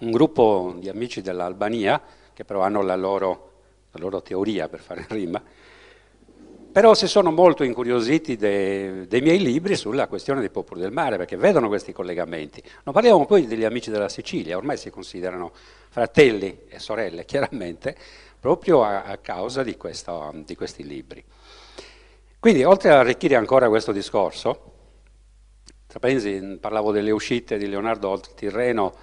un 0.01 0.11
gruppo 0.11 0.74
di 0.78 0.89
amici 0.89 1.20
dell'Albania, 1.20 2.01
che 2.32 2.44
però 2.44 2.62
hanno 2.62 2.82
la 2.82 2.97
loro, 2.97 3.53
la 3.93 4.01
loro 4.01 4.23
teoria 4.23 4.69
per 4.69 4.81
fare 4.81 5.05
rima, 5.11 5.40
però 6.73 6.94
si 6.94 7.07
sono 7.07 7.31
molto 7.31 7.62
incuriositi 7.62 8.36
de- 8.36 9.07
dei 9.07 9.20
miei 9.20 9.39
libri 9.39 9.77
sulla 9.77 10.09
questione 10.09 10.40
dei 10.40 10.51
popoli 10.51 10.81
del 10.81 10.90
mare, 10.90 11.19
perché 11.19 11.36
vedono 11.36 11.69
questi 11.69 11.93
collegamenti. 11.93 12.62
Non 12.85 12.94
parliamo 12.94 13.27
poi 13.27 13.47
degli 13.47 13.65
amici 13.65 13.90
della 13.90 14.09
Sicilia, 14.09 14.57
ormai 14.57 14.78
si 14.78 14.90
considerano 14.90 15.53
fratelli 15.90 16.62
e 16.69 16.78
sorelle, 16.78 17.24
chiaramente, 17.27 17.94
proprio 18.40 18.82
a, 18.82 19.03
a 19.03 19.19
causa 19.19 19.62
di, 19.62 19.77
questo- 19.77 20.32
di 20.44 20.57
questi 20.57 20.85
libri. 20.85 21.23
Quindi, 22.40 22.65
oltre 22.65 22.90
ad 22.90 22.97
arricchire 22.97 23.36
ancora 23.36 23.69
questo 23.69 23.93
discorso, 23.93 24.70
tra 25.86 26.01
parentesi, 26.01 26.57
parlavo 26.59 26.90
delle 26.90 27.11
uscite 27.11 27.59
di 27.59 27.69
Leonardo 27.69 28.19
Tirreno, 28.35 28.94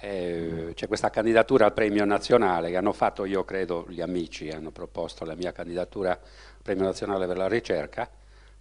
eh, 0.00 0.72
c'è 0.74 0.88
questa 0.88 1.10
candidatura 1.10 1.66
al 1.66 1.74
premio 1.74 2.04
nazionale 2.06 2.70
che 2.70 2.76
hanno 2.76 2.94
fatto, 2.94 3.26
io 3.26 3.44
credo, 3.44 3.84
gli 3.88 4.00
amici 4.00 4.48
hanno 4.48 4.70
proposto 4.70 5.26
la 5.26 5.34
mia 5.34 5.52
candidatura 5.52 6.18
premio 6.62 6.84
nazionale 6.84 7.26
per 7.26 7.36
la 7.36 7.48
ricerca, 7.48 8.08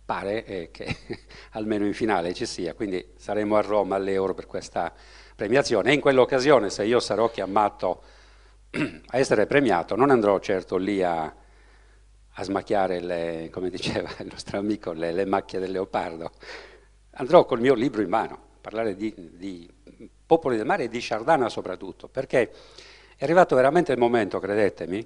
pare 0.06 0.44
eh, 0.46 0.70
che 0.72 0.96
almeno 1.52 1.86
in 1.86 1.94
finale 1.94 2.34
ci 2.34 2.46
sia, 2.46 2.74
quindi 2.74 3.14
saremo 3.18 3.56
a 3.56 3.62
Roma 3.62 3.96
all'Euro 3.96 4.34
per 4.34 4.48
questa 4.48 4.92
premiazione. 5.36 5.92
E 5.92 5.94
in 5.94 6.02
quell'occasione 6.02 6.70
se 6.70 6.84
io 6.84 7.00
sarò 7.00 7.30
chiamato 7.30 8.02
a 8.74 9.18
essere 9.18 9.46
premiato 9.46 9.96
non 9.96 10.10
andrò 10.10 10.40
certo 10.40 10.78
lì 10.78 11.04
a, 11.04 11.24
a 11.24 12.44
smacchiare, 12.44 13.00
le, 13.00 13.50
come 13.52 13.70
diceva 13.70 14.10
il 14.20 14.28
nostro 14.32 14.58
amico, 14.58 14.92
le, 14.92 15.12
le 15.12 15.26
macchie 15.26 15.60
del 15.60 15.72
leopardo, 15.72 16.32
andrò 17.12 17.46
col 17.46 17.60
mio 17.60 17.74
libro 17.74 18.02
in 18.02 18.10
mano 18.10 18.34
a 18.34 18.58
parlare 18.62 18.96
di, 18.96 19.14
di 19.16 19.70
popoli 20.26 20.58
del 20.58 20.66
mare 20.66 20.84
e 20.84 20.90
di 20.90 21.02
Sardana 21.02 21.50
soprattutto, 21.50 22.08
perché 22.08 22.52
è 23.16 23.24
arrivato 23.24 23.56
veramente 23.56 23.92
il 23.92 23.98
momento, 23.98 24.40
credetemi, 24.40 25.06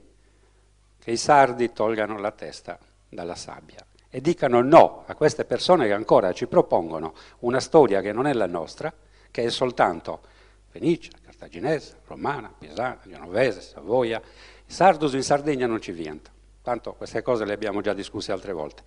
che 1.03 1.11
i 1.11 1.17
sardi 1.17 1.73
tolgano 1.73 2.17
la 2.17 2.31
testa 2.31 2.79
dalla 3.09 3.35
sabbia 3.35 3.85
e 4.09 4.21
dicano 4.21 4.61
no 4.61 5.03
a 5.07 5.15
queste 5.15 5.43
persone 5.43 5.85
che 5.85 5.91
ancora 5.91 6.31
ci 6.31 6.47
propongono 6.47 7.13
una 7.39 7.59
storia 7.59 7.99
che 7.99 8.13
non 8.13 8.25
è 8.25 8.31
la 8.31 8.47
nostra, 8.47 8.93
che 9.29 9.43
è 9.43 9.49
soltanto 9.49 10.21
Fenicia, 10.69 11.11
Cartaginese, 11.21 11.97
Romana, 12.05 12.53
Pisana, 12.57 12.99
Genovese, 13.05 13.59
Savoia. 13.59 14.21
Sardus 14.65 15.13
in 15.13 15.23
Sardegna 15.23 15.67
non 15.67 15.81
ci 15.81 15.91
viento, 15.91 16.31
tanto 16.61 16.93
queste 16.93 17.21
cose 17.21 17.43
le 17.43 17.53
abbiamo 17.53 17.81
già 17.81 17.93
discusse 17.93 18.31
altre 18.31 18.53
volte. 18.53 18.83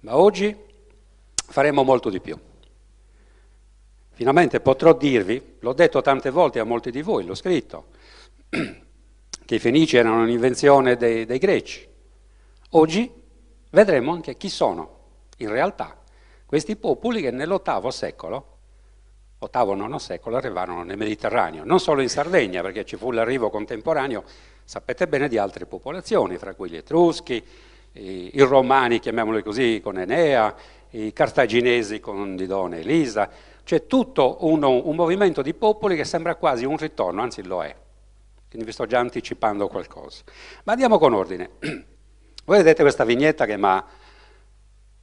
Ma 0.00 0.16
oggi 0.16 0.56
faremo 1.34 1.82
molto 1.82 2.08
di 2.08 2.20
più. 2.20 2.38
Finalmente 4.12 4.60
potrò 4.60 4.94
dirvi, 4.94 5.56
l'ho 5.58 5.72
detto 5.74 6.00
tante 6.00 6.30
volte 6.30 6.58
a 6.58 6.64
molti 6.64 6.90
di 6.90 7.02
voi, 7.02 7.24
l'ho 7.24 7.34
scritto, 7.34 7.88
che 9.50 9.56
i 9.56 9.58
Fenici 9.58 9.96
erano 9.96 10.22
un'invenzione 10.22 10.96
dei, 10.96 11.26
dei 11.26 11.38
greci. 11.38 11.84
Oggi 12.70 13.10
vedremo 13.70 14.12
anche 14.12 14.36
chi 14.36 14.48
sono 14.48 14.98
in 15.38 15.50
realtà 15.50 15.96
questi 16.46 16.76
popoli 16.76 17.20
che 17.20 17.32
nell'ottavo 17.32 17.90
secolo, 17.90 18.58
ottavo 19.40 19.74
nono 19.74 19.98
secolo, 19.98 20.36
arrivarono 20.36 20.84
nel 20.84 20.96
Mediterraneo, 20.96 21.64
non 21.64 21.80
solo 21.80 22.00
in 22.00 22.08
Sardegna, 22.08 22.62
perché 22.62 22.84
ci 22.84 22.94
fu 22.94 23.10
l'arrivo 23.10 23.50
contemporaneo, 23.50 24.22
sapete 24.62 25.08
bene, 25.08 25.26
di 25.26 25.36
altre 25.36 25.66
popolazioni, 25.66 26.38
fra 26.38 26.54
cui 26.54 26.70
gli 26.70 26.76
Etruschi, 26.76 27.44
i, 27.94 28.30
i 28.32 28.40
Romani, 28.42 29.00
chiamiamoli 29.00 29.42
così, 29.42 29.80
con 29.82 29.98
Enea, 29.98 30.54
i 30.90 31.12
Cartaginesi 31.12 31.98
con 31.98 32.36
Didone 32.36 32.76
e 32.76 32.80
Elisa, 32.82 33.28
c'è 33.64 33.88
tutto 33.88 34.36
uno- 34.42 34.86
un 34.86 34.94
movimento 34.94 35.42
di 35.42 35.54
popoli 35.54 35.96
che 35.96 36.04
sembra 36.04 36.36
quasi 36.36 36.64
un 36.64 36.76
ritorno, 36.76 37.20
anzi 37.20 37.42
lo 37.42 37.64
è. 37.64 37.74
Quindi 38.50 38.66
vi 38.66 38.74
sto 38.74 38.84
già 38.84 38.98
anticipando 38.98 39.68
qualcosa. 39.68 40.24
Ma 40.64 40.72
andiamo 40.72 40.98
con 40.98 41.14
ordine. 41.14 41.50
Voi 42.44 42.56
vedete 42.56 42.82
questa 42.82 43.04
vignetta 43.04 43.46
che 43.46 43.56
mi 43.56 43.66
ha 43.66 43.86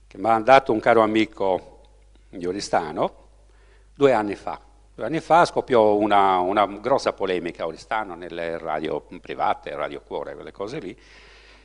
che 0.06 0.20
dato 0.44 0.74
un 0.74 0.82
caro 0.82 1.02
amico 1.02 1.80
di 2.28 2.46
Oristano 2.46 3.26
due 3.94 4.12
anni 4.12 4.36
fa. 4.36 4.60
Due 4.94 5.06
anni 5.06 5.22
fa 5.22 5.46
scoppiò 5.46 5.96
una, 5.96 6.40
una 6.40 6.66
grossa 6.66 7.14
polemica 7.14 7.64
a 7.64 7.68
Oristano 7.68 8.16
nelle 8.16 8.58
radio 8.58 9.08
private, 9.22 9.76
Radio 9.76 10.02
Cuore, 10.02 10.36
quelle 10.36 10.52
cose 10.52 10.80
lì. 10.80 11.00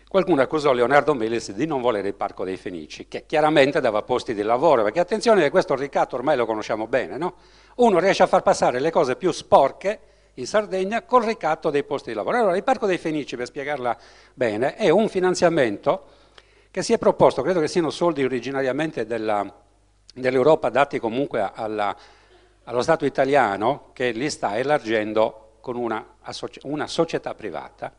Qualcuno 0.07 0.41
accusò 0.41 0.73
Leonardo 0.73 1.15
Melis 1.15 1.51
di 1.51 1.67
non 1.67 1.81
volere 1.81 2.07
il 2.07 2.15
Parco 2.15 2.45
dei 2.45 2.59
Fenici, 2.59 3.09
che 3.09 3.27
chiaramente 3.27 3.81
dava 3.81 4.03
posti 4.03 4.35
di 4.35 4.43
lavoro, 4.43 4.85
perché 4.85 5.01
attenzione 5.01 5.51
questo 5.51 5.75
ricatto 5.75 6.15
ormai 6.15 6.37
lo 6.37 6.47
conosciamo 6.47 6.87
bene, 6.87 7.17
no? 7.17 7.35
Uno 7.77 7.99
riesce 7.99 8.23
a 8.23 8.29
far 8.29 8.43
passare 8.43 8.79
le 8.79 8.91
cose 8.93 9.17
più 9.17 9.33
sporche 9.33 10.11
in 10.35 10.47
Sardegna 10.47 11.03
col 11.03 11.25
ricatto 11.25 11.71
dei 11.71 11.85
posti 11.85 12.11
di 12.11 12.17
lavoro. 12.17 12.39
Allora, 12.39 12.57
il 12.57 12.63
Parco 12.63 12.87
dei 12.87 12.99
Fenici, 12.99 13.37
per 13.37 13.47
spiegarla 13.47 13.97
bene, 14.35 14.77
è 14.77 14.89
un 14.89 15.09
finanziamento 15.09 16.07
che 16.71 16.83
si 16.83 16.93
è 16.93 16.99
proposto, 16.99 17.43
credo 17.43 17.61
che 17.61 17.69
siano 17.69 17.91
soldi 17.91 18.25
originariamente 18.25 19.05
dell'Europa 19.05 20.71
dati 20.71 20.99
comunque 20.99 21.51
alla- 21.53 21.95
allo 22.65 22.83
Stato 22.83 23.05
italiano, 23.05 23.91
che 23.93 24.13
li 24.13 24.31
sta 24.31 24.57
elargendo 24.57 25.57
con 25.61 25.77
una, 25.77 26.05
una 26.63 26.87
società 26.87 27.35
privata. 27.35 27.93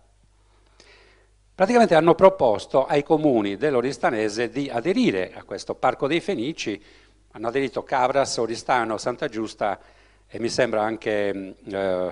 Praticamente 1.55 1.93
hanno 1.93 2.15
proposto 2.15 2.85
ai 2.87 3.03
comuni 3.03 3.57
dell'Oristanese 3.57 4.49
di 4.49 4.69
aderire 4.69 5.33
a 5.35 5.43
questo 5.43 5.75
Parco 5.75 6.07
dei 6.07 6.19
Fenici 6.19 6.81
hanno 7.35 7.47
aderito 7.47 7.83
Cabras, 7.83 8.37
Oristano, 8.37 8.97
Santa 8.97 9.27
Giusta 9.27 9.79
e 10.35 10.39
mi 10.39 10.49
sembra 10.49 10.81
anche 10.81 11.57
eh, 11.63 12.11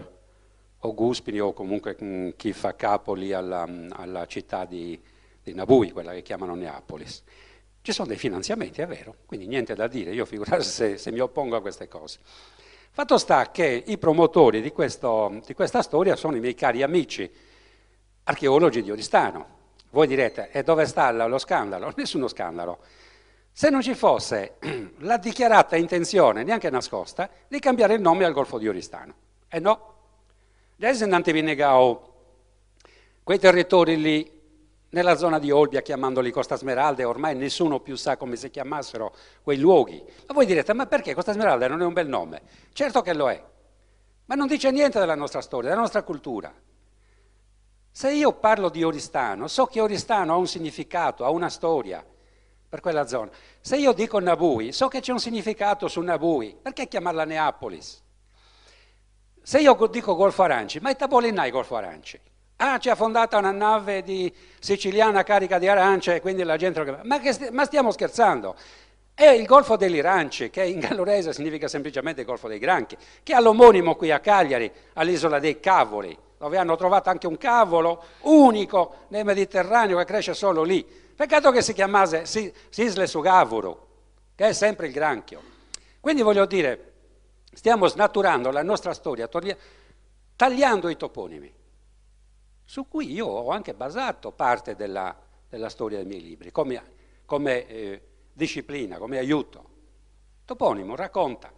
Auguspini 0.81 1.39
o 1.39 1.53
comunque 1.53 1.95
mh, 1.97 2.05
mm, 2.05 2.29
chi 2.35 2.53
fa 2.53 2.75
capo 2.75 3.15
lì 3.15 3.33
alla, 3.33 3.67
alla 3.89 4.27
città 4.27 4.65
di, 4.65 5.01
di 5.41 5.55
Nabui, 5.55 5.89
quella 5.89 6.11
che 6.11 6.21
chiamano 6.21 6.53
Neapolis. 6.53 7.23
Ci 7.81 7.91
sono 7.91 8.07
dei 8.07 8.17
finanziamenti, 8.17 8.79
è 8.79 8.85
vero, 8.85 9.15
quindi 9.25 9.47
niente 9.47 9.73
da 9.73 9.87
dire, 9.87 10.11
io 10.11 10.25
figurarsi 10.25 10.69
se, 10.69 10.97
se 10.99 11.11
mi 11.11 11.17
oppongo 11.17 11.55
a 11.55 11.61
queste 11.61 11.87
cose. 11.87 12.19
Fatto 12.91 13.17
sta 13.17 13.49
che 13.49 13.83
i 13.87 13.97
promotori 13.97 14.61
di, 14.61 14.71
questo, 14.71 15.41
di, 15.43 15.55
questa 15.55 15.81
storia 15.81 16.15
sono 16.15 16.35
i 16.35 16.39
miei 16.39 16.53
cari 16.53 16.83
amici 16.83 17.27
archeologi 18.25 18.83
di 18.83 18.91
Oristano. 18.91 19.57
Voi 19.89 20.05
direte, 20.05 20.51
e 20.51 20.61
dove 20.61 20.85
sta 20.85 21.11
lo 21.25 21.39
scandalo? 21.39 21.91
Nessuno 21.97 22.27
scandalo. 22.27 22.81
Se 23.51 23.69
non 23.69 23.81
ci 23.81 23.93
fosse 23.93 24.57
la 24.99 25.17
dichiarata 25.17 25.75
intenzione, 25.75 26.43
neanche 26.43 26.69
nascosta, 26.69 27.29
di 27.47 27.59
cambiare 27.59 27.95
il 27.95 28.01
nome 28.01 28.25
al 28.25 28.33
Golfo 28.33 28.57
di 28.57 28.67
Oristano. 28.67 29.13
E 29.47 29.59
no. 29.59 29.89
Adesso 30.77 31.03
andate 31.03 31.31
vi 31.31 31.41
negao 31.41 32.11
quei 33.23 33.37
territori 33.37 34.01
lì 34.01 34.39
nella 34.89 35.15
zona 35.15 35.39
di 35.39 35.51
Olbia 35.51 35.81
chiamandoli 35.81 36.31
Costa 36.31 36.55
Smeralda 36.55 37.07
ormai 37.07 37.35
nessuno 37.35 37.79
più 37.79 37.95
sa 37.95 38.17
come 38.17 38.35
si 38.35 38.49
chiamassero 38.49 39.15
quei 39.43 39.57
luoghi. 39.57 40.03
Ma 40.27 40.33
voi 40.33 40.45
direte, 40.45 40.73
ma 40.73 40.85
perché 40.85 41.13
Costa 41.13 41.33
Smeralda 41.33 41.67
non 41.67 41.81
è 41.81 41.85
un 41.85 41.93
bel 41.93 42.07
nome? 42.07 42.41
Certo 42.73 43.01
che 43.01 43.13
lo 43.13 43.29
è, 43.29 43.41
ma 44.25 44.35
non 44.35 44.47
dice 44.47 44.71
niente 44.71 44.99
della 44.99 45.15
nostra 45.15 45.41
storia, 45.41 45.69
della 45.69 45.81
nostra 45.81 46.03
cultura. 46.03 46.51
Se 47.91 48.11
io 48.11 48.33
parlo 48.33 48.69
di 48.69 48.83
Oristano, 48.83 49.47
so 49.47 49.65
che 49.65 49.81
Oristano 49.81 50.33
ha 50.33 50.37
un 50.37 50.47
significato, 50.47 51.23
ha 51.23 51.29
una 51.29 51.49
storia 51.49 52.03
per 52.71 52.79
quella 52.79 53.05
zona. 53.05 53.29
Se 53.59 53.75
io 53.75 53.91
dico 53.91 54.17
Nabui, 54.17 54.71
so 54.71 54.87
che 54.87 55.01
c'è 55.01 55.11
un 55.11 55.19
significato 55.19 55.89
su 55.89 55.99
Nabui, 55.99 56.55
perché 56.61 56.87
chiamarla 56.87 57.25
Neapolis? 57.25 58.01
Se 59.43 59.59
io 59.59 59.75
dico 59.91 60.15
Golfo 60.15 60.43
Aranci, 60.43 60.79
ma 60.79 60.89
i 60.89 60.95
tabolinai 60.95 61.51
Golfo 61.51 61.75
Aranci? 61.75 62.17
Ah, 62.55 62.77
ci 62.77 62.89
ha 62.89 62.95
fondata 62.95 63.37
una 63.37 63.51
nave 63.51 64.31
siciliana 64.61 65.23
carica 65.23 65.59
di 65.59 65.67
arance 65.67 66.15
e 66.15 66.21
quindi 66.21 66.43
la 66.43 66.55
gente 66.55 67.01
ma, 67.03 67.19
st- 67.21 67.49
ma 67.49 67.65
stiamo 67.65 67.91
scherzando? 67.91 68.55
È 69.13 69.27
il 69.27 69.45
Golfo 69.45 69.75
degli 69.75 69.95
Iranci, 69.95 70.49
che 70.49 70.63
in 70.63 70.79
gallurese 70.79 71.33
significa 71.33 71.67
semplicemente 71.67 72.23
Golfo 72.23 72.47
dei 72.47 72.59
Granchi, 72.59 72.95
che 73.21 73.33
ha 73.33 73.41
l'omonimo 73.41 73.95
qui 73.95 74.11
a 74.11 74.21
Cagliari, 74.21 74.71
all'isola 74.93 75.39
dei 75.39 75.59
Cavoli, 75.59 76.17
dove 76.37 76.57
hanno 76.57 76.77
trovato 76.77 77.09
anche 77.09 77.27
un 77.27 77.37
cavolo 77.37 78.03
unico 78.21 79.05
nel 79.09 79.25
Mediterraneo 79.25 79.97
che 79.97 80.05
cresce 80.05 80.33
solo 80.33 80.63
lì. 80.63 81.00
Peccato 81.21 81.51
che 81.51 81.61
si 81.61 81.73
chiamasse 81.73 82.25
Sisle 82.25 83.05
Sugavuru, 83.05 83.77
che 84.33 84.47
è 84.47 84.53
sempre 84.53 84.87
il 84.87 84.91
granchio. 84.91 85.39
Quindi 85.99 86.23
voglio 86.23 86.47
dire, 86.47 86.93
stiamo 87.53 87.85
snaturando 87.85 88.49
la 88.49 88.63
nostra 88.63 88.91
storia, 88.95 89.29
tagliando 90.35 90.89
i 90.89 90.97
toponimi 90.97 91.53
su 92.63 92.87
cui 92.87 93.11
io 93.11 93.27
ho 93.27 93.51
anche 93.51 93.75
basato 93.75 94.31
parte 94.31 94.75
della, 94.75 95.15
della 95.47 95.69
storia 95.69 95.99
dei 95.99 96.07
miei 96.07 96.23
libri, 96.23 96.51
come, 96.51 96.81
come 97.25 97.67
eh, 97.67 98.01
disciplina, 98.33 98.97
come 98.97 99.19
aiuto. 99.19 99.69
Toponimo 100.43 100.95
racconta. 100.95 101.53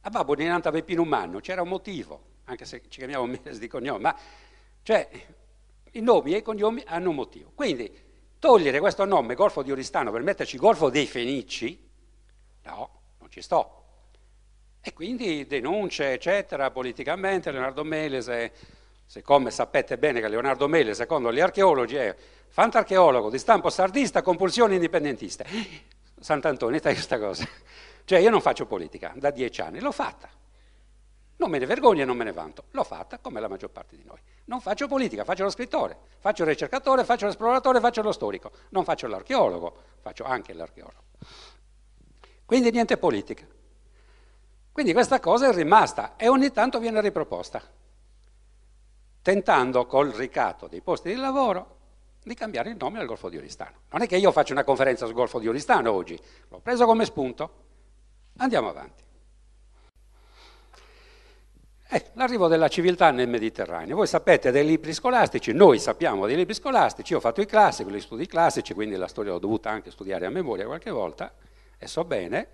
A 0.00 0.08
Babbo 0.08 0.34
di 0.34 0.46
Nanta 0.46 0.70
Peppino 0.70 1.02
Umano 1.02 1.40
c'era 1.40 1.60
un 1.60 1.68
motivo, 1.68 2.22
anche 2.44 2.64
se 2.64 2.80
ci 2.88 3.00
chiamiamo 3.00 3.26
Miles 3.28 3.58
di 3.58 3.68
cognome, 3.68 3.98
ma 3.98 4.18
cioè 4.82 5.10
i 5.90 6.00
nomi 6.00 6.32
e 6.32 6.38
i 6.38 6.42
cognomi 6.42 6.82
hanno 6.86 7.10
un 7.10 7.16
motivo. 7.16 7.52
Quindi 7.54 8.08
togliere 8.40 8.80
questo 8.80 9.04
nome, 9.04 9.36
Golfo 9.36 9.62
di 9.62 9.70
Oristano, 9.70 10.10
per 10.10 10.22
metterci 10.22 10.56
Golfo 10.56 10.90
dei 10.90 11.06
Fenici, 11.06 11.88
no, 12.64 12.90
non 13.18 13.30
ci 13.30 13.40
sto. 13.40 13.76
E 14.80 14.92
quindi 14.92 15.46
denunce, 15.46 16.12
eccetera, 16.12 16.72
politicamente, 16.72 17.52
Leonardo 17.52 17.84
Melese 17.84 18.78
siccome 19.10 19.50
sapete 19.50 19.98
bene 19.98 20.20
che 20.20 20.28
Leonardo 20.28 20.68
Mele, 20.68 20.94
secondo 20.94 21.32
gli 21.32 21.40
archeologi, 21.40 21.96
è 21.96 22.14
fantarcheologo 22.46 23.28
di 23.28 23.38
stampo 23.38 23.68
sardista 23.68 24.22
con 24.22 24.36
pulsioni 24.36 24.76
indipendentiste. 24.76 25.44
Sant'Antonio, 26.20 26.78
stai 26.78 26.92
questa 26.92 27.18
cosa. 27.18 27.44
Cioè 28.04 28.20
io 28.20 28.30
non 28.30 28.40
faccio 28.40 28.66
politica 28.66 29.12
da 29.16 29.32
dieci 29.32 29.62
anni, 29.62 29.80
l'ho 29.80 29.90
fatta. 29.90 30.30
Non 31.40 31.48
me 31.48 31.56
ne 31.56 31.64
vergogno 31.64 32.02
e 32.02 32.04
non 32.04 32.18
me 32.18 32.24
ne 32.24 32.32
vanto, 32.32 32.64
l'ho 32.72 32.84
fatta 32.84 33.18
come 33.18 33.40
la 33.40 33.48
maggior 33.48 33.70
parte 33.70 33.96
di 33.96 34.04
noi. 34.04 34.18
Non 34.44 34.60
faccio 34.60 34.86
politica, 34.86 35.24
faccio 35.24 35.44
lo 35.44 35.48
scrittore, 35.50 35.96
faccio 36.18 36.42
il 36.42 36.50
ricercatore, 36.50 37.02
faccio 37.02 37.24
l'esploratore, 37.24 37.80
faccio 37.80 38.02
lo 38.02 38.12
storico. 38.12 38.50
Non 38.68 38.84
faccio 38.84 39.06
l'archeologo, 39.06 39.74
faccio 40.02 40.24
anche 40.24 40.52
l'archeologo. 40.52 41.02
Quindi 42.44 42.70
niente 42.70 42.98
politica. 42.98 43.46
Quindi 44.70 44.92
questa 44.92 45.18
cosa 45.18 45.48
è 45.48 45.54
rimasta 45.54 46.16
e 46.16 46.28
ogni 46.28 46.52
tanto 46.52 46.78
viene 46.78 47.00
riproposta 47.00 47.62
tentando 49.22 49.86
col 49.86 50.10
ricatto 50.10 50.66
dei 50.66 50.82
posti 50.82 51.08
di 51.08 51.16
lavoro 51.16 51.78
di 52.22 52.34
cambiare 52.34 52.68
il 52.68 52.76
nome 52.78 52.98
al 52.98 53.06
Golfo 53.06 53.30
di 53.30 53.38
Oristano. 53.38 53.80
Non 53.90 54.02
è 54.02 54.06
che 54.06 54.18
io 54.18 54.30
faccio 54.30 54.52
una 54.52 54.64
conferenza 54.64 55.06
sul 55.06 55.14
Golfo 55.14 55.38
di 55.38 55.48
Oristano 55.48 55.90
oggi, 55.90 56.20
l'ho 56.48 56.60
preso 56.60 56.84
come 56.84 57.06
spunto. 57.06 57.64
Andiamo 58.36 58.68
avanti. 58.68 59.08
Eh, 61.92 62.10
l'arrivo 62.12 62.46
della 62.46 62.68
civiltà 62.68 63.10
nel 63.10 63.28
Mediterraneo. 63.28 63.96
Voi 63.96 64.06
sapete 64.06 64.52
dei 64.52 64.64
libri 64.64 64.92
scolastici, 64.92 65.52
noi 65.52 65.80
sappiamo 65.80 66.24
dei 66.24 66.36
libri 66.36 66.54
scolastici, 66.54 67.10
io 67.10 67.18
ho 67.18 67.20
fatto 67.20 67.40
i 67.40 67.46
classici, 67.46 67.90
gli 67.90 67.98
studi 67.98 68.28
classici, 68.28 68.74
quindi 68.74 68.94
la 68.94 69.08
storia 69.08 69.32
l'ho 69.32 69.40
dovuta 69.40 69.70
anche 69.70 69.90
studiare 69.90 70.24
a 70.24 70.30
memoria 70.30 70.66
qualche 70.66 70.92
volta, 70.92 71.34
e 71.76 71.88
so 71.88 72.04
bene, 72.04 72.48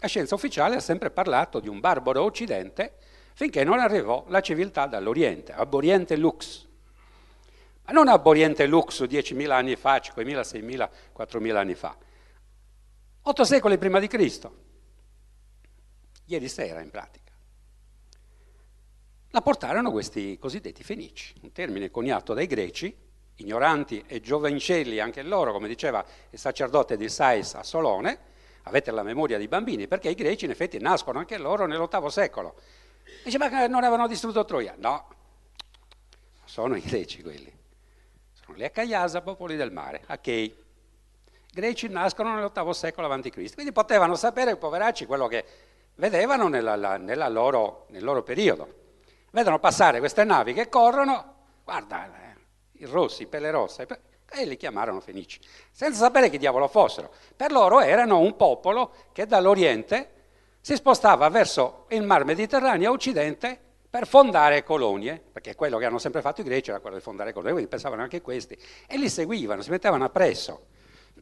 la 0.00 0.06
scienza 0.06 0.34
ufficiale 0.34 0.76
ha 0.76 0.80
sempre 0.80 1.10
parlato 1.10 1.60
di 1.60 1.68
un 1.68 1.80
barbaro 1.80 2.22
occidente 2.22 2.96
finché 3.32 3.64
non 3.64 3.78
arrivò 3.78 4.26
la 4.28 4.42
civiltà 4.42 4.84
dall'Oriente, 4.84 5.52
ab 5.52 5.72
Oriente 5.72 6.14
Lux. 6.16 6.66
Ma 7.86 7.92
non 7.92 8.08
ab 8.08 8.26
Oriente 8.26 8.66
Lux 8.66 9.02
10.000 9.02 9.50
anni 9.50 9.76
fa, 9.76 9.96
5.000, 9.96 10.40
6.000, 10.40 10.88
4.000 11.16 11.56
anni 11.56 11.74
fa. 11.74 11.96
Otto 13.22 13.44
secoli 13.44 13.78
prima 13.78 13.98
di 13.98 14.08
Cristo. 14.08 14.56
Ieri 16.26 16.48
sera 16.48 16.82
in 16.82 16.90
pratica. 16.90 17.27
La 19.30 19.42
portarono 19.42 19.90
questi 19.90 20.38
cosiddetti 20.38 20.82
fenici, 20.82 21.34
un 21.42 21.52
termine 21.52 21.90
coniato 21.90 22.34
dai 22.34 22.46
greci, 22.46 22.94
ignoranti 23.36 24.04
e 24.06 24.20
giovincelli 24.20 24.98
anche 24.98 25.22
loro, 25.22 25.52
come 25.52 25.68
diceva 25.68 26.04
il 26.30 26.38
sacerdote 26.38 26.96
di 26.96 27.08
Sais 27.08 27.54
a 27.54 27.62
Solone, 27.62 28.18
avete 28.62 28.90
la 28.90 29.02
memoria 29.02 29.38
di 29.38 29.48
bambini, 29.48 29.86
perché 29.86 30.08
i 30.08 30.14
greci 30.14 30.46
in 30.46 30.50
effetti 30.50 30.78
nascono 30.78 31.18
anche 31.18 31.38
loro 31.38 31.66
nell'ottavo 31.66 32.08
secolo 32.08 32.56
Dice, 33.24 33.38
ma 33.38 33.48
non 33.66 33.84
avevano 33.84 34.06
distrutto 34.06 34.44
Troia? 34.44 34.74
No, 34.78 35.08
sono 36.44 36.76
i 36.76 36.80
greci 36.80 37.22
quelli. 37.22 37.52
Sono 38.32 38.56
gli 38.56 38.64
Acaiasa, 38.64 39.20
popoli 39.22 39.56
del 39.56 39.72
mare, 39.72 40.02
Achei. 40.06 40.44
I 40.44 41.60
greci 41.60 41.88
nascono 41.88 42.34
nell'ottavo 42.34 42.72
secolo 42.72 43.10
a.C., 43.10 43.54
quindi 43.54 43.72
potevano 43.72 44.14
sapere, 44.14 44.56
poveracci, 44.56 45.06
quello 45.06 45.26
che 45.26 45.44
vedevano 45.96 46.48
nella, 46.48 46.76
la, 46.76 46.96
nella 46.96 47.28
loro, 47.28 47.86
nel 47.90 48.04
loro 48.04 48.22
periodo. 48.22 48.77
Vedono 49.30 49.58
passare 49.58 49.98
queste 49.98 50.24
navi 50.24 50.52
che 50.52 50.68
corrono, 50.68 51.34
guarda, 51.64 52.06
eh, 52.06 52.36
i 52.72 52.84
rossi, 52.86 53.26
pelle 53.26 53.50
rosse, 53.50 53.86
e 54.30 54.44
li 54.44 54.56
chiamarono 54.56 55.00
fenici, 55.00 55.40
senza 55.70 56.04
sapere 56.04 56.30
chi 56.30 56.38
diavolo 56.38 56.68
fossero. 56.68 57.10
Per 57.34 57.50
loro 57.50 57.80
erano 57.80 58.20
un 58.20 58.36
popolo 58.36 58.92
che 59.12 59.26
dall'Oriente 59.26 60.16
si 60.60 60.74
spostava 60.74 61.28
verso 61.28 61.86
il 61.88 62.02
mar 62.02 62.24
Mediterraneo 62.24 62.90
a 62.90 62.92
occidente 62.92 63.58
per 63.88 64.06
fondare 64.06 64.64
colonie, 64.64 65.22
perché 65.32 65.54
quello 65.54 65.78
che 65.78 65.86
hanno 65.86 65.98
sempre 65.98 66.20
fatto 66.20 66.42
i 66.42 66.44
greci 66.44 66.70
era 66.70 66.80
quello 66.80 66.96
di 66.96 67.02
fondare 67.02 67.32
colonie, 67.32 67.52
quindi 67.52 67.70
pensavano 67.70 68.02
anche 68.02 68.20
questi, 68.20 68.58
e 68.86 68.98
li 68.98 69.08
seguivano, 69.08 69.62
si 69.62 69.70
mettevano 69.70 70.04
appresso. 70.04 70.66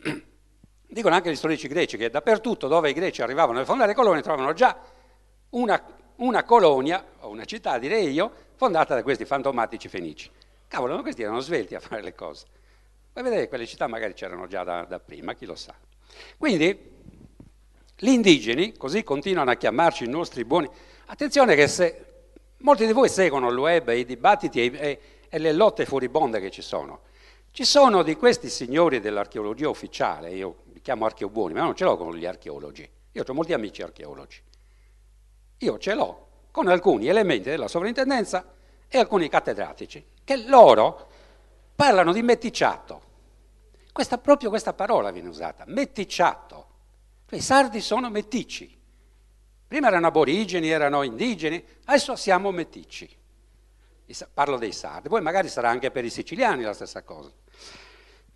Dicono 0.89 1.15
anche 1.15 1.31
gli 1.31 1.37
storici 1.37 1.69
greci 1.69 1.97
che 1.97 2.11
dappertutto 2.11 2.69
dove 2.69 2.91
i 2.91 2.93
greci 2.93 3.23
arrivavano 3.23 3.61
a 3.61 3.65
fondare 3.65 3.95
colonie 3.95 4.23
trovavano 4.23 4.53
già 4.53 4.77
una, 5.51 5.85
una 6.17 6.45
colonia, 6.45 7.05
o 7.21 7.29
una 7.29 7.45
città 7.45 7.79
direi 7.79 8.11
io, 8.11 8.31
fondata 8.57 8.95
da 8.95 9.03
questi 9.03 9.25
fantomatici 9.25 9.89
fenici. 9.89 10.31
Cavolo, 10.69 10.97
ma 10.97 11.03
questi 11.03 11.23
erano 11.23 11.41
svelti 11.41 11.75
a 11.75 11.81
fare 11.81 12.03
le 12.03 12.15
cose. 12.15 12.47
Poi 13.13 13.23
vedete 13.23 13.49
quelle 13.49 13.67
città 13.67 13.87
magari 13.87 14.15
c'erano 14.15 14.47
già 14.47 14.65
da, 14.65 14.85
da 14.85 14.99
prima, 14.99 15.35
chi 15.35 15.47
lo 15.47 15.55
sa. 15.55 15.75
Quindi 16.37 16.95
gli 17.99 18.09
indigeni, 18.09 18.77
così 18.77 19.03
continuano 19.03 19.51
a 19.51 19.55
chiamarci 19.55 20.05
i 20.05 20.09
nostri 20.09 20.45
buoni... 20.45 20.69
Attenzione 21.07 21.55
che 21.55 21.69
se 21.69 22.05
molti 22.59 22.85
di 22.85 22.93
voi 22.93 23.09
seguono 23.09 23.49
il 23.49 23.57
web, 23.57 23.89
i 23.91 24.05
dibattiti 24.05 24.61
e, 24.61 24.79
e, 24.79 25.01
e 25.29 25.39
le 25.39 25.53
lotte 25.53 25.87
furibonde 25.87 26.41
che 26.41 26.51
ci 26.51 26.63
sono, 26.63 27.01
ci 27.53 27.65
sono 27.65 28.03
di 28.03 28.17
questi 28.17 28.49
signori 28.51 29.01
dell'archeologia 29.01 29.69
ufficiale, 29.69 30.31
io 30.33 30.65
li 30.73 30.81
chiamo 30.81 31.07
archeobuoni, 31.07 31.55
ma 31.55 31.61
non 31.61 31.75
ce 31.75 31.85
l'ho 31.85 31.97
con 31.97 32.15
gli 32.15 32.27
archeologi, 32.27 32.87
io 33.13 33.25
ho 33.27 33.33
molti 33.33 33.53
amici 33.53 33.83
archeologi. 33.83 34.43
Io 35.59 35.79
ce 35.79 35.95
l'ho 35.95 36.29
con 36.51 36.69
alcuni 36.69 37.07
elementi 37.07 37.51
della 37.51 37.69
sovrintendenza 37.69 38.45
e 38.89 38.99
alcuni 38.99 39.29
cattedratici, 39.29 40.05
che 40.25 40.37
loro 40.47 41.09
parlano 41.75 42.13
di 42.13 42.23
meticciato. 42.23 43.03
Questa, 43.93 44.19
proprio 44.19 44.49
questa 44.51 44.73
parola 44.73 45.11
viene 45.11 45.29
usata, 45.29 45.65
meticciato. 45.67 46.67
I 47.31 47.41
sardi 47.41 47.81
sono 47.81 48.09
meticci. 48.11 48.75
Prima 49.67 49.89
erano 49.89 50.07
aborigeni, 50.07 50.69
erano 50.69 51.03
indigeni, 51.03 51.63
adesso 51.87 52.15
siamo 52.17 52.51
meticci. 52.51 53.09
Parlo 54.33 54.57
dei 54.59 54.73
sardi, 54.73 55.09
poi 55.09 55.21
magari 55.21 55.49
sarà 55.49 55.69
anche 55.69 55.91
per 55.91 56.05
i 56.05 56.11
siciliani 56.11 56.63
la 56.63 56.73
stessa 56.73 57.03
cosa. 57.03 57.31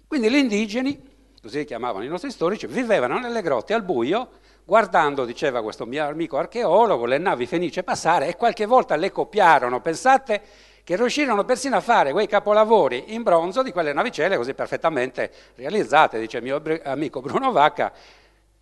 Quindi 0.06 0.28
gli 0.28 0.36
indigeni, 0.36 1.01
così 1.40 1.64
chiamavano 1.64 2.05
i 2.05 2.09
nostri 2.09 2.30
storici, 2.32 2.66
vivevano 2.66 3.18
nelle 3.18 3.42
grotte 3.42 3.74
al 3.74 3.84
buio, 3.84 4.30
guardando, 4.70 5.24
diceva 5.24 5.62
questo 5.62 5.84
mio 5.84 6.06
amico 6.06 6.38
archeologo, 6.38 7.05
le 7.05 7.18
navi 7.18 7.44
fenicie 7.44 7.82
passare 7.82 8.28
e 8.28 8.36
qualche 8.36 8.66
volta 8.66 8.94
le 8.94 9.10
copiarono. 9.10 9.80
Pensate 9.80 10.40
che 10.84 10.94
riuscirono 10.94 11.44
persino 11.44 11.74
a 11.74 11.80
fare 11.80 12.12
quei 12.12 12.28
capolavori 12.28 13.12
in 13.12 13.24
bronzo 13.24 13.64
di 13.64 13.72
quelle 13.72 13.92
navicelle 13.92 14.36
così 14.36 14.55
perfettamente 14.55 15.32
realizzate, 15.56 16.20
dice 16.20 16.36
il 16.36 16.44
mio 16.44 16.62
amico 16.84 17.20
Bruno 17.20 17.51
Vacca, 17.51 17.92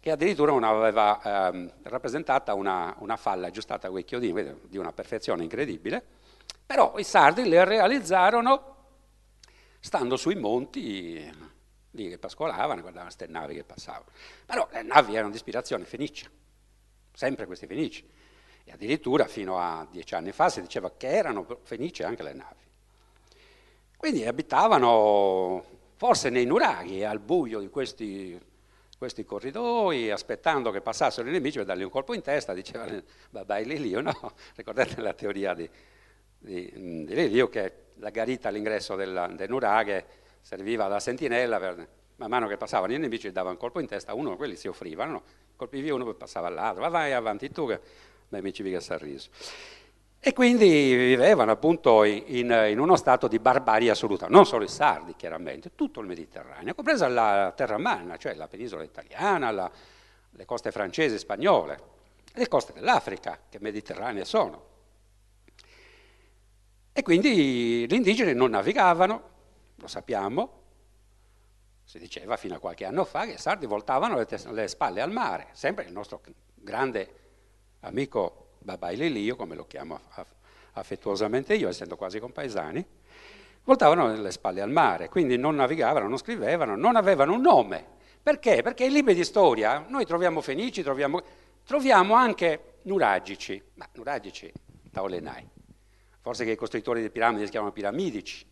che 0.01 0.10
addirittura 0.10 0.52
una 0.52 0.68
aveva 0.70 1.20
ehm, 1.22 1.72
rappresentata 1.82 2.55
una, 2.55 2.94
una, 3.01 3.18
falla 3.18 3.48
aggiustata 3.48 3.90
con 3.90 3.98
i 3.98 4.05
chiodini 4.05 4.60
di 4.62 4.78
una 4.78 4.93
perfezione 4.93 5.43
incredibile, 5.43 6.02
però 6.64 6.94
i 6.97 7.05
sardi 7.05 7.47
le 7.47 7.62
realizzarono 7.66 8.76
stando 9.78 10.16
sui 10.16 10.36
monti 10.36 11.30
lì 11.93 12.09
che 12.09 12.19
pascolavano, 12.19 12.81
guardavano 12.81 13.12
queste 13.12 13.27
navi 13.27 13.55
che 13.55 13.65
passavano. 13.65 14.10
Però 14.44 14.69
le 14.70 14.82
navi 14.82 15.15
erano 15.15 15.31
di 15.31 15.36
ispirazione 15.36 15.85
fenicia, 15.85 16.28
sempre 17.12 17.47
questi 17.47 17.66
fenici. 17.66 18.09
E 18.65 18.73
addirittura 18.73 19.27
fino 19.27 19.59
a 19.59 19.86
dieci 19.90 20.15
anni 20.15 20.32
fa 20.32 20.51
si 20.51 20.60
diceva 20.60 20.93
che 20.97 21.09
erano 21.09 21.60
fenici 21.62 22.02
anche 22.02 22.23
le 22.23 22.35
navi. 22.35 22.66
Quindi 23.97 24.24
abitavano 24.27 25.65
forse 25.97 26.31
nei 26.31 26.44
nuraghi, 26.44 27.02
al 27.02 27.19
buio 27.19 27.59
di 27.59 27.69
questi, 27.69 28.39
questi 28.97 29.24
corridoi, 29.24 30.10
aspettando 30.10 30.70
che 30.70 30.81
passassero 30.81 31.28
i 31.28 31.32
nemici 31.32 31.56
per 31.56 31.66
dargli 31.66 31.82
un 31.82 31.90
colpo 31.90 32.15
in 32.15 32.23
testa, 32.23 32.52
diceva 32.52 32.86
Babai 33.31 33.65
Lilio, 33.65 34.01
no? 34.01 34.32
Ricordate 34.55 35.01
la 35.01 35.15
teoria 35.15 35.55
di, 35.55 35.69
di, 36.39 37.05
di 37.06 37.15
Lilio 37.15 37.48
che 37.48 37.86
la 37.94 38.10
garita 38.10 38.48
all'ingresso 38.48 38.94
del, 38.94 39.35
del 39.35 39.48
nuraghe 39.48 40.06
serviva 40.49 40.89
da 40.89 40.99
sentinella 40.99 41.59
per, 41.59 41.89
man 42.16 42.31
mano 42.31 42.47
che 42.47 42.57
passavano 42.57 42.95
i 42.95 42.99
nemici 42.99 43.31
dava 43.31 43.51
un 43.51 43.59
colpo 43.59 43.81
in 43.81 43.87
testa, 43.87 44.15
uno 44.15 44.35
quelli 44.37 44.57
si 44.57 44.66
offrivano, 44.66 45.12
no? 45.12 45.23
colpivi 45.57 45.91
uno 45.91 46.09
e 46.09 46.15
passava 46.15 46.47
all'altro, 46.47 46.81
va 46.81 46.89
vai 46.89 47.12
avanti 47.12 47.51
tu 47.51 47.66
che 47.66 47.79
mi 48.29 48.51
ci 48.55 48.62
mica 48.62 48.81
sorriso. 48.81 49.29
E 50.19 50.33
quindi 50.33 50.95
vivevano 50.95 51.51
appunto 51.51 52.03
in, 52.03 52.51
in, 52.70 52.79
uno 52.79 52.97
stato 52.97 53.29
di 53.29 53.39
barbarie 53.39 53.91
assoluta, 53.91 54.27
non 54.29 54.47
solo 54.47 54.65
i 54.65 54.69
sardi 54.69 55.15
chiaramente, 55.16 55.75
tutto 55.75 56.01
il 56.01 56.07
Mediterraneo, 56.07 56.73
compresa 56.73 57.09
la 57.09 57.53
terra 57.55 57.77
manna, 57.77 58.16
cioè 58.16 58.33
la 58.35 58.49
penisola 58.49 58.85
italiana, 58.85 59.51
la, 59.51 59.70
le 60.31 60.45
coste 60.47 60.70
francesi 60.70 61.16
e 61.16 61.19
spagnole, 61.19 61.81
le 62.33 62.49
coste 62.49 62.73
dell'Africa, 62.73 63.39
che 63.51 63.59
mediterranee 63.61 64.25
sono. 64.25 64.65
E 66.91 67.03
quindi 67.03 67.87
gli 67.87 67.95
indigeni 67.95 68.33
non 68.33 68.49
navigavano, 68.51 69.37
lo 69.78 69.86
sappiamo, 69.86 70.62
si 71.84 71.98
diceva 71.98 72.36
fino 72.36 72.55
a 72.55 72.59
qualche 72.59 72.84
anno 72.84 73.05
fa 73.05 73.24
che 73.24 73.32
i 73.32 73.38
sardi 73.38 73.66
voltavano 73.66 74.16
le, 74.16 74.26
le 74.50 74.68
spalle 74.68 75.00
al 75.00 75.10
mare, 75.10 75.48
sempre 75.52 75.84
il 75.84 75.92
nostro 75.92 76.20
grande 76.55 77.14
amico 77.80 78.56
Babai 78.59 78.96
Lelio, 78.96 79.36
come 79.36 79.55
lo 79.55 79.66
chiamo 79.66 79.98
affettuosamente 80.72 81.55
io, 81.55 81.68
essendo 81.68 81.96
quasi 81.96 82.18
compaesani, 82.18 82.84
voltavano 83.64 84.14
le 84.14 84.30
spalle 84.30 84.60
al 84.60 84.70
mare, 84.70 85.09
quindi 85.09 85.36
non 85.36 85.55
navigavano, 85.55 86.09
non 86.09 86.18
scrivevano, 86.18 86.76
non 86.76 86.96
avevano 86.96 87.34
un 87.34 87.40
nome. 87.40 87.96
Perché? 88.22 88.62
Perché 88.62 88.84
in 88.84 88.92
libri 88.92 89.14
di 89.14 89.24
storia 89.24 89.84
noi 89.88 90.05
troviamo 90.05 90.40
fenici, 90.40 90.82
troviamo, 90.82 91.22
troviamo 91.64 92.14
anche 92.14 92.80
nuragici, 92.82 93.62
ma 93.74 93.88
nuragici, 93.94 94.52
taolenai. 94.92 95.48
Forse 96.20 96.44
che 96.44 96.50
i 96.50 96.56
costruttori 96.56 97.00
di 97.00 97.10
piramidi 97.10 97.44
si 97.44 97.50
chiamano 97.50 97.72
piramidici. 97.72 98.46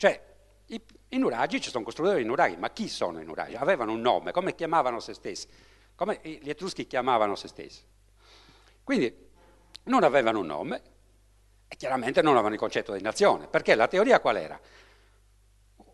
Cioè, 0.00 0.18
i, 0.68 0.80
i 1.08 1.18
nuragici 1.18 1.68
sono 1.68 1.84
costruttori 1.84 2.22
di 2.22 2.26
nuraghi, 2.26 2.56
ma 2.56 2.70
chi 2.70 2.88
sono 2.88 3.20
i 3.20 3.24
nuraghi? 3.26 3.54
Avevano 3.54 3.92
un 3.92 4.00
nome, 4.00 4.32
come 4.32 4.54
chiamavano 4.54 4.98
se 4.98 5.12
stessi? 5.12 5.46
Come 5.94 6.20
gli 6.22 6.48
Etruschi 6.48 6.86
chiamavano 6.86 7.36
se 7.36 7.48
stessi? 7.48 7.82
Quindi 8.82 9.14
non 9.84 10.02
avevano 10.02 10.38
un 10.38 10.46
nome 10.46 10.82
e 11.68 11.76
chiaramente 11.76 12.22
non 12.22 12.32
avevano 12.32 12.54
il 12.54 12.60
concetto 12.60 12.94
di 12.94 13.02
nazione, 13.02 13.46
perché 13.46 13.74
la 13.74 13.88
teoria 13.88 14.20
qual 14.20 14.38
era? 14.38 14.58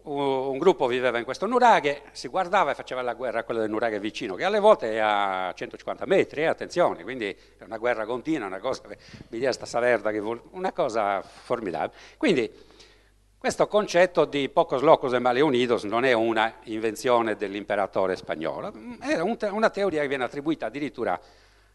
Un 0.02 0.56
gruppo 0.58 0.86
viveva 0.86 1.18
in 1.18 1.24
questo 1.24 1.46
nuraghe, 1.46 2.02
si 2.12 2.28
guardava 2.28 2.70
e 2.70 2.74
faceva 2.76 3.02
la 3.02 3.14
guerra 3.14 3.40
a 3.40 3.42
quello 3.42 3.58
del 3.58 3.70
nuraghe 3.70 3.98
vicino, 3.98 4.36
che 4.36 4.44
alle 4.44 4.60
volte 4.60 4.92
è 4.92 4.98
a 4.98 5.52
150 5.52 6.06
metri, 6.06 6.42
eh, 6.42 6.46
attenzione, 6.46 7.02
quindi 7.02 7.36
è 7.58 7.64
una 7.64 7.78
guerra 7.78 8.06
continua, 8.06 8.46
una 8.46 8.60
cosa, 8.60 8.82
mi 8.86 9.38
dia 9.40 9.50
sta 9.50 9.66
vuol, 10.20 10.40
una 10.52 10.70
cosa 10.70 11.22
formidabile. 11.22 11.98
Quindi 12.16 12.74
questo 13.46 13.68
concetto 13.68 14.24
di 14.24 14.48
pocos 14.48 14.82
locos 14.82 15.12
e 15.12 15.20
male 15.20 15.40
unidos 15.40 15.84
non 15.84 16.04
è 16.04 16.12
una 16.12 16.52
invenzione 16.64 17.36
dell'imperatore 17.36 18.16
spagnolo, 18.16 18.72
è 18.98 19.20
una 19.20 19.70
teoria 19.70 20.00
che 20.00 20.08
viene 20.08 20.24
attribuita 20.24 20.66
addirittura 20.66 21.16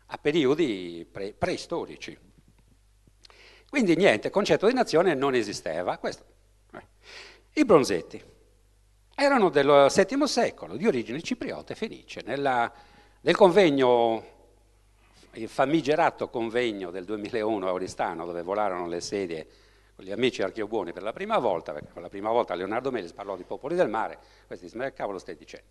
a 0.08 0.18
periodi 0.18 1.08
pre- 1.10 1.32
preistorici. 1.32 2.18
Quindi 3.70 3.96
niente, 3.96 4.28
il 4.28 4.34
concetto 4.34 4.68
di 4.68 4.74
nazione 4.74 5.14
non 5.14 5.34
esisteva. 5.34 5.98
Questo. 5.98 6.26
I 7.54 7.64
bronzetti 7.64 8.22
erano 9.16 9.48
del 9.48 9.88
VII 9.90 10.28
secolo, 10.28 10.76
di 10.76 10.88
origine 10.88 11.22
cipriote 11.22 11.72
e 11.72 11.76
fenice. 11.78 12.22
Nella, 12.26 12.70
nel 13.22 13.36
convegno, 13.38 14.26
il 15.36 15.48
famigerato 15.48 16.28
convegno 16.30 16.92
del 16.92 17.06
2001 17.06 17.66
a 17.66 17.72
Oristano, 17.72 18.26
dove 18.26 18.42
volarono 18.42 18.88
le 18.88 19.00
sedie 19.00 19.48
con 19.96 20.06
gli 20.06 20.12
amici 20.12 20.42
archeobuoni 20.42 20.94
per 20.94 21.04
la 21.04 21.14
prima 21.14 21.38
volta, 21.38 21.74
perché 21.74 21.92
per 21.92 22.02
la 22.02 22.10
prima 22.10 22.30
volta 22.30 22.54
Leonardo 22.54 22.92
Melis 22.92 23.14
parlò 23.14 23.36
di 23.36 23.44
popoli 23.44 23.76
del 23.76 23.90
mare, 23.90 24.20
questi 24.48 24.66
dissero, 24.66 24.84
ma 24.84 24.90
che 24.90 24.96
cavolo 24.96 25.18
stai 25.20 25.36
dicendo? 25.36 25.68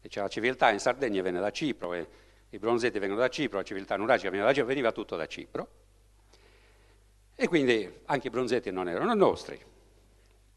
Dice 0.00 0.20
la 0.20 0.28
civiltà 0.28 0.70
in 0.70 0.78
Sardegna 0.78 1.20
viene 1.22 1.40
da 1.40 1.50
Cipro 1.50 1.92
e 1.92 2.06
i 2.50 2.58
bronzetti 2.58 2.98
vengono 2.98 3.20
da 3.20 3.28
Cipro, 3.28 3.58
la 3.58 3.64
civiltà 3.64 3.96
nuragica 3.96 4.30
veniva 4.30 4.48
da 4.48 4.54
Cipro, 4.54 4.68
veniva 4.68 4.92
tutto 4.92 5.16
da 5.16 5.26
Cipro. 5.26 5.68
E 7.34 7.48
quindi 7.48 8.00
anche 8.06 8.26
i 8.26 8.30
bronzetti 8.30 8.70
non 8.70 8.88
erano 8.88 9.14
nostri. 9.14 9.58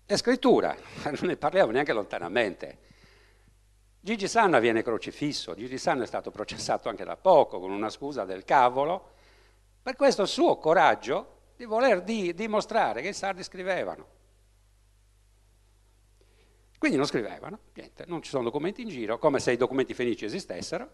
E 0.06 0.18
scrittura, 0.18 0.76
non 1.04 1.28
ne 1.28 1.38
parliamo 1.38 1.72
neanche 1.72 1.94
lontanamente. 1.94 2.78
Gigi 4.00 4.28
Sanna 4.28 4.60
viene 4.60 4.84
crocifisso, 4.84 5.56
Gigi 5.56 5.78
Sanna 5.78 6.04
è 6.04 6.08
stato 6.08 6.30
processato 6.30 6.90
anche 6.90 7.06
da 7.06 7.16
poco 7.16 7.60
con 7.60 7.72
una 7.72 7.90
scusa 7.90 8.26
del 8.26 8.44
cavolo 8.44 9.12
per 9.82 9.96
questo 9.96 10.26
suo 10.26 10.58
coraggio 10.58 11.40
di 11.56 11.66
voler 11.66 12.02
di, 12.02 12.34
dimostrare 12.34 13.02
che 13.02 13.10
i 13.10 13.14
sardi 13.14 13.44
scrivevano. 13.44 14.22
Quindi 16.78 16.98
non 16.98 17.08
scrivevano, 17.08 17.60
niente, 17.74 18.04
non 18.08 18.22
ci 18.22 18.30
sono 18.30 18.44
documenti 18.44 18.82
in 18.82 18.90
giro, 18.90 19.18
come 19.18 19.40
se 19.40 19.54
i 19.54 19.58
documenti 19.58 19.94
fenici 19.94 20.26
esistessero, 20.26 20.90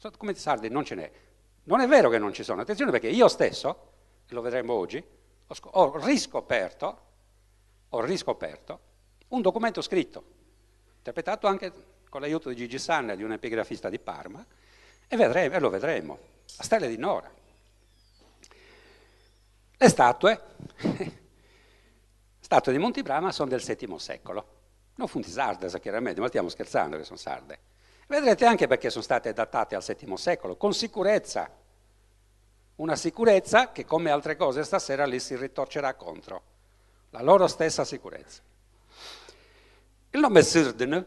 documenti 0.00 0.40
sardi 0.40 0.68
non 0.68 0.84
ce 0.84 0.94
n'è. 0.96 1.10
Non 1.64 1.80
è 1.80 1.86
vero 1.86 2.10
che 2.10 2.18
non 2.18 2.32
ci 2.32 2.42
sono, 2.42 2.62
attenzione 2.62 2.90
perché 2.90 3.08
io 3.08 3.28
stesso, 3.28 3.92
e 4.28 4.34
lo 4.34 4.40
vedremo 4.40 4.72
oggi, 4.72 5.02
ho, 5.46 5.56
ho 5.60 6.04
riscoperto, 6.04 7.00
ho 7.90 8.00
riscoperto 8.00 8.80
un 9.28 9.42
documento 9.42 9.80
scritto, 9.80 10.24
interpretato 10.96 11.46
anche 11.46 11.72
con 12.08 12.20
l'aiuto 12.20 12.48
di 12.48 12.56
Gigi 12.56 12.78
Sanna, 12.78 13.14
di 13.14 13.22
un 13.22 13.32
epigrafista 13.32 13.88
di 13.88 13.98
Parma, 13.98 14.44
e, 15.06 15.16
vedremo, 15.16 15.54
e 15.54 15.60
lo 15.60 15.70
vedremo, 15.70 16.18
a 16.56 16.62
Stelle 16.62 16.88
di 16.88 16.96
Nora. 16.96 17.32
Le 19.82 19.88
statue, 19.88 20.40
statue 22.38 22.70
di 22.70 22.78
Montibrama 22.78 23.32
sono 23.32 23.48
del 23.48 23.60
VII 23.60 23.98
secolo, 23.98 24.46
non 24.94 25.08
funti 25.08 25.28
sarde, 25.28 25.68
chiaramente, 25.80 26.20
ma 26.20 26.28
stiamo 26.28 26.48
scherzando 26.48 26.96
che 26.96 27.02
sono 27.02 27.18
sarde. 27.18 27.58
Vedrete 28.06 28.46
anche 28.46 28.68
perché 28.68 28.90
sono 28.90 29.02
state 29.02 29.32
datate 29.32 29.74
al 29.74 29.82
VII 29.84 30.16
secolo, 30.16 30.54
con 30.56 30.72
sicurezza. 30.72 31.50
Una 32.76 32.94
sicurezza 32.94 33.72
che 33.72 33.84
come 33.84 34.12
altre 34.12 34.36
cose 34.36 34.62
stasera 34.62 35.04
lì 35.04 35.18
si 35.18 35.34
ritorcerà 35.34 35.94
contro, 35.94 36.42
la 37.10 37.22
loro 37.22 37.48
stessa 37.48 37.84
sicurezza. 37.84 38.40
Il 40.10 40.20
nome 40.20 40.42
Sirden, 40.42 41.06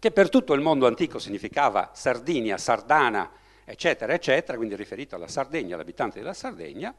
che 0.00 0.10
per 0.10 0.28
tutto 0.28 0.54
il 0.54 0.60
mondo 0.60 0.88
antico 0.88 1.20
significava 1.20 1.92
Sardinia, 1.94 2.58
Sardana, 2.58 3.30
eccetera, 3.64 4.12
eccetera, 4.12 4.56
quindi 4.56 4.74
riferito 4.74 5.14
alla 5.14 5.28
Sardegna, 5.28 5.76
all'abitante 5.76 6.18
della 6.18 6.34
Sardegna, 6.34 6.92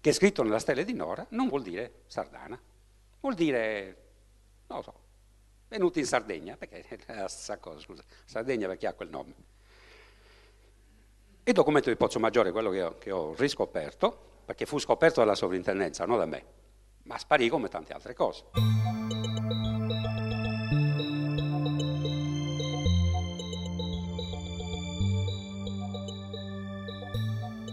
che 0.00 0.10
è 0.10 0.12
scritto 0.12 0.42
nella 0.42 0.58
stella 0.58 0.82
di 0.82 0.92
Nora, 0.92 1.26
non 1.30 1.48
vuol 1.48 1.62
dire 1.62 2.02
sardana, 2.06 2.58
vuol 3.20 3.34
dire, 3.34 3.96
non 4.66 4.78
lo 4.78 4.82
so, 4.82 4.94
venuti 5.68 5.98
in 5.98 6.06
Sardegna, 6.06 6.56
perché 6.56 6.82
è 6.82 6.98
la 7.18 7.28
stessa 7.28 7.58
cosa, 7.58 7.78
scusa, 7.80 8.02
Sardegna 8.24 8.66
perché 8.66 8.86
ha 8.86 8.92
quel 8.92 9.10
nome. 9.10 9.34
Il 11.44 11.54
documento 11.54 11.88
di 11.88 11.96
Pozzo 11.96 12.18
Maggiore 12.18 12.50
è 12.50 12.52
quello 12.52 12.70
che 12.70 12.82
ho, 12.82 12.98
che 12.98 13.10
ho 13.10 13.34
riscoperto, 13.34 14.42
perché 14.44 14.66
fu 14.66 14.78
scoperto 14.78 15.20
dalla 15.20 15.34
sovrintendenza, 15.34 16.04
non 16.04 16.18
da 16.18 16.26
me, 16.26 16.44
ma 17.04 17.18
sparì 17.18 17.48
come 17.48 17.68
tante 17.68 17.92
altre 17.92 18.14
cose. 18.14 18.44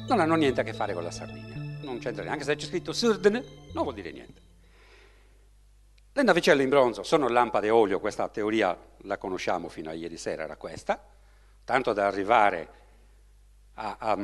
Non 0.07 0.19
hanno 0.19 0.35
niente 0.35 0.61
a 0.61 0.63
che 0.63 0.73
fare 0.73 0.93
con 0.93 1.03
la 1.03 1.11
Sardegna. 1.11 1.64
Non 1.95 2.03
c'entra 2.03 2.23
neanche 2.25 2.43
se 2.43 2.55
c'è 2.57 2.65
scritto 2.65 2.91
Sardene, 2.91 3.41
non 3.71 3.83
vuol 3.83 3.95
dire 3.95 4.11
niente. 4.11 4.41
Le 6.11 6.23
navicelle 6.23 6.61
in 6.61 6.67
bronzo 6.67 7.03
sono 7.03 7.29
lampade 7.29 7.69
olio, 7.69 8.01
questa 8.01 8.27
teoria 8.27 8.77
la 9.03 9.17
conosciamo 9.17 9.69
fino 9.69 9.89
a 9.89 9.93
ieri 9.93 10.17
sera, 10.17 10.43
era 10.43 10.57
questa, 10.57 11.01
tanto 11.63 11.93
da 11.93 12.05
arrivare 12.07 12.69
a, 13.75 13.95
a, 13.97 14.17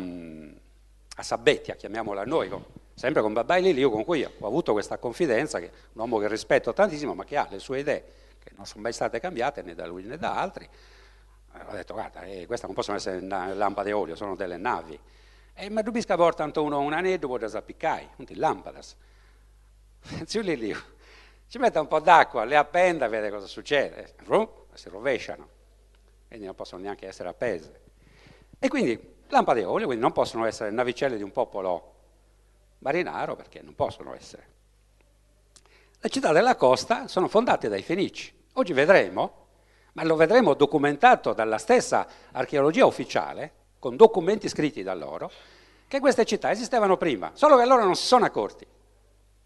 a 1.16 1.24
Sabettia, 1.24 1.76
chiamiamola 1.76 2.26
noi, 2.26 2.52
sempre 2.94 3.22
con 3.22 3.32
Babbai 3.32 3.62
Lili, 3.62 3.80
io 3.80 3.90
con 3.90 4.04
cui 4.04 4.24
ho 4.24 4.46
avuto 4.46 4.74
questa 4.74 4.98
confidenza, 4.98 5.60
che 5.60 5.72
un 5.94 6.02
uomo 6.02 6.18
che 6.18 6.28
rispetto 6.28 6.74
tantissimo, 6.74 7.14
ma 7.14 7.24
che 7.24 7.38
ha 7.38 7.48
le 7.50 7.60
sue 7.60 7.80
idee, 7.80 8.04
che 8.38 8.52
non 8.58 8.66
sono 8.66 8.82
mai 8.82 8.92
state 8.92 9.22
cambiate 9.22 9.62
né 9.62 9.76
da 9.76 9.86
lui 9.86 10.04
né 10.04 10.18
da 10.18 10.36
altri. 10.36 10.68
Ho 11.68 11.72
detto, 11.74 11.94
guarda, 11.94 12.24
eh, 12.24 12.46
queste 12.46 12.66
non 12.66 12.76
possono 12.76 12.98
essere 12.98 13.22
lampade 13.22 13.94
olio, 13.94 14.16
sono 14.16 14.36
delle 14.36 14.58
navi. 14.58 15.00
E 15.54 15.70
ma 15.70 15.82
dubisca 15.82 16.16
portano 16.16 16.52
uno 16.64 16.80
un 16.80 16.94
aneddo, 16.94 17.28
può 17.28 17.46
zappicai, 17.48 18.10
non 18.16 18.26
ti 18.26 18.36
lampadas. 18.36 18.96
Zio 20.26 20.42
Lili, 20.42 20.76
ci 21.48 21.58
mette 21.58 21.80
un 21.80 21.88
po' 21.88 22.00
d'acqua, 22.00 22.44
le 22.46 22.56
appenda 22.56 23.06
e 23.06 23.10
vede 23.10 23.30
cosa 23.30 23.46
succede. 23.46 24.16
Rum, 24.24 24.48
si 24.74 24.90
rovesciano, 24.90 25.48
quindi 26.28 26.46
non 26.46 26.56
possono 26.56 26.82
neanche 26.82 27.08
essere 27.08 27.30
appese. 27.30 27.82
E 28.58 28.68
quindi 28.68 29.16
lampade 29.28 29.64
a 29.64 29.70
olio, 29.70 29.86
quindi 29.86 30.04
non 30.04 30.14
possono 30.14 30.46
essere 30.46 30.72
navicelle 30.72 31.18
di 31.18 31.24
un 31.24 31.32
popolo 31.32 31.94
marinaro 32.80 33.36
perché 33.36 33.62
non 33.62 33.76
possono 33.76 34.14
essere. 34.14 34.50
Le 36.00 36.10
città 36.10 36.32
della 36.32 36.56
costa 36.56 37.08
sono 37.08 37.28
fondate 37.28 37.70
dai 37.70 37.84
Fenici. 37.84 38.34
Oggi 38.54 38.74
vedremo, 38.74 39.48
ma 39.94 40.04
lo 40.04 40.16
vedremo 40.16 40.54
documentato 40.54 41.34
dalla 41.34 41.58
stessa 41.58 42.08
archeologia 42.32 42.86
ufficiale, 42.86 43.52
con 43.82 43.96
documenti 43.96 44.48
scritti 44.48 44.84
da 44.84 44.94
loro, 44.94 45.32
che 45.88 46.00
queste 46.00 46.24
città 46.24 46.52
esistevano 46.52 46.98
prima, 46.98 47.32
solo 47.34 47.58
che 47.58 47.66
loro 47.66 47.84
non 47.84 47.96
si 47.96 48.06
sono 48.06 48.26
accorti 48.26 48.64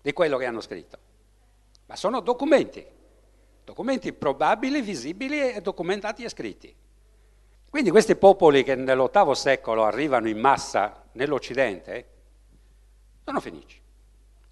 di 0.01 0.11
quello 0.11 0.37
che 0.37 0.45
hanno 0.45 0.59
scritto. 0.59 0.97
Ma 1.85 1.95
sono 1.95 2.19
documenti, 2.19 2.85
documenti 3.63 4.11
probabili, 4.11 4.81
visibili 4.81 5.53
e 5.53 5.61
documentati 5.61 6.25
e 6.25 6.29
scritti. 6.29 6.75
Quindi 7.69 7.89
questi 7.91 8.17
popoli 8.17 8.63
che 8.63 8.75
nell'VIII 8.75 9.35
secolo 9.35 9.85
arrivano 9.85 10.27
in 10.27 10.37
massa 10.37 11.05
nell'Occidente, 11.13 12.09
sono 13.23 13.39
fenici. 13.39 13.81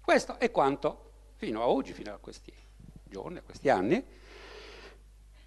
Questo 0.00 0.38
è 0.38 0.50
quanto 0.50 1.10
fino 1.36 1.60
a 1.60 1.68
oggi, 1.68 1.92
fino 1.92 2.14
a 2.14 2.16
questi 2.18 2.52
giorni, 3.04 3.36
a 3.36 3.42
questi 3.42 3.68
anni, 3.68 4.02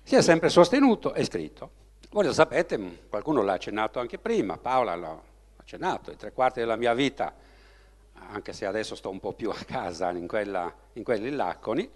si 0.04 0.16
è 0.16 0.22
sempre 0.22 0.50
sostenuto 0.50 1.16
e 1.16 1.24
scritto. 1.26 1.86
Voi 2.10 2.26
lo 2.26 2.34
sapete, 2.34 3.06
qualcuno 3.10 3.42
l'ha 3.42 3.54
accennato 3.54 4.00
anche 4.00 4.18
prima, 4.18 4.58
Paola 4.58 4.96
l'ha 4.96 5.22
accennato, 5.58 6.12
i 6.12 6.16
tre 6.16 6.32
quarti 6.32 6.60
della 6.60 6.76
mia 6.76 6.94
vita, 6.94 7.34
anche 8.14 8.54
se 8.54 8.66
adesso 8.66 8.96
sto 8.96 9.10
un 9.10 9.20
po' 9.20 9.34
più 9.34 9.50
a 9.50 9.58
casa 9.66 10.12
in, 10.12 10.28
quella, 10.28 10.74
in 10.94 11.04
quelli 11.04 11.30
laconi, 11.32 11.90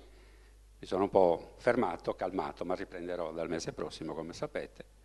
mi 0.80 0.88
sono 0.88 1.04
un 1.04 1.10
po' 1.10 1.54
fermato, 1.58 2.14
calmato, 2.16 2.66
ma 2.66 2.76
riprenderò 2.76 3.32
dal 3.32 3.50
mese 3.50 3.72
prossimo, 3.74 4.14
come 4.14 4.34
sapete 4.34 5.00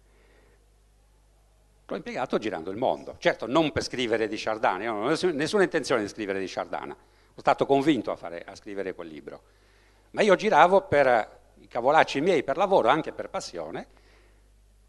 l'ho 1.88 1.96
impiegato 1.96 2.38
girando 2.38 2.70
il 2.70 2.76
mondo. 2.76 3.14
Certo, 3.18 3.46
non 3.46 3.70
per 3.70 3.84
scrivere 3.84 4.26
di 4.26 4.36
Chardana, 4.36 4.84
io 4.84 4.92
non 4.92 5.02
ho 5.04 5.32
nessuna 5.32 5.62
intenzione 5.62 6.02
di 6.02 6.08
scrivere 6.08 6.40
di 6.40 6.46
Chardana, 6.48 6.94
sono 6.94 7.36
stato 7.36 7.64
convinto 7.64 8.10
a, 8.10 8.16
fare, 8.16 8.42
a 8.44 8.54
scrivere 8.56 8.94
quel 8.94 9.08
libro. 9.08 9.42
Ma 10.10 10.22
io 10.22 10.34
giravo 10.34 10.82
per 10.82 11.40
i 11.60 11.68
cavolacci 11.68 12.20
miei, 12.20 12.42
per 12.42 12.56
lavoro, 12.56 12.88
anche 12.88 13.12
per 13.12 13.28
passione, 13.28 13.86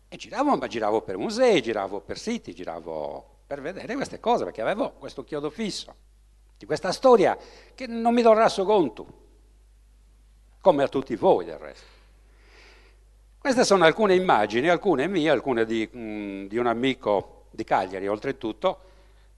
e 0.10 0.16
giravo, 0.16 0.56
ma 0.56 0.68
giravo 0.68 1.02
per 1.02 1.18
musei, 1.18 1.62
giravo 1.62 2.00
per 2.00 2.18
siti, 2.18 2.54
giravo 2.54 3.36
per 3.46 3.62
vedere 3.62 3.96
queste 3.96 4.20
cose, 4.20 4.44
perché 4.44 4.62
avevo 4.62 4.92
questo 4.94 5.24
chiodo 5.24 5.50
fisso 5.50 6.06
di 6.58 6.66
questa 6.66 6.92
storia 6.92 7.38
che 7.76 7.86
non 7.88 8.14
mi 8.14 8.22
darà 8.22 8.50
so 8.50 8.66
conto, 8.66 9.26
come 10.60 10.84
a 10.84 10.88
tutti 10.88 11.16
voi 11.16 11.46
del 11.46 11.58
resto. 11.58 11.96
Queste 13.38 13.64
sono 13.64 13.86
alcune 13.86 14.16
immagini, 14.16 14.68
alcune 14.68 15.08
mie, 15.08 15.30
alcune 15.30 15.66
di, 15.66 15.88
mm, 15.96 16.48
di 16.48 16.58
un 16.58 16.68
amico 16.68 17.46
di 17.52 17.64
Cagliari, 17.64 18.08
oltretutto, 18.08 18.82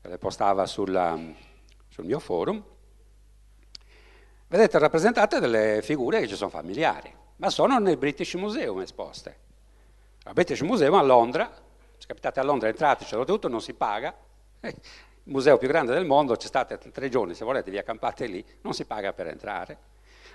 che 0.01 0.07
le 0.07 0.17
postava 0.17 0.65
sulla, 0.65 1.19
sul 1.89 2.05
mio 2.05 2.19
forum. 2.19 2.63
Vedete 4.47 4.79
rappresentate 4.79 5.39
delle 5.39 5.81
figure 5.83 6.21
che 6.21 6.27
ci 6.27 6.35
sono 6.35 6.49
familiari, 6.49 7.13
ma 7.35 7.49
sono 7.49 7.77
nel 7.77 7.97
British 7.97 8.33
Museum 8.35 8.79
esposte. 8.79 9.48
Al 10.23 10.33
British 10.33 10.61
Museum 10.61 10.93
a 10.95 11.01
Londra, 11.01 11.51
se 11.97 12.07
capitate 12.07 12.39
a 12.39 12.43
Londra 12.43 12.67
entrateci, 12.69 13.15
oltretutto 13.15 13.47
non 13.47 13.61
si 13.61 13.73
paga, 13.73 14.15
il 14.61 14.75
museo 15.23 15.57
più 15.57 15.67
grande 15.67 15.93
del 15.93 16.05
mondo, 16.05 16.37
ci 16.37 16.47
state 16.47 16.77
tre 16.77 17.09
giorni, 17.09 17.33
se 17.33 17.45
volete 17.45 17.71
vi 17.71 17.77
accampate 17.77 18.25
lì, 18.27 18.45
non 18.61 18.73
si 18.73 18.85
paga 18.85 19.13
per 19.13 19.27
entrare. 19.27 19.77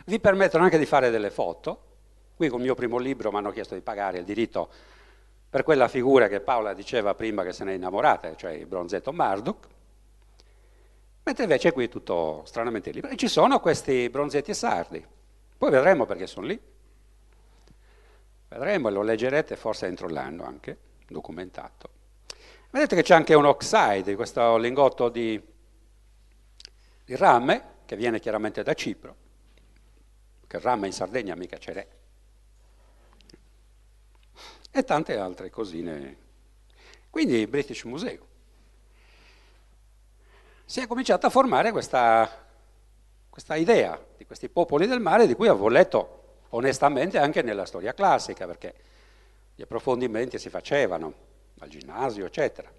Vi 0.06 0.19
permettono 0.20 0.65
anche 0.65 0.78
di 0.78 0.86
fare 0.86 1.11
delle 1.11 1.31
foto, 1.31 1.93
Qui 2.36 2.48
col 2.48 2.61
mio 2.61 2.74
primo 2.74 2.98
libro 2.98 3.31
mi 3.31 3.36
hanno 3.36 3.52
chiesto 3.52 3.74
di 3.74 3.81
pagare 3.81 4.19
il 4.19 4.24
diritto 4.24 4.69
per 5.48 5.62
quella 5.62 5.86
figura 5.86 6.27
che 6.27 6.40
Paola 6.40 6.74
diceva 6.74 7.15
prima 7.15 7.44
che 7.44 7.52
se 7.52 7.62
ne 7.62 7.73
è 7.73 7.74
innamorata, 7.77 8.35
cioè 8.35 8.52
il 8.52 8.66
bronzetto 8.66 9.12
Marduk, 9.12 9.66
mentre 11.23 11.44
invece 11.44 11.70
qui 11.70 11.85
è 11.85 11.89
tutto 11.89 12.43
stranamente 12.44 12.90
libero. 12.90 13.12
E 13.12 13.16
ci 13.16 13.28
sono 13.28 13.61
questi 13.61 14.11
bronzetti 14.11 14.52
sardi, 14.52 15.05
poi 15.56 15.70
vedremo 15.70 16.06
perché 16.06 16.27
sono 16.27 16.47
lì. 16.47 16.61
Vedremo 18.49 18.89
lo 18.91 19.03
leggerete 19.03 19.57
forse 19.57 19.87
entro 19.87 20.09
l'anno 20.09 20.45
anche, 20.45 20.79
documentato. 21.07 21.91
Vedete 22.71 22.97
che 22.97 23.03
c'è 23.03 23.15
anche 23.15 23.35
un 23.35 23.47
oxide, 23.47 24.16
questo 24.16 24.57
lingotto 24.57 25.09
di, 25.09 25.41
di 27.05 27.16
rame, 27.16 27.73
che 27.85 27.97
viene 27.97 28.21
chiaramente 28.21 28.62
da 28.62 28.75
Cipro, 28.75 29.16
che 30.47 30.59
rame 30.59 30.87
in 30.87 30.93
Sardegna 30.93 31.35
mica 31.35 31.59
ce 31.59 31.73
n'è 31.73 31.89
e 34.77 34.83
tante 34.83 35.16
altre 35.16 35.51
cosine. 35.51 36.16
Quindi 37.09 37.37
il 37.37 37.47
British 37.47 37.85
Museum. 37.85 38.27
Si 40.65 40.81
è 40.81 40.87
cominciata 40.89 41.29
a 41.29 41.31
formare 41.31 41.71
questa, 41.71 42.29
questa 43.31 43.55
idea 43.55 43.97
di 44.16 44.27
questi 44.27 44.49
popoli 44.49 44.89
del 44.89 44.99
mare 44.99 45.29
di 45.29 45.35
cui 45.35 45.47
avevo 45.47 45.69
letto 45.69 46.23
onestamente 46.51 47.19
anche 47.19 47.43
nella 47.43 47.65
storia 47.65 47.95
classica, 47.95 48.47
perché 48.47 48.75
gli 49.55 49.62
approfondimenti 49.62 50.39
si 50.39 50.51
facevano 50.51 51.12
al 51.59 51.69
ginnasio, 51.69 52.27
eccetera. 52.27 52.71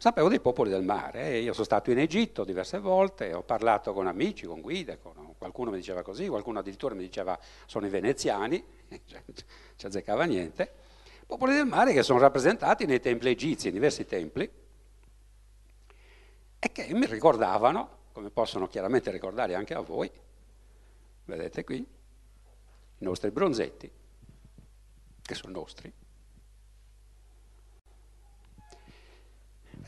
Sapevo 0.00 0.28
dei 0.28 0.38
popoli 0.38 0.70
del 0.70 0.84
mare, 0.84 1.32
eh? 1.32 1.40
io 1.40 1.52
sono 1.52 1.64
stato 1.64 1.90
in 1.90 1.98
Egitto 1.98 2.44
diverse 2.44 2.78
volte, 2.78 3.34
ho 3.34 3.42
parlato 3.42 3.92
con 3.92 4.06
amici, 4.06 4.46
con 4.46 4.60
guide, 4.60 5.00
con, 5.00 5.34
qualcuno 5.36 5.72
mi 5.72 5.76
diceva 5.78 6.02
così, 6.02 6.28
qualcuno 6.28 6.60
addirittura 6.60 6.94
mi 6.94 7.02
diceva 7.02 7.36
sono 7.66 7.84
i 7.84 7.88
veneziani, 7.88 8.64
ci 9.74 9.86
azzeccava 9.86 10.22
niente. 10.22 10.72
Popoli 11.26 11.54
del 11.56 11.66
mare 11.66 11.92
che 11.92 12.04
sono 12.04 12.20
rappresentati 12.20 12.86
nei 12.86 13.00
templi 13.00 13.30
egizi, 13.30 13.66
in 13.66 13.72
diversi 13.72 14.06
templi, 14.06 14.48
e 16.60 16.72
che 16.72 16.88
mi 16.92 17.06
ricordavano, 17.06 17.96
come 18.12 18.30
possono 18.30 18.68
chiaramente 18.68 19.10
ricordare 19.10 19.56
anche 19.56 19.74
a 19.74 19.80
voi, 19.80 20.08
vedete 21.24 21.64
qui, 21.64 21.84
i 22.98 23.04
nostri 23.04 23.30
bronzetti, 23.30 23.90
che 25.22 25.34
sono 25.34 25.52
nostri, 25.52 25.92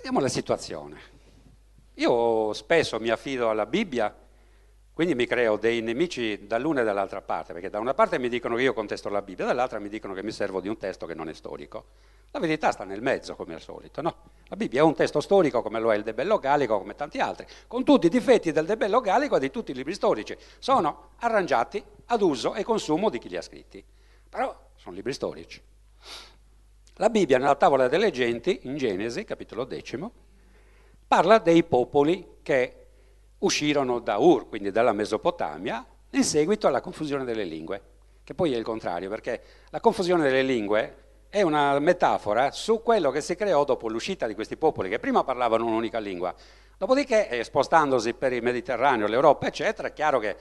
Vediamo 0.00 0.20
la 0.20 0.28
situazione. 0.28 0.98
Io 1.96 2.54
spesso 2.54 2.98
mi 2.98 3.10
affido 3.10 3.50
alla 3.50 3.66
Bibbia, 3.66 4.16
quindi 4.94 5.14
mi 5.14 5.26
creo 5.26 5.58
dei 5.58 5.82
nemici 5.82 6.46
dall'una 6.46 6.80
e 6.80 6.84
dall'altra 6.84 7.20
parte, 7.20 7.52
perché 7.52 7.68
da 7.68 7.80
una 7.80 7.92
parte 7.92 8.18
mi 8.18 8.30
dicono 8.30 8.56
che 8.56 8.62
io 8.62 8.72
contesto 8.72 9.10
la 9.10 9.20
Bibbia, 9.20 9.44
dall'altra 9.44 9.78
mi 9.78 9.90
dicono 9.90 10.14
che 10.14 10.22
mi 10.22 10.30
servo 10.30 10.62
di 10.62 10.68
un 10.68 10.78
testo 10.78 11.04
che 11.04 11.12
non 11.12 11.28
è 11.28 11.34
storico. 11.34 11.84
La 12.32 12.38
verità 12.38 12.70
sta 12.70 12.84
nel 12.84 13.02
mezzo, 13.02 13.34
come 13.34 13.54
al 13.54 13.60
solito, 13.60 14.02
no? 14.02 14.16
La 14.46 14.56
Bibbia 14.56 14.80
è 14.80 14.84
un 14.84 14.94
testo 14.94 15.20
storico 15.20 15.62
come 15.62 15.80
lo 15.80 15.92
è 15.92 15.96
il 15.96 16.04
De 16.04 16.14
Bello 16.14 16.38
Gallico, 16.38 16.78
come 16.78 16.94
tanti 16.94 17.18
altri, 17.18 17.44
con 17.66 17.82
tutti 17.82 18.06
i 18.06 18.08
difetti 18.08 18.52
del 18.52 18.66
De 18.66 18.76
Bello 18.76 19.00
Gallico 19.00 19.36
e 19.36 19.40
di 19.40 19.50
tutti 19.50 19.72
i 19.72 19.74
libri 19.74 19.94
storici. 19.94 20.36
Sono 20.58 21.10
arrangiati 21.18 21.82
ad 22.06 22.22
uso 22.22 22.54
e 22.54 22.62
consumo 22.62 23.10
di 23.10 23.18
chi 23.18 23.28
li 23.28 23.36
ha 23.36 23.42
scritti. 23.42 23.84
Però 24.28 24.56
sono 24.76 24.94
libri 24.94 25.12
storici. 25.12 25.60
La 26.94 27.10
Bibbia 27.10 27.38
nella 27.38 27.56
tavola 27.56 27.88
delle 27.88 28.10
genti, 28.10 28.60
in 28.62 28.76
Genesi, 28.76 29.24
capitolo 29.24 29.64
decimo, 29.64 30.12
parla 31.08 31.38
dei 31.38 31.64
popoli 31.64 32.36
che 32.42 32.86
uscirono 33.38 33.98
da 33.98 34.18
Ur, 34.18 34.48
quindi 34.48 34.70
dalla 34.70 34.92
Mesopotamia, 34.92 35.84
in 36.10 36.24
seguito 36.24 36.68
alla 36.68 36.80
confusione 36.80 37.24
delle 37.24 37.44
lingue, 37.44 37.82
che 38.22 38.34
poi 38.34 38.52
è 38.52 38.56
il 38.56 38.64
contrario, 38.64 39.08
perché 39.08 39.42
la 39.70 39.80
confusione 39.80 40.22
delle 40.22 40.42
lingue 40.42 41.08
è 41.30 41.42
una 41.42 41.78
metafora 41.78 42.50
su 42.50 42.82
quello 42.82 43.10
che 43.10 43.20
si 43.20 43.36
creò 43.36 43.64
dopo 43.64 43.88
l'uscita 43.88 44.26
di 44.26 44.34
questi 44.34 44.56
popoli, 44.56 44.88
che 44.88 44.98
prima 44.98 45.24
parlavano 45.24 45.64
un'unica 45.64 45.98
lingua. 46.00 46.34
Dopodiché, 46.76 47.28
eh, 47.28 47.44
spostandosi 47.44 48.14
per 48.14 48.32
il 48.32 48.42
Mediterraneo, 48.42 49.06
l'Europa, 49.06 49.46
eccetera, 49.46 49.88
è 49.88 49.92
chiaro 49.92 50.18
che 50.18 50.36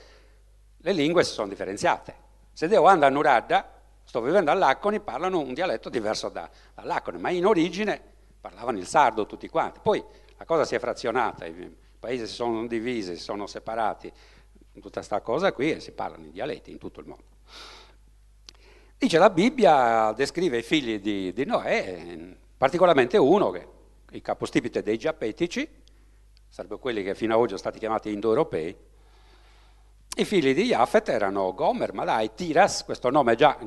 le 0.77 0.91
lingue 0.91 1.23
si 1.23 1.31
sono 1.31 1.47
differenziate. 1.47 2.27
Se 2.51 2.67
Dio 2.67 2.85
anda 2.85 3.05
a 3.05 3.09
Nuradda, 3.09 3.71
sto 4.03 4.19
vivendo 4.21 4.49
all'Acconi, 4.49 4.99
parlano 4.99 5.39
un 5.39 5.53
dialetto 5.53 5.89
diverso 5.89 6.29
da, 6.29 6.49
dall'Acconi, 6.73 7.19
ma 7.19 7.29
in 7.29 7.45
origine 7.45 8.01
parlavano 8.41 8.79
il 8.79 8.87
sardo 8.87 9.27
tutti 9.27 9.47
quanti. 9.47 9.79
Poi 9.83 10.03
la 10.37 10.45
cosa 10.45 10.65
si 10.65 10.73
è 10.73 10.79
frazionata, 10.79 11.45
i 11.45 11.75
paesi 11.99 12.25
si 12.25 12.33
sono 12.33 12.65
divisi, 12.65 13.15
si 13.15 13.21
sono 13.21 13.45
separati, 13.45 14.11
tutta 14.73 14.99
questa 14.99 15.21
cosa 15.21 15.51
qui 15.51 15.73
e 15.73 15.79
si 15.79 15.91
parlano 15.91 16.25
i 16.25 16.31
dialetti 16.31 16.71
in 16.71 16.77
tutto 16.77 16.99
il 16.99 17.05
mondo. 17.05 17.23
Dice 19.01 19.17
la 19.17 19.30
Bibbia, 19.30 20.11
descrive 20.11 20.57
i 20.57 20.61
figli 20.61 20.99
di, 20.99 21.31
di 21.31 21.45
Noè, 21.45 22.35
particolarmente 22.57 23.15
uno, 23.15 23.49
che 23.49 23.67
il 24.11 24.21
capostipite 24.21 24.84
dei 24.84 24.97
giapetici, 24.97 25.65
sarebbero 26.49 26.81
quelli 26.81 27.01
che 27.01 27.15
fino 27.15 27.34
ad 27.34 27.39
oggi 27.39 27.47
sono 27.51 27.59
stati 27.59 27.80
chiamati 27.80 28.11
indoeuropei. 28.11 28.76
I 30.17 30.26
figli 30.26 30.53
di 30.53 30.65
Jafet 30.65 31.07
erano 31.07 31.53
Gomer, 31.53 31.93
Malai, 31.93 32.31
Tiras, 32.35 32.84
questo 32.84 33.09
nome 33.09 33.35
già 33.35 33.57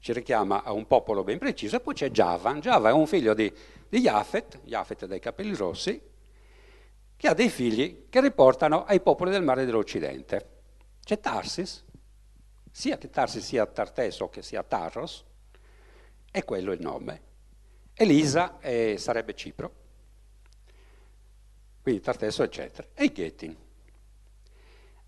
ci 0.00 0.12
richiama 0.12 0.64
a 0.64 0.72
un 0.72 0.88
popolo 0.88 1.22
ben 1.22 1.38
preciso, 1.38 1.76
e 1.76 1.80
poi 1.80 1.94
c'è 1.94 2.10
Javan. 2.10 2.58
Javan 2.58 2.90
è 2.90 2.92
un 2.92 3.06
figlio 3.06 3.34
di, 3.34 3.52
di 3.88 4.00
Jafet, 4.00 4.62
Jafet 4.64 5.06
dai 5.06 5.20
capelli 5.20 5.54
rossi, 5.54 6.02
che 7.16 7.28
ha 7.28 7.34
dei 7.34 7.50
figli 7.50 8.06
che 8.10 8.20
riportano 8.20 8.84
ai 8.84 9.00
popoli 9.00 9.30
del 9.30 9.44
mare 9.44 9.64
dell'Occidente. 9.64 10.48
C'è 11.04 11.20
Tarsis, 11.20 11.83
sia 12.76 12.98
che 12.98 13.08
Tarsis 13.08 13.44
sia 13.44 13.64
Tarteso 13.66 14.28
che 14.28 14.42
sia 14.42 14.64
Tarros, 14.64 15.24
è 16.28 16.42
quello 16.42 16.72
il 16.72 16.80
nome. 16.80 17.22
Elisa 17.94 18.58
eh, 18.58 18.96
sarebbe 18.98 19.36
Cipro, 19.36 19.72
quindi 21.80 22.00
Tarteso 22.00 22.42
eccetera, 22.42 22.88
e 22.92 23.12
Getin. 23.12 23.56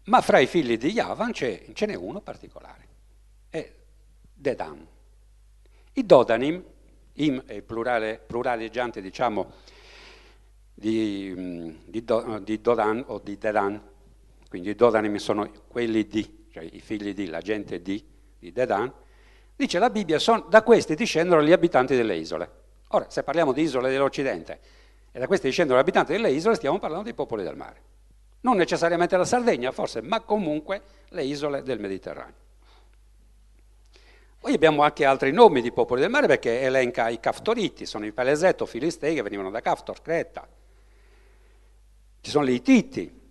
Ma 0.04 0.20
fra 0.20 0.38
i 0.38 0.46
figli 0.46 0.78
di 0.78 0.90
Yavan 0.90 1.32
ce 1.32 1.74
n'è 1.74 1.94
uno 1.94 2.20
particolare, 2.20 2.86
è 3.48 3.68
Dedan. 4.32 4.86
I 5.94 6.06
Dodanim, 6.06 6.64
im 7.14 7.42
è 7.46 7.54
il 7.54 7.64
plurale, 7.64 8.22
pluraleggiante 8.24 9.02
diciamo 9.02 9.52
di, 10.72 11.82
di, 11.84 12.04
Do, 12.04 12.38
di, 12.38 12.60
Dodan 12.60 13.02
o 13.08 13.18
di 13.18 13.36
Dedan, 13.36 13.82
quindi 14.48 14.70
i 14.70 14.74
Dodanim 14.76 15.16
sono 15.16 15.50
quelli 15.66 16.06
di, 16.06 16.35
cioè 16.56 16.66
i 16.72 16.80
figli 16.80 17.12
di, 17.12 17.26
la 17.26 17.42
gente 17.42 17.82
di, 17.82 18.02
di 18.38 18.50
Dedan, 18.50 18.90
dice 19.54 19.78
la 19.78 19.90
Bibbia, 19.90 20.18
son, 20.18 20.46
da 20.48 20.62
questi 20.62 20.94
discendono 20.94 21.42
gli 21.42 21.52
abitanti 21.52 21.94
delle 21.94 22.16
isole. 22.16 22.50
Ora, 22.88 23.10
se 23.10 23.22
parliamo 23.22 23.52
di 23.52 23.60
isole 23.60 23.90
dell'Occidente 23.90 24.60
e 25.12 25.18
da 25.18 25.26
questi 25.26 25.48
discendono 25.48 25.78
gli 25.78 25.82
abitanti 25.82 26.12
delle 26.12 26.30
isole, 26.30 26.54
stiamo 26.54 26.78
parlando 26.78 27.04
dei 27.04 27.12
popoli 27.12 27.42
del 27.42 27.56
mare. 27.56 27.82
Non 28.40 28.56
necessariamente 28.56 29.18
la 29.18 29.26
Sardegna, 29.26 29.70
forse, 29.70 30.00
ma 30.00 30.20
comunque 30.22 30.80
le 31.10 31.24
isole 31.24 31.62
del 31.62 31.78
Mediterraneo. 31.78 32.44
Poi 34.40 34.54
abbiamo 34.54 34.82
anche 34.82 35.04
altri 35.04 35.32
nomi 35.32 35.60
di 35.60 35.72
popoli 35.72 36.00
del 36.00 36.08
mare 36.08 36.26
perché 36.26 36.62
elenca 36.62 37.10
i 37.10 37.20
Caftoriti, 37.20 37.84
sono 37.84 38.06
i 38.06 38.12
Pelesetto, 38.12 38.64
Filistei 38.64 39.14
che 39.14 39.22
venivano 39.22 39.50
da 39.50 39.60
Caftor, 39.60 40.00
Creta. 40.00 40.48
Ci 42.20 42.30
sono 42.30 42.46
gli 42.46 42.52
Ititi, 42.52 43.25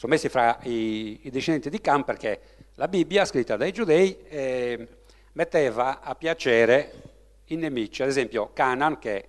sono 0.00 0.14
messi 0.14 0.30
fra 0.30 0.58
i, 0.62 1.26
i, 1.26 1.30
discendenti 1.30 1.68
di 1.68 1.78
Cam 1.78 2.04
perché 2.04 2.40
la 2.76 2.88
Bibbia, 2.88 3.26
scritta 3.26 3.58
dai 3.58 3.70
giudei, 3.70 4.18
eh, 4.28 4.88
metteva 5.32 6.00
a 6.00 6.14
piacere 6.14 7.02
i 7.48 7.56
nemici. 7.56 8.00
Ad 8.00 8.08
esempio 8.08 8.50
Canaan, 8.54 8.98
che 8.98 9.28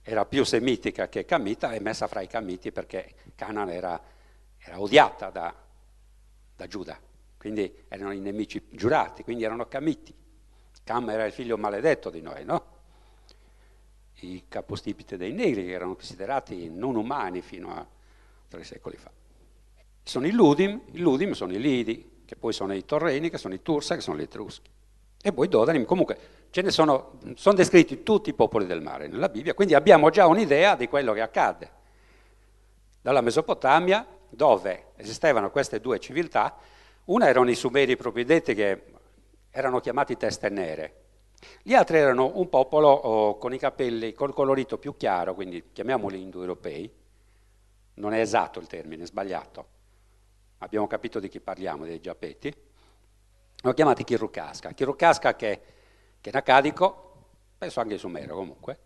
era 0.00 0.24
più 0.24 0.44
semitica 0.44 1.10
che 1.10 1.26
camita, 1.26 1.72
è 1.72 1.80
messa 1.80 2.06
fra 2.06 2.22
i 2.22 2.26
camiti 2.26 2.72
perché 2.72 3.12
Canaan 3.34 3.68
era, 3.68 4.00
era 4.56 4.80
odiata 4.80 5.28
da, 5.28 5.54
da, 6.56 6.66
Giuda, 6.66 6.98
quindi 7.36 7.70
erano 7.86 8.12
i 8.12 8.18
nemici 8.20 8.64
giurati, 8.70 9.22
quindi 9.22 9.44
erano 9.44 9.68
camiti. 9.68 10.14
Cam 10.84 11.10
era 11.10 11.26
il 11.26 11.32
figlio 11.32 11.58
maledetto 11.58 12.08
di 12.08 12.22
Noè, 12.22 12.44
no? 12.44 12.64
I 14.20 14.44
capostipite 14.48 15.18
dei 15.18 15.32
negri, 15.32 15.66
che 15.66 15.72
erano 15.72 15.96
considerati 15.96 16.70
non 16.70 16.96
umani 16.96 17.42
fino 17.42 17.74
a 17.74 17.86
tre 18.48 18.64
secoli 18.64 18.96
fa. 18.96 19.17
Ci 20.08 20.14
sono 20.14 20.26
i 20.26 20.30
Ludim, 20.30 20.80
i 20.92 21.00
Ludim 21.00 21.32
sono 21.32 21.52
i 21.52 21.60
Lidi, 21.60 22.22
che 22.24 22.34
poi 22.34 22.54
sono 22.54 22.72
i 22.72 22.82
Torreni, 22.86 23.28
che 23.28 23.36
sono 23.36 23.52
i 23.52 23.60
Tursa, 23.60 23.94
che 23.94 24.00
sono 24.00 24.16
gli 24.16 24.22
Etruschi. 24.22 24.70
E 25.20 25.32
poi 25.34 25.48
Dodanim, 25.48 25.84
comunque 25.84 26.18
ce 26.48 26.62
ne 26.62 26.70
sono, 26.70 27.18
sono 27.34 27.54
descritti 27.54 28.02
tutti 28.02 28.30
i 28.30 28.32
popoli 28.32 28.64
del 28.64 28.80
mare 28.80 29.06
nella 29.06 29.28
Bibbia, 29.28 29.52
quindi 29.52 29.74
abbiamo 29.74 30.08
già 30.08 30.26
un'idea 30.26 30.76
di 30.76 30.88
quello 30.88 31.12
che 31.12 31.20
accadde. 31.20 31.70
Dalla 33.02 33.20
Mesopotamia, 33.20 34.06
dove 34.30 34.92
esistevano 34.96 35.50
queste 35.50 35.78
due 35.78 35.98
civiltà, 35.98 36.56
una 37.04 37.28
erano 37.28 37.50
i 37.50 37.54
Sumeri 37.54 37.94
propri 37.96 38.24
detti 38.24 38.54
che 38.54 38.84
erano 39.50 39.78
chiamati 39.80 40.16
teste 40.16 40.48
nere, 40.48 40.94
gli 41.62 41.74
altri 41.74 41.98
erano 41.98 42.32
un 42.36 42.48
popolo 42.48 42.88
oh, 42.88 43.36
con 43.36 43.52
i 43.52 43.58
capelli, 43.58 44.14
col 44.14 44.32
colorito 44.32 44.78
più 44.78 44.96
chiaro, 44.96 45.34
quindi 45.34 45.64
chiamiamoli 45.70 46.22
indoeuropei, 46.22 46.90
non 47.96 48.14
è 48.14 48.20
esatto 48.20 48.58
il 48.58 48.66
termine, 48.66 49.02
è 49.02 49.06
sbagliato, 49.06 49.76
abbiamo 50.58 50.86
capito 50.86 51.20
di 51.20 51.28
chi 51.28 51.40
parliamo, 51.40 51.84
dei 51.84 52.00
Giapeti, 52.00 52.54
l'ho 53.60 53.74
chiamati 53.74 54.04
Kirukaska. 54.04 54.72
Kirukaska 54.72 55.34
che, 55.34 55.60
che 56.20 56.30
è 56.30 56.36
acadico, 56.36 57.12
penso 57.56 57.80
anche 57.80 57.98
sumero 57.98 58.34
comunque, 58.36 58.78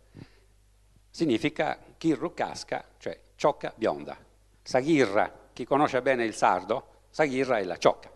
significa 1.11 1.79
Kirukaska, 1.97 2.85
cioè 2.99 3.19
ciocca 3.37 3.73
bionda. 3.77 4.17
Saghirra, 4.63 5.49
chi 5.53 5.65
conosce 5.65 6.01
bene 6.03 6.25
il 6.25 6.35
sardo, 6.35 6.87
Saghirra 7.11 7.59
è 7.59 7.65
la 7.65 7.77
ciocca, 7.77 8.11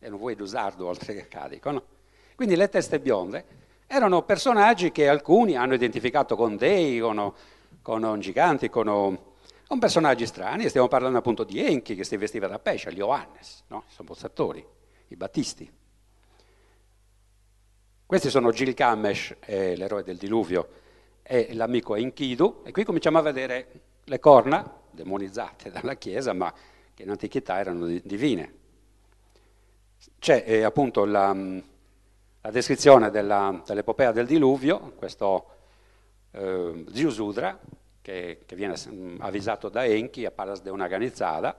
e 0.00 0.08
non 0.08 0.18
vuoi 0.18 0.36
sardo 0.46 0.86
oltre 0.86 1.14
che 1.14 1.22
acadico, 1.22 1.70
no? 1.70 1.82
Quindi 2.34 2.56
le 2.56 2.68
teste 2.68 3.00
bionde 3.00 3.44
erano 3.86 4.22
personaggi 4.22 4.92
che 4.92 5.08
alcuni 5.08 5.56
hanno 5.56 5.74
identificato 5.74 6.36
con 6.36 6.56
dei, 6.56 7.00
con, 7.00 7.32
con 7.82 8.20
giganti, 8.20 8.68
con, 8.68 9.18
con 9.68 9.78
personaggi 9.78 10.24
strani, 10.24 10.66
stiamo 10.70 10.88
parlando 10.88 11.18
appunto 11.18 11.44
di 11.44 11.62
Enki 11.62 11.94
che 11.94 12.02
si 12.02 12.16
vestiva 12.16 12.46
da 12.46 12.58
pesce, 12.58 12.90
gli 12.90 13.02
Oannes, 13.02 13.64
no? 13.68 13.84
i 13.86 13.92
sommozzatori 13.92 14.66
i 15.08 15.16
Battisti. 15.16 15.70
Questi 18.06 18.30
sono 18.30 18.50
Gilgamesh, 18.50 19.36
eh, 19.40 19.76
l'eroe 19.76 20.02
del 20.02 20.16
diluvio, 20.16 20.68
e 21.22 21.52
l'amico 21.52 21.94
Enkidu, 21.96 22.62
e 22.64 22.72
qui 22.72 22.84
cominciamo 22.84 23.18
a 23.18 23.22
vedere 23.22 23.82
le 24.04 24.18
corna, 24.18 24.80
demonizzate 24.90 25.68
dalla 25.72 25.96
Chiesa, 25.96 26.32
ma 26.32 26.52
che 26.94 27.02
in 27.02 27.10
antichità 27.10 27.58
erano 27.58 27.86
divine. 27.86 28.54
C'è 30.18 30.44
eh, 30.46 30.62
appunto 30.62 31.04
la, 31.04 31.34
la 31.34 32.50
descrizione 32.50 33.10
della, 33.10 33.62
dell'epopea 33.66 34.12
del 34.12 34.26
diluvio, 34.26 34.94
questo 34.96 35.46
eh, 36.30 36.86
Ziusudra, 36.90 37.58
che, 38.08 38.38
che, 38.46 38.56
viene 38.56 38.74
avvisato 39.18 39.68
da 39.68 39.84
Enki 39.84 40.24
a 40.24 40.30
Palas 40.30 40.62
de 40.62 40.70
una 40.70 40.86
Ganizzada, 40.86 41.54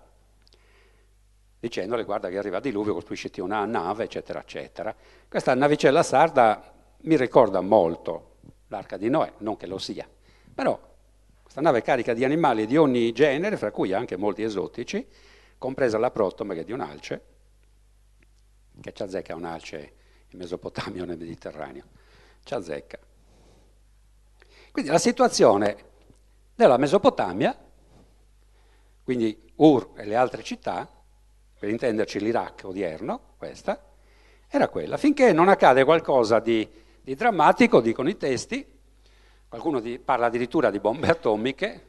dicendole 1.59 2.03
guarda 2.03 2.29
che 2.29 2.39
arriva 2.39 2.55
il 2.55 2.63
diluvio, 2.63 2.93
costruisciti 2.93 3.39
una 3.39 3.63
nave, 3.65 4.05
eccetera, 4.05 4.39
eccetera. 4.39 4.95
Questa 5.27 5.53
navicella 5.53 6.01
sarda 6.01 6.73
mi 7.01 7.15
ricorda 7.17 7.61
molto 7.61 8.37
l'arca 8.65 8.97
di 8.97 9.09
Noè, 9.09 9.33
non 9.39 9.57
che 9.57 9.67
lo 9.67 9.77
sia, 9.77 10.09
però 10.55 10.79
questa 11.43 11.61
nave 11.61 11.79
è 11.79 11.81
carica 11.83 12.15
di 12.15 12.23
animali 12.23 12.65
di 12.65 12.77
ogni 12.77 13.11
genere, 13.11 13.55
fra 13.55 13.69
cui 13.69 13.93
anche 13.93 14.17
molti 14.17 14.41
esotici, 14.41 15.05
compresa 15.55 15.99
la 15.99 16.09
protoma 16.09 16.55
che 16.55 16.61
è 16.61 16.63
di 16.63 16.71
un'alce, 16.71 17.21
che 18.81 18.91
ci 18.91 19.03
azzecca 19.03 19.35
un'alce 19.35 19.93
in 20.29 20.39
Mesopotamia 20.39 21.03
o 21.03 21.05
nel 21.05 21.19
Mediterraneo, 21.19 21.83
ci 22.43 22.55
azzecca. 22.55 22.97
Quindi 24.71 24.89
la 24.89 24.97
situazione 24.97 25.88
della 26.59 26.75
Mesopotamia, 26.75 27.57
quindi 29.05 29.49
Ur 29.55 29.91
e 29.95 30.03
le 30.03 30.15
altre 30.17 30.43
città, 30.43 30.85
per 31.57 31.69
intenderci 31.69 32.19
l'Iraq 32.19 32.63
odierno, 32.65 33.21
questa, 33.37 33.81
era 34.49 34.67
quella. 34.67 34.97
Finché 34.97 35.31
non 35.31 35.47
accade 35.47 35.85
qualcosa 35.85 36.39
di, 36.41 36.67
di 37.01 37.15
drammatico, 37.15 37.79
dicono 37.79 38.09
i 38.09 38.17
testi, 38.17 38.65
qualcuno 39.47 39.79
di, 39.79 39.99
parla 39.99 40.25
addirittura 40.25 40.69
di 40.69 40.81
bombe 40.81 41.07
atomiche, 41.07 41.85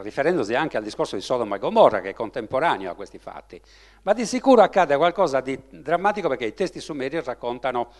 riferendosi 0.00 0.56
anche 0.56 0.76
al 0.76 0.82
discorso 0.82 1.14
di 1.14 1.22
Sodoma 1.22 1.54
e 1.54 1.58
Gomorra, 1.60 2.00
che 2.00 2.08
è 2.08 2.12
contemporaneo 2.12 2.90
a 2.90 2.94
questi 2.96 3.18
fatti. 3.18 3.60
Ma 4.02 4.14
di 4.14 4.26
sicuro 4.26 4.62
accade 4.62 4.96
qualcosa 4.96 5.40
di 5.40 5.56
drammatico 5.70 6.26
perché 6.26 6.46
i 6.46 6.54
testi 6.54 6.80
sumeri 6.80 7.22
raccontano 7.22 7.92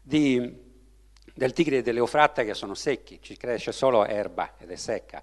di, 0.00 0.65
del 1.36 1.52
tigre 1.52 1.76
e 1.76 1.82
dell'Eufratte 1.82 2.46
che 2.46 2.54
sono 2.54 2.72
secchi, 2.72 3.18
ci 3.20 3.36
cresce 3.36 3.70
solo 3.70 4.06
erba 4.06 4.54
ed 4.56 4.70
è 4.70 4.76
secca, 4.76 5.22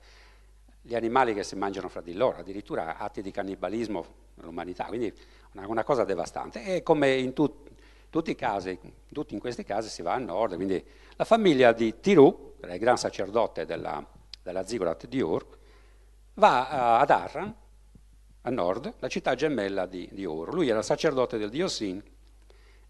gli 0.80 0.94
animali 0.94 1.34
che 1.34 1.44
si 1.44 1.56
mangiano 1.56 1.90
fra 1.90 2.02
di 2.02 2.14
loro, 2.14 2.38
addirittura 2.38 2.98
atti 2.98 3.24
di 3.24 3.32
cannibalismo 3.32 4.06
nell'umanità, 4.36 4.84
quindi 4.86 5.12
una, 5.54 5.68
una, 5.68 5.84
cosa 5.84 6.04
devastante. 6.04 6.64
E 6.64 6.84
come 6.84 7.16
in 7.16 7.34
tut, 7.34 7.68
tutti 8.12 8.30
i 8.30 8.36
casi, 8.36 8.78
tutti 9.12 9.34
in 9.34 9.40
questi 9.40 9.64
casi 9.64 9.90
si 9.90 10.04
va 10.04 10.14
a 10.14 10.20
nord, 10.20 10.54
quindi 10.54 10.86
la 11.16 11.26
famiglia 11.26 11.72
di 11.72 12.00
Tiru, 12.00 12.58
il 12.62 12.78
gran 12.78 12.98
sacerdote 12.98 13.66
della, 13.66 14.06
della 14.44 14.68
Zigorat 14.68 15.08
di 15.08 15.20
Ur, 15.20 15.48
va 16.36 17.00
ad 17.00 17.10
Arran, 17.10 17.56
a 18.42 18.50
nord, 18.52 18.94
la 19.00 19.08
città 19.08 19.34
gemella 19.34 19.88
di, 19.88 20.08
di 20.12 20.26
Ur. 20.26 20.54
Lui 20.54 20.70
era 20.70 20.84
sacerdote 20.84 21.40
del 21.40 21.50
dio 21.50 21.68
Sin 21.68 22.04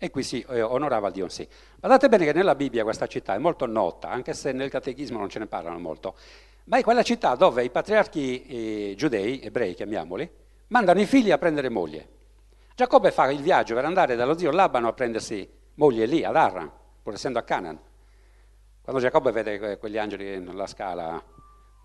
e 0.04 0.10
qui 0.10 0.22
si 0.22 0.46
eh, 0.50 0.62
onorava 0.62 1.10
il 1.14 1.32
Sin. 1.32 1.48
Guardate 1.80 2.10
bene 2.10 2.26
che 2.26 2.34
nella 2.34 2.56
Bibbia 2.56 2.84
questa 2.84 3.08
città 3.08 3.36
è 3.36 3.38
molto 3.38 3.66
nota, 3.66 4.10
anche 4.10 4.34
se 4.34 4.52
nel 4.52 4.70
catechismo 4.70 5.18
non 5.18 5.30
ce 5.30 5.40
ne 5.40 5.46
parlano 5.46 5.80
molto. 5.80 6.16
ma 6.66 6.78
è 6.78 6.84
quella 6.84 7.04
città 7.04 7.36
dove 7.36 7.64
i 7.64 7.70
patriarchi 7.70 8.46
eh, 8.92 8.96
giudei, 8.98 9.40
ebrei 9.40 9.74
chiamiamoli, 9.74 10.30
mandano 10.68 11.00
i 11.00 11.06
figli 11.06 11.32
a 11.32 11.38
prendere 11.38 11.70
moglie. 11.70 12.10
Giacobbe 12.76 13.12
fa 13.12 13.32
il 13.32 13.40
viaggio 13.40 13.76
per 13.76 13.86
andare 13.86 14.18
dallo 14.18 14.38
zio 14.38 14.52
Labano 14.52 14.90
a 14.90 14.94
prendersi 14.94 15.50
moglie 15.76 16.06
lì, 16.06 16.26
ad 16.26 16.36
Arran, 16.36 16.70
pur 17.02 17.14
essendo 17.14 17.40
a 17.40 17.44
Canaan. 17.44 17.80
Quando 18.82 19.02
Giacobbe 19.02 19.32
vede 19.32 19.78
quegli 19.78 19.98
angeli 19.98 20.38
nella 20.38 20.68
scala 20.68 21.24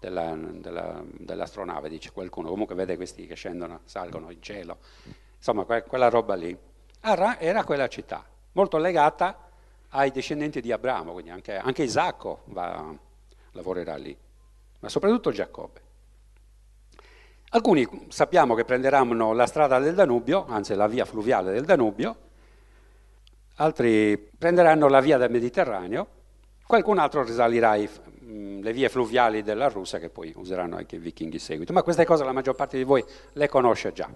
della, 0.00 0.34
della, 0.36 1.04
dell'astronave, 1.06 1.88
dice 1.88 2.10
qualcuno, 2.10 2.48
comunque 2.48 2.74
vede 2.74 2.96
questi 2.96 3.28
che 3.28 3.36
scendono, 3.36 3.82
salgono 3.84 4.28
in 4.32 4.42
cielo, 4.42 4.78
insomma 5.36 5.62
que, 5.62 5.84
quella 5.84 6.08
roba 6.08 6.34
lì. 6.34 6.66
Arran 7.00 7.36
era 7.38 7.64
quella 7.64 7.88
città, 7.88 8.24
molto 8.52 8.78
legata 8.78 9.46
ai 9.90 10.10
discendenti 10.10 10.60
di 10.60 10.72
Abramo, 10.72 11.12
quindi 11.12 11.30
anche, 11.30 11.56
anche 11.56 11.82
Isacco 11.82 12.42
va, 12.46 12.94
lavorerà 13.52 13.96
lì, 13.96 14.16
ma 14.80 14.88
soprattutto 14.88 15.30
Giacobbe. 15.30 15.86
Alcuni 17.50 18.06
sappiamo 18.08 18.54
che 18.54 18.64
prenderanno 18.64 19.32
la 19.32 19.46
strada 19.46 19.78
del 19.78 19.94
Danubio, 19.94 20.44
anzi 20.48 20.74
la 20.74 20.86
via 20.86 21.06
fluviale 21.06 21.52
del 21.52 21.64
Danubio, 21.64 22.16
altri 23.56 24.18
prenderanno 24.18 24.88
la 24.88 25.00
via 25.00 25.16
del 25.16 25.30
Mediterraneo, 25.30 26.06
qualcun 26.66 26.98
altro 26.98 27.22
risalirà 27.22 27.76
i, 27.76 27.88
mh, 27.88 28.60
le 28.60 28.72
vie 28.74 28.90
fluviali 28.90 29.42
della 29.42 29.68
Russia 29.68 29.98
che 29.98 30.10
poi 30.10 30.32
useranno 30.36 30.76
anche 30.76 30.96
i 30.96 30.98
vichinghi 30.98 31.36
in 31.36 31.42
seguito, 31.42 31.72
ma 31.72 31.82
queste 31.82 32.04
cose 32.04 32.24
la 32.24 32.32
maggior 32.32 32.54
parte 32.54 32.76
di 32.76 32.84
voi 32.84 33.02
le 33.32 33.48
conosce 33.48 33.92
già. 33.94 34.10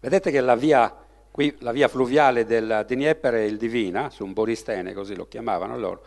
Vedete 0.00 0.30
che 0.30 0.40
la 0.40 0.54
via, 0.54 0.94
qui, 1.30 1.54
la 1.60 1.72
via 1.72 1.88
fluviale 1.88 2.44
del 2.44 2.84
Dnieper 2.86 3.34
e 3.34 3.46
il 3.46 3.56
Divina, 3.56 4.10
su 4.10 4.24
un 4.24 4.32
Boristene, 4.32 4.92
così 4.92 5.14
lo 5.14 5.26
chiamavano 5.26 5.78
loro, 5.78 6.04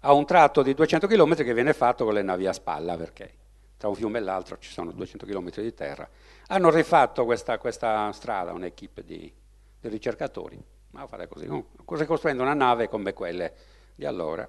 ha 0.00 0.12
un 0.12 0.24
tratto 0.24 0.62
di 0.62 0.74
200 0.74 1.06
km 1.06 1.34
che 1.36 1.54
viene 1.54 1.72
fatto 1.72 2.04
con 2.04 2.14
le 2.14 2.22
navi 2.22 2.46
a 2.46 2.52
spalla, 2.52 2.96
perché 2.96 3.32
tra 3.76 3.88
un 3.88 3.94
fiume 3.94 4.18
e 4.18 4.22
l'altro 4.22 4.58
ci 4.58 4.70
sono 4.70 4.92
200 4.92 5.26
km 5.26 5.50
di 5.60 5.74
terra. 5.74 6.08
Hanno 6.48 6.70
rifatto 6.70 7.24
questa, 7.24 7.58
questa 7.58 8.10
strada, 8.12 8.52
un'equipe 8.52 9.04
di, 9.04 9.32
di 9.80 9.88
ricercatori, 9.88 10.62
ma 10.90 11.06
fare 11.06 11.28
così, 11.28 11.48
ricostruendo 11.88 12.42
una 12.42 12.54
nave 12.54 12.88
come 12.88 13.12
quelle 13.12 13.52
di 13.94 14.04
allora, 14.04 14.48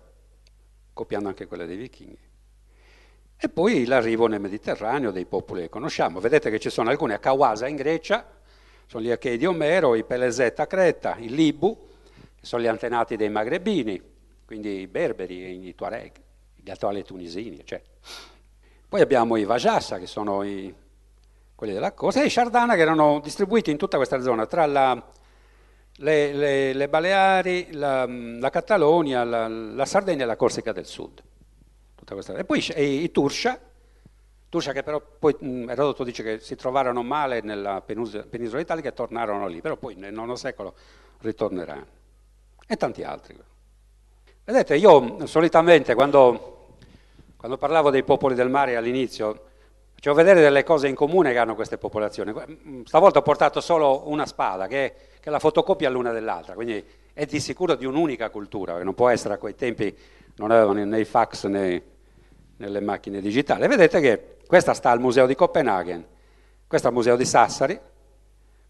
copiando 0.94 1.28
anche 1.28 1.48
quelle 1.48 1.66
dei 1.66 1.78
vichinghi. 1.78 2.26
E 3.40 3.50
poi 3.50 3.86
l'arrivo 3.86 4.28
nel 4.28 4.40
Mediterraneo 4.40 5.12
dei 5.12 5.26
popoli 5.26 5.62
che 5.62 5.70
conosciamo. 5.70 6.20
Vedete 6.20 6.50
che 6.50 6.60
ci 6.60 6.70
sono 6.72 6.90
alcuni 6.90 7.14
a 7.14 7.20
Kawasa 7.20 7.68
in 7.68 7.76
Grecia, 7.76 8.26
sono 8.88 9.04
gli 9.04 9.12
Achei 9.12 9.38
di 9.38 9.46
Omero, 9.46 9.96
i 9.96 10.06
Peleset 10.06 10.58
a 10.60 10.66
Creta, 10.66 11.18
i 11.18 11.30
Libu, 11.30 11.78
che 12.40 12.46
sono 12.46 12.62
gli 12.62 12.68
antenati 12.68 13.18
dei 13.18 13.30
Magrebini, 13.30 14.02
quindi 14.46 14.80
i 14.80 14.88
Berberi, 14.88 15.68
i 15.68 15.76
Tuareg, 15.76 16.12
gli 16.56 16.70
attuali 16.70 17.04
tunisini, 17.04 17.60
eccetera. 17.60 17.92
Poi 18.88 19.02
abbiamo 19.02 19.36
i 19.36 19.44
Vajassa, 19.44 20.00
che 20.00 20.08
sono 20.08 20.42
i, 20.44 20.74
quelli 21.54 21.74
della 21.74 21.92
costa, 21.92 22.22
e 22.22 22.28
i 22.28 22.30
Sardana, 22.30 22.76
che 22.76 22.82
erano 22.82 23.20
distribuiti 23.22 23.72
in 23.72 23.78
tutta 23.78 23.98
questa 23.98 24.22
zona, 24.22 24.46
tra 24.46 24.66
la, 24.66 25.12
le, 25.98 26.34
le, 26.34 26.74
le, 26.74 26.88
Baleari, 26.88 27.74
la, 27.74 28.06
la 28.08 28.50
Catalogna, 28.50 29.26
la, 29.26 29.50
la, 29.50 29.86
Sardegna 29.86 30.24
e 30.24 30.28
la 30.28 30.38
Corsica 30.38 30.72
del 30.72 30.86
Sud. 30.86 31.22
e 32.38 32.46
poi 32.46 32.66
i, 32.78 33.04
i 33.04 33.12
Turscia, 33.12 33.60
Turscia 34.50 34.72
che 34.72 34.84
però 34.84 35.02
poi 35.02 35.36
Erodoto 35.68 36.04
dice 36.04 36.24
che 36.24 36.40
si 36.40 36.56
trovarono 36.56 37.04
male 37.04 37.42
nella 37.42 37.82
penisola, 37.82 38.62
italica 38.62 38.90
e 38.90 38.94
tornarono 38.94 39.48
lì, 39.48 39.62
però 39.62 39.76
poi 39.76 39.96
nel 39.96 40.14
IX 40.14 40.34
secolo 40.34 40.74
ritorneranno. 41.20 41.96
E 42.66 42.76
tanti 42.78 43.04
altri. 43.04 43.38
Vedete, 44.44 44.76
io 44.76 45.26
solitamente 45.26 45.94
quando 45.94 46.56
quando 47.38 47.58
parlavo 47.58 47.92
dei 47.92 48.04
popoli 48.04 48.34
del 48.34 48.50
mare 48.50 48.76
all'inizio, 48.76 49.46
facevo 49.94 50.16
vedere 50.16 50.42
delle 50.42 50.64
cose 50.64 50.88
in 50.88 50.96
comune 50.96 51.32
che 51.32 51.38
hanno 51.38 51.54
queste 51.54 51.78
popolazioni. 51.78 52.34
Stavolta 52.84 53.20
ho 53.20 53.22
portato 53.22 53.62
solo 53.62 54.10
una 54.10 54.26
spada, 54.26 54.66
che 54.66 54.94
è, 55.22 55.30
la 55.30 55.40
fotocopia 55.40 55.90
l'una 55.90 56.12
dell'altra, 56.12 56.56
quindi 56.56 56.84
è 57.14 57.26
di 57.26 57.40
sicuro 57.40 57.76
di 57.76 57.86
un'unica 57.86 58.32
cultura, 58.32 58.78
che 58.78 58.84
non 58.84 58.96
può 58.96 59.10
essere 59.10 59.36
a 59.36 59.38
quei 59.38 59.54
tempi, 59.54 59.96
non 60.38 60.50
avevano 60.50 60.84
né 60.84 61.00
i 61.00 61.06
fax 61.06 61.46
né, 61.46 61.84
né 62.58 62.70
le 62.70 62.80
macchine 62.82 63.22
digitali. 63.22 63.68
Vedete 63.68 64.00
che 64.00 64.37
questa 64.48 64.74
sta 64.74 64.90
al 64.90 65.00
museo 65.00 65.26
di 65.26 65.36
Copenaghen, 65.36 66.06
questo 66.66 66.88
è 66.88 66.90
al 66.90 66.96
museo 66.96 67.16
di 67.16 67.26
Sassari, 67.26 67.80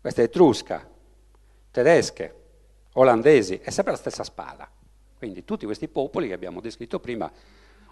questa 0.01 0.21
è 0.21 0.25
etrusca, 0.25 0.87
tedesche, 1.71 2.35
olandesi, 2.93 3.59
è 3.61 3.69
sempre 3.69 3.93
la 3.93 3.99
stessa 3.99 4.23
spada. 4.23 4.69
Quindi 5.17 5.45
tutti 5.45 5.65
questi 5.65 5.87
popoli 5.87 6.27
che 6.27 6.33
abbiamo 6.33 6.61
descritto 6.61 6.99
prima 6.99 7.31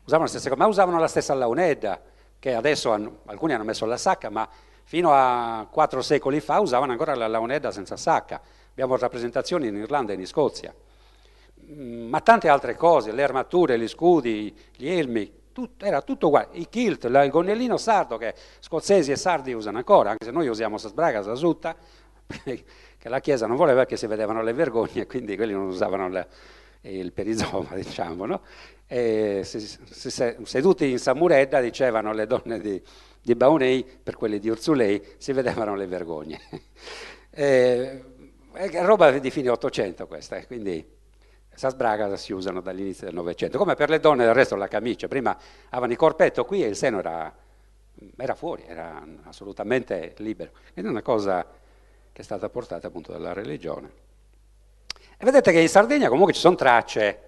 usavano 0.03 0.23
la 0.23 0.29
stessa 0.29 0.49
cosa, 0.49 0.61
ma 0.61 0.67
usavano 0.67 0.99
la 0.99 1.07
stessa 1.07 1.33
launedda, 1.33 2.01
che 2.39 2.53
adesso 2.53 2.91
hanno, 2.91 3.19
alcuni 3.25 3.53
hanno 3.53 3.63
messo 3.63 3.85
la 3.85 3.97
sacca, 3.97 4.29
ma 4.29 4.47
fino 4.83 5.11
a 5.11 5.67
quattro 5.69 6.01
secoli 6.01 6.39
fa 6.39 6.59
usavano 6.59 6.91
ancora 6.91 7.15
la 7.15 7.27
launedda 7.27 7.71
senza 7.71 7.97
sacca. 7.97 8.41
Abbiamo 8.71 8.97
rappresentazioni 8.97 9.67
in 9.67 9.75
Irlanda 9.75 10.13
e 10.13 10.15
in 10.15 10.27
Scozia. 10.27 10.73
Mm, 11.71 12.09
ma 12.09 12.21
tante 12.21 12.49
altre 12.49 12.75
cose, 12.75 13.11
le 13.11 13.23
armature, 13.23 13.79
gli 13.79 13.87
scudi, 13.87 14.55
gli 14.75 14.87
elmi, 14.87 15.43
tutto, 15.55 15.85
era 15.85 16.01
tutto 16.01 16.27
uguale. 16.27 16.49
I 16.51 16.67
kilt, 16.67 17.05
il 17.05 17.29
gonnellino 17.31 17.77
sardo 17.77 18.17
che 18.17 18.33
scozzesi 18.59 19.13
e 19.13 19.15
sardi 19.15 19.53
usano 19.53 19.77
ancora, 19.77 20.09
anche 20.09 20.25
se 20.25 20.31
noi 20.31 20.49
usiamo 20.49 20.77
sbraga, 20.77 21.23
sasutta, 21.23 21.77
che 22.43 23.09
la 23.09 23.21
Chiesa 23.21 23.47
non 23.47 23.55
voleva 23.55 23.85
che 23.85 23.95
si 23.95 24.05
vedevano 24.05 24.43
le 24.43 24.51
vergogne, 24.51 25.05
quindi 25.07 25.37
quelli 25.37 25.53
non 25.53 25.67
usavano 25.67 26.09
le, 26.09 26.27
il 26.81 27.13
perizoma, 27.13 27.69
diciamo, 27.79 28.25
no? 28.25 28.41
E 28.85 29.43
seduti 29.45 30.91
in 30.91 30.99
Samuredda, 30.99 31.61
dicevano 31.61 32.11
le 32.11 32.27
donne 32.27 32.59
di, 32.59 32.81
di 33.21 33.33
Baunei, 33.33 33.85
per 34.03 34.17
quelle 34.17 34.39
di 34.39 34.49
Urzulei, 34.49 35.01
si 35.17 35.31
vedevano 35.31 35.73
le 35.75 35.87
vergogne. 35.87 36.41
e, 37.31 38.03
è 38.51 38.83
roba 38.83 39.09
di 39.11 39.31
fine 39.31 39.49
800 39.49 40.05
questa, 40.05 40.35
eh, 40.35 40.47
quindi 40.47 40.85
sasbraga 41.55 42.15
si 42.17 42.33
usano 42.33 42.61
dall'inizio 42.61 43.05
del 43.05 43.15
Novecento, 43.15 43.57
come 43.57 43.75
per 43.75 43.89
le 43.89 43.99
donne 43.99 44.25
del 44.25 44.33
resto 44.33 44.55
la 44.55 44.67
camicia, 44.67 45.07
prima 45.07 45.37
avevano 45.69 45.91
il 45.91 45.97
corpetto 45.97 46.45
qui 46.45 46.63
e 46.63 46.67
il 46.67 46.75
seno 46.75 46.99
era, 46.99 47.33
era 48.17 48.35
fuori, 48.35 48.63
era 48.67 49.03
assolutamente 49.23 50.13
libero, 50.17 50.51
ed 50.73 50.85
è 50.85 50.89
una 50.89 51.01
cosa 51.01 51.45
che 52.11 52.21
è 52.21 52.23
stata 52.23 52.49
portata 52.49 52.87
appunto 52.87 53.11
dalla 53.11 53.33
religione. 53.33 54.03
E 55.17 55.23
vedete 55.23 55.51
che 55.51 55.59
in 55.59 55.69
Sardegna 55.69 56.09
comunque 56.09 56.33
ci 56.33 56.39
sono 56.39 56.55
tracce 56.55 57.19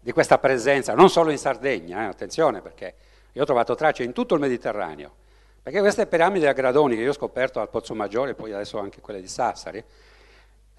di 0.00 0.12
questa 0.12 0.38
presenza, 0.38 0.94
non 0.94 1.10
solo 1.10 1.30
in 1.30 1.38
Sardegna, 1.38 2.02
eh, 2.02 2.04
attenzione 2.06 2.62
perché 2.62 2.94
io 3.32 3.42
ho 3.42 3.44
trovato 3.44 3.74
tracce 3.74 4.02
in 4.02 4.12
tutto 4.12 4.34
il 4.34 4.40
Mediterraneo, 4.40 5.14
perché 5.62 5.80
queste 5.80 6.06
piramidi 6.06 6.46
a 6.46 6.52
gradoni 6.52 6.96
che 6.96 7.02
io 7.02 7.10
ho 7.10 7.14
scoperto 7.14 7.60
al 7.60 7.68
Pozzo 7.68 7.94
Maggiore 7.94 8.30
e 8.30 8.34
poi 8.34 8.52
adesso 8.52 8.78
anche 8.78 9.00
quelle 9.00 9.20
di 9.20 9.28
Sassari, 9.28 9.84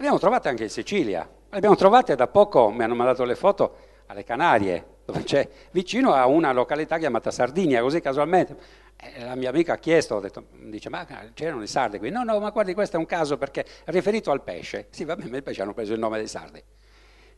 abbiamo 0.02 0.18
trovate 0.18 0.50
anche 0.50 0.64
in 0.64 0.70
Sicilia, 0.70 1.30
le 1.50 1.58
abbiamo 1.58 1.76
trovate 1.76 2.16
da 2.16 2.28
poco, 2.28 2.72
mi 2.72 2.82
hanno 2.82 2.96
mandato 2.96 3.24
le 3.24 3.36
foto 3.36 3.76
alle 4.08 4.24
Canarie, 4.24 4.84
dove 5.06 5.22
c'è 5.22 5.48
vicino 5.70 6.14
a 6.14 6.26
una 6.26 6.52
località 6.52 6.98
chiamata 6.98 7.30
Sardinia, 7.30 7.82
così 7.82 8.02
casualmente. 8.02 8.58
E 8.98 9.24
la 9.24 9.36
mia 9.36 9.50
amica 9.50 9.74
ha 9.74 9.78
chiesto, 9.78 10.20
detto, 10.20 10.46
dice, 10.64 10.90
ma 10.90 11.06
c'erano 11.34 11.62
i 11.62 11.68
sardi 11.68 12.00
qui? 12.00 12.10
No, 12.10 12.24
no, 12.24 12.40
ma 12.40 12.50
guardi, 12.50 12.74
questo 12.74 12.96
è 12.96 13.00
un 13.00 13.06
caso 13.06 13.38
perché 13.38 13.64
è 13.84 13.92
riferito 13.92 14.32
al 14.32 14.42
pesce. 14.42 14.88
Sì, 14.90 15.06
va 15.06 15.16
bene, 15.16 15.38
il 15.38 15.44
pesce 15.44 15.62
hanno 15.62 15.74
preso 15.74 15.94
il 15.94 16.00
nome 16.00 16.18
dei 16.18 16.28
sardi. 16.28 16.64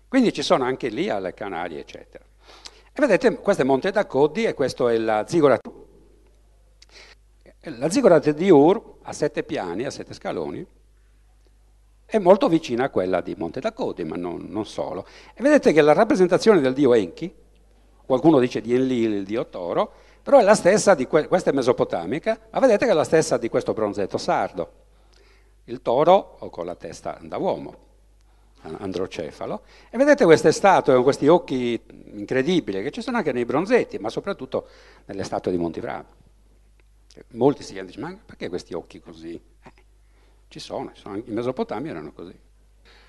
Quindi 0.08 0.32
ci 0.32 0.42
sono 0.42 0.64
anche 0.64 0.88
lì 0.88 1.10
alle 1.10 1.34
Canarie, 1.34 1.80
eccetera. 1.80 2.24
E 2.94 3.00
vedete, 3.00 3.36
questo 3.40 3.64
è 3.64 3.66
Monte 3.66 3.92
d'Accoddi 3.92 4.46
e 4.46 4.54
questo 4.54 4.88
è 4.88 4.98
la 4.98 5.26
Zigora. 5.28 5.60
La 7.60 7.90
Zigora 7.90 8.20
di 8.20 8.50
Ur, 8.50 9.00
a 9.02 9.12
sette 9.12 9.44
piani, 9.44 9.84
a 9.86 9.90
sette 9.90 10.14
scaloni, 10.14 10.66
è 12.06 12.20
molto 12.20 12.48
vicina 12.48 12.86
a 12.86 12.90
quella 12.90 13.22
di 13.22 13.36
Monte 13.38 13.60
d'Accoddi, 13.60 14.04
ma 14.04 14.16
non, 14.16 14.46
non 14.50 14.66
solo. 14.66 15.06
E 15.34 15.42
vedete 15.42 15.74
che 15.74 15.82
la 15.82 15.94
rappresentazione 15.94 16.62
del 16.62 16.74
dio 16.74 16.94
Enki, 16.94 17.34
qualcuno 18.06 18.40
dice 18.40 18.62
di 18.62 18.74
Enlil, 18.76 19.14
il 19.14 19.26
dio 19.26 19.48
toro, 19.48 19.92
però 20.22 20.40
è 20.40 20.44
la 20.44 20.56
stessa 20.56 20.96
di 20.96 21.08
que- 21.08 21.28
questa 21.28 21.50
è 21.50 21.54
mesopotamica, 21.54 22.40
ma 22.52 22.60
vedete 22.60 22.86
che 22.86 22.92
è 22.92 22.94
la 22.96 23.04
stessa 23.04 23.38
di 23.38 23.50
questo 23.50 23.74
bronzetto 23.74 24.18
sardo. 24.18 24.82
Il 25.66 25.82
toro 25.82 26.38
con 26.52 26.66
la 26.66 26.76
testa 26.76 27.18
da 27.22 27.38
uomo, 27.38 27.76
androcefalo. 28.62 29.62
E 29.90 29.98
vedete 29.98 30.24
queste 30.26 30.52
statue 30.52 30.94
con 30.94 31.04
questi 31.04 31.28
occhi 31.28 31.82
incredibili 32.14 32.82
che 32.84 32.92
ci 32.92 33.02
sono 33.02 33.18
anche 33.18 33.32
nei 33.32 33.46
bronzetti, 33.46 33.98
ma 33.98 34.10
soprattutto 34.10 34.68
nelle 35.06 35.24
statue 35.24 35.52
di 35.52 35.58
Montivrano. 35.58 36.22
Molti 37.32 37.64
si 37.64 37.74
chiedono, 37.74 38.08
ma 38.08 38.18
perché 38.26 38.50
questi 38.50 38.74
occhi 38.74 39.00
così? 39.00 39.34
Eh, 39.64 39.72
ci 40.54 40.60
sono, 40.60 40.92
in 41.26 41.34
Mesopotamia 41.34 41.90
erano 41.90 42.12
così. 42.14 42.38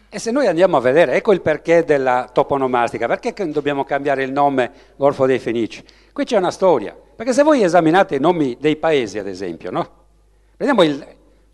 E 0.09 0.19
se 0.19 0.31
noi 0.31 0.47
andiamo 0.47 0.79
a 0.79 0.81
vedere, 0.81 1.12
ecco 1.12 1.33
il 1.33 1.43
perché 1.43 1.85
della 1.85 2.31
toponomastica, 2.33 3.07
perché 3.07 3.35
dobbiamo 3.51 3.85
cambiare 3.85 4.23
il 4.23 4.33
nome 4.33 4.73
Golfo 4.97 5.27
dei 5.27 5.39
Fenici? 5.39 5.85
Qui 6.11 6.25
c'è 6.25 6.39
una 6.39 6.51
storia, 6.51 6.95
perché 6.95 7.35
se 7.35 7.43
voi 7.43 7.62
esaminate 7.62 8.15
i 8.15 8.21
nomi 8.21 8.57
dei 8.59 8.77
paesi, 8.77 9.19
ad 9.19 9.27
esempio, 9.27 9.71
no? 9.71 9.91
Vediamo 10.57 10.83
il 10.85 11.07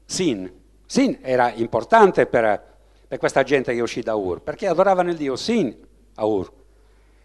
Sin. 0.05 0.49
Sin 0.87 1.19
era 1.23 1.51
importante 1.55 2.27
per, 2.27 2.63
per 3.09 3.19
questa 3.19 3.43
gente 3.43 3.75
che 3.75 3.81
uscì 3.81 4.01
da 4.01 4.15
Ur, 4.15 4.43
perché 4.43 4.69
adoravano 4.69 5.11
il 5.11 5.17
dio 5.17 5.35
Sin 5.35 5.77
a 6.15 6.25
Ur, 6.25 6.53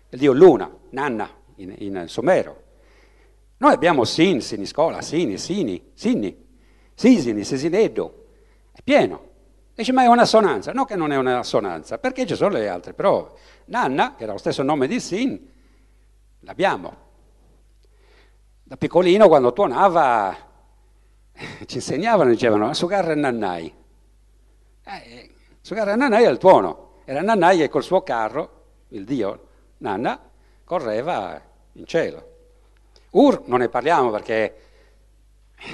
il 0.10 0.18
dio 0.18 0.32
Luna, 0.32 0.76
Nanna 0.90 1.30
in, 1.58 1.76
in 1.78 2.04
Sumero. 2.08 2.64
Noi 3.58 3.74
abbiamo 3.74 4.06
sin, 4.06 4.42
siniscola, 4.42 5.02
sini, 5.02 5.38
sini, 5.38 5.92
sini, 5.94 6.36
sisini, 6.96 7.44
sisineddo, 7.44 8.25
pieno. 8.86 9.34
Dice, 9.74 9.92
ma 9.92 10.04
è 10.04 10.08
un'assonanza? 10.08 10.72
No 10.72 10.86
che 10.86 10.96
non 10.96 11.12
è 11.12 11.18
un'assonanza, 11.18 11.98
perché 11.98 12.26
ci 12.26 12.36
sono 12.36 12.52
le 12.52 12.70
altre 12.70 12.94
prove. 12.94 13.32
Nanna, 13.66 14.16
che 14.16 14.24
era 14.24 14.32
lo 14.32 14.38
stesso 14.38 14.64
nome 14.64 14.88
di 14.88 15.02
Sin, 15.02 15.52
l'abbiamo. 16.42 17.04
Da 18.64 18.78
piccolino 18.78 19.28
quando 19.28 19.52
tuonava 19.52 20.34
ci 21.66 21.76
insegnavano, 21.76 22.30
dicevano, 22.30 22.70
a 22.70 22.74
sugarre 22.74 23.16
nannai. 23.16 23.74
Eh, 24.86 25.32
sugarre 25.60 25.96
nannai 25.96 26.24
è 26.24 26.30
il 26.30 26.38
tuono. 26.38 27.02
Era 27.04 27.22
nannai 27.22 27.58
che 27.58 27.70
col 27.70 27.84
suo 27.84 28.02
carro, 28.02 28.64
il 28.90 29.04
dio 29.04 29.48
Nanna, 29.80 30.20
correva 30.64 31.42
in 31.74 31.86
cielo. 31.86 32.34
Ur 33.12 33.44
non 33.48 33.60
ne 33.60 33.70
parliamo 33.70 34.10
perché 34.10 34.62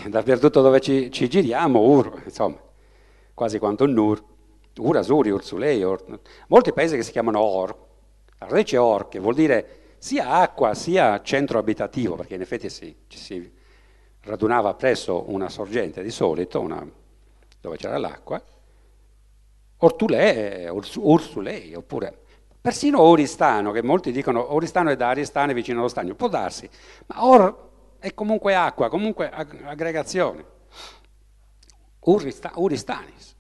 dappertutto 0.08 0.62
dove 0.62 0.80
ci, 0.80 1.12
ci 1.12 1.30
giriamo, 1.30 1.80
Ur, 1.80 2.22
insomma, 2.26 2.58
quasi 3.34 3.60
quanto 3.60 3.86
Nur, 3.86 4.24
Ur 4.78 4.98
Asuri, 4.98 5.30
Ursulei, 5.30 5.82
Ur. 5.84 6.20
molti 6.48 6.74
paesi 6.74 6.96
che 6.96 7.04
si 7.04 7.12
chiamano 7.12 7.40
Or, 7.40 7.76
la 8.38 8.48
radice 8.48 8.78
Or, 8.78 9.08
che 9.08 9.20
vuol 9.20 9.36
dire 9.36 9.80
sia 9.98 10.30
acqua 10.30 10.74
sia 10.74 11.22
centro 11.22 11.60
abitativo, 11.60 12.16
perché 12.16 12.36
in 12.36 12.42
effetti 12.42 12.70
si, 12.70 12.96
ci 13.08 13.18
si 13.18 13.52
radunava 14.22 14.74
presso 14.74 15.26
una 15.32 15.50
sorgente 15.50 16.02
di 16.02 16.12
solito, 16.12 16.60
una, 16.60 16.86
dove 17.60 17.78
c'era 17.78 17.98
l'acqua, 17.98 18.42
Ortulè, 19.78 20.70
Ursulei, 20.70 21.74
oppure 21.74 22.20
persino 22.62 23.02
Oristano, 23.02 23.72
che 23.72 23.82
molti 23.82 24.12
dicono 24.12 24.54
Oristano 24.54 24.92
è 24.92 24.96
da 24.96 25.10
Aristane 25.10 25.54
vicino 25.54 25.80
allo 25.80 25.88
stagno, 25.88 26.14
può 26.14 26.28
darsi, 26.28 26.70
ma 27.08 27.26
Or 27.26 27.70
è 28.00 28.14
comunque 28.14 28.56
acqua, 28.56 28.90
comunque 28.90 29.30
aggregazione. 29.30 30.60
Urista, 32.04 32.52
Uristanis. 32.56 33.36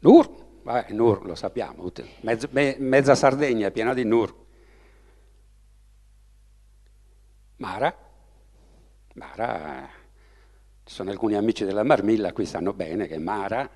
Nur, 0.00 0.28
vabbè, 0.62 0.92
Nur 0.92 1.26
lo 1.26 1.34
sappiamo, 1.34 1.90
mezzo, 2.20 2.48
me, 2.50 2.76
mezza 2.78 3.14
Sardegna 3.14 3.68
è 3.68 3.70
piena 3.70 3.94
di 3.94 4.04
Nur. 4.04 4.34
Mara, 7.56 7.94
Mara, 9.14 9.88
ci 10.84 10.94
sono 10.94 11.10
alcuni 11.10 11.34
amici 11.34 11.64
della 11.64 11.84
Marmilla, 11.84 12.32
qui 12.32 12.46
sanno 12.46 12.72
bene 12.72 13.06
che 13.06 13.18
Mara, 13.18 13.68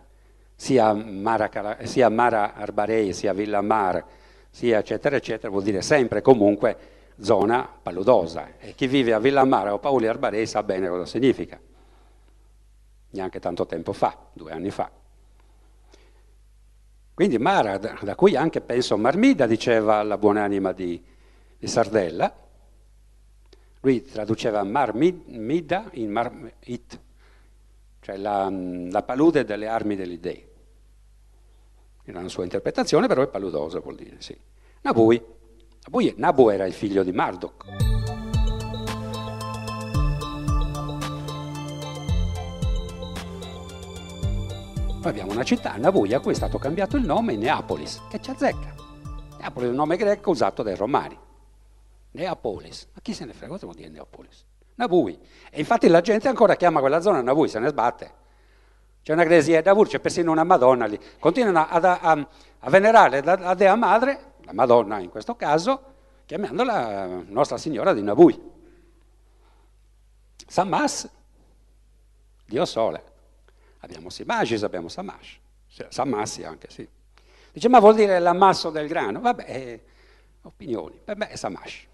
sia 0.54 0.92
Mara, 0.92 1.78
sia 1.84 2.08
Mara 2.08 2.54
Arbarei, 2.54 3.12
sia 3.12 3.32
Villa 3.32 3.60
Mar, 3.60 4.04
sia 4.50 4.78
eccetera 4.78 5.16
eccetera, 5.16 5.50
vuol 5.50 5.62
dire 5.62 5.82
sempre 5.82 6.20
comunque 6.22 6.76
zona 7.20 7.68
paludosa. 7.82 8.58
E 8.58 8.74
chi 8.74 8.86
vive 8.86 9.12
a 9.12 9.18
Villa 9.18 9.44
Mara 9.44 9.72
o 9.72 9.78
Paoli 9.78 10.06
Arbarei 10.06 10.46
sa 10.46 10.62
bene 10.62 10.88
cosa 10.88 11.06
significa. 11.06 11.58
Neanche 13.10 13.40
tanto 13.40 13.66
tempo 13.66 13.92
fa, 13.92 14.16
due 14.32 14.52
anni 14.52 14.70
fa. 14.70 14.90
Quindi 17.14 17.38
Mara, 17.38 17.78
da 17.78 18.14
cui 18.14 18.36
anche 18.36 18.60
penso 18.60 18.96
Marmida 18.96 19.46
diceva 19.46 20.02
la 20.04 20.16
buonanima 20.16 20.72
di, 20.72 21.02
di 21.58 21.66
Sardella, 21.66 22.32
lui 23.80 24.04
traduceva 24.04 24.62
Marmida 24.62 25.88
in 25.92 26.10
Marmit, 26.10 27.00
cioè 28.00 28.16
la, 28.16 28.48
la, 28.50 29.02
palude 29.02 29.44
delle 29.44 29.66
armi 29.66 29.96
degli 29.96 30.18
dei. 30.18 30.46
Era 32.04 32.20
una 32.20 32.28
sua 32.28 32.44
interpretazione, 32.44 33.06
però 33.06 33.22
è 33.22 33.28
paludosa, 33.28 33.80
vuol 33.80 33.96
dire, 33.96 34.16
sì. 34.18 34.36
Nabui. 34.82 35.20
Nabu 36.16 36.48
era 36.50 36.66
il 36.66 36.72
figlio 36.72 37.02
di 37.02 37.12
Marduk. 37.12 37.87
Poi 45.00 45.10
abbiamo 45.12 45.30
una 45.30 45.44
città, 45.44 45.76
Nabui, 45.76 46.12
a 46.12 46.18
cui 46.18 46.32
è 46.32 46.34
stato 46.34 46.58
cambiato 46.58 46.96
il 46.96 47.04
nome 47.04 47.36
Neapolis, 47.36 48.02
che 48.08 48.20
ci 48.20 48.30
azzecca. 48.30 48.74
Neapolis 49.38 49.68
è 49.68 49.70
un 49.70 49.76
nome 49.76 49.96
greco 49.96 50.30
usato 50.30 50.64
dai 50.64 50.74
romani. 50.74 51.16
Neapolis. 52.10 52.88
Ma 52.92 53.00
chi 53.00 53.14
se 53.14 53.24
ne 53.24 53.32
frega? 53.32 53.52
Cosa 53.52 53.66
vuol 53.66 53.76
dire 53.76 53.90
Neapolis? 53.90 54.44
Nabui. 54.74 55.16
E 55.50 55.60
infatti 55.60 55.86
la 55.86 56.00
gente 56.00 56.26
ancora 56.26 56.56
chiama 56.56 56.80
quella 56.80 57.00
zona 57.00 57.22
Nabui, 57.22 57.48
se 57.48 57.60
ne 57.60 57.68
sbatte. 57.68 58.12
C'è 59.02 59.12
una 59.12 59.22
gresia 59.22 59.62
da 59.62 59.70
Nabur, 59.70 59.86
c'è 59.86 60.00
persino 60.00 60.32
una 60.32 60.42
Madonna 60.42 60.86
lì. 60.86 60.98
Continuano 61.20 61.60
a, 61.60 62.00
a, 62.00 62.28
a 62.58 62.70
venerare 62.70 63.22
la, 63.22 63.36
la, 63.38 63.54
Dea 63.54 63.76
Madre, 63.76 64.34
la 64.42 64.52
Madonna 64.52 64.98
in 64.98 65.10
questo 65.10 65.36
caso, 65.36 65.80
chiamandola 66.26 67.22
Nostra 67.28 67.56
Signora 67.56 67.92
di 67.92 68.02
Nabui. 68.02 68.50
Samas, 70.44 71.08
Dio 72.44 72.64
Sole. 72.64 73.16
Abbiamo 73.80 74.10
Simagis, 74.10 74.62
abbiamo 74.62 74.88
Samash. 74.88 75.38
Samassi 75.88 76.44
anche, 76.44 76.68
sì. 76.70 76.88
Dice, 77.52 77.68
ma 77.68 77.78
vuol 77.78 77.94
dire 77.94 78.18
l'ammasso 78.18 78.70
del 78.70 78.88
grano? 78.88 79.20
Vabbè, 79.20 79.44
eh, 79.46 79.82
opinioni. 80.42 81.00
Per 81.02 81.16
me 81.16 81.28
è 81.28 81.36
Samash. 81.36 81.86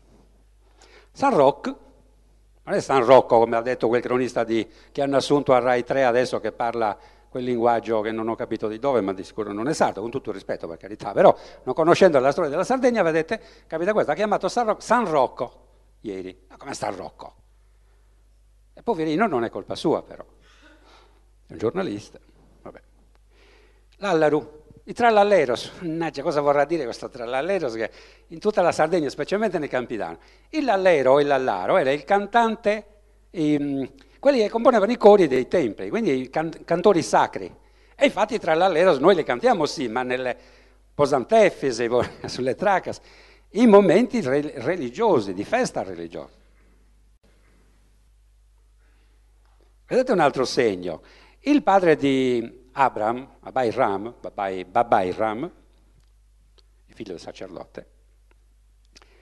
San 1.12 1.35
Rocco, 1.35 1.78
non 2.65 2.74
è 2.74 2.81
San 2.81 3.05
Rocco 3.05 3.39
come 3.39 3.56
ha 3.56 3.61
detto 3.61 3.89
quel 3.89 4.01
cronista 4.01 4.43
di, 4.43 4.66
che 4.90 5.02
hanno 5.02 5.16
assunto 5.16 5.52
a 5.52 5.59
Rai 5.59 5.85
3 5.85 6.05
adesso 6.05 6.40
che 6.40 6.51
parla 6.51 6.98
quel 7.28 7.44
linguaggio 7.44 8.01
che 8.01 8.12
non 8.12 8.28
ho 8.28 8.36
capito 8.36 8.69
di 8.69 8.78
dove, 8.78 9.01
ma 9.01 9.12
di 9.12 9.24
sicuro 9.24 9.52
non 9.52 9.69
è 9.69 9.74
sardo, 9.74 10.01
con 10.01 10.11
tutto 10.11 10.31
il 10.31 10.36
rispetto 10.36 10.69
per 10.69 10.77
carità, 10.77 11.12
però 11.12 11.36
non 11.65 11.74
conoscendo 11.74 12.19
la 12.20 12.31
storia 12.31 12.48
della 12.48 12.62
Sardegna, 12.62 13.02
vedete, 13.02 13.40
capita 13.66 13.93
questo, 13.93 14.12
ha 14.12 14.15
chiamato 14.15 14.48
San 14.48 14.66
Rocco, 14.66 14.81
San 14.81 15.11
Rocco 15.11 15.52
ieri, 16.02 16.47
ma 16.48 16.56
come 16.56 16.74
San 16.74 16.94
Rocco? 16.94 17.35
E 18.73 18.82
poverino 18.82 19.27
non 19.27 19.43
è 19.43 19.51
colpa 19.51 19.74
sua 19.74 20.02
però, 20.02 20.24
è 21.47 21.53
un 21.53 21.59
giornalista, 21.59 22.19
vabbè. 22.62 22.81
L'Allaru, 23.97 24.62
i 24.85 24.93
trallalleros, 24.93 25.73
mannaggia, 25.81 26.23
cosa 26.23 26.41
vorrà 26.41 26.65
dire 26.65 26.85
questo 26.85 27.09
trallalleros 27.09 27.75
che 27.75 27.91
in 28.29 28.39
tutta 28.39 28.61
la 28.61 28.73
Sardegna, 28.73 29.09
specialmente 29.09 29.59
nei 29.59 29.69
Campidano. 29.69 30.19
Il 30.51 30.65
lallero 30.65 31.12
o 31.12 31.21
lallaro 31.21 31.77
era 31.77 31.91
il 31.91 32.05
cantante, 32.05 32.87
i, 33.31 33.91
quelli 34.19 34.39
che 34.41 34.51
componevano 34.51 34.93
i 34.93 34.97
cori 34.97 35.27
dei 35.27 35.49
templi, 35.49 35.89
quindi 35.89 36.21
i 36.21 36.31
can, 36.31 36.51
cantori 36.65 37.03
sacri. 37.03 37.53
E 37.97 38.05
infatti 38.05 38.35
i 38.35 38.39
trallalleros 38.39 38.99
noi 38.99 39.15
li 39.15 39.23
cantiamo 39.23 39.66
sì, 39.66 39.89
ma 39.89 40.03
nelle 40.03 40.37
posantefesi, 40.95 41.89
sulle 42.27 42.55
tracas, 42.55 43.01
in 43.51 43.69
momenti 43.69 44.21
religiosi, 44.21 45.33
di 45.33 45.45
festa 45.45 45.83
religiosa. 45.83 46.43
Vedete 49.87 50.12
un 50.12 50.21
altro 50.21 50.45
segno. 50.45 51.03
Il 51.47 51.62
padre 51.62 51.95
di 51.97 52.71
Abram, 52.73 53.37
Babai 53.41 53.71
Ram, 53.71 54.15
Babai, 54.19 54.65
Babai 54.65 55.12
Ram, 55.12 55.51
figlio 56.87 57.11
del 57.11 57.21
sacerdote, 57.21 57.89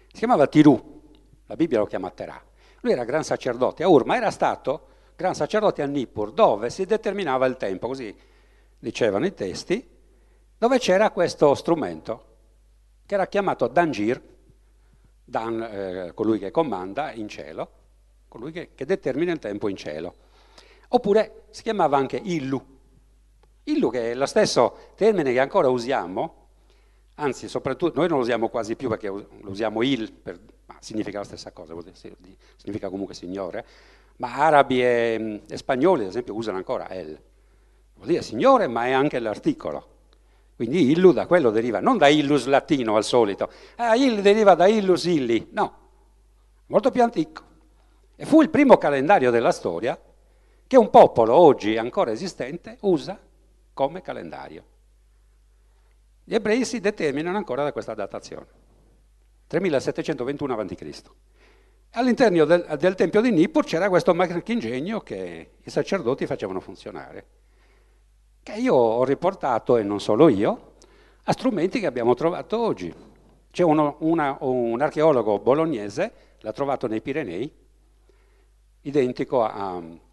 si 0.06 0.18
chiamava 0.18 0.46
Tirù, 0.46 1.02
la 1.46 1.56
Bibbia 1.56 1.80
lo 1.80 1.86
chiama 1.86 2.10
Terà. 2.10 2.40
Lui 2.82 2.92
era 2.92 3.02
gran 3.02 3.24
sacerdote 3.24 3.82
a 3.82 3.88
Ur, 3.88 4.04
ma 4.04 4.14
era 4.14 4.30
stato 4.30 4.86
gran 5.16 5.34
sacerdote 5.34 5.82
a 5.82 5.86
Nippur, 5.86 6.32
dove 6.32 6.70
si 6.70 6.84
determinava 6.84 7.44
il 7.46 7.56
tempo, 7.56 7.88
così 7.88 8.14
dicevano 8.78 9.26
i 9.26 9.34
testi, 9.34 9.84
dove 10.56 10.78
c'era 10.78 11.10
questo 11.10 11.56
strumento, 11.56 12.26
che 13.04 13.14
era 13.14 13.26
chiamato 13.26 13.66
Dangir, 13.66 14.22
Dan, 15.24 15.60
eh, 15.60 16.12
colui 16.14 16.38
che 16.38 16.52
comanda 16.52 17.10
in 17.10 17.26
cielo, 17.26 17.70
colui 18.28 18.52
che, 18.52 18.74
che 18.76 18.84
determina 18.84 19.32
il 19.32 19.40
tempo 19.40 19.68
in 19.68 19.74
cielo. 19.74 20.30
Oppure 20.94 21.44
si 21.50 21.62
chiamava 21.62 21.96
anche 21.96 22.20
Illu, 22.22 22.62
Illu 23.64 23.90
che 23.90 24.10
è 24.10 24.14
lo 24.14 24.26
stesso 24.26 24.76
termine 24.94 25.32
che 25.32 25.40
ancora 25.40 25.68
usiamo, 25.68 26.48
anzi 27.14 27.48
soprattutto 27.48 27.98
noi 27.98 28.08
non 28.08 28.18
lo 28.18 28.24
usiamo 28.24 28.48
quasi 28.48 28.76
più 28.76 28.90
perché 28.90 29.08
lo 29.08 29.26
usiamo 29.44 29.82
il, 29.82 30.12
per, 30.12 30.38
ma 30.66 30.76
significa 30.80 31.18
la 31.18 31.24
stessa 31.24 31.50
cosa, 31.52 31.74
significa 32.56 32.90
comunque 32.90 33.14
signore, 33.14 33.64
ma 34.16 34.34
arabi 34.34 34.82
e, 34.82 35.42
e 35.48 35.56
spagnoli 35.56 36.02
ad 36.02 36.08
esempio 36.08 36.34
usano 36.34 36.58
ancora 36.58 36.88
el, 36.90 37.18
vuol 37.94 38.08
dire 38.08 38.20
signore 38.20 38.66
ma 38.66 38.86
è 38.86 38.90
anche 38.90 39.18
l'articolo. 39.18 39.88
Quindi 40.56 40.90
illu 40.90 41.12
da 41.12 41.26
quello 41.26 41.50
deriva, 41.50 41.80
non 41.80 41.96
da 41.96 42.08
illus 42.08 42.44
latino 42.44 42.96
al 42.96 43.04
solito, 43.04 43.50
ah, 43.76 43.96
il 43.96 44.20
deriva 44.20 44.54
da 44.54 44.66
illus 44.66 45.04
illi, 45.04 45.48
no, 45.52 45.78
molto 46.66 46.90
più 46.90 47.02
antico. 47.02 47.42
E 48.14 48.26
fu 48.26 48.42
il 48.42 48.50
primo 48.50 48.76
calendario 48.76 49.30
della 49.30 49.52
storia 49.52 49.98
che 50.72 50.78
un 50.78 50.88
popolo 50.88 51.34
oggi 51.34 51.76
ancora 51.76 52.12
esistente 52.12 52.78
usa 52.80 53.20
come 53.74 54.00
calendario. 54.00 54.64
Gli 56.24 56.32
ebrei 56.32 56.64
si 56.64 56.80
determinano 56.80 57.36
ancora 57.36 57.62
da 57.62 57.72
questa 57.72 57.92
datazione, 57.92 58.46
3721 59.48 60.58
a.C. 60.58 61.02
All'interno 61.90 62.46
del, 62.46 62.76
del, 62.78 62.94
tempio 62.94 63.20
di 63.20 63.30
Nippur 63.32 63.64
c'era 63.64 63.90
questo 63.90 64.14
marchingegno 64.14 65.00
che 65.00 65.50
i 65.62 65.68
sacerdoti 65.70 66.24
facevano 66.24 66.60
funzionare, 66.60 67.26
che 68.42 68.54
io 68.54 68.74
ho 68.74 69.04
riportato, 69.04 69.76
e 69.76 69.82
non 69.82 70.00
solo 70.00 70.30
io, 70.30 70.72
a 71.24 71.32
strumenti 71.32 71.80
che 71.80 71.86
abbiamo 71.86 72.14
trovato 72.14 72.58
oggi. 72.58 72.90
C'è 73.50 73.62
uno, 73.62 73.96
una, 73.98 74.38
un 74.40 74.80
archeologo 74.80 75.38
bolognese, 75.38 76.12
l'ha 76.38 76.52
trovato 76.52 76.86
nei 76.86 77.02
Pirenei, 77.02 77.54
identico 78.80 79.44
a 79.44 80.10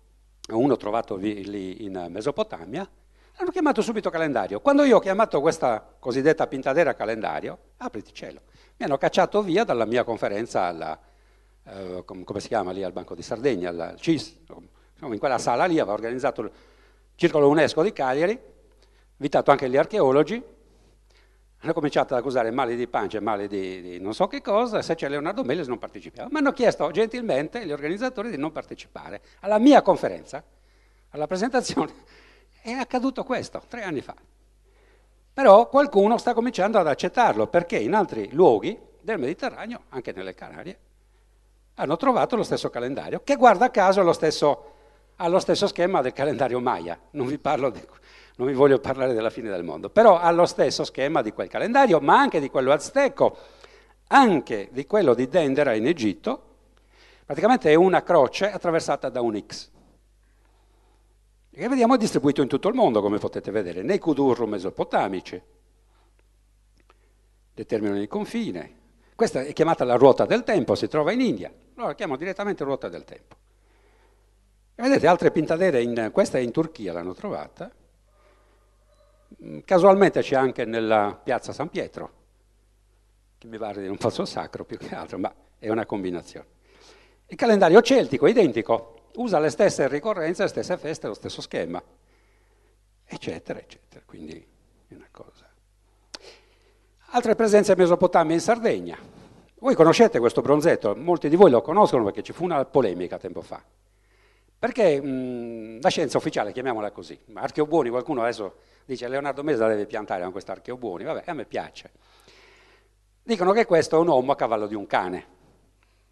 uno 0.57 0.77
trovato 0.77 1.15
lì 1.15 1.84
in 1.84 2.07
Mesopotamia, 2.09 2.89
hanno 3.38 3.51
chiamato 3.51 3.81
subito 3.81 4.09
calendario. 4.09 4.59
Quando 4.59 4.84
io 4.84 4.97
ho 4.97 4.99
chiamato 4.99 5.39
questa 5.39 5.95
cosiddetta 5.97 6.47
pintadera 6.47 6.93
calendario, 6.93 7.57
apriti 7.77 8.13
cielo, 8.13 8.41
mi 8.77 8.85
hanno 8.85 8.97
cacciato 8.97 9.41
via 9.41 9.63
dalla 9.63 9.85
mia 9.85 10.03
conferenza 10.03 10.63
alla, 10.63 10.99
eh, 11.63 12.03
come 12.05 12.39
si 12.39 12.47
chiama 12.47 12.71
lì 12.71 12.84
al 12.84 12.91
Banco 12.91 13.15
di 13.15 13.21
Sardegna, 13.21 13.69
al 13.69 13.95
CIS, 13.97 14.38
in 15.01 15.19
quella 15.19 15.38
sala 15.38 15.65
lì 15.65 15.80
aveva 15.80 15.93
organizzato 15.93 16.41
il 16.41 16.51
Circolo 17.15 17.47
UNESCO 17.47 17.81
di 17.81 17.93
Cagliari, 17.93 18.38
invitato 19.17 19.51
anche 19.51 19.69
gli 19.69 19.77
archeologi, 19.77 20.41
hanno 21.61 21.73
cominciato 21.73 22.14
ad 22.14 22.19
accusare 22.19 22.52
mali 22.52 22.76
di 22.76 22.88
pancia, 22.88 23.19
mali 23.19 23.48
di, 23.48 23.81
di, 23.81 23.99
non 23.99 24.14
so 24.14 24.27
che 24.27 24.41
cosa, 24.41 24.81
se 24.81 24.95
c'è 24.95 25.10
Leonardo 25.10 25.44
Meles 25.44 25.68
non 25.68 25.77
partecipiamo. 25.77 26.30
Ma 26.31 26.40
hanno 26.40 26.53
chiesto 26.53 26.90
gentilmente 26.91 27.65
gli 27.65 27.72
organizzatori 27.72 28.30
di 28.30 28.38
non 28.38 28.52
partecipare 28.52 29.22
alla 29.41 29.60
mia 29.60 29.81
conferenza, 29.81 30.41
alla 31.10 31.27
presentazione 31.27 31.94
è 32.61 32.72
accaduto 32.72 33.23
questo 33.23 33.61
tre 33.68 33.84
anni 33.84 34.02
fa. 34.02 34.15
Però 35.34 35.68
qualcuno 35.68 36.18
sta 36.18 36.34
cominciando 36.34 36.80
ad 36.80 36.88
accettarlo 36.88 37.48
perché 37.48 37.77
in 37.77 37.94
altri 37.94 38.30
luoghi 38.31 38.77
del 39.02 39.19
Mediterraneo, 39.19 39.84
anche 39.90 40.14
nelle 40.14 40.34
Canarie, 40.34 40.77
hanno 41.76 41.98
trovato 41.98 42.36
lo 42.36 42.44
stesso 42.44 42.69
calendario, 42.69 43.22
che 43.23 43.36
guarda 43.36 43.72
caso 43.72 44.02
lo 44.02 44.11
stesso, 44.14 44.73
ha 45.15 45.27
lo 45.27 45.40
stesso 45.40 45.68
schema 45.68 46.02
del 46.02 46.14
calendario 46.14 46.60
Maya. 46.60 46.99
Non 47.11 47.27
vi, 47.27 47.38
di, 47.38 47.88
non 48.40 48.48
vi 48.48 48.53
voglio 48.53 48.80
parlare 48.80 49.14
della 49.14 49.30
fine 49.30 49.49
del 49.49 49.64
mondo, 49.64 49.90
però 49.90 50.18
ha 50.18 50.32
lo 50.32 50.45
stesso 50.45 50.86
schema 50.86 51.22
di 51.22 51.34
quel 51.34 51.49
calendario, 51.49 51.99
ma 51.99 52.18
anche 52.18 52.40
di 52.40 52.49
quello 52.49 52.72
azteco, 52.72 53.38
anche 54.07 54.70
di 54.72 54.86
quello 54.86 55.14
di 55.14 55.28
Dendera 55.28 55.74
in 55.74 55.86
Egitto. 55.86 56.45
Praticamente 57.26 57.70
è 57.70 57.76
una 57.76 58.02
croce 58.02 58.49
attraversata 58.49 59.10
da 59.10 59.20
un 59.20 59.44
X 59.45 59.70
che 61.52 61.68
vediamo 61.68 61.98
distribuito 61.98 62.41
in 62.41 62.48
tutto 62.48 62.70
il 62.70 62.76
mondo, 62.76 63.02
come 63.02 63.18
potete 63.18 63.52
vedere, 63.52 63.82
nei 63.84 63.99
kudurru 63.99 64.45
mesopotamici, 64.45 65.41
determinano 67.53 67.99
il 67.99 68.07
confine. 68.07 68.78
Questa 69.16 69.41
è 69.41 69.52
chiamata 69.52 69.84
la 69.84 69.95
ruota 69.95 70.26
del 70.26 70.45
tempo, 70.45 70.76
si 70.76 70.88
trova 70.88 71.11
in 71.11 71.20
India, 71.20 71.52
allora 71.76 71.94
chiamo 71.94 72.16
direttamente 72.16 72.64
ruota 72.64 72.88
del 72.88 73.03
tempo. 73.03 73.36
E 74.76 74.82
vedete 74.82 75.07
altre 75.07 75.30
pintadere, 75.32 75.82
in, 75.82 76.11
questa 76.14 76.38
è 76.38 76.41
in 76.41 76.52
Turchia, 76.52 76.94
l'hanno 76.94 77.14
trovata, 77.14 77.70
casualmente 79.65 80.22
c'è 80.22 80.35
anche 80.35 80.65
nella 80.65 81.19
piazza 81.22 81.53
San 81.53 81.69
Pietro, 81.69 82.14
che 83.38 83.47
mi 83.47 83.57
pare 83.57 83.81
di 83.81 83.88
un 83.88 83.97
falso 83.97 84.26
sacro 84.26 84.65
più 84.65 84.77
che 84.77 84.93
altro, 84.93 85.18
ma 85.18 85.34
è 85.57 85.69
una 85.69 85.85
combinazione. 85.85 86.57
Il 87.27 87.38
calendario 87.38 87.81
celtico 87.81 88.26
è 88.26 88.31
identico, 88.31 89.10
usa 89.15 89.39
le 89.39 89.49
stesse 89.49 89.88
ricorrenze, 89.88 90.43
le 90.43 90.49
stesse 90.49 90.77
feste, 90.77 91.07
lo 91.07 91.14
stesso 91.14 91.41
schema, 91.41 91.81
eccetera, 93.06 93.60
eccetera. 93.60 94.03
Quindi 94.06 94.45
è 94.88 94.93
una 94.93 95.07
cosa. 95.11 95.47
Altre 97.11 97.35
presenze 97.35 97.72
in 97.72 97.77
Mesopotamia 97.77 98.35
in 98.35 98.41
Sardegna. 98.41 98.97
Voi 99.60 99.76
conoscete 99.76 100.19
questo 100.19 100.41
bronzetto, 100.41 100.95
molti 100.95 101.27
di 101.27 101.35
voi 101.35 101.51
lo 101.51 101.61
conoscono 101.61 102.03
perché 102.06 102.23
ci 102.23 102.34
fu 102.34 102.45
una 102.45 102.64
polemica 102.65 103.18
tempo 103.18 103.41
fa. 103.41 103.61
Perché 104.57 105.01
mh, 105.01 105.81
la 105.81 105.89
scienza 105.89 106.18
ufficiale, 106.18 106.51
chiamiamola 106.51 106.91
così, 106.91 107.18
archeobuoni, 107.34 107.89
qualcuno 107.89 108.22
adesso 108.22 108.56
dice 108.90 109.07
Leonardo 109.07 109.44
Mesa 109.44 109.68
deve 109.68 109.86
piantare 109.86 110.24
con 110.24 110.32
questo 110.32 110.52
archeobuoni, 110.52 111.03
vabbè, 111.03 111.24
a 111.28 111.34
me 111.34 111.45
piace. 111.45 111.91
Dicono 113.22 113.52
che 113.52 113.66
questo 113.66 113.98
è 113.98 113.99
un 113.99 114.07
uomo 114.07 114.32
a 114.32 114.36
cavallo 114.36 114.66
di 114.66 114.74
un 114.74 114.88
cane. 114.88 115.38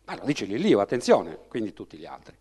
Ma 0.05 0.15
lo 0.15 0.23
dice 0.23 0.45
Lillio, 0.45 0.79
attenzione, 0.79 1.39
quindi 1.47 1.73
tutti 1.73 1.97
gli 1.97 2.05
altri. 2.05 2.35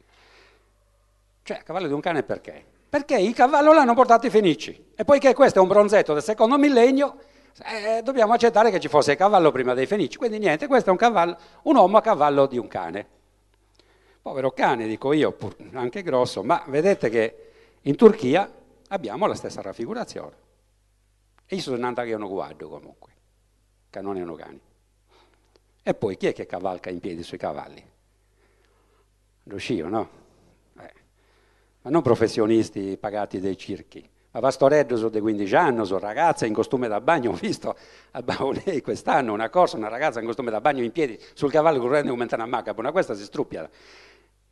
Cioè, 1.43 1.57
a 1.59 1.63
cavallo 1.63 1.87
di 1.87 1.95
un 1.95 2.01
cane 2.01 2.23
perché? 2.23 2.63
Perché 2.89 3.19
il 3.19 3.35
cavallo 3.35 3.73
l'hanno 3.73 3.95
portato 3.95 4.27
i 4.27 4.31
fenici. 4.31 4.93
E 4.95 5.05
poiché 5.05 5.33
questo 5.33 5.59
è 5.59 5.63
un 5.63 5.69
bronzetto 5.69 6.13
del 6.13 6.23
secondo 6.23 6.59
millennio, 6.59 7.17
eh, 7.65 8.03
dobbiamo 8.03 8.35
accettare 8.35 8.71
che 8.71 8.79
ci 8.79 8.89
fosse 8.89 9.13
il 9.13 9.17
cavallo 9.17 9.51
prima 9.51 9.73
dei 9.73 9.87
fenici. 9.87 10.19
Quindi 10.19 10.39
niente, 10.39 10.67
questo 10.67 10.91
è 10.91 10.93
un, 10.93 10.99
cavallo, 10.99 11.37
un 11.63 11.77
uomo 11.77 11.97
a 11.97 12.03
cavallo 12.03 12.47
di 12.47 12.59
un 12.59 12.69
cane. 12.69 13.07
Povero 14.21 14.51
cane, 14.51 14.87
dico 14.87 15.15
io, 15.15 15.35
anche 15.73 16.03
grosso, 16.03 16.43
ma 16.43 16.63
vedete 16.67 17.09
che 17.09 17.51
in 17.81 17.97
Turchia 17.97 18.51
abbiamo 18.89 19.27
la 19.27 19.35
stessa 19.35 19.63
raffigurazione. 19.63 20.45
E 21.47 21.57
io 21.57 21.63
sono 21.63 21.87
andato 21.87 22.09
a 22.09 22.17
uno 22.17 22.29
guardo 22.29 22.69
comunque, 22.69 23.13
che 23.91 24.01
non 24.01 24.17
è 24.17 24.23
un 24.23 24.35
cani. 24.35 24.61
E 25.83 25.95
poi 25.95 26.17
chi 26.17 26.27
è 26.27 26.33
che 26.33 26.47
cavalca 26.47 26.91
in 26.91 27.01
piedi 27.01 27.23
sui 27.23 27.39
cavalli? 27.39 27.85
Lo 29.45 29.57
scio, 29.59 29.89
no? 29.89 30.25
ma 31.87 31.93
non 31.93 32.03
professionisti 32.03 32.97
pagati 32.99 33.39
dai 33.39 33.57
circhi. 33.57 34.07
Ma 34.33 34.41
Vastoreggio 34.41 34.97
sono 34.97 35.09
di 35.09 35.21
15 35.21 35.55
anni, 35.55 35.87
sono 35.87 36.01
ragazze 36.01 36.45
in 36.47 36.53
costume 36.53 36.89
da 36.89 37.01
bagno, 37.01 37.31
ho 37.33 37.35
visto 37.35 37.77
a 38.11 38.23
Baonei 38.23 38.83
quest'anno 38.83 39.33
una 39.33 39.49
corsa, 39.49 39.77
una 39.77 39.89
ragazza 39.89 40.19
in 40.19 40.27
costume 40.27 40.51
da 40.51 40.61
bagno 40.61 40.83
in 40.83 40.91
piedi 40.91 41.19
sul 41.33 41.51
cavallo 41.51 41.79
correndo 41.79 42.11
come 42.11 42.27
una 42.29 42.47
macabra, 42.47 42.83
una 42.83 42.91
questa 42.91 43.15
si 43.15 43.23
struppia. 43.23 43.71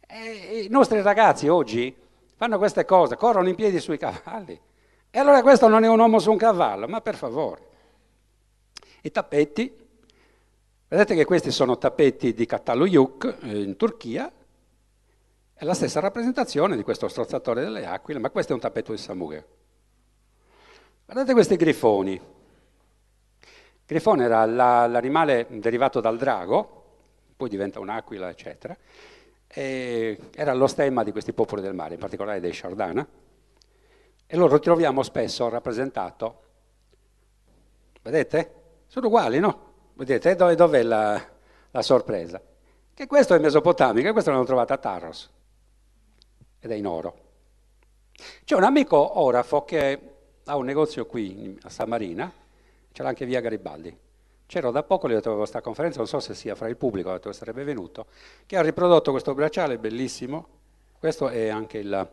E 0.06 0.62
I 0.62 0.68
nostri 0.68 1.02
ragazzi 1.02 1.48
oggi 1.48 1.94
fanno 2.36 2.58
queste 2.58 2.84
cose, 2.84 3.16
corrono 3.16 3.48
in 3.48 3.54
piedi 3.54 3.80
sui 3.80 3.98
cavalli. 3.98 4.60
E 5.10 5.18
allora 5.18 5.42
questo 5.42 5.68
non 5.68 5.84
è 5.84 5.88
un 5.88 5.98
uomo 5.98 6.18
su 6.18 6.30
un 6.30 6.36
cavallo, 6.36 6.88
ma 6.88 7.00
per 7.00 7.14
favore. 7.14 7.62
I 9.02 9.10
tappeti, 9.10 9.72
vedete 10.88 11.14
che 11.14 11.24
questi 11.24 11.50
sono 11.50 11.78
tappeti 11.78 12.34
di 12.34 12.46
Cataluyuk 12.46 13.36
eh, 13.42 13.62
in 13.62 13.76
Turchia, 13.76 14.32
è 15.56 15.64
la 15.64 15.74
stessa 15.74 16.00
rappresentazione 16.00 16.76
di 16.76 16.82
questo 16.82 17.06
strozzatore 17.06 17.62
delle 17.62 17.86
aquile, 17.86 18.18
ma 18.18 18.30
questo 18.30 18.52
è 18.52 18.54
un 18.54 18.60
tappeto 18.60 18.90
di 18.90 18.98
Samughe. 18.98 19.46
Guardate 21.04 21.32
questi 21.32 21.54
grifoni. 21.56 22.14
Il 22.14 22.20
grifone 23.86 24.24
era 24.24 24.44
la, 24.46 24.86
l'animale 24.86 25.46
derivato 25.48 26.00
dal 26.00 26.16
drago, 26.16 26.82
poi 27.36 27.48
diventa 27.48 27.78
un'aquila, 27.78 28.28
eccetera, 28.30 28.76
e 29.54 30.18
era 30.34 30.52
lo 30.52 30.66
stemma 30.66 31.04
di 31.04 31.12
questi 31.12 31.32
popoli 31.32 31.62
del 31.62 31.74
mare, 31.74 31.94
in 31.94 32.00
particolare 32.00 32.40
dei 32.40 32.52
Shardana, 32.52 33.06
e 34.26 34.36
lo 34.36 34.52
ritroviamo 34.52 35.02
spesso 35.04 35.48
rappresentato, 35.48 36.42
vedete? 38.02 38.62
Sono 38.88 39.06
uguali, 39.06 39.38
no? 39.38 39.72
Vedete? 39.94 40.34
Dove, 40.34 40.56
dov'è 40.56 40.82
la, 40.82 41.24
la 41.70 41.82
sorpresa? 41.82 42.42
Che 42.92 43.06
questo 43.06 43.34
è 43.34 43.38
mesopotamico 43.38 44.08
e 44.08 44.12
questo 44.12 44.30
l'hanno 44.30 44.44
trovato 44.44 44.72
a 44.72 44.78
Tarros 44.78 45.30
ed 46.58 46.70
è 46.70 46.74
in 46.74 46.86
oro. 46.86 47.22
C'è 48.44 48.56
un 48.56 48.64
amico 48.64 49.20
orafo 49.20 49.64
che 49.64 50.00
ha 50.44 50.56
un 50.56 50.64
negozio 50.64 51.06
qui 51.06 51.56
a 51.62 51.68
San 51.68 51.88
Marina, 51.88 52.32
ce 52.90 53.02
l'ha 53.02 53.08
anche 53.08 53.24
via 53.24 53.40
Garibaldi. 53.40 53.96
C'ero 54.46 54.70
da 54.70 54.82
poco, 54.82 55.08
gli 55.08 55.12
ho 55.12 55.14
detto 55.14 55.28
avevo 55.28 55.42
questa 55.42 55.60
conferenza, 55.60 55.98
non 55.98 56.06
so 56.06 56.20
se 56.20 56.34
sia 56.34 56.54
fra 56.54 56.68
il 56.68 56.76
pubblico, 56.76 57.08
ho 57.08 57.12
detto 57.12 57.30
che 57.30 57.34
sarebbe 57.34 57.64
venuto, 57.64 58.06
che 58.46 58.56
ha 58.56 58.62
riprodotto 58.62 59.10
questo 59.10 59.34
bracciale 59.34 59.78
bellissimo, 59.78 60.46
questo 60.98 61.28
è 61.28 61.48
anche 61.48 61.78
il, 61.78 62.08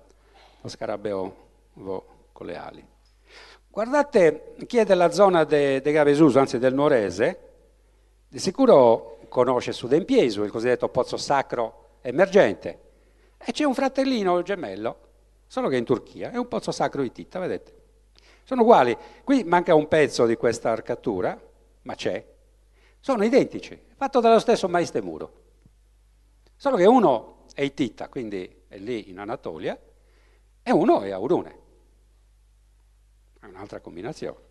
lo 0.61 0.69
scarabeo 0.69 1.35
con 2.31 2.45
le 2.45 2.55
ali. 2.55 2.85
Guardate 3.69 4.55
chi 4.65 4.77
è 4.77 4.85
della 4.85 5.11
zona 5.11 5.43
de, 5.43 5.81
de 5.81 5.91
Gavesuso, 5.91 6.39
anzi 6.39 6.57
del 6.57 6.73
Nuorese, 6.73 7.39
di 8.27 8.39
sicuro 8.39 9.19
conosce 9.29 9.71
Sudempiesu, 9.71 10.43
il 10.43 10.51
cosiddetto 10.51 10.89
pozzo 10.89 11.17
sacro 11.17 11.89
emergente, 12.01 12.79
e 13.37 13.51
c'è 13.51 13.63
un 13.63 13.73
fratellino 13.73 14.41
gemello, 14.41 14.97
solo 15.47 15.67
che 15.67 15.75
è 15.75 15.79
in 15.79 15.85
Turchia, 15.85 16.31
è 16.31 16.37
un 16.37 16.47
pozzo 16.47 16.71
sacro 16.71 17.01
Ittita, 17.01 17.39
vedete? 17.39 17.79
Sono 18.43 18.61
uguali. 18.61 18.97
Qui 19.23 19.43
manca 19.43 19.73
un 19.73 19.87
pezzo 19.87 20.25
di 20.25 20.35
questa 20.35 20.71
arcatura, 20.71 21.39
ma 21.83 21.95
c'è. 21.95 22.25
Sono 22.99 23.23
identici, 23.23 23.79
fatto 23.95 24.19
dallo 24.19 24.39
stesso 24.39 24.67
maestemuro. 24.67 25.39
Solo 26.55 26.77
che 26.77 26.85
uno 26.85 27.45
è 27.53 27.61
Ittita, 27.61 28.07
quindi 28.07 28.63
è 28.67 28.77
lì 28.77 29.09
in 29.09 29.17
Anatolia, 29.17 29.79
e 30.61 30.71
uno 30.71 31.01
è 31.01 31.09
Aurune. 31.09 31.59
È 33.39 33.45
un'altra 33.45 33.79
combinazione. 33.79 34.49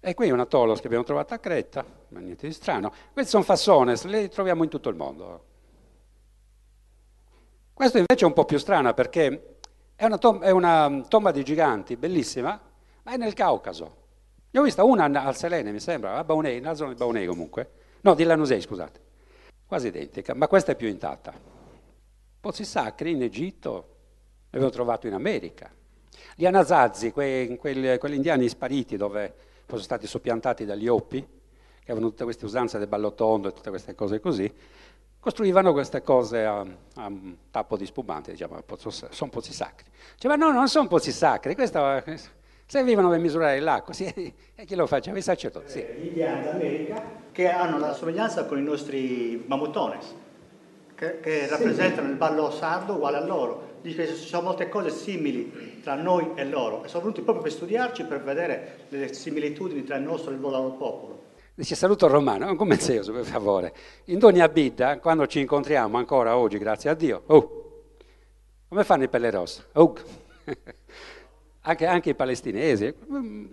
E 0.00 0.14
qui 0.14 0.30
un 0.30 0.40
atolos 0.40 0.80
che 0.80 0.86
abbiamo 0.86 1.04
trovato 1.04 1.34
a 1.34 1.38
Creta, 1.38 1.84
ma 2.08 2.20
niente 2.20 2.46
di 2.46 2.52
strano. 2.52 2.92
Questi 3.12 3.32
sono 3.32 3.42
fassones, 3.42 4.04
li 4.04 4.28
troviamo 4.28 4.62
in 4.62 4.70
tutto 4.70 4.88
il 4.88 4.94
mondo. 4.94 5.44
Questo 7.74 7.98
invece 7.98 8.24
è 8.24 8.28
un 8.28 8.32
po' 8.32 8.46
più 8.46 8.56
strana 8.56 8.94
perché 8.94 9.58
è 9.94 10.04
una, 10.06 10.16
tom- 10.16 10.42
è 10.42 10.50
una 10.50 11.04
tomba 11.08 11.30
di 11.32 11.44
giganti, 11.44 11.96
bellissima, 11.96 12.58
ma 13.02 13.12
è 13.12 13.16
nel 13.16 13.34
Caucaso. 13.34 14.04
Ne 14.56 14.62
ho 14.62 14.64
vista 14.64 14.84
una 14.84 15.04
al 15.04 15.36
Selene, 15.36 15.70
mi 15.70 15.80
sembra, 15.80 16.16
a 16.16 16.24
Baunei, 16.24 16.60
nella 16.60 16.72
zona 16.72 16.88
di 16.88 16.96
Baunei 16.96 17.26
comunque. 17.26 17.72
No, 18.00 18.14
di 18.14 18.24
Lanusei, 18.24 18.62
scusate. 18.62 19.00
Quasi 19.66 19.88
identica, 19.88 20.32
ma 20.34 20.48
questa 20.48 20.72
è 20.72 20.76
più 20.76 20.88
intatta. 20.88 21.34
Pozzi 22.40 22.64
sacri 22.64 23.10
in 23.10 23.22
Egitto, 23.22 23.88
l'avevo 24.48 24.70
trovato 24.70 25.06
in 25.06 25.12
America. 25.12 25.70
Gli 26.34 26.46
Anasazi, 26.46 27.12
que- 27.12 27.54
quelli, 27.60 27.98
quelli 27.98 28.16
indiani 28.16 28.48
spariti 28.48 28.96
dove 28.96 29.34
sono 29.66 29.82
stati 29.82 30.06
soppiantati 30.06 30.64
dagli 30.64 30.88
oppi, 30.88 31.20
che 31.20 31.90
avevano 31.90 32.08
tutte 32.08 32.24
queste 32.24 32.46
usanze 32.46 32.78
del 32.78 32.88
ballotondo 32.88 33.48
e 33.48 33.52
tutte 33.52 33.68
queste 33.68 33.94
cose 33.94 34.20
così, 34.20 34.50
costruivano 35.20 35.74
queste 35.74 36.00
cose 36.00 36.46
a, 36.46 36.60
a 36.94 37.12
tappo 37.50 37.76
di 37.76 37.84
spumante, 37.84 38.30
diciamo, 38.30 38.58
sono 39.10 39.30
pozzi 39.30 39.52
sacri. 39.52 39.84
Diceva 40.14 40.36
no, 40.36 40.50
non 40.50 40.66
sono 40.70 40.88
pozzi 40.88 41.12
sacri, 41.12 41.54
questo, 41.54 42.02
servivano 42.66 43.08
per 43.08 43.18
misurare 43.20 43.60
l'acqua, 43.60 43.94
sì, 43.94 44.04
e 44.54 44.64
chi 44.64 44.74
lo 44.74 44.86
faceva? 44.86 45.16
I 45.16 45.22
sacerdoti. 45.22 45.70
Sì. 45.70 45.86
Gli 45.98 46.06
indiani 46.08 46.44
d'America 46.44 47.02
che 47.32 47.48
hanno 47.48 47.78
la 47.78 47.92
somiglianza 47.92 48.44
con 48.44 48.58
i 48.58 48.62
nostri 48.62 49.44
mamutones, 49.46 50.14
che, 50.94 51.20
che 51.20 51.46
rappresentano 51.46 52.08
il 52.08 52.16
ballo 52.16 52.50
sardo 52.50 52.94
uguale 52.94 53.18
a 53.18 53.24
loro. 53.24 53.74
Dice 53.82 54.06
che 54.06 54.14
ci 54.14 54.26
sono 54.26 54.42
molte 54.42 54.68
cose 54.68 54.90
simili 54.90 55.80
tra 55.80 55.94
noi 55.94 56.32
e 56.34 56.44
loro 56.44 56.82
e 56.82 56.88
sono 56.88 57.02
venuti 57.02 57.20
proprio 57.20 57.44
per 57.44 57.52
studiarci, 57.52 58.04
per 58.04 58.22
vedere 58.22 58.86
le 58.88 59.12
similitudini 59.12 59.84
tra 59.84 59.96
il 59.96 60.02
nostro 60.02 60.32
e 60.32 60.34
il 60.34 60.40
loro 60.40 60.70
popolo. 60.72 61.22
Dice 61.54 61.76
saluto 61.76 62.08
romano, 62.08 62.50
un 62.50 62.56
commenzioso 62.56 63.12
per 63.12 63.24
favore. 63.24 63.72
In 64.06 64.22
ogni 64.24 64.40
abita, 64.40 64.98
quando 64.98 65.26
ci 65.26 65.38
incontriamo 65.40 65.96
ancora 65.98 66.36
oggi, 66.36 66.58
grazie 66.58 66.90
a 66.90 66.94
Dio, 66.94 67.22
oh, 67.26 67.84
come 68.68 68.82
fanno 68.82 69.04
i 69.04 69.08
pelle 69.08 69.30
rosse? 69.30 69.66
Oh. 69.74 69.94
Anche, 71.68 71.86
anche, 71.86 72.10
i 72.10 72.14
palestinesi, 72.14 72.94
mm, 73.10 73.44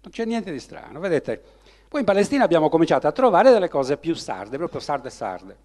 non 0.00 0.10
c'è 0.10 0.24
niente 0.24 0.50
di 0.50 0.58
strano, 0.58 0.98
vedete. 0.98 1.40
Poi 1.88 2.00
in 2.00 2.06
Palestina 2.06 2.44
abbiamo 2.44 2.68
cominciato 2.68 3.06
a 3.06 3.12
trovare 3.12 3.50
delle 3.50 3.68
cose 3.68 3.96
più 3.96 4.14
sarde, 4.14 4.56
proprio 4.56 4.80
sarde 4.80 5.08
sarde. 5.08 5.56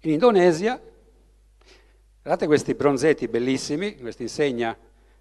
In 0.00 0.12
Indonesia, 0.12 0.80
guardate 2.22 2.46
questi 2.46 2.74
bronzetti 2.74 3.28
bellissimi, 3.28 3.96
questa 3.96 4.22
insegna, 4.22 4.76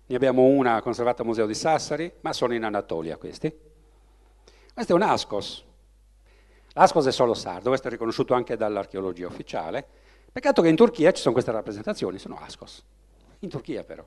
ne 0.06 0.16
abbiamo 0.16 0.44
una 0.44 0.82
conservata 0.82 1.22
al 1.22 1.28
Museo 1.28 1.46
di 1.46 1.54
Sassari, 1.54 2.12
ma 2.22 2.32
sono 2.32 2.54
in 2.54 2.64
Anatolia 2.64 3.18
questi. 3.18 3.54
Questo 4.74 4.94
è 4.94 4.96
un 4.96 5.02
Ascos. 5.02 5.66
L'Ascos 6.74 7.06
è 7.06 7.12
solo 7.12 7.34
sardo, 7.34 7.70
questo 7.70 7.88
è 7.88 7.92
riconosciuto 7.92 8.34
anche 8.34 8.56
dall'archeologia 8.56 9.28
ufficiale. 9.28 9.86
Peccato 10.32 10.62
che 10.62 10.70
in 10.70 10.76
Turchia 10.78 11.12
ci 11.12 11.22
sono 11.22 11.34
queste 11.34 11.52
rappresentazioni, 11.52 12.18
sono 12.18 12.40
Ascos. 12.40 12.86
In 13.42 13.50
Turchia 13.50 13.84
però. 13.84 14.06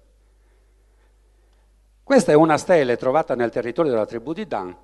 Questa 2.05 2.33
è 2.33 2.35
una 2.35 2.59
stele 2.59 2.97
trovata 2.97 3.35
nel 3.35 3.51
territorio 3.51 3.91
della 3.91 4.07
tribù 4.07 4.33
di 4.33 4.47
Dan. 4.47 4.77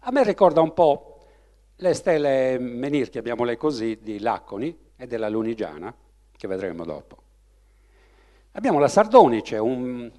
A 0.00 0.10
me 0.10 0.24
ricorda 0.24 0.60
un 0.60 0.72
po' 0.72 1.18
le 1.76 1.94
stele 1.94 2.58
menir, 2.58 3.08
chiamiamole 3.08 3.56
così, 3.56 3.98
di 4.00 4.20
Laconi 4.20 4.92
e 4.96 5.06
della 5.06 5.28
Lunigiana, 5.28 5.94
che 6.36 6.46
vedremo 6.46 6.84
dopo. 6.84 7.16
Abbiamo 8.52 8.78
la 8.78 8.88
Sardonice, 8.88 9.56
un, 9.56 10.10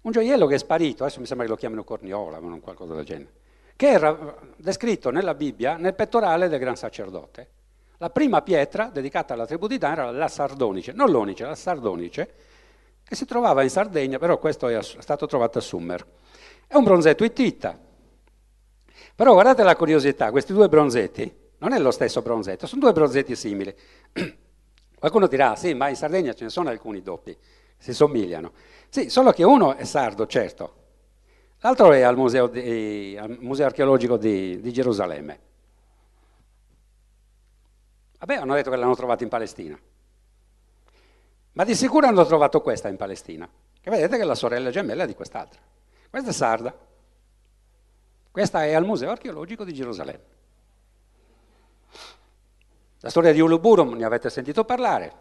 un 0.00 0.10
gioiello 0.10 0.46
che 0.46 0.54
è 0.54 0.58
sparito, 0.58 1.04
adesso 1.04 1.20
mi 1.20 1.26
sembra 1.26 1.46
che 1.46 1.52
lo 1.52 1.58
chiamino 1.58 1.84
corniola, 1.84 2.40
ma 2.40 2.48
non 2.48 2.60
qualcosa 2.60 2.94
del 2.94 3.04
genere 3.04 3.44
che 3.76 3.90
era 3.90 4.34
descritto 4.56 5.10
nella 5.10 5.34
Bibbia 5.34 5.76
nel 5.76 5.94
pettorale 5.94 6.48
del 6.48 6.58
gran 6.58 6.76
sacerdote. 6.76 7.50
La 7.98 8.10
prima 8.10 8.42
pietra 8.42 8.86
dedicata 8.86 9.34
alla 9.34 9.46
tribù 9.46 9.66
di 9.66 9.78
Dan 9.78 9.92
era 9.92 10.10
la 10.10 10.28
Sardonice, 10.28 10.92
non 10.92 11.10
l'Onice, 11.10 11.44
la 11.44 11.54
Sardonice, 11.54 12.34
che 13.06 13.14
si 13.14 13.24
trovava 13.24 13.62
in 13.62 13.70
Sardegna, 13.70 14.18
però 14.18 14.38
questo 14.38 14.68
è 14.68 14.82
stato 14.82 15.26
trovato 15.26 15.58
a 15.58 15.60
Summer. 15.60 16.04
È 16.66 16.74
un 16.74 16.84
bronzetto 16.84 17.24
ittita. 17.24 17.78
Però 19.14 19.32
guardate 19.32 19.62
la 19.62 19.76
curiosità, 19.76 20.30
questi 20.30 20.52
due 20.52 20.68
bronzetti, 20.68 21.34
non 21.58 21.72
è 21.72 21.78
lo 21.78 21.90
stesso 21.90 22.20
bronzetto, 22.22 22.66
sono 22.66 22.80
due 22.80 22.92
bronzetti 22.92 23.36
simili. 23.36 23.74
Qualcuno 24.98 25.26
dirà, 25.26 25.56
sì, 25.56 25.74
ma 25.74 25.88
in 25.88 25.96
Sardegna 25.96 26.34
ce 26.34 26.44
ne 26.44 26.50
sono 26.50 26.68
alcuni 26.68 27.02
doppi, 27.02 27.36
si 27.78 27.94
somigliano. 27.94 28.52
Sì, 28.88 29.08
solo 29.08 29.30
che 29.32 29.44
uno 29.44 29.76
è 29.76 29.84
sardo, 29.84 30.26
certo, 30.26 30.84
L'altro 31.60 31.90
è 31.92 32.02
al 32.02 32.16
Museo, 32.16 32.46
di, 32.46 33.16
al 33.18 33.38
museo 33.40 33.66
Archeologico 33.66 34.16
di, 34.16 34.60
di, 34.60 34.72
Gerusalemme. 34.72 35.40
Vabbè, 38.18 38.36
hanno 38.36 38.54
detto 38.54 38.70
che 38.70 38.76
l'hanno 38.76 38.94
trovato 38.94 39.22
in 39.22 39.28
Palestina. 39.28 39.78
Ma 41.56 41.64
di 41.64 41.74
sicuro 41.74 42.06
hanno 42.06 42.26
trovato 42.26 42.60
questa 42.60 42.88
in 42.88 42.96
Palestina, 42.96 43.48
che 43.80 43.90
vedete 43.90 44.16
che 44.16 44.22
è 44.22 44.26
la 44.26 44.34
sorella 44.34 44.70
gemella 44.70 45.06
di 45.06 45.14
quest'altra. 45.14 45.58
Questa 46.10 46.28
è 46.28 46.32
sarda. 46.32 46.74
Questa 48.30 48.64
è 48.64 48.74
al 48.74 48.84
Museo 48.84 49.10
Archeologico 49.10 49.64
di 49.64 49.72
Gerusalemme. 49.72 50.34
La 53.00 53.08
storia 53.08 53.32
di 53.32 53.40
Uluburum 53.40 53.94
ne 53.94 54.04
avete 54.04 54.28
sentito 54.28 54.66
parlare. 54.66 55.12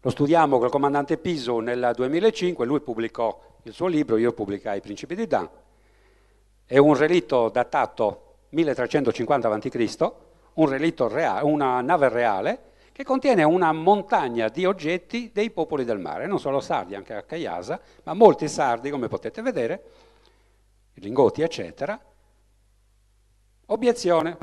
Lo 0.00 0.10
studiamo 0.10 0.58
col 0.58 0.68
comandante 0.68 1.16
Piso 1.16 1.60
nel 1.60 1.92
2005, 1.94 2.66
lui 2.66 2.80
pubblicò 2.80 3.58
il 3.62 3.72
suo 3.72 3.86
libro, 3.86 4.16
io 4.16 4.32
pubblicai 4.32 4.78
I 4.78 4.80
Principi 4.80 5.14
di 5.14 5.28
Dan. 5.28 5.48
È 6.66 6.76
un 6.76 6.96
relitto 6.96 7.48
datato 7.50 8.38
1350 8.48 9.48
a.C., 9.48 10.12
un 10.54 10.68
una 11.42 11.80
nave 11.80 12.08
reale 12.08 12.71
che 12.92 13.04
contiene 13.04 13.42
una 13.42 13.72
montagna 13.72 14.48
di 14.48 14.66
oggetti 14.66 15.30
dei 15.32 15.50
popoli 15.50 15.84
del 15.84 15.98
mare, 15.98 16.26
non 16.26 16.38
solo 16.38 16.60
sardi, 16.60 16.94
anche 16.94 17.14
a 17.14 17.22
Caiasa, 17.22 17.80
ma 18.04 18.12
molti 18.12 18.48
sardi, 18.48 18.90
come 18.90 19.08
potete 19.08 19.40
vedere, 19.40 19.84
lingotti, 20.94 21.40
eccetera. 21.40 21.98
Obiezione, 23.66 24.36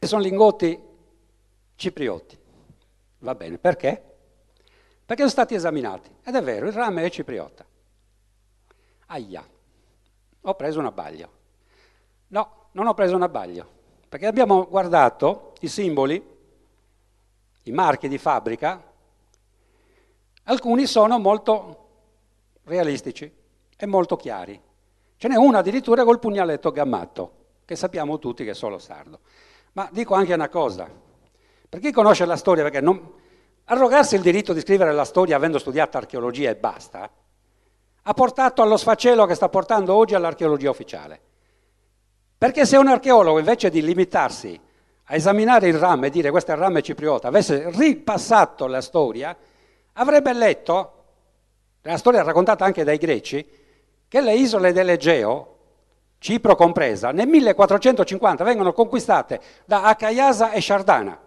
sono 0.00 0.20
lingotti 0.20 0.78
ciprioti. 1.76 2.38
Va 3.20 3.34
bene, 3.34 3.58
perché? 3.58 4.02
Perché 5.06 5.22
sono 5.22 5.30
stati 5.30 5.54
esaminati. 5.54 6.10
Ed 6.24 6.34
è 6.34 6.42
vero, 6.42 6.66
il 6.66 6.72
rame 6.72 7.04
è 7.04 7.10
cipriota. 7.10 7.64
Aia, 9.06 9.48
ho 10.40 10.54
preso 10.54 10.80
un 10.80 10.86
abbaglio. 10.86 11.30
No, 12.28 12.66
non 12.72 12.88
ho 12.88 12.94
preso 12.94 13.14
un 13.14 13.22
abbaglio, 13.22 13.68
perché 14.08 14.26
abbiamo 14.26 14.66
guardato 14.66 15.52
i 15.60 15.68
simboli, 15.68 16.32
i 17.64 17.72
marchi 17.72 18.08
di 18.08 18.18
fabbrica, 18.18 18.82
alcuni 20.44 20.86
sono 20.86 21.18
molto 21.18 21.88
realistici 22.64 23.30
e 23.76 23.86
molto 23.86 24.16
chiari. 24.16 24.60
Ce 25.16 25.28
n'è 25.28 25.36
uno 25.36 25.58
addirittura 25.58 26.04
col 26.04 26.18
pugnaletto 26.18 26.70
gammato, 26.70 27.32
che 27.64 27.76
sappiamo 27.76 28.18
tutti 28.18 28.44
che 28.44 28.50
è 28.50 28.54
solo 28.54 28.78
sardo. 28.78 29.20
Ma 29.72 29.88
dico 29.92 30.14
anche 30.14 30.34
una 30.34 30.48
cosa, 30.48 30.88
per 31.68 31.80
chi 31.80 31.90
conosce 31.92 32.24
la 32.24 32.36
storia, 32.36 32.62
perché 32.62 32.80
non, 32.80 33.12
arrogarsi 33.64 34.14
il 34.16 34.22
diritto 34.22 34.52
di 34.52 34.60
scrivere 34.60 34.92
la 34.92 35.04
storia 35.04 35.36
avendo 35.36 35.58
studiato 35.58 35.96
archeologia 35.96 36.50
e 36.50 36.56
basta, 36.56 37.10
ha 38.06 38.12
portato 38.12 38.60
allo 38.60 38.76
sfacelo 38.76 39.24
che 39.24 39.34
sta 39.34 39.48
portando 39.48 39.94
oggi 39.94 40.14
all'archeologia 40.14 40.70
ufficiale. 40.70 41.20
Perché 42.36 42.66
se 42.66 42.76
un 42.76 42.88
archeologo 42.88 43.38
invece 43.38 43.70
di 43.70 43.82
limitarsi 43.82 44.60
a 45.04 45.14
esaminare 45.14 45.68
il 45.68 45.78
rame 45.78 46.06
e 46.06 46.10
dire 46.10 46.30
questo 46.30 46.52
è 46.52 46.54
il 46.54 46.60
rame 46.60 46.82
cipriota, 46.82 47.28
avesse 47.28 47.70
ripassato 47.70 48.66
la 48.66 48.80
storia, 48.80 49.36
avrebbe 49.94 50.32
letto, 50.32 50.92
la 51.82 51.98
storia 51.98 52.22
raccontata 52.22 52.64
anche 52.64 52.84
dai 52.84 52.96
greci, 52.96 53.46
che 54.08 54.20
le 54.20 54.34
isole 54.34 54.72
dell'Egeo, 54.72 55.52
Cipro 56.18 56.56
compresa, 56.56 57.12
nel 57.12 57.28
1450 57.28 58.44
vengono 58.44 58.72
conquistate 58.72 59.40
da 59.66 59.82
Acaiasa 59.82 60.52
e 60.52 60.62
Sardana. 60.62 61.20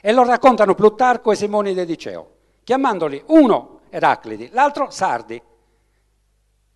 E 0.00 0.12
lo 0.12 0.24
raccontano 0.24 0.74
Plutarco 0.74 1.30
e 1.30 1.36
Simone 1.36 1.72
de 1.72 1.84
Diceo, 1.84 2.30
chiamandoli 2.64 3.22
uno 3.26 3.82
Eraclidi, 3.90 4.48
l'altro 4.52 4.90
Sardi. 4.90 5.40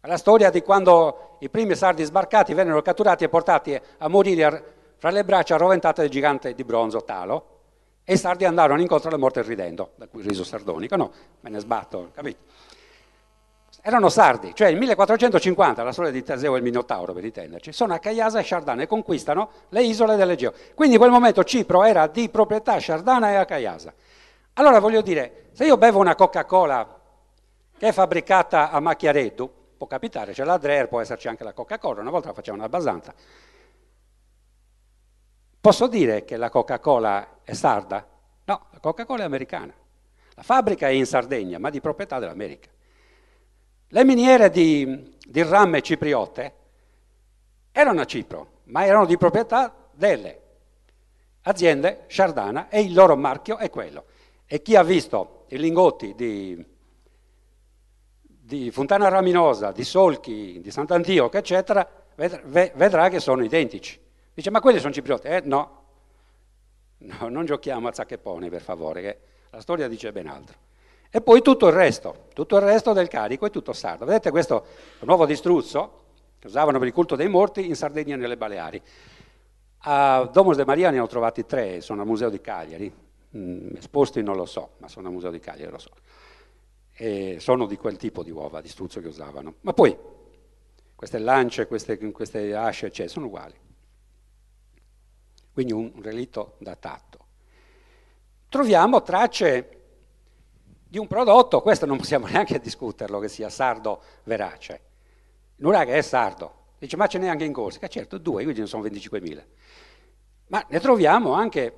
La 0.02 0.16
storia 0.16 0.50
di 0.50 0.62
quando 0.62 1.36
i 1.40 1.48
primi 1.48 1.74
sardi 1.74 2.04
sbarcati 2.04 2.54
vennero 2.54 2.80
catturati 2.80 3.24
e 3.24 3.28
portati 3.28 3.80
a 3.98 4.06
morire 4.06 4.73
fra 5.04 5.12
le 5.12 5.22
braccia 5.22 5.56
arroventate 5.56 6.00
del 6.00 6.10
gigante 6.10 6.54
di 6.54 6.64
bronzo 6.64 7.04
Talo, 7.04 7.48
e 8.04 8.14
i 8.14 8.16
sardi 8.16 8.46
andarono 8.46 8.80
incontro 8.80 9.10
alla 9.10 9.18
morte 9.18 9.42
ridendo, 9.42 9.90
da 9.96 10.06
cui 10.06 10.22
riso 10.22 10.44
sardonico, 10.44 10.96
no, 10.96 11.12
me 11.40 11.50
ne 11.50 11.58
sbatto, 11.58 12.08
capito? 12.14 12.38
Erano 13.82 14.08
sardi, 14.08 14.54
cioè 14.54 14.70
nel 14.70 14.78
1450, 14.78 15.82
la 15.82 15.92
storia 15.92 16.10
di 16.10 16.22
Teseo 16.22 16.54
e 16.54 16.56
il 16.56 16.62
Minotauro 16.62 17.12
per 17.12 17.22
intenderci, 17.22 17.70
sono 17.70 17.92
a 17.92 17.98
Caiasa 17.98 18.38
e 18.38 18.44
Sciardana 18.44 18.80
e 18.80 18.86
conquistano 18.86 19.50
le 19.68 19.82
isole 19.82 20.16
dell'Egeo. 20.16 20.54
Quindi 20.74 20.94
in 20.94 21.00
quel 21.00 21.12
momento 21.12 21.44
Cipro 21.44 21.84
era 21.84 22.06
di 22.06 22.30
proprietà 22.30 22.78
Sciardana 22.78 23.32
e 23.32 23.34
a 23.34 23.44
Caiasa. 23.44 23.92
Allora 24.54 24.78
voglio 24.78 25.02
dire, 25.02 25.48
se 25.52 25.66
io 25.66 25.76
bevo 25.76 25.98
una 25.98 26.14
Coca-Cola 26.14 27.00
che 27.76 27.88
è 27.88 27.92
fabbricata 27.92 28.70
a 28.70 28.80
Macchiareddu, 28.80 29.52
può 29.76 29.86
capitare, 29.86 30.32
c'è 30.32 30.44
la 30.44 30.56
Dreher, 30.56 30.88
può 30.88 31.02
esserci 31.02 31.28
anche 31.28 31.44
la 31.44 31.52
Coca-Cola, 31.52 32.00
una 32.00 32.08
volta 32.08 32.28
la 32.28 32.32
facevano 32.32 32.64
a 32.64 32.70
Basanza. 32.70 33.12
Posso 35.64 35.86
dire 35.86 36.26
che 36.26 36.36
la 36.36 36.50
Coca-Cola 36.50 37.38
è 37.42 37.54
sarda? 37.54 38.06
No, 38.44 38.66
la 38.70 38.78
Coca-Cola 38.80 39.22
è 39.22 39.24
americana. 39.24 39.72
La 40.34 40.42
fabbrica 40.42 40.88
è 40.88 40.90
in 40.90 41.06
Sardegna, 41.06 41.58
ma 41.58 41.70
di 41.70 41.80
proprietà 41.80 42.18
dell'America. 42.18 42.68
Le 43.88 44.04
miniere 44.04 44.50
di, 44.50 45.16
di 45.26 45.42
ramme 45.42 45.80
cipriote 45.80 46.54
erano 47.72 48.02
a 48.02 48.04
Cipro, 48.04 48.60
ma 48.64 48.84
erano 48.84 49.06
di 49.06 49.16
proprietà 49.16 49.74
delle 49.90 50.40
aziende 51.44 52.04
Sciardana 52.08 52.68
e 52.68 52.82
il 52.82 52.92
loro 52.92 53.16
marchio 53.16 53.56
è 53.56 53.70
quello. 53.70 54.04
E 54.44 54.60
chi 54.60 54.76
ha 54.76 54.82
visto 54.82 55.46
i 55.48 55.58
lingotti 55.58 56.14
di, 56.14 56.62
di 58.20 58.70
Fontana 58.70 59.08
Raminosa, 59.08 59.72
di 59.72 59.82
Solchi, 59.82 60.60
di 60.60 60.70
Sant'Antioco, 60.70 61.38
eccetera, 61.38 61.88
vedrà 62.16 63.08
che 63.08 63.18
sono 63.18 63.42
identici. 63.42 64.02
Dice, 64.34 64.50
ma 64.50 64.60
quelli 64.60 64.80
sono 64.80 64.92
ciprioti? 64.92 65.28
Eh 65.28 65.42
no, 65.44 65.82
no 66.98 67.28
non 67.28 67.44
giochiamo 67.44 67.86
a 67.86 67.92
zacchepone 67.92 68.48
per 68.48 68.60
favore, 68.60 69.00
che 69.00 69.18
la 69.50 69.60
storia 69.60 69.86
dice 69.86 70.10
ben 70.10 70.26
altro. 70.26 70.56
E 71.08 71.20
poi 71.20 71.42
tutto 71.42 71.68
il 71.68 71.72
resto, 71.72 72.26
tutto 72.34 72.56
il 72.56 72.62
resto 72.62 72.92
del 72.92 73.06
carico 73.06 73.46
è 73.46 73.50
tutto 73.50 73.72
sardo. 73.72 74.04
Vedete 74.04 74.32
questo 74.32 74.66
nuovo 75.02 75.26
distruzzo 75.26 76.02
che 76.40 76.48
usavano 76.48 76.78
per 76.78 76.88
il 76.88 76.92
culto 76.92 77.14
dei 77.14 77.28
morti 77.28 77.64
in 77.64 77.76
Sardegna 77.76 78.14
e 78.14 78.16
nelle 78.16 78.36
Baleari. 78.36 78.82
A 79.86 80.28
Domus 80.32 80.56
de 80.56 80.64
Maria 80.64 80.90
ne 80.90 80.98
ho 80.98 81.06
trovati 81.06 81.46
tre, 81.46 81.80
sono 81.80 82.00
al 82.00 82.08
Museo 82.08 82.30
di 82.30 82.40
Cagliari, 82.40 82.92
mm, 83.36 83.76
esposti 83.76 84.22
non 84.22 84.34
lo 84.34 84.44
so, 84.44 84.70
ma 84.78 84.88
sono 84.88 85.06
al 85.06 85.12
Museo 85.12 85.30
di 85.30 85.38
Cagliari, 85.38 85.70
lo 85.70 85.78
so. 85.78 85.90
E 86.90 87.36
sono 87.38 87.66
di 87.66 87.76
quel 87.76 87.96
tipo 87.96 88.24
di 88.24 88.32
uova 88.32 88.60
di 88.60 88.68
struzzo 88.68 89.00
che 89.00 89.06
usavano. 89.06 89.54
Ma 89.60 89.72
poi 89.72 89.96
queste 90.96 91.18
lance, 91.18 91.68
queste, 91.68 91.96
queste 92.10 92.56
asce, 92.56 92.86
eccetera, 92.86 93.08
sono 93.08 93.26
uguali. 93.26 93.54
Quindi 95.54 95.72
un 95.72 95.92
relitto 96.02 96.56
datato. 96.58 97.18
Troviamo 98.48 99.02
tracce 99.02 99.80
di 100.88 100.98
un 100.98 101.06
prodotto, 101.06 101.62
questo 101.62 101.86
non 101.86 101.96
possiamo 101.96 102.26
neanche 102.30 102.58
discuterlo 102.58 103.20
che 103.20 103.28
sia 103.28 103.48
sardo 103.48 104.02
verace. 104.24 104.80
Nuraga 105.56 105.94
è 105.94 106.02
sardo, 106.02 106.54
dice 106.78 106.96
ma 106.96 107.06
ce 107.06 107.18
n'è 107.18 107.28
anche 107.28 107.44
in 107.44 107.52
Corsica, 107.52 107.86
certo 107.86 108.18
due, 108.18 108.42
quindi 108.42 108.60
ne 108.60 108.66
sono 108.66 108.82
25.000. 108.82 109.44
Ma 110.48 110.66
ne 110.68 110.80
troviamo 110.80 111.32
anche, 111.32 111.72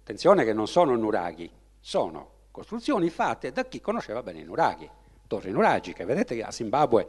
attenzione 0.00 0.44
che 0.44 0.52
non 0.52 0.66
sono 0.66 0.96
nuraghi, 0.96 1.48
sono 1.78 2.30
costruzioni 2.50 3.08
fatte 3.10 3.52
da 3.52 3.64
chi 3.64 3.80
conosceva 3.80 4.22
bene 4.24 4.40
i 4.40 4.44
nuraghi, 4.44 4.90
torri 5.28 5.52
nuragiche. 5.52 6.04
Vedete 6.04 6.34
che 6.34 6.42
a 6.42 6.50
Zimbabwe 6.50 7.08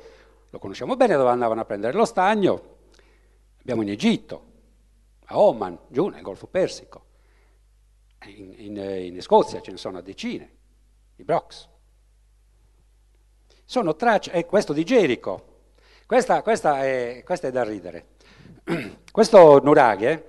lo 0.50 0.60
conosciamo 0.60 0.96
bene 0.96 1.16
dove 1.16 1.30
andavano 1.30 1.62
a 1.62 1.66
prendere 1.66 1.98
lo 1.98 2.06
stagno, 2.06 2.78
abbiamo 3.60 3.82
in 3.82 3.90
Egitto, 3.90 4.50
a 5.32 5.40
Oman, 5.40 5.78
giù 5.88 6.08
nel 6.10 6.22
Golfo 6.22 6.48
Persico, 6.48 7.06
in, 8.26 8.54
in, 8.58 8.78
in 8.78 9.22
Scozia 9.22 9.62
ce 9.62 9.72
ne 9.72 9.78
sono 9.78 9.98
a 9.98 10.02
decine, 10.02 10.50
i 11.16 11.24
Brox. 11.24 11.68
Sono 13.66 13.96
tracce, 13.96 14.32
e 14.32 14.46
questo 14.46 14.74
di 14.74 14.84
Gerico, 14.84 15.52
questa, 16.06 16.42
questa, 16.42 16.84
è, 16.84 17.24
questa 17.26 17.48
è 17.48 17.52
da 17.52 17.64
ridere. 17.64 18.08
Questo 19.12 19.60
nuraghe 19.62 20.28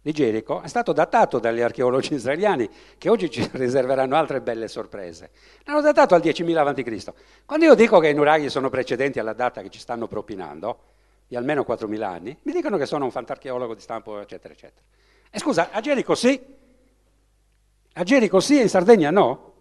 di 0.00 0.12
Gerico 0.12 0.60
è 0.60 0.66
stato 0.66 0.92
datato 0.92 1.38
dagli 1.38 1.60
archeologi 1.60 2.14
israeliani 2.14 2.68
che 2.98 3.08
oggi 3.08 3.30
ci 3.30 3.48
riserveranno 3.52 4.16
altre 4.16 4.40
belle 4.40 4.68
sorprese. 4.68 5.30
L'hanno 5.64 5.80
datato 5.80 6.14
al 6.14 6.20
10.000 6.20 6.56
a.C. 6.56 7.12
Quando 7.46 7.64
io 7.64 7.74
dico 7.74 8.00
che 8.00 8.08
i 8.08 8.14
nuraghi 8.14 8.50
sono 8.50 8.68
precedenti 8.68 9.18
alla 9.18 9.32
data 9.32 9.62
che 9.62 9.70
ci 9.70 9.78
stanno 9.78 10.06
propinando, 10.08 10.78
di 11.26 11.36
almeno 11.36 11.62
4.000 11.62 12.02
anni, 12.02 12.38
mi 12.42 12.52
dicono 12.52 12.76
che 12.76 12.86
sono 12.86 13.04
un 13.04 13.10
fantarcheologo 13.10 13.74
di 13.74 13.80
stampo, 13.80 14.20
eccetera, 14.20 14.52
eccetera. 14.52 14.84
E 15.30 15.38
scusa, 15.38 15.70
a 15.70 15.80
Gerico 15.80 16.14
sì? 16.14 16.40
A 17.94 18.02
Gerico 18.02 18.40
sì 18.40 18.58
e 18.58 18.62
in 18.62 18.68
Sardegna 18.68 19.10
no? 19.10 19.52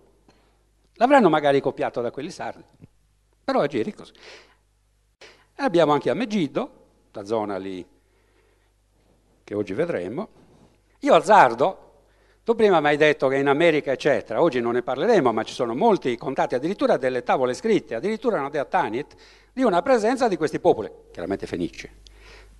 L'avranno 0.95 1.29
magari 1.29 1.61
copiato 1.61 2.01
da 2.01 2.11
quelli 2.11 2.31
sardi, 2.31 2.63
però 3.43 3.61
a 3.61 3.67
Gerico 3.67 4.05
sì. 4.05 4.13
Abbiamo 5.57 5.93
anche 5.93 6.09
a 6.09 6.13
Megiddo, 6.13 6.85
la 7.11 7.23
zona 7.25 7.57
lì 7.57 7.85
che 9.43 9.53
oggi 9.55 9.73
vedremo. 9.73 10.29
Io 10.99 11.13
azzardo, 11.13 11.92
tu 12.43 12.55
prima 12.55 12.81
mi 12.81 12.87
hai 12.87 12.97
detto 12.97 13.29
che 13.29 13.37
in 13.37 13.47
America 13.47 13.91
eccetera, 13.91 14.41
oggi 14.41 14.59
non 14.59 14.73
ne 14.73 14.81
parleremo, 14.81 15.31
ma 15.31 15.43
ci 15.43 15.53
sono 15.53 15.73
molti 15.73 16.17
contatti, 16.17 16.55
addirittura 16.55 16.97
delle 16.97 17.23
tavole 17.23 17.53
scritte, 17.53 17.95
addirittura 17.95 18.39
una 18.39 18.49
dea 18.49 18.65
Tanit, 18.65 19.15
di 19.53 19.63
una 19.63 19.81
presenza 19.81 20.27
di 20.27 20.35
questi 20.35 20.59
popoli, 20.59 20.91
chiaramente 21.11 21.47
fenici, 21.47 21.89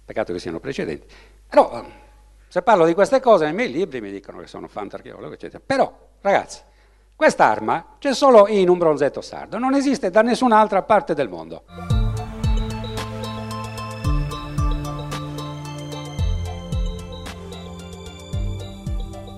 peccato 0.06 0.32
che 0.32 0.40
siano 0.40 0.60
precedenti. 0.60 1.06
Però 1.50 1.86
se 2.48 2.62
parlo 2.62 2.86
di 2.86 2.94
queste 2.94 3.20
cose 3.20 3.46
nei 3.46 3.54
miei 3.54 3.72
libri 3.72 4.00
mi 4.00 4.12
dicono 4.12 4.40
che 4.40 4.48
sono 4.48 4.68
fantarcheologo, 4.68 5.34
eccetera. 5.34 5.62
Però, 5.66 5.92
ragazzi, 6.22 6.62
quest'arma 7.16 7.96
c'è 8.00 8.14
solo 8.14 8.48
in 8.48 8.70
un 8.70 8.78
bronzetto 8.78 9.22
sardo, 9.22 9.58
non 9.58 9.74
esiste 9.74 10.10
da 10.10 10.22
nessun'altra 10.22 10.82
parte 10.84 11.14
del 11.14 11.28
mondo. 11.28 11.64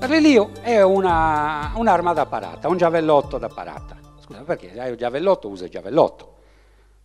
Relio 0.07 0.51
è 0.61 0.81
una, 0.81 1.71
un'arma 1.75 2.13
da 2.13 2.25
parata, 2.25 2.67
un 2.67 2.77
giavellotto 2.77 3.37
da 3.37 3.47
parata. 3.47 3.97
Scusa, 4.19 4.41
perché 4.41 4.79
hai 4.79 4.91
un 4.91 4.97
giavellotto, 4.97 5.47
usa 5.47 5.65
il 5.65 5.71
giavellotto. 5.71 6.35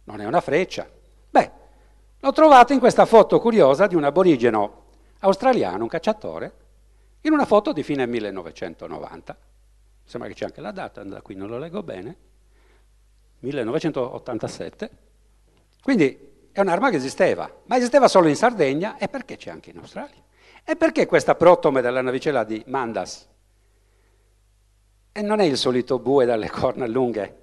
Non 0.05 0.21
è 0.21 0.27
una 0.27 0.41
freccia. 0.41 0.89
Beh, 1.31 1.51
l'ho 2.19 2.33
trovato 2.33 2.73
in 2.73 2.79
questa 2.79 3.07
foto 3.07 3.41
curiosa 3.41 3.87
di 3.87 3.95
un 3.95 4.05
aborigeno 4.05 4.85
australiano, 5.21 5.83
un 5.83 5.89
cacciatore, 5.89 6.53
in 7.23 7.33
una 7.33 7.45
foto 7.45 7.73
di 7.73 7.83
fine 7.83 8.07
1990. 8.07 9.37
Sembra 10.05 10.29
che 10.29 10.35
c'è 10.35 10.45
anche 10.47 10.61
la 10.61 10.73
data, 10.73 11.03
da 11.05 11.21
qui 11.23 11.35
non 11.35 11.49
lo 11.49 11.59
leggo 11.59 11.83
bene. 11.83 12.17
1987. 13.41 14.91
Quindi 15.83 16.49
è 16.53 16.61
un'arma 16.61 16.91
che 16.91 16.97
esisteva, 16.97 17.51
ma 17.67 17.77
esisteva 17.77 18.09
solo 18.09 18.29
in 18.29 18.37
Sardegna 18.37 18.97
e 18.99 19.09
perché 19.09 19.37
c'è 19.37 19.51
anche 19.51 19.71
in 19.71 19.79
Australia? 19.79 20.29
E 20.65 20.77
perché 20.77 21.07
questa 21.07 21.35
protome 21.35 21.81
della 21.81 22.03
navicella 22.03 22.45
di 22.45 22.63
Mandas? 22.67 23.29
E 25.13 25.23
non 25.23 25.41
è 25.41 25.45
il 25.45 25.57
solito 25.57 25.99
bue 25.99 26.25
dalle 26.25 26.49
corna 26.49 26.87
lunghe. 26.87 27.39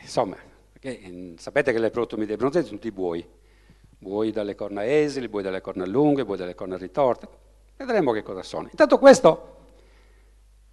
Insomma, 0.00 0.36
perché, 0.72 1.34
sapete 1.38 1.72
che 1.72 1.78
le 1.78 1.90
protomi 1.90 2.26
dei 2.26 2.36
bronzeti 2.36 2.66
sono 2.66 2.78
tutti 2.78 2.92
buoi. 2.92 3.26
Buoi 3.98 4.30
dalle 4.30 4.54
corna 4.54 4.84
esili, 4.84 5.28
buoi 5.28 5.42
dalle 5.42 5.60
corna 5.60 5.86
lunghe, 5.86 6.24
buoi 6.24 6.36
dalle 6.36 6.54
corna 6.54 6.76
ritorte. 6.76 7.28
Vedremo 7.76 8.12
che 8.12 8.22
cosa 8.22 8.42
sono. 8.42 8.68
Intanto 8.70 8.98
questo 8.98 9.56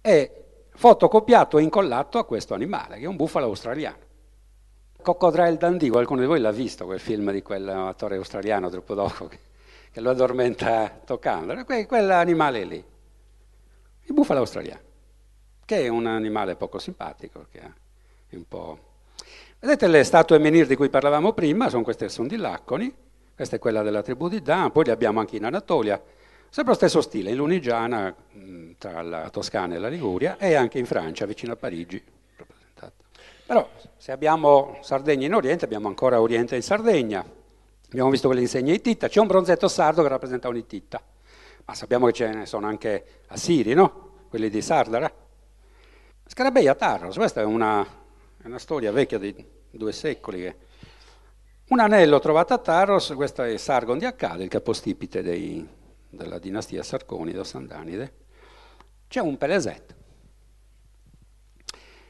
è 0.00 0.42
fotocopiato 0.70 1.58
e 1.58 1.62
incollato 1.62 2.18
a 2.18 2.24
questo 2.24 2.54
animale, 2.54 2.96
che 2.98 3.04
è 3.04 3.06
un 3.06 3.16
bufalo 3.16 3.46
australiano. 3.46 4.12
Cocodrile 5.00 5.56
Dundee, 5.56 5.90
qualcuno 5.90 6.20
di 6.20 6.26
voi 6.26 6.40
l'ha 6.40 6.50
visto 6.50 6.86
quel 6.86 6.98
film 6.98 7.30
di 7.30 7.42
quell'attore 7.42 8.16
australiano 8.16 8.70
troppo 8.70 8.94
dopo? 8.94 9.28
Che 9.94 10.00
lo 10.00 10.10
addormenta 10.10 11.02
toccando, 11.04 11.64
que- 11.64 11.86
quell'animale 11.86 12.64
lì, 12.64 12.84
il 14.02 14.12
bufalo 14.12 14.40
australiano, 14.40 14.80
che 15.64 15.82
è 15.82 15.86
un 15.86 16.06
animale 16.06 16.56
poco 16.56 16.80
simpatico, 16.80 17.46
che 17.48 17.60
è 17.60 18.34
un 18.34 18.48
po'... 18.48 18.78
Vedete 19.60 19.86
le 19.86 20.02
statue 20.02 20.38
menhir 20.38 20.66
di 20.66 20.74
cui 20.74 20.88
parlavamo 20.88 21.32
prima, 21.32 21.68
sono 21.68 21.84
queste 21.84 22.08
sono 22.08 22.26
di 22.26 22.34
Lacconi, 22.34 22.92
questa 23.36 23.54
è 23.54 23.58
quella 23.60 23.82
della 23.82 24.02
tribù 24.02 24.28
di 24.28 24.42
Dan, 24.42 24.72
poi 24.72 24.84
le 24.84 24.90
abbiamo 24.90 25.20
anche 25.20 25.36
in 25.36 25.44
Anatolia, 25.44 26.02
sempre 26.48 26.72
lo 26.72 26.78
stesso 26.78 27.00
stile, 27.00 27.30
in 27.30 27.36
Lunigiana, 27.36 28.12
tra 28.76 29.00
la 29.00 29.30
Toscana 29.30 29.76
e 29.76 29.78
la 29.78 29.88
Liguria, 29.88 30.38
e 30.38 30.54
anche 30.54 30.80
in 30.80 30.86
Francia, 30.86 31.24
vicino 31.24 31.52
a 31.52 31.56
Parigi. 31.56 32.02
Però 33.46 33.70
se 33.96 34.10
abbiamo 34.10 34.76
Sardegna 34.80 35.26
in 35.26 35.34
Oriente, 35.34 35.64
abbiamo 35.64 35.86
ancora 35.86 36.20
Oriente 36.20 36.56
in 36.56 36.62
Sardegna, 36.62 37.24
Abbiamo 37.94 38.10
visto 38.10 38.26
quelle 38.26 38.42
insegne 38.42 38.72
Ittita, 38.72 39.06
c'è 39.06 39.20
un 39.20 39.28
bronzetto 39.28 39.68
sardo 39.68 40.02
che 40.02 40.08
rappresenta 40.08 40.48
un 40.48 40.56
Ittita, 40.56 41.00
ma 41.64 41.74
sappiamo 41.76 42.06
che 42.06 42.12
ce 42.12 42.28
ne 42.28 42.44
sono 42.44 42.66
anche 42.66 43.20
assiri, 43.28 43.72
no? 43.72 44.24
Quelli 44.28 44.50
di 44.50 44.60
Sardara. 44.60 45.08
Scarabei 46.26 46.66
a 46.66 46.74
Tarros, 46.74 47.14
questa 47.14 47.42
è 47.42 47.44
una, 47.44 47.86
è 48.42 48.46
una, 48.46 48.58
storia 48.58 48.90
vecchia 48.90 49.18
di 49.18 49.32
due 49.70 49.92
secoli. 49.92 50.40
Che... 50.40 50.56
Un 51.68 51.78
anello 51.78 52.18
trovato 52.18 52.52
a 52.52 52.58
Tarros, 52.58 53.12
questo 53.14 53.44
è 53.44 53.56
Sargon 53.58 53.98
di 53.98 54.06
Accade, 54.06 54.42
il 54.42 54.48
capostipite 54.48 55.22
dei, 55.22 55.64
della 56.08 56.40
dinastia 56.40 56.82
Sarconide 56.82 57.44
Sandanide. 57.44 58.12
C'è 59.06 59.20
un 59.20 59.38
Peleset. 59.38 59.94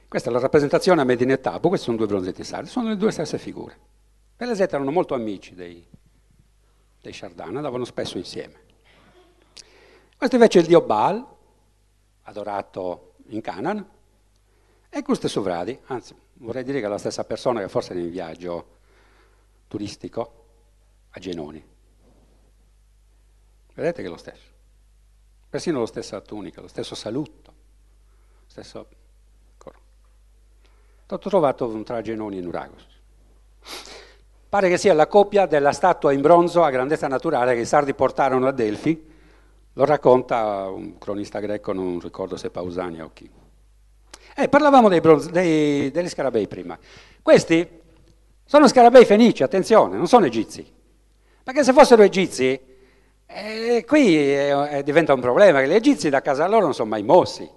Questa 0.09 0.31
è 0.31 0.33
la 0.33 0.41
rappresentazione 0.41 1.03
a 1.03 1.05
Medine 1.05 1.39
Tabu, 1.41 1.69
questi 1.69 1.85
sono 1.85 1.99
due 1.99 2.07
bronzetti 2.07 2.43
sardi, 2.43 2.71
sono 2.71 2.89
le 2.89 2.97
due 2.97 3.11
stesse 3.11 3.37
figure. 3.37 3.93
Peleset 4.37 4.73
erano 4.73 4.91
molto 4.91 5.15
amici 5.15 5.55
dei, 5.55 5.87
dei 7.01 7.13
Chardin, 7.13 7.57
andavano 7.57 7.85
spesso 7.85 8.19
insieme. 8.19 8.63
Questo 10.17 10.35
invece 10.37 10.59
è 10.59 10.63
il 10.63 10.69
dio 10.69 10.81
Baal, 10.81 11.25
adorato 12.23 13.15
in 13.29 13.41
Canaan, 13.41 13.89
e 14.89 15.03
questo 15.03 15.27
è 15.27 15.29
Sovradi, 15.29 15.79
anzi 15.87 16.15
vorrei 16.35 16.65
dire 16.65 16.81
che 16.81 16.87
è 16.87 16.89
la 16.89 16.99
stessa 16.99 17.25
persona 17.25 17.61
che 17.61 17.69
forse 17.69 17.95
è 17.95 17.97
in 17.97 18.11
viaggio 18.11 18.79
turistico 19.69 20.45
a 21.11 21.21
Genoni. 21.21 21.73
Vedete 23.75 24.03
che 24.03 24.09
è 24.09 24.11
lo 24.11 24.17
stesso. 24.17 24.53
Persino 25.49 25.81
la 25.81 25.87
stessa 25.87 26.21
tunica, 26.21 26.61
lo 26.61 26.69
stesso 26.69 26.95
saluto, 26.95 27.55
stesso... 28.47 28.89
Ho 31.07 31.19
trovato 31.19 31.83
tra 31.83 32.01
Genoni 32.01 32.39
e 32.39 32.41
Nuragos. 32.41 32.87
Pare 34.55 34.69
che 34.69 34.79
sia 34.79 34.95
la 34.95 35.09
copia 35.09 35.47
della 35.47 35.73
statua 35.73 36.13
in 36.13 36.21
bronzo 36.21 36.63
a 36.63 36.71
grandezza 36.71 37.09
naturale 37.09 37.57
che 37.57 37.63
i 37.63 37.67
sardi 37.67 37.93
portarono 37.93 38.47
a 38.47 38.53
Delfi, 38.53 39.05
lo 39.73 39.85
racconta 39.85 40.69
un 40.69 40.97
cronista 40.97 41.41
greco, 41.41 41.73
non 41.73 41.99
ricordo 41.99 42.37
se 42.37 42.51
Pausania 42.51 43.05
o 43.05 43.11
chi. 43.13 43.29
Eh, 44.37 44.49
parlavamo 44.49 44.89
dei 44.89 45.01
bronzo, 45.01 45.29
dei, 45.31 45.91
degli 45.91 46.09
scarabei 46.09 46.47
prima. 46.47 46.79
Questi 47.21 47.69
Sono 48.45 48.69
scarabei 48.69 49.05
fenici, 49.05 49.43
attenzione, 49.43 49.97
non 49.97 50.07
sono 50.07 50.27
egizi. 50.27 50.65
Perché 51.43 51.65
se 51.65 51.73
fossero 51.73 52.03
egizi, 52.03 52.61
eh, 53.27 53.85
qui 53.85 54.17
eh, 54.17 54.83
diventa 54.85 55.15
un 55.15 55.21
problema, 55.21 55.63
che 55.63 55.67
gli 55.67 55.75
egizi 55.75 56.11
da 56.11 56.23
casa 56.23 56.47
loro 56.47 56.63
non 56.63 56.75
sono 56.75 56.91
mai 56.91 57.03
mossi. 57.03 57.51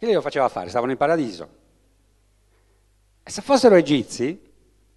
Chi 0.00 0.12
lo 0.12 0.20
faceva 0.20 0.48
fare? 0.48 0.68
Stavano 0.68 0.90
in 0.90 0.98
paradiso. 0.98 1.48
E 3.22 3.30
se 3.30 3.40
fossero 3.40 3.76
egizi, 3.76 4.52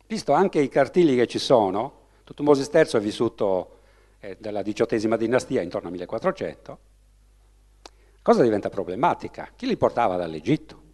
visto 0.08 0.34
anche 0.34 0.60
i 0.60 0.70
cartigli 0.70 1.16
che 1.16 1.28
ci 1.28 1.40
sono, 1.40 2.06
Tutmosis 2.24 2.70
III 2.74 2.84
è 2.94 3.00
vissuto 3.00 3.80
eh, 4.20 4.38
della 4.40 4.62
XVIII 4.64 5.18
dinastia 5.18 5.62
intorno 5.62 5.88
al 5.88 5.94
1400, 5.94 6.78
cosa 8.22 8.44
diventa 8.44 8.70
problematica? 8.70 9.50
Chi 9.56 9.68
li 9.68 9.78
portava 9.78 10.16
dall'Egitto? 10.16 10.86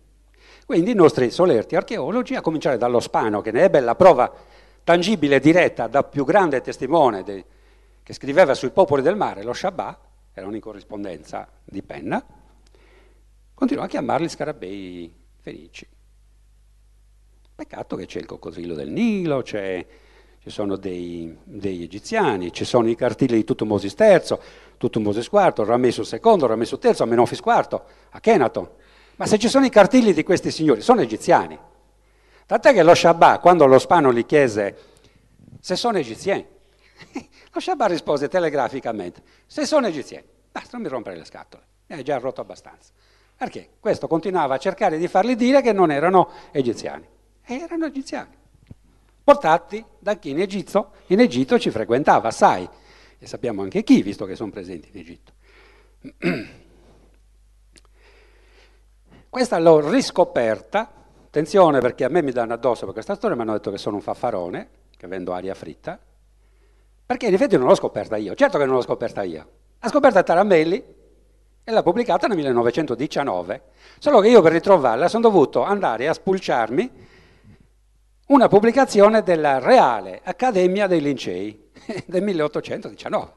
Quindi 0.66 0.92
i 0.92 0.96
nostri 0.96 1.30
solerti 1.30 1.76
archeologi, 1.76 2.36
a 2.36 2.42
cominciare 2.42 2.78
dallo 2.78 3.00
Spano, 3.00 3.42
che 3.42 3.52
ne 3.52 3.64
ebbe 3.64 3.80
la 3.80 3.96
prova 3.96 4.32
tangibile 4.84 5.36
e 5.36 5.40
diretta 5.40 5.88
da 5.88 6.04
più 6.04 6.26
grande 6.26 6.62
testimone 6.62 7.24
de, 7.24 7.46
che 8.02 8.14
scriveva 8.14 8.54
sui 8.54 8.72
popoli 8.72 9.02
del 9.02 9.16
mare, 9.16 9.44
lo 9.44 9.54
Shabbat, 9.54 9.98
erano 10.34 10.56
in 10.56 10.62
corrispondenza 10.62 11.48
di 11.64 11.82
penna, 11.84 12.24
continuò 13.54 13.84
a 13.84 13.88
chiamarli 13.88 14.30
scarabei 14.30 15.14
fenici. 15.40 15.88
Peccato 17.66 17.96
che 17.96 18.08
c'è 18.08 18.20
il 18.20 18.26
coccodrillo 18.26 18.74
del 18.74 18.90
Nilo, 18.90 19.42
ci 19.42 19.86
sono 20.48 20.76
dei, 20.76 21.34
degli 21.46 21.84
egiziani, 21.84 22.52
ci 22.52 22.66
sono 22.66 22.90
i 22.90 22.96
cartigli 22.96 23.36
di 23.36 23.46
Tutmosis 23.46 23.96
III, 23.98 24.38
Tutmosis 24.76 25.30
IV, 25.32 25.60
Ramesus 25.60 26.12
II, 26.12 26.40
Ramesus 26.40 26.78
III, 26.84 26.96
Amenofis 26.98 27.40
IV, 27.40 27.82
Akhenaton. 28.10 28.70
Ma 29.16 29.26
se 29.26 29.40
ci 29.40 29.48
sono 29.48 29.64
i 29.64 29.70
cartigli 29.70 30.14
di 30.14 30.24
questi 30.24 30.52
signori, 30.52 30.82
sono 30.82 31.00
egiziani. 31.00 31.58
Tant'è 32.46 32.74
che 32.74 32.84
lo 32.84 32.94
Shabbat, 32.94 33.40
quando 33.40 33.66
lo 33.66 33.80
Spano 33.80 34.12
gli 34.12 34.26
chiese 34.26 34.78
se 35.62 35.78
sono 35.78 35.98
egiziani, 35.98 36.46
lo 37.50 37.60
Shabbat 37.62 37.90
rispose 37.90 38.28
telegraficamente, 38.28 39.24
se 39.46 39.66
sono 39.66 39.88
egiziani, 39.88 40.26
basta, 40.52 40.72
non 40.74 40.82
mi 40.82 40.90
rompere 40.90 41.16
le 41.16 41.24
scatole, 41.24 41.64
mi 41.88 41.96
hai 41.96 42.04
già 42.04 42.18
rotto 42.18 42.42
abbastanza. 42.42 42.92
Perché 43.38 43.70
questo 43.80 44.10
continuava 44.10 44.56
a 44.56 44.58
cercare 44.58 44.98
di 44.98 45.08
fargli 45.08 45.38
dire 45.38 45.62
che 45.62 45.72
non 45.72 45.92
erano 45.92 46.30
egiziani. 46.52 47.12
E 47.46 47.56
erano 47.56 47.86
egiziani, 47.88 48.34
portati 49.24 49.84
da 50.00 50.16
chi? 50.16 50.30
In 50.30 50.40
Egitto, 50.40 50.92
in 51.08 51.20
Egitto 51.20 51.60
ci 51.60 51.72
frequentava, 51.72 52.32
sai, 52.32 52.68
e 53.20 53.28
sappiamo 53.28 53.62
anche 53.62 53.84
chi, 53.84 54.02
visto 54.02 54.26
che 54.26 54.36
sono 54.36 54.50
presenti 54.50 54.90
in 54.94 55.00
Egitto. 55.00 55.32
Questa 59.30 59.60
l'ho 59.60 59.90
riscoperta, 59.90 60.90
attenzione 61.26 61.80
perché 61.80 62.06
a 62.06 62.10
me 62.10 62.22
mi 62.22 62.32
danno 62.32 62.54
addosso 62.54 62.86
per 62.86 62.94
questa 62.94 63.16
storia, 63.16 63.36
mi 63.36 63.42
hanno 63.42 63.54
detto 63.54 63.72
che 63.72 63.78
sono 63.78 63.98
un 63.98 64.02
faffarone, 64.02 64.70
che 64.96 65.08
vendo 65.08 65.34
aria 65.34 65.54
fritta, 65.54 66.00
perché 67.06 67.26
in 67.28 67.34
effetti 67.34 67.58
non 67.58 67.68
l'ho 67.68 67.76
scoperta 67.76 68.16
io, 68.16 68.36
certo 68.36 68.58
che 68.58 68.66
non 68.66 68.76
l'ho 68.76 68.82
scoperta 68.82 69.24
io, 69.24 69.50
l'ha 69.80 69.90
scoperta 69.90 70.24
Taramelli 70.24 70.84
e 71.64 71.72
l'ha 71.72 71.84
pubblicata 71.84 72.28
nel 72.28 72.38
1919, 72.38 73.62
solo 74.00 74.20
che 74.20 74.30
io 74.30 74.42
per 74.42 74.54
ritrovarla 74.54 75.10
sono 75.10 75.24
dovuto 75.24 75.64
andare 75.64 76.08
a 76.08 76.14
spulciarmi 76.14 76.92
una 78.34 78.48
pubblicazione 78.48 79.22
della 79.22 79.60
Reale 79.60 80.20
Accademia 80.24 80.88
dei 80.88 81.02
Lincei 81.02 81.70
del 82.08 82.24
1819. 82.24 83.32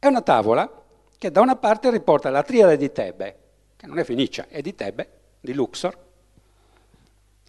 È 0.00 0.06
una 0.08 0.22
tavola 0.22 0.82
che 1.16 1.30
da 1.30 1.40
una 1.40 1.54
parte 1.54 1.88
riporta 1.90 2.30
la 2.30 2.42
triade 2.42 2.76
di 2.76 2.90
Tebe, 2.90 3.38
che 3.76 3.86
non 3.86 4.00
è 4.00 4.04
Fenicia, 4.04 4.48
è 4.48 4.60
di 4.60 4.74
Tebe, 4.74 5.10
di 5.38 5.54
Luxor, 5.54 5.96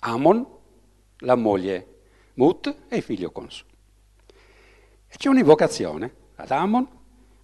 Amon, 0.02 0.46
la 1.22 1.36
moglie 1.36 1.88
Mut 2.36 2.76
e 2.88 2.98
il 2.98 3.02
figlio 3.02 3.32
Consu. 3.32 3.66
E 5.08 5.18
c'è 5.18 5.28
un'invocazione 5.28 6.14
ad 6.36 6.52
Amon, 6.52 6.88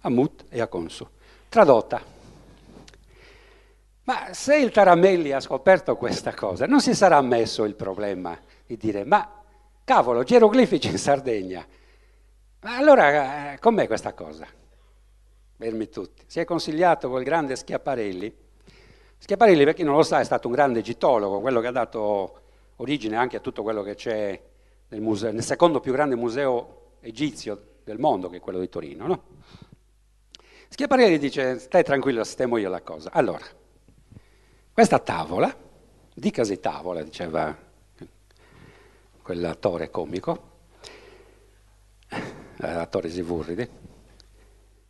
a 0.02 0.08
Mut 0.08 0.44
e 0.50 0.60
a 0.60 0.68
Consu, 0.68 1.04
tradotta. 1.48 2.13
Ma 4.04 4.32
se 4.32 4.56
il 4.56 4.70
Taramelli 4.70 5.32
ha 5.32 5.40
scoperto 5.40 5.96
questa 5.96 6.34
cosa, 6.34 6.66
non 6.66 6.80
si 6.80 6.94
sarà 6.94 7.20
messo 7.22 7.64
il 7.64 7.74
problema 7.74 8.38
di 8.66 8.76
dire, 8.76 9.04
ma 9.04 9.42
cavolo, 9.82 10.22
geroglifici 10.22 10.88
in 10.88 10.98
Sardegna, 10.98 11.66
ma 12.60 12.76
allora 12.76 13.52
eh, 13.52 13.58
com'è 13.58 13.86
questa 13.86 14.12
cosa? 14.12 14.46
Fermi 15.56 15.88
tutti. 15.88 16.22
Si 16.26 16.40
è 16.40 16.44
consigliato 16.44 17.08
col 17.08 17.22
grande 17.22 17.56
Schiaparelli 17.56 18.42
Schiaparelli, 19.24 19.64
per 19.64 19.72
chi 19.72 19.84
non 19.84 19.96
lo 19.96 20.02
sa, 20.02 20.20
è 20.20 20.24
stato 20.24 20.48
un 20.48 20.52
grande 20.52 20.80
egittologo, 20.80 21.40
quello 21.40 21.62
che 21.62 21.68
ha 21.68 21.72
dato 21.72 22.40
origine 22.76 23.16
anche 23.16 23.38
a 23.38 23.40
tutto 23.40 23.62
quello 23.62 23.82
che 23.82 23.94
c'è 23.94 24.38
nel, 24.88 25.00
museo, 25.00 25.32
nel 25.32 25.42
secondo 25.42 25.80
più 25.80 25.92
grande 25.92 26.14
museo 26.14 26.96
egizio 27.00 27.76
del 27.84 27.98
mondo, 27.98 28.28
che 28.28 28.36
è 28.36 28.40
quello 28.40 28.58
di 28.58 28.68
Torino. 28.68 29.06
No? 29.06 29.22
Schiaparelli 30.68 31.16
dice, 31.16 31.58
stai 31.58 31.82
tranquillo, 31.82 32.22
sistemo 32.22 32.58
io 32.58 32.68
la 32.68 32.82
cosa. 32.82 33.12
Allora, 33.12 33.46
questa 34.74 34.98
tavola, 34.98 35.56
dicasi 36.12 36.58
tavola, 36.58 37.04
diceva 37.04 37.56
quell'attore 39.22 39.88
comico, 39.88 40.50
l'attore 42.56 43.08
Sivurride, 43.08 43.70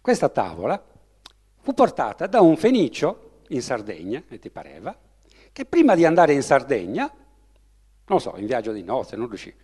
questa 0.01 0.31
tavola 0.31 0.83
fu 1.61 1.75
portata 1.75 2.27
da 2.27 2.41
un 2.41 2.57
fenicio 2.57 3.43
in 3.49 3.61
Sardegna, 3.61 4.23
e 4.27 4.39
ti 4.39 4.49
pareva, 4.49 4.97
che 5.53 5.67
prima 5.67 5.95
di 5.95 6.07
andare 6.07 6.33
in 6.33 6.43
Sardegna, 6.43 7.13
non 8.07 8.21
so, 8.21 8.37
in 8.39 8.47
viaggio 8.47 8.73
di 8.73 8.83
nozze, 8.83 9.17
non 9.17 9.29
riuscì, 9.29 9.55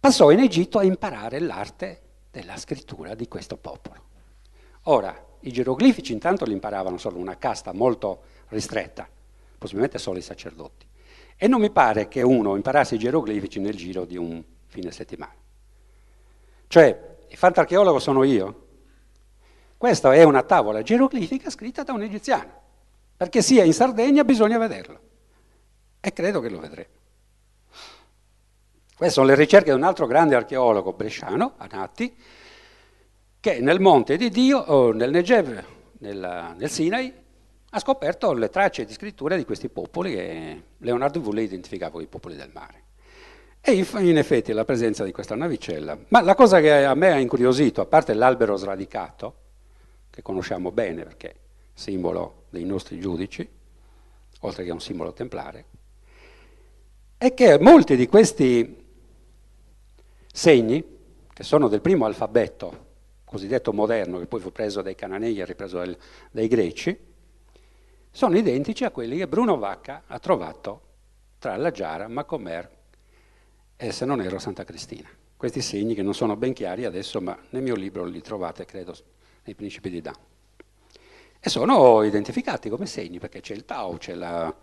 passò 0.00 0.30
in 0.30 0.38
Egitto 0.38 0.78
a 0.78 0.82
imparare 0.82 1.40
l'arte 1.40 2.00
della 2.30 2.56
scrittura 2.56 3.14
di 3.14 3.28
questo 3.28 3.58
popolo. 3.58 4.02
Ora, 4.84 5.26
i 5.40 5.52
geroglifici 5.52 6.14
intanto 6.14 6.46
li 6.46 6.52
imparavano 6.52 6.96
solo 6.96 7.18
una 7.18 7.36
casta 7.36 7.74
molto 7.74 8.22
ristretta, 8.50 9.08
possibilmente 9.58 9.98
solo 9.98 10.18
i 10.18 10.22
sacerdoti. 10.22 10.86
E 11.36 11.48
non 11.48 11.60
mi 11.60 11.70
pare 11.70 12.06
che 12.06 12.22
uno 12.22 12.54
imparasse 12.54 12.96
i 12.96 12.98
geroglifici 12.98 13.58
nel 13.58 13.74
giro 13.74 14.04
di 14.04 14.16
un 14.16 14.42
fine 14.66 14.90
settimana. 14.90 15.34
Cioè, 16.66 17.16
il 17.28 17.36
fantarcheologo 17.36 17.98
sono 17.98 18.22
io. 18.22 18.66
Questa 19.76 20.12
è 20.14 20.22
una 20.22 20.42
tavola 20.42 20.82
geroglifica 20.82 21.48
scritta 21.48 21.82
da 21.82 21.92
un 21.92 22.02
egiziano. 22.02 22.58
Perché 23.16 23.42
sia 23.42 23.64
in 23.64 23.72
Sardegna 23.72 24.24
bisogna 24.24 24.58
vederlo. 24.58 25.00
E 26.00 26.12
credo 26.12 26.40
che 26.40 26.48
lo 26.48 26.60
vedremo. 26.60 26.88
Queste 28.96 29.14
sono 29.14 29.26
le 29.26 29.34
ricerche 29.34 29.70
di 29.70 29.76
un 29.76 29.82
altro 29.82 30.06
grande 30.06 30.34
archeologo 30.34 30.92
bresciano, 30.92 31.54
Anatti, 31.56 32.14
che 33.40 33.60
nel 33.60 33.80
monte 33.80 34.18
di 34.18 34.28
Dio, 34.28 34.58
o 34.58 34.92
nel 34.92 35.10
Negev, 35.10 35.64
nel, 36.00 36.54
nel 36.56 36.70
Sinai, 36.70 37.12
ha 37.70 37.78
scoperto 37.78 38.32
le 38.32 38.48
tracce 38.48 38.84
di 38.84 38.92
scrittura 38.92 39.36
di 39.36 39.44
questi 39.44 39.68
popoli 39.68 40.12
che 40.12 40.62
Leonardo 40.78 41.20
Vulli 41.20 41.44
identificava 41.44 41.92
come 41.92 42.04
i 42.04 42.08
popoli 42.08 42.34
del 42.34 42.50
mare. 42.52 42.82
E 43.60 43.72
in 43.72 44.18
effetti 44.18 44.52
la 44.52 44.64
presenza 44.64 45.04
di 45.04 45.12
questa 45.12 45.36
navicella. 45.36 45.96
Ma 46.08 46.20
la 46.22 46.34
cosa 46.34 46.60
che 46.60 46.84
a 46.84 46.94
me 46.94 47.12
ha 47.12 47.18
incuriosito, 47.18 47.80
a 47.80 47.86
parte 47.86 48.14
l'albero 48.14 48.56
sradicato, 48.56 49.34
che 50.10 50.22
conosciamo 50.22 50.72
bene 50.72 51.04
perché 51.04 51.34
simbolo 51.72 52.44
dei 52.50 52.64
nostri 52.64 52.98
giudici, 52.98 53.48
oltre 54.40 54.64
che 54.64 54.70
un 54.70 54.80
simbolo 54.80 55.12
templare, 55.12 55.64
è 57.18 57.34
che 57.34 57.58
molti 57.60 57.96
di 57.96 58.06
questi 58.06 58.84
segni, 60.32 60.98
che 61.32 61.42
sono 61.44 61.68
del 61.68 61.82
primo 61.82 62.06
alfabeto 62.06 62.88
cosiddetto 63.24 63.72
moderno, 63.72 64.18
che 64.18 64.26
poi 64.26 64.40
fu 64.40 64.50
preso 64.50 64.82
dai 64.82 64.96
cananei 64.96 65.38
e 65.38 65.44
ripreso 65.44 65.80
dai 66.30 66.48
greci, 66.48 66.98
sono 68.10 68.36
identici 68.36 68.84
a 68.84 68.90
quelli 68.90 69.16
che 69.16 69.28
Bruno 69.28 69.56
Vacca 69.56 70.02
ha 70.06 70.18
trovato 70.18 70.88
tra 71.38 71.56
la 71.56 71.70
Giara, 71.70 72.08
Macomer 72.08 72.78
e 73.76 73.92
se 73.92 74.04
non 74.04 74.20
ero 74.20 74.38
Santa 74.38 74.64
Cristina. 74.64 75.08
Questi 75.36 75.62
segni 75.62 75.94
che 75.94 76.02
non 76.02 76.12
sono 76.12 76.36
ben 76.36 76.52
chiari 76.52 76.84
adesso, 76.84 77.20
ma 77.20 77.38
nel 77.50 77.62
mio 77.62 77.74
libro 77.74 78.04
li 78.04 78.20
trovate, 78.20 78.66
credo, 78.66 78.94
nei 79.44 79.54
Principi 79.54 79.88
di 79.88 80.02
Dan. 80.02 80.14
E 81.40 81.48
sono 81.48 82.02
identificati 82.02 82.68
come 82.68 82.84
segni, 82.84 83.18
perché 83.18 83.40
c'è 83.40 83.54
il 83.54 83.64
Tau, 83.64 83.96
c'è 83.96 84.14
la, 84.14 84.54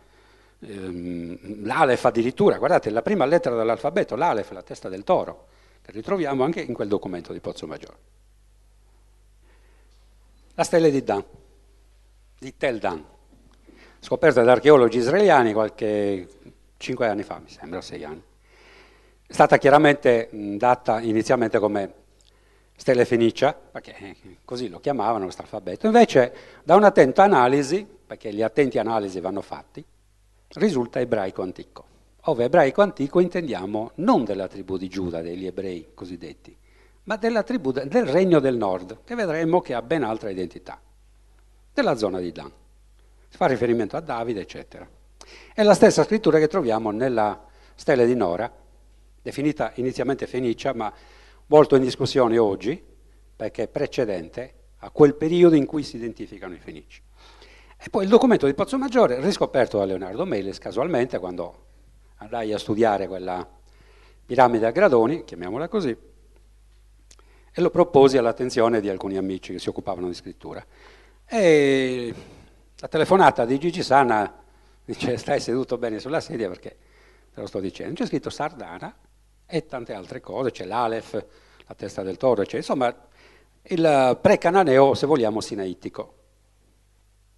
ehm, 0.59 1.65
l'Alef 1.65 2.05
addirittura, 2.05 2.59
guardate, 2.59 2.91
la 2.91 3.01
prima 3.01 3.25
lettera 3.25 3.55
dell'alfabeto, 3.55 4.15
l'Alef, 4.15 4.51
la 4.51 4.61
testa 4.61 4.87
del 4.87 5.03
toro, 5.03 5.47
che 5.81 5.91
ritroviamo 5.91 6.43
anche 6.43 6.61
in 6.61 6.75
quel 6.75 6.87
documento 6.87 7.33
di 7.33 7.39
Pozzo 7.39 7.65
Maggiore. 7.65 7.97
La 10.53 10.63
stella 10.63 10.89
di 10.89 11.03
Dan, 11.03 11.25
di 12.37 12.55
Tel 12.55 12.77
Dan, 12.77 13.03
scoperta 14.07 14.41
da 14.41 14.53
archeologi 14.53 14.99
israeliani 14.99 15.51
qualche 15.51 16.29
cinque 16.77 17.09
anni 17.09 17.23
fa, 17.23 17.41
mi 17.43 17.49
sembra, 17.49 17.81
sei 17.81 18.05
anni. 18.05 18.23
È 19.27 19.33
stata 19.33 19.57
chiaramente 19.57 20.29
data 20.31 21.01
inizialmente 21.01 21.59
come 21.59 21.93
stelle 22.77 23.03
fenicia, 23.03 23.53
perché 23.53 24.15
così 24.45 24.69
lo 24.69 24.79
chiamavano 24.79 25.25
questo 25.25 25.41
alfabeto, 25.41 25.87
invece 25.87 26.33
da 26.63 26.77
un'attenta 26.77 27.23
analisi, 27.23 27.85
perché 28.07 28.33
gli 28.33 28.41
attenti 28.41 28.79
analisi 28.79 29.19
vanno 29.19 29.41
fatti, 29.41 29.83
risulta 30.53 31.01
ebraico 31.01 31.41
antico. 31.41 31.83
ove 32.29 32.45
ebraico 32.45 32.81
antico 32.81 33.19
intendiamo 33.19 33.91
non 33.95 34.23
della 34.23 34.47
tribù 34.47 34.77
di 34.77 34.87
Giuda, 34.87 35.21
degli 35.21 35.45
ebrei 35.45 35.89
cosiddetti, 35.93 36.55
ma 37.03 37.17
della 37.17 37.43
tribù 37.43 37.71
del 37.71 38.05
regno 38.05 38.39
del 38.39 38.55
nord, 38.55 38.99
che 39.03 39.15
vedremo 39.15 39.59
che 39.59 39.73
ha 39.73 39.81
ben 39.81 40.03
altra 40.03 40.29
identità, 40.29 40.79
della 41.73 41.97
zona 41.97 42.19
di 42.19 42.31
Dan. 42.31 42.51
Fa 43.29 43.45
riferimento 43.45 43.95
a 43.97 43.99
Davide, 43.99 44.41
eccetera. 44.41 44.87
È 45.53 45.61
la 45.63 45.73
stessa 45.73 46.03
scrittura 46.03 46.39
che 46.39 46.47
troviamo 46.47 46.91
nella 46.91 47.45
stella 47.75 48.05
di 48.05 48.15
Nora, 48.15 48.51
definita 49.21 49.71
inizialmente 49.75 50.25
Fenicia, 50.25 50.73
ma 50.73 50.91
molto 51.47 51.75
in 51.75 51.81
discussione 51.83 52.37
oggi, 52.37 52.81
perché 53.35 53.63
è 53.63 53.67
precedente 53.67 54.53
a 54.79 54.89
quel 54.89 55.15
periodo 55.15 55.55
in 55.55 55.65
cui 55.65 55.83
si 55.83 55.97
identificano 55.97 56.53
i 56.53 56.59
Fenici. 56.59 57.01
E 57.77 57.89
poi 57.89 58.03
il 58.03 58.09
documento 58.09 58.47
di 58.47 58.53
Pozzo 58.53 58.77
Maggiore, 58.77 59.19
riscoperto 59.19 59.77
da 59.77 59.85
Leonardo 59.85 60.25
Melis 60.25 60.57
casualmente, 60.57 61.19
quando 61.19 61.65
andai 62.17 62.53
a 62.53 62.57
studiare 62.57 63.07
quella 63.07 63.47
piramide 64.25 64.65
a 64.65 64.71
gradoni, 64.71 65.23
chiamiamola 65.23 65.67
così, 65.67 65.95
e 67.51 67.61
lo 67.61 67.69
proposi 67.69 68.17
all'attenzione 68.17 68.81
di 68.81 68.89
alcuni 68.89 69.17
amici 69.17 69.51
che 69.51 69.59
si 69.59 69.69
occupavano 69.69 70.07
di 70.07 70.13
scrittura. 70.13 70.65
E 71.25 72.13
la 72.79 72.87
telefonata 72.87 73.45
di 73.45 73.57
Gigi 73.57 73.81
Sana 73.81 74.31
dice 74.85 75.17
stai 75.17 75.39
seduto 75.39 75.77
bene 75.77 75.99
sulla 75.99 76.19
sedia 76.19 76.47
perché 76.47 76.77
te 77.33 77.41
lo 77.41 77.47
sto 77.47 77.59
dicendo. 77.59 77.95
C'è 77.95 78.05
scritto 78.05 78.29
Sardana 78.29 78.95
e 79.45 79.65
tante 79.65 79.93
altre 79.93 80.19
cose, 80.19 80.51
c'è 80.51 80.65
l'Alef, 80.65 81.13
la 81.13 81.73
testa 81.75 82.03
del 82.03 82.17
toro, 82.17 82.43
c'è 82.43 82.57
insomma 82.57 82.95
il 83.69 84.17
pre-cananeo, 84.21 84.93
se 84.93 85.07
vogliamo, 85.07 85.41
sinaitico. 85.41 86.13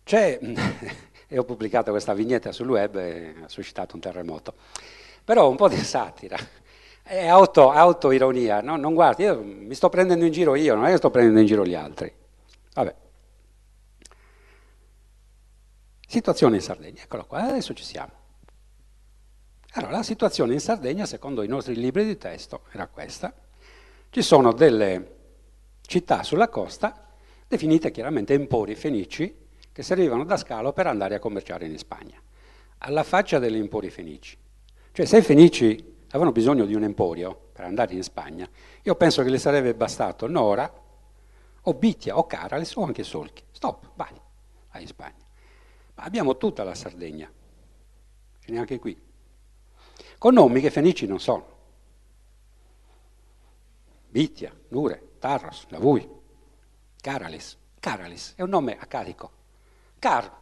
C'è, 0.03 0.39
e 1.27 1.37
ho 1.37 1.43
pubblicato 1.43 1.91
questa 1.91 2.13
vignetta 2.13 2.51
sul 2.51 2.69
web 2.69 2.95
e 2.97 3.35
ha 3.43 3.47
suscitato 3.47 3.95
un 3.95 4.01
terremoto, 4.01 4.53
però 5.23 5.49
un 5.49 5.55
po' 5.55 5.69
di 5.69 5.77
satira, 5.77 6.37
è 7.01 7.27
auto, 7.27 7.71
autoironia, 7.71 8.61
no? 8.61 8.75
non 8.75 8.93
guardi, 8.93 9.23
io 9.23 9.41
mi 9.41 9.73
sto 9.73 9.89
prendendo 9.89 10.25
in 10.25 10.31
giro 10.31 10.55
io, 10.55 10.75
non 10.75 10.85
è 10.85 10.91
che 10.91 10.97
sto 10.97 11.09
prendendo 11.09 11.39
in 11.39 11.45
giro 11.45 11.65
gli 11.65 11.75
altri. 11.75 12.11
Vabbè. 12.73 12.95
Situazione 16.11 16.55
in 16.55 16.63
Sardegna, 16.63 17.03
eccolo 17.03 17.23
qua, 17.27 17.43
adesso 17.43 17.75
ci 17.75 17.83
siamo. 17.83 18.11
Allora, 19.73 19.91
la 19.91 20.01
situazione 20.01 20.53
in 20.53 20.59
Sardegna, 20.59 21.05
secondo 21.05 21.43
i 21.43 21.47
nostri 21.47 21.75
libri 21.75 22.03
di 22.03 22.17
testo, 22.17 22.63
era 22.71 22.87
questa. 22.87 23.31
Ci 24.09 24.23
sono 24.23 24.51
delle 24.51 25.17
città 25.81 26.23
sulla 26.23 26.49
costa, 26.49 27.13
definite 27.47 27.91
chiaramente 27.91 28.33
empori 28.33 28.73
fenici, 28.73 29.37
che 29.71 29.83
servivano 29.83 30.23
da 30.23 30.35
scalo 30.35 30.73
per 30.73 30.87
andare 30.87 31.13
a 31.13 31.19
commerciare 31.19 31.67
in 31.67 31.77
Spagna, 31.77 32.19
alla 32.79 33.03
faccia 33.03 33.37
degli 33.37 33.57
empori 33.57 33.91
fenici. 33.91 34.35
Cioè, 34.91 35.05
se 35.05 35.19
i 35.19 35.21
fenici 35.21 35.97
avevano 36.07 36.31
bisogno 36.31 36.65
di 36.65 36.73
un 36.73 36.81
emporio 36.81 37.51
per 37.53 37.65
andare 37.65 37.93
in 37.93 38.01
Spagna, 38.01 38.49
io 38.81 38.95
penso 38.95 39.21
che 39.21 39.29
le 39.29 39.37
sarebbe 39.37 39.75
bastato 39.75 40.25
Nora, 40.25 40.73
o 41.61 41.73
Bitia, 41.75 42.17
o 42.17 42.25
Caralis, 42.25 42.73
o 42.77 42.83
anche 42.83 43.03
Solchi. 43.03 43.43
Stop, 43.51 43.91
vai, 43.93 44.19
vai 44.71 44.81
in 44.81 44.87
Spagna. 44.87 45.27
Ma 45.99 46.05
abbiamo 46.05 46.37
tutta 46.37 46.63
la 46.63 46.75
Sardegna, 46.75 47.29
ce 48.39 48.51
n'è 48.53 48.57
anche 48.57 48.79
qui, 48.79 48.97
con 50.17 50.33
nomi 50.33 50.61
che 50.61 50.71
fenici 50.71 51.05
non 51.05 51.19
sono. 51.19 51.57
Bitia, 54.07 54.57
Nure, 54.69 55.15
Tarros, 55.19 55.65
Lavui, 55.67 56.09
Caralis. 57.01 57.57
Caralis 57.81 58.33
è 58.37 58.41
un 58.41 58.49
nome 58.49 58.79
accadico. 58.79 59.31
Car 59.99 60.39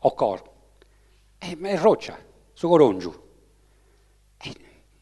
o 0.00 0.12
Cor 0.12 0.50
è, 1.38 1.56
è 1.56 1.78
roccia, 1.78 2.18
su 2.52 2.68
Gorongiu. 2.68 3.28
È 4.36 4.52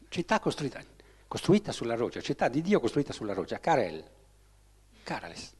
città 0.07 0.39
costruita, 0.39 0.81
costruita 1.27 1.73
sulla 1.73 1.95
roccia, 1.95 2.21
città 2.21 2.47
di 2.47 2.61
Dio 2.61 2.79
costruita 2.79 3.11
sulla 3.11 3.33
roccia, 3.33 3.59
Carel, 3.59 4.01
Caralis. 5.03 5.53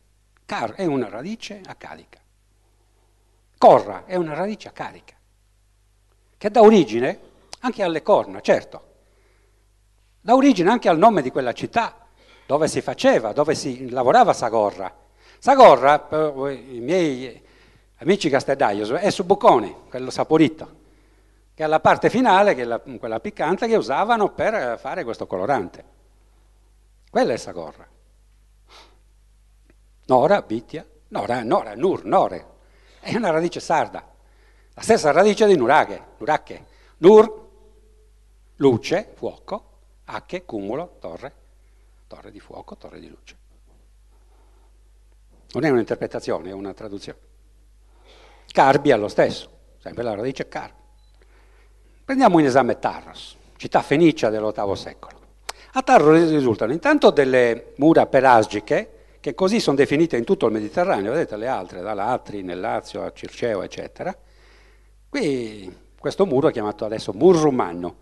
Car 0.45 0.76
è 0.76 0.85
una 0.85 1.10
radice 1.10 1.61
accadica. 1.66 2.23
Corra 3.64 4.03
è 4.06 4.16
una 4.16 4.33
radice 4.33 4.67
accadica, 4.67 5.16
che 6.38 6.50
dà 6.50 6.59
origine 6.59 7.17
anche 7.61 7.82
alle 7.82 8.01
corna, 8.01 8.42
certo, 8.42 8.83
dà 10.19 10.35
origine 10.35 10.69
anche 10.69 10.90
al 10.90 10.98
nome 10.98 11.22
di 11.22 11.32
quella 11.32 11.53
città 11.53 12.08
dove 12.45 12.67
si 12.67 12.82
faceva, 12.82 13.32
dove 13.32 13.56
si 13.56 13.90
lavorava 13.90 14.33
Sagorra. 14.33 14.93
Sagorra, 15.40 16.09
i 16.50 16.80
miei 16.82 17.42
amici 18.00 18.30
casteddaios, 18.30 18.90
è 18.90 19.09
su 19.09 19.24
Bocconi, 19.24 19.74
quello 19.88 20.09
saporito, 20.09 20.75
che 21.53 21.64
è 21.64 21.67
la 21.67 21.80
parte 21.80 22.09
finale, 22.09 22.56
che 22.56 22.64
è 22.64 22.66
la, 22.66 22.82
quella 23.00 23.22
piccante 23.22 23.66
che 23.67 23.77
usavano 23.77 24.33
per 24.33 24.77
fare 24.77 25.06
questo 25.06 25.25
colorante. 25.25 25.85
Quella 27.09 27.32
è 27.32 27.38
Sagorra. 27.38 27.88
Nora, 30.08 30.42
Bitia, 30.42 30.85
Nora, 31.08 31.42
Nora, 31.43 31.75
Nur, 31.75 32.03
Nore, 32.03 32.51
è 33.03 33.15
una 33.15 33.32
radice 33.32 33.59
sarda, 33.59 34.01
la 34.73 34.82
stessa 34.82 35.11
radice 35.11 35.45
di 35.45 35.56
nuraghe, 35.57 36.01
nuracche. 36.17 36.65
Nur, 36.98 37.49
luce, 38.56 39.11
fuoco, 39.14 39.72
acche, 40.06 40.45
cumulo, 40.45 40.95
torre, 40.99 41.33
torre 42.07 42.32
di 42.32 42.40
fuoco, 42.40 42.77
torre 42.77 42.99
di 42.99 43.09
luce. 43.09 43.35
Non 45.51 45.65
è 45.65 45.69
un'interpretazione, 45.69 46.49
è 46.49 46.53
una 46.53 46.73
traduzione. 46.73 47.19
Carbi 48.51 48.90
è 48.90 48.98
lo 48.98 49.09
stesso, 49.09 49.49
sempre 49.80 50.03
la 50.03 50.15
radice 50.15 50.48
Carbi. 50.48 50.82
Prendiamo 52.06 52.40
in 52.40 52.45
esame 52.45 52.80
Tarros, 52.80 53.35
città 53.57 53.82
fenicia 53.82 54.30
dell'VIII 54.30 54.75
secolo. 54.75 55.19
A 55.73 55.82
Tarros 55.82 56.30
risultano 56.30 56.72
intanto 56.72 57.11
delle 57.11 57.73
mura 57.77 58.06
pelasgiche 58.06 58.92
che 59.24 59.34
così 59.35 59.61
sono 59.61 59.77
definite 59.77 60.18
in 60.18 60.26
tutto 60.26 60.48
il 60.48 60.52
Mediterraneo, 60.52 61.14
vedete 61.14 61.38
le 61.38 61.48
altre, 61.48 61.80
da 61.80 61.93
Latri, 61.93 62.42
nel 62.42 62.60
Lazio, 62.60 63.06
a 63.06 63.14
Circeo, 63.14 63.61
eccetera. 63.61 64.14
Qui 65.08 65.74
questo 65.98 66.26
muro 66.26 66.50
è 66.50 66.52
chiamato 66.52 66.84
adesso 66.84 67.14
Murrumanno. 67.14 68.00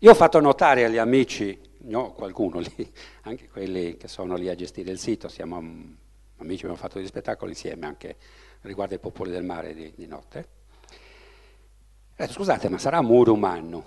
Io 0.00 0.10
ho 0.10 0.14
fatto 0.14 0.40
notare 0.40 0.84
agli 0.84 0.96
amici, 0.96 1.56
no, 1.82 2.10
qualcuno 2.10 2.58
lì, 2.58 2.92
anche 3.22 3.48
quelli 3.48 3.96
che 3.96 4.08
sono 4.08 4.34
lì 4.34 4.48
a 4.48 4.56
gestire 4.56 4.90
il 4.90 4.98
sito, 4.98 5.28
siamo 5.28 5.58
amici, 5.58 6.64
abbiamo 6.64 6.74
fatto 6.74 6.98
degli 6.98 7.06
spettacoli 7.06 7.52
insieme 7.52 7.86
anche 7.86 8.16
riguardo 8.62 8.94
ai 8.94 9.00
popoli 9.00 9.30
del 9.30 9.44
mare 9.44 9.74
di, 9.74 9.92
di 9.94 10.08
notte. 10.08 10.48
Eh, 12.16 12.26
scusate, 12.26 12.68
ma 12.68 12.78
sarà 12.78 13.00
Murumanno? 13.00 13.84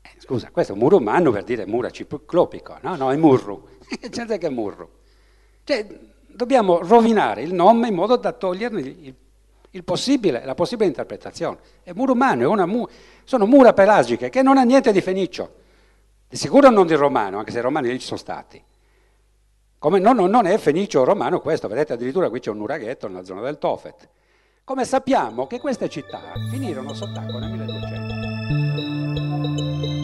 Eh, 0.00 0.20
scusa, 0.20 0.52
questo 0.52 0.74
è 0.74 0.76
Murumanno 0.76 1.32
per 1.32 1.42
dire 1.42 1.66
mura 1.66 1.90
ciclopico, 1.90 2.78
no? 2.82 2.94
No, 2.94 3.10
è 3.10 3.16
Murru. 3.16 3.68
C'è 4.08 4.26
che 4.38 4.46
è 4.46 4.50
Murru. 4.50 5.02
Cioè, 5.64 5.86
dobbiamo 6.26 6.78
rovinare 6.82 7.42
il 7.42 7.54
nome 7.54 7.88
in 7.88 7.94
modo 7.94 8.16
da 8.16 8.32
toglierne 8.32 8.80
il, 8.80 9.14
il 9.70 9.84
possibile, 9.84 10.44
la 10.44 10.54
possibile 10.54 10.86
interpretazione. 10.86 11.58
È 11.82 11.92
murumano, 11.92 12.62
è 12.62 12.66
mu- 12.66 12.86
sono 13.24 13.46
mura 13.46 13.72
pelagiche 13.72 14.28
che 14.28 14.42
non 14.42 14.58
ha 14.58 14.62
niente 14.62 14.92
di 14.92 15.00
fenicio. 15.00 15.62
Di 16.28 16.36
sicuro 16.36 16.70
non 16.70 16.86
di 16.86 16.94
romano, 16.94 17.38
anche 17.38 17.50
se 17.50 17.58
i 17.58 17.62
romani 17.62 17.88
lì 17.88 17.98
ci 17.98 18.06
sono 18.06 18.18
stati. 18.18 18.62
Come 19.78 19.98
non, 19.98 20.16
non 20.16 20.46
è 20.46 20.56
fenicio 20.58 21.04
romano 21.04 21.40
questo, 21.40 21.68
vedete 21.68 21.94
addirittura 21.94 22.30
qui 22.30 22.40
c'è 22.40 22.50
un 22.50 22.60
uraghetto 22.60 23.06
nella 23.06 23.24
zona 23.24 23.42
del 23.42 23.58
Tofet. 23.58 24.08
Come 24.64 24.84
sappiamo 24.84 25.46
che 25.46 25.60
queste 25.60 25.88
città 25.88 26.32
finirono 26.50 26.94
sott'acqua 26.94 27.38
nel 27.38 27.50
1200. 27.50 30.03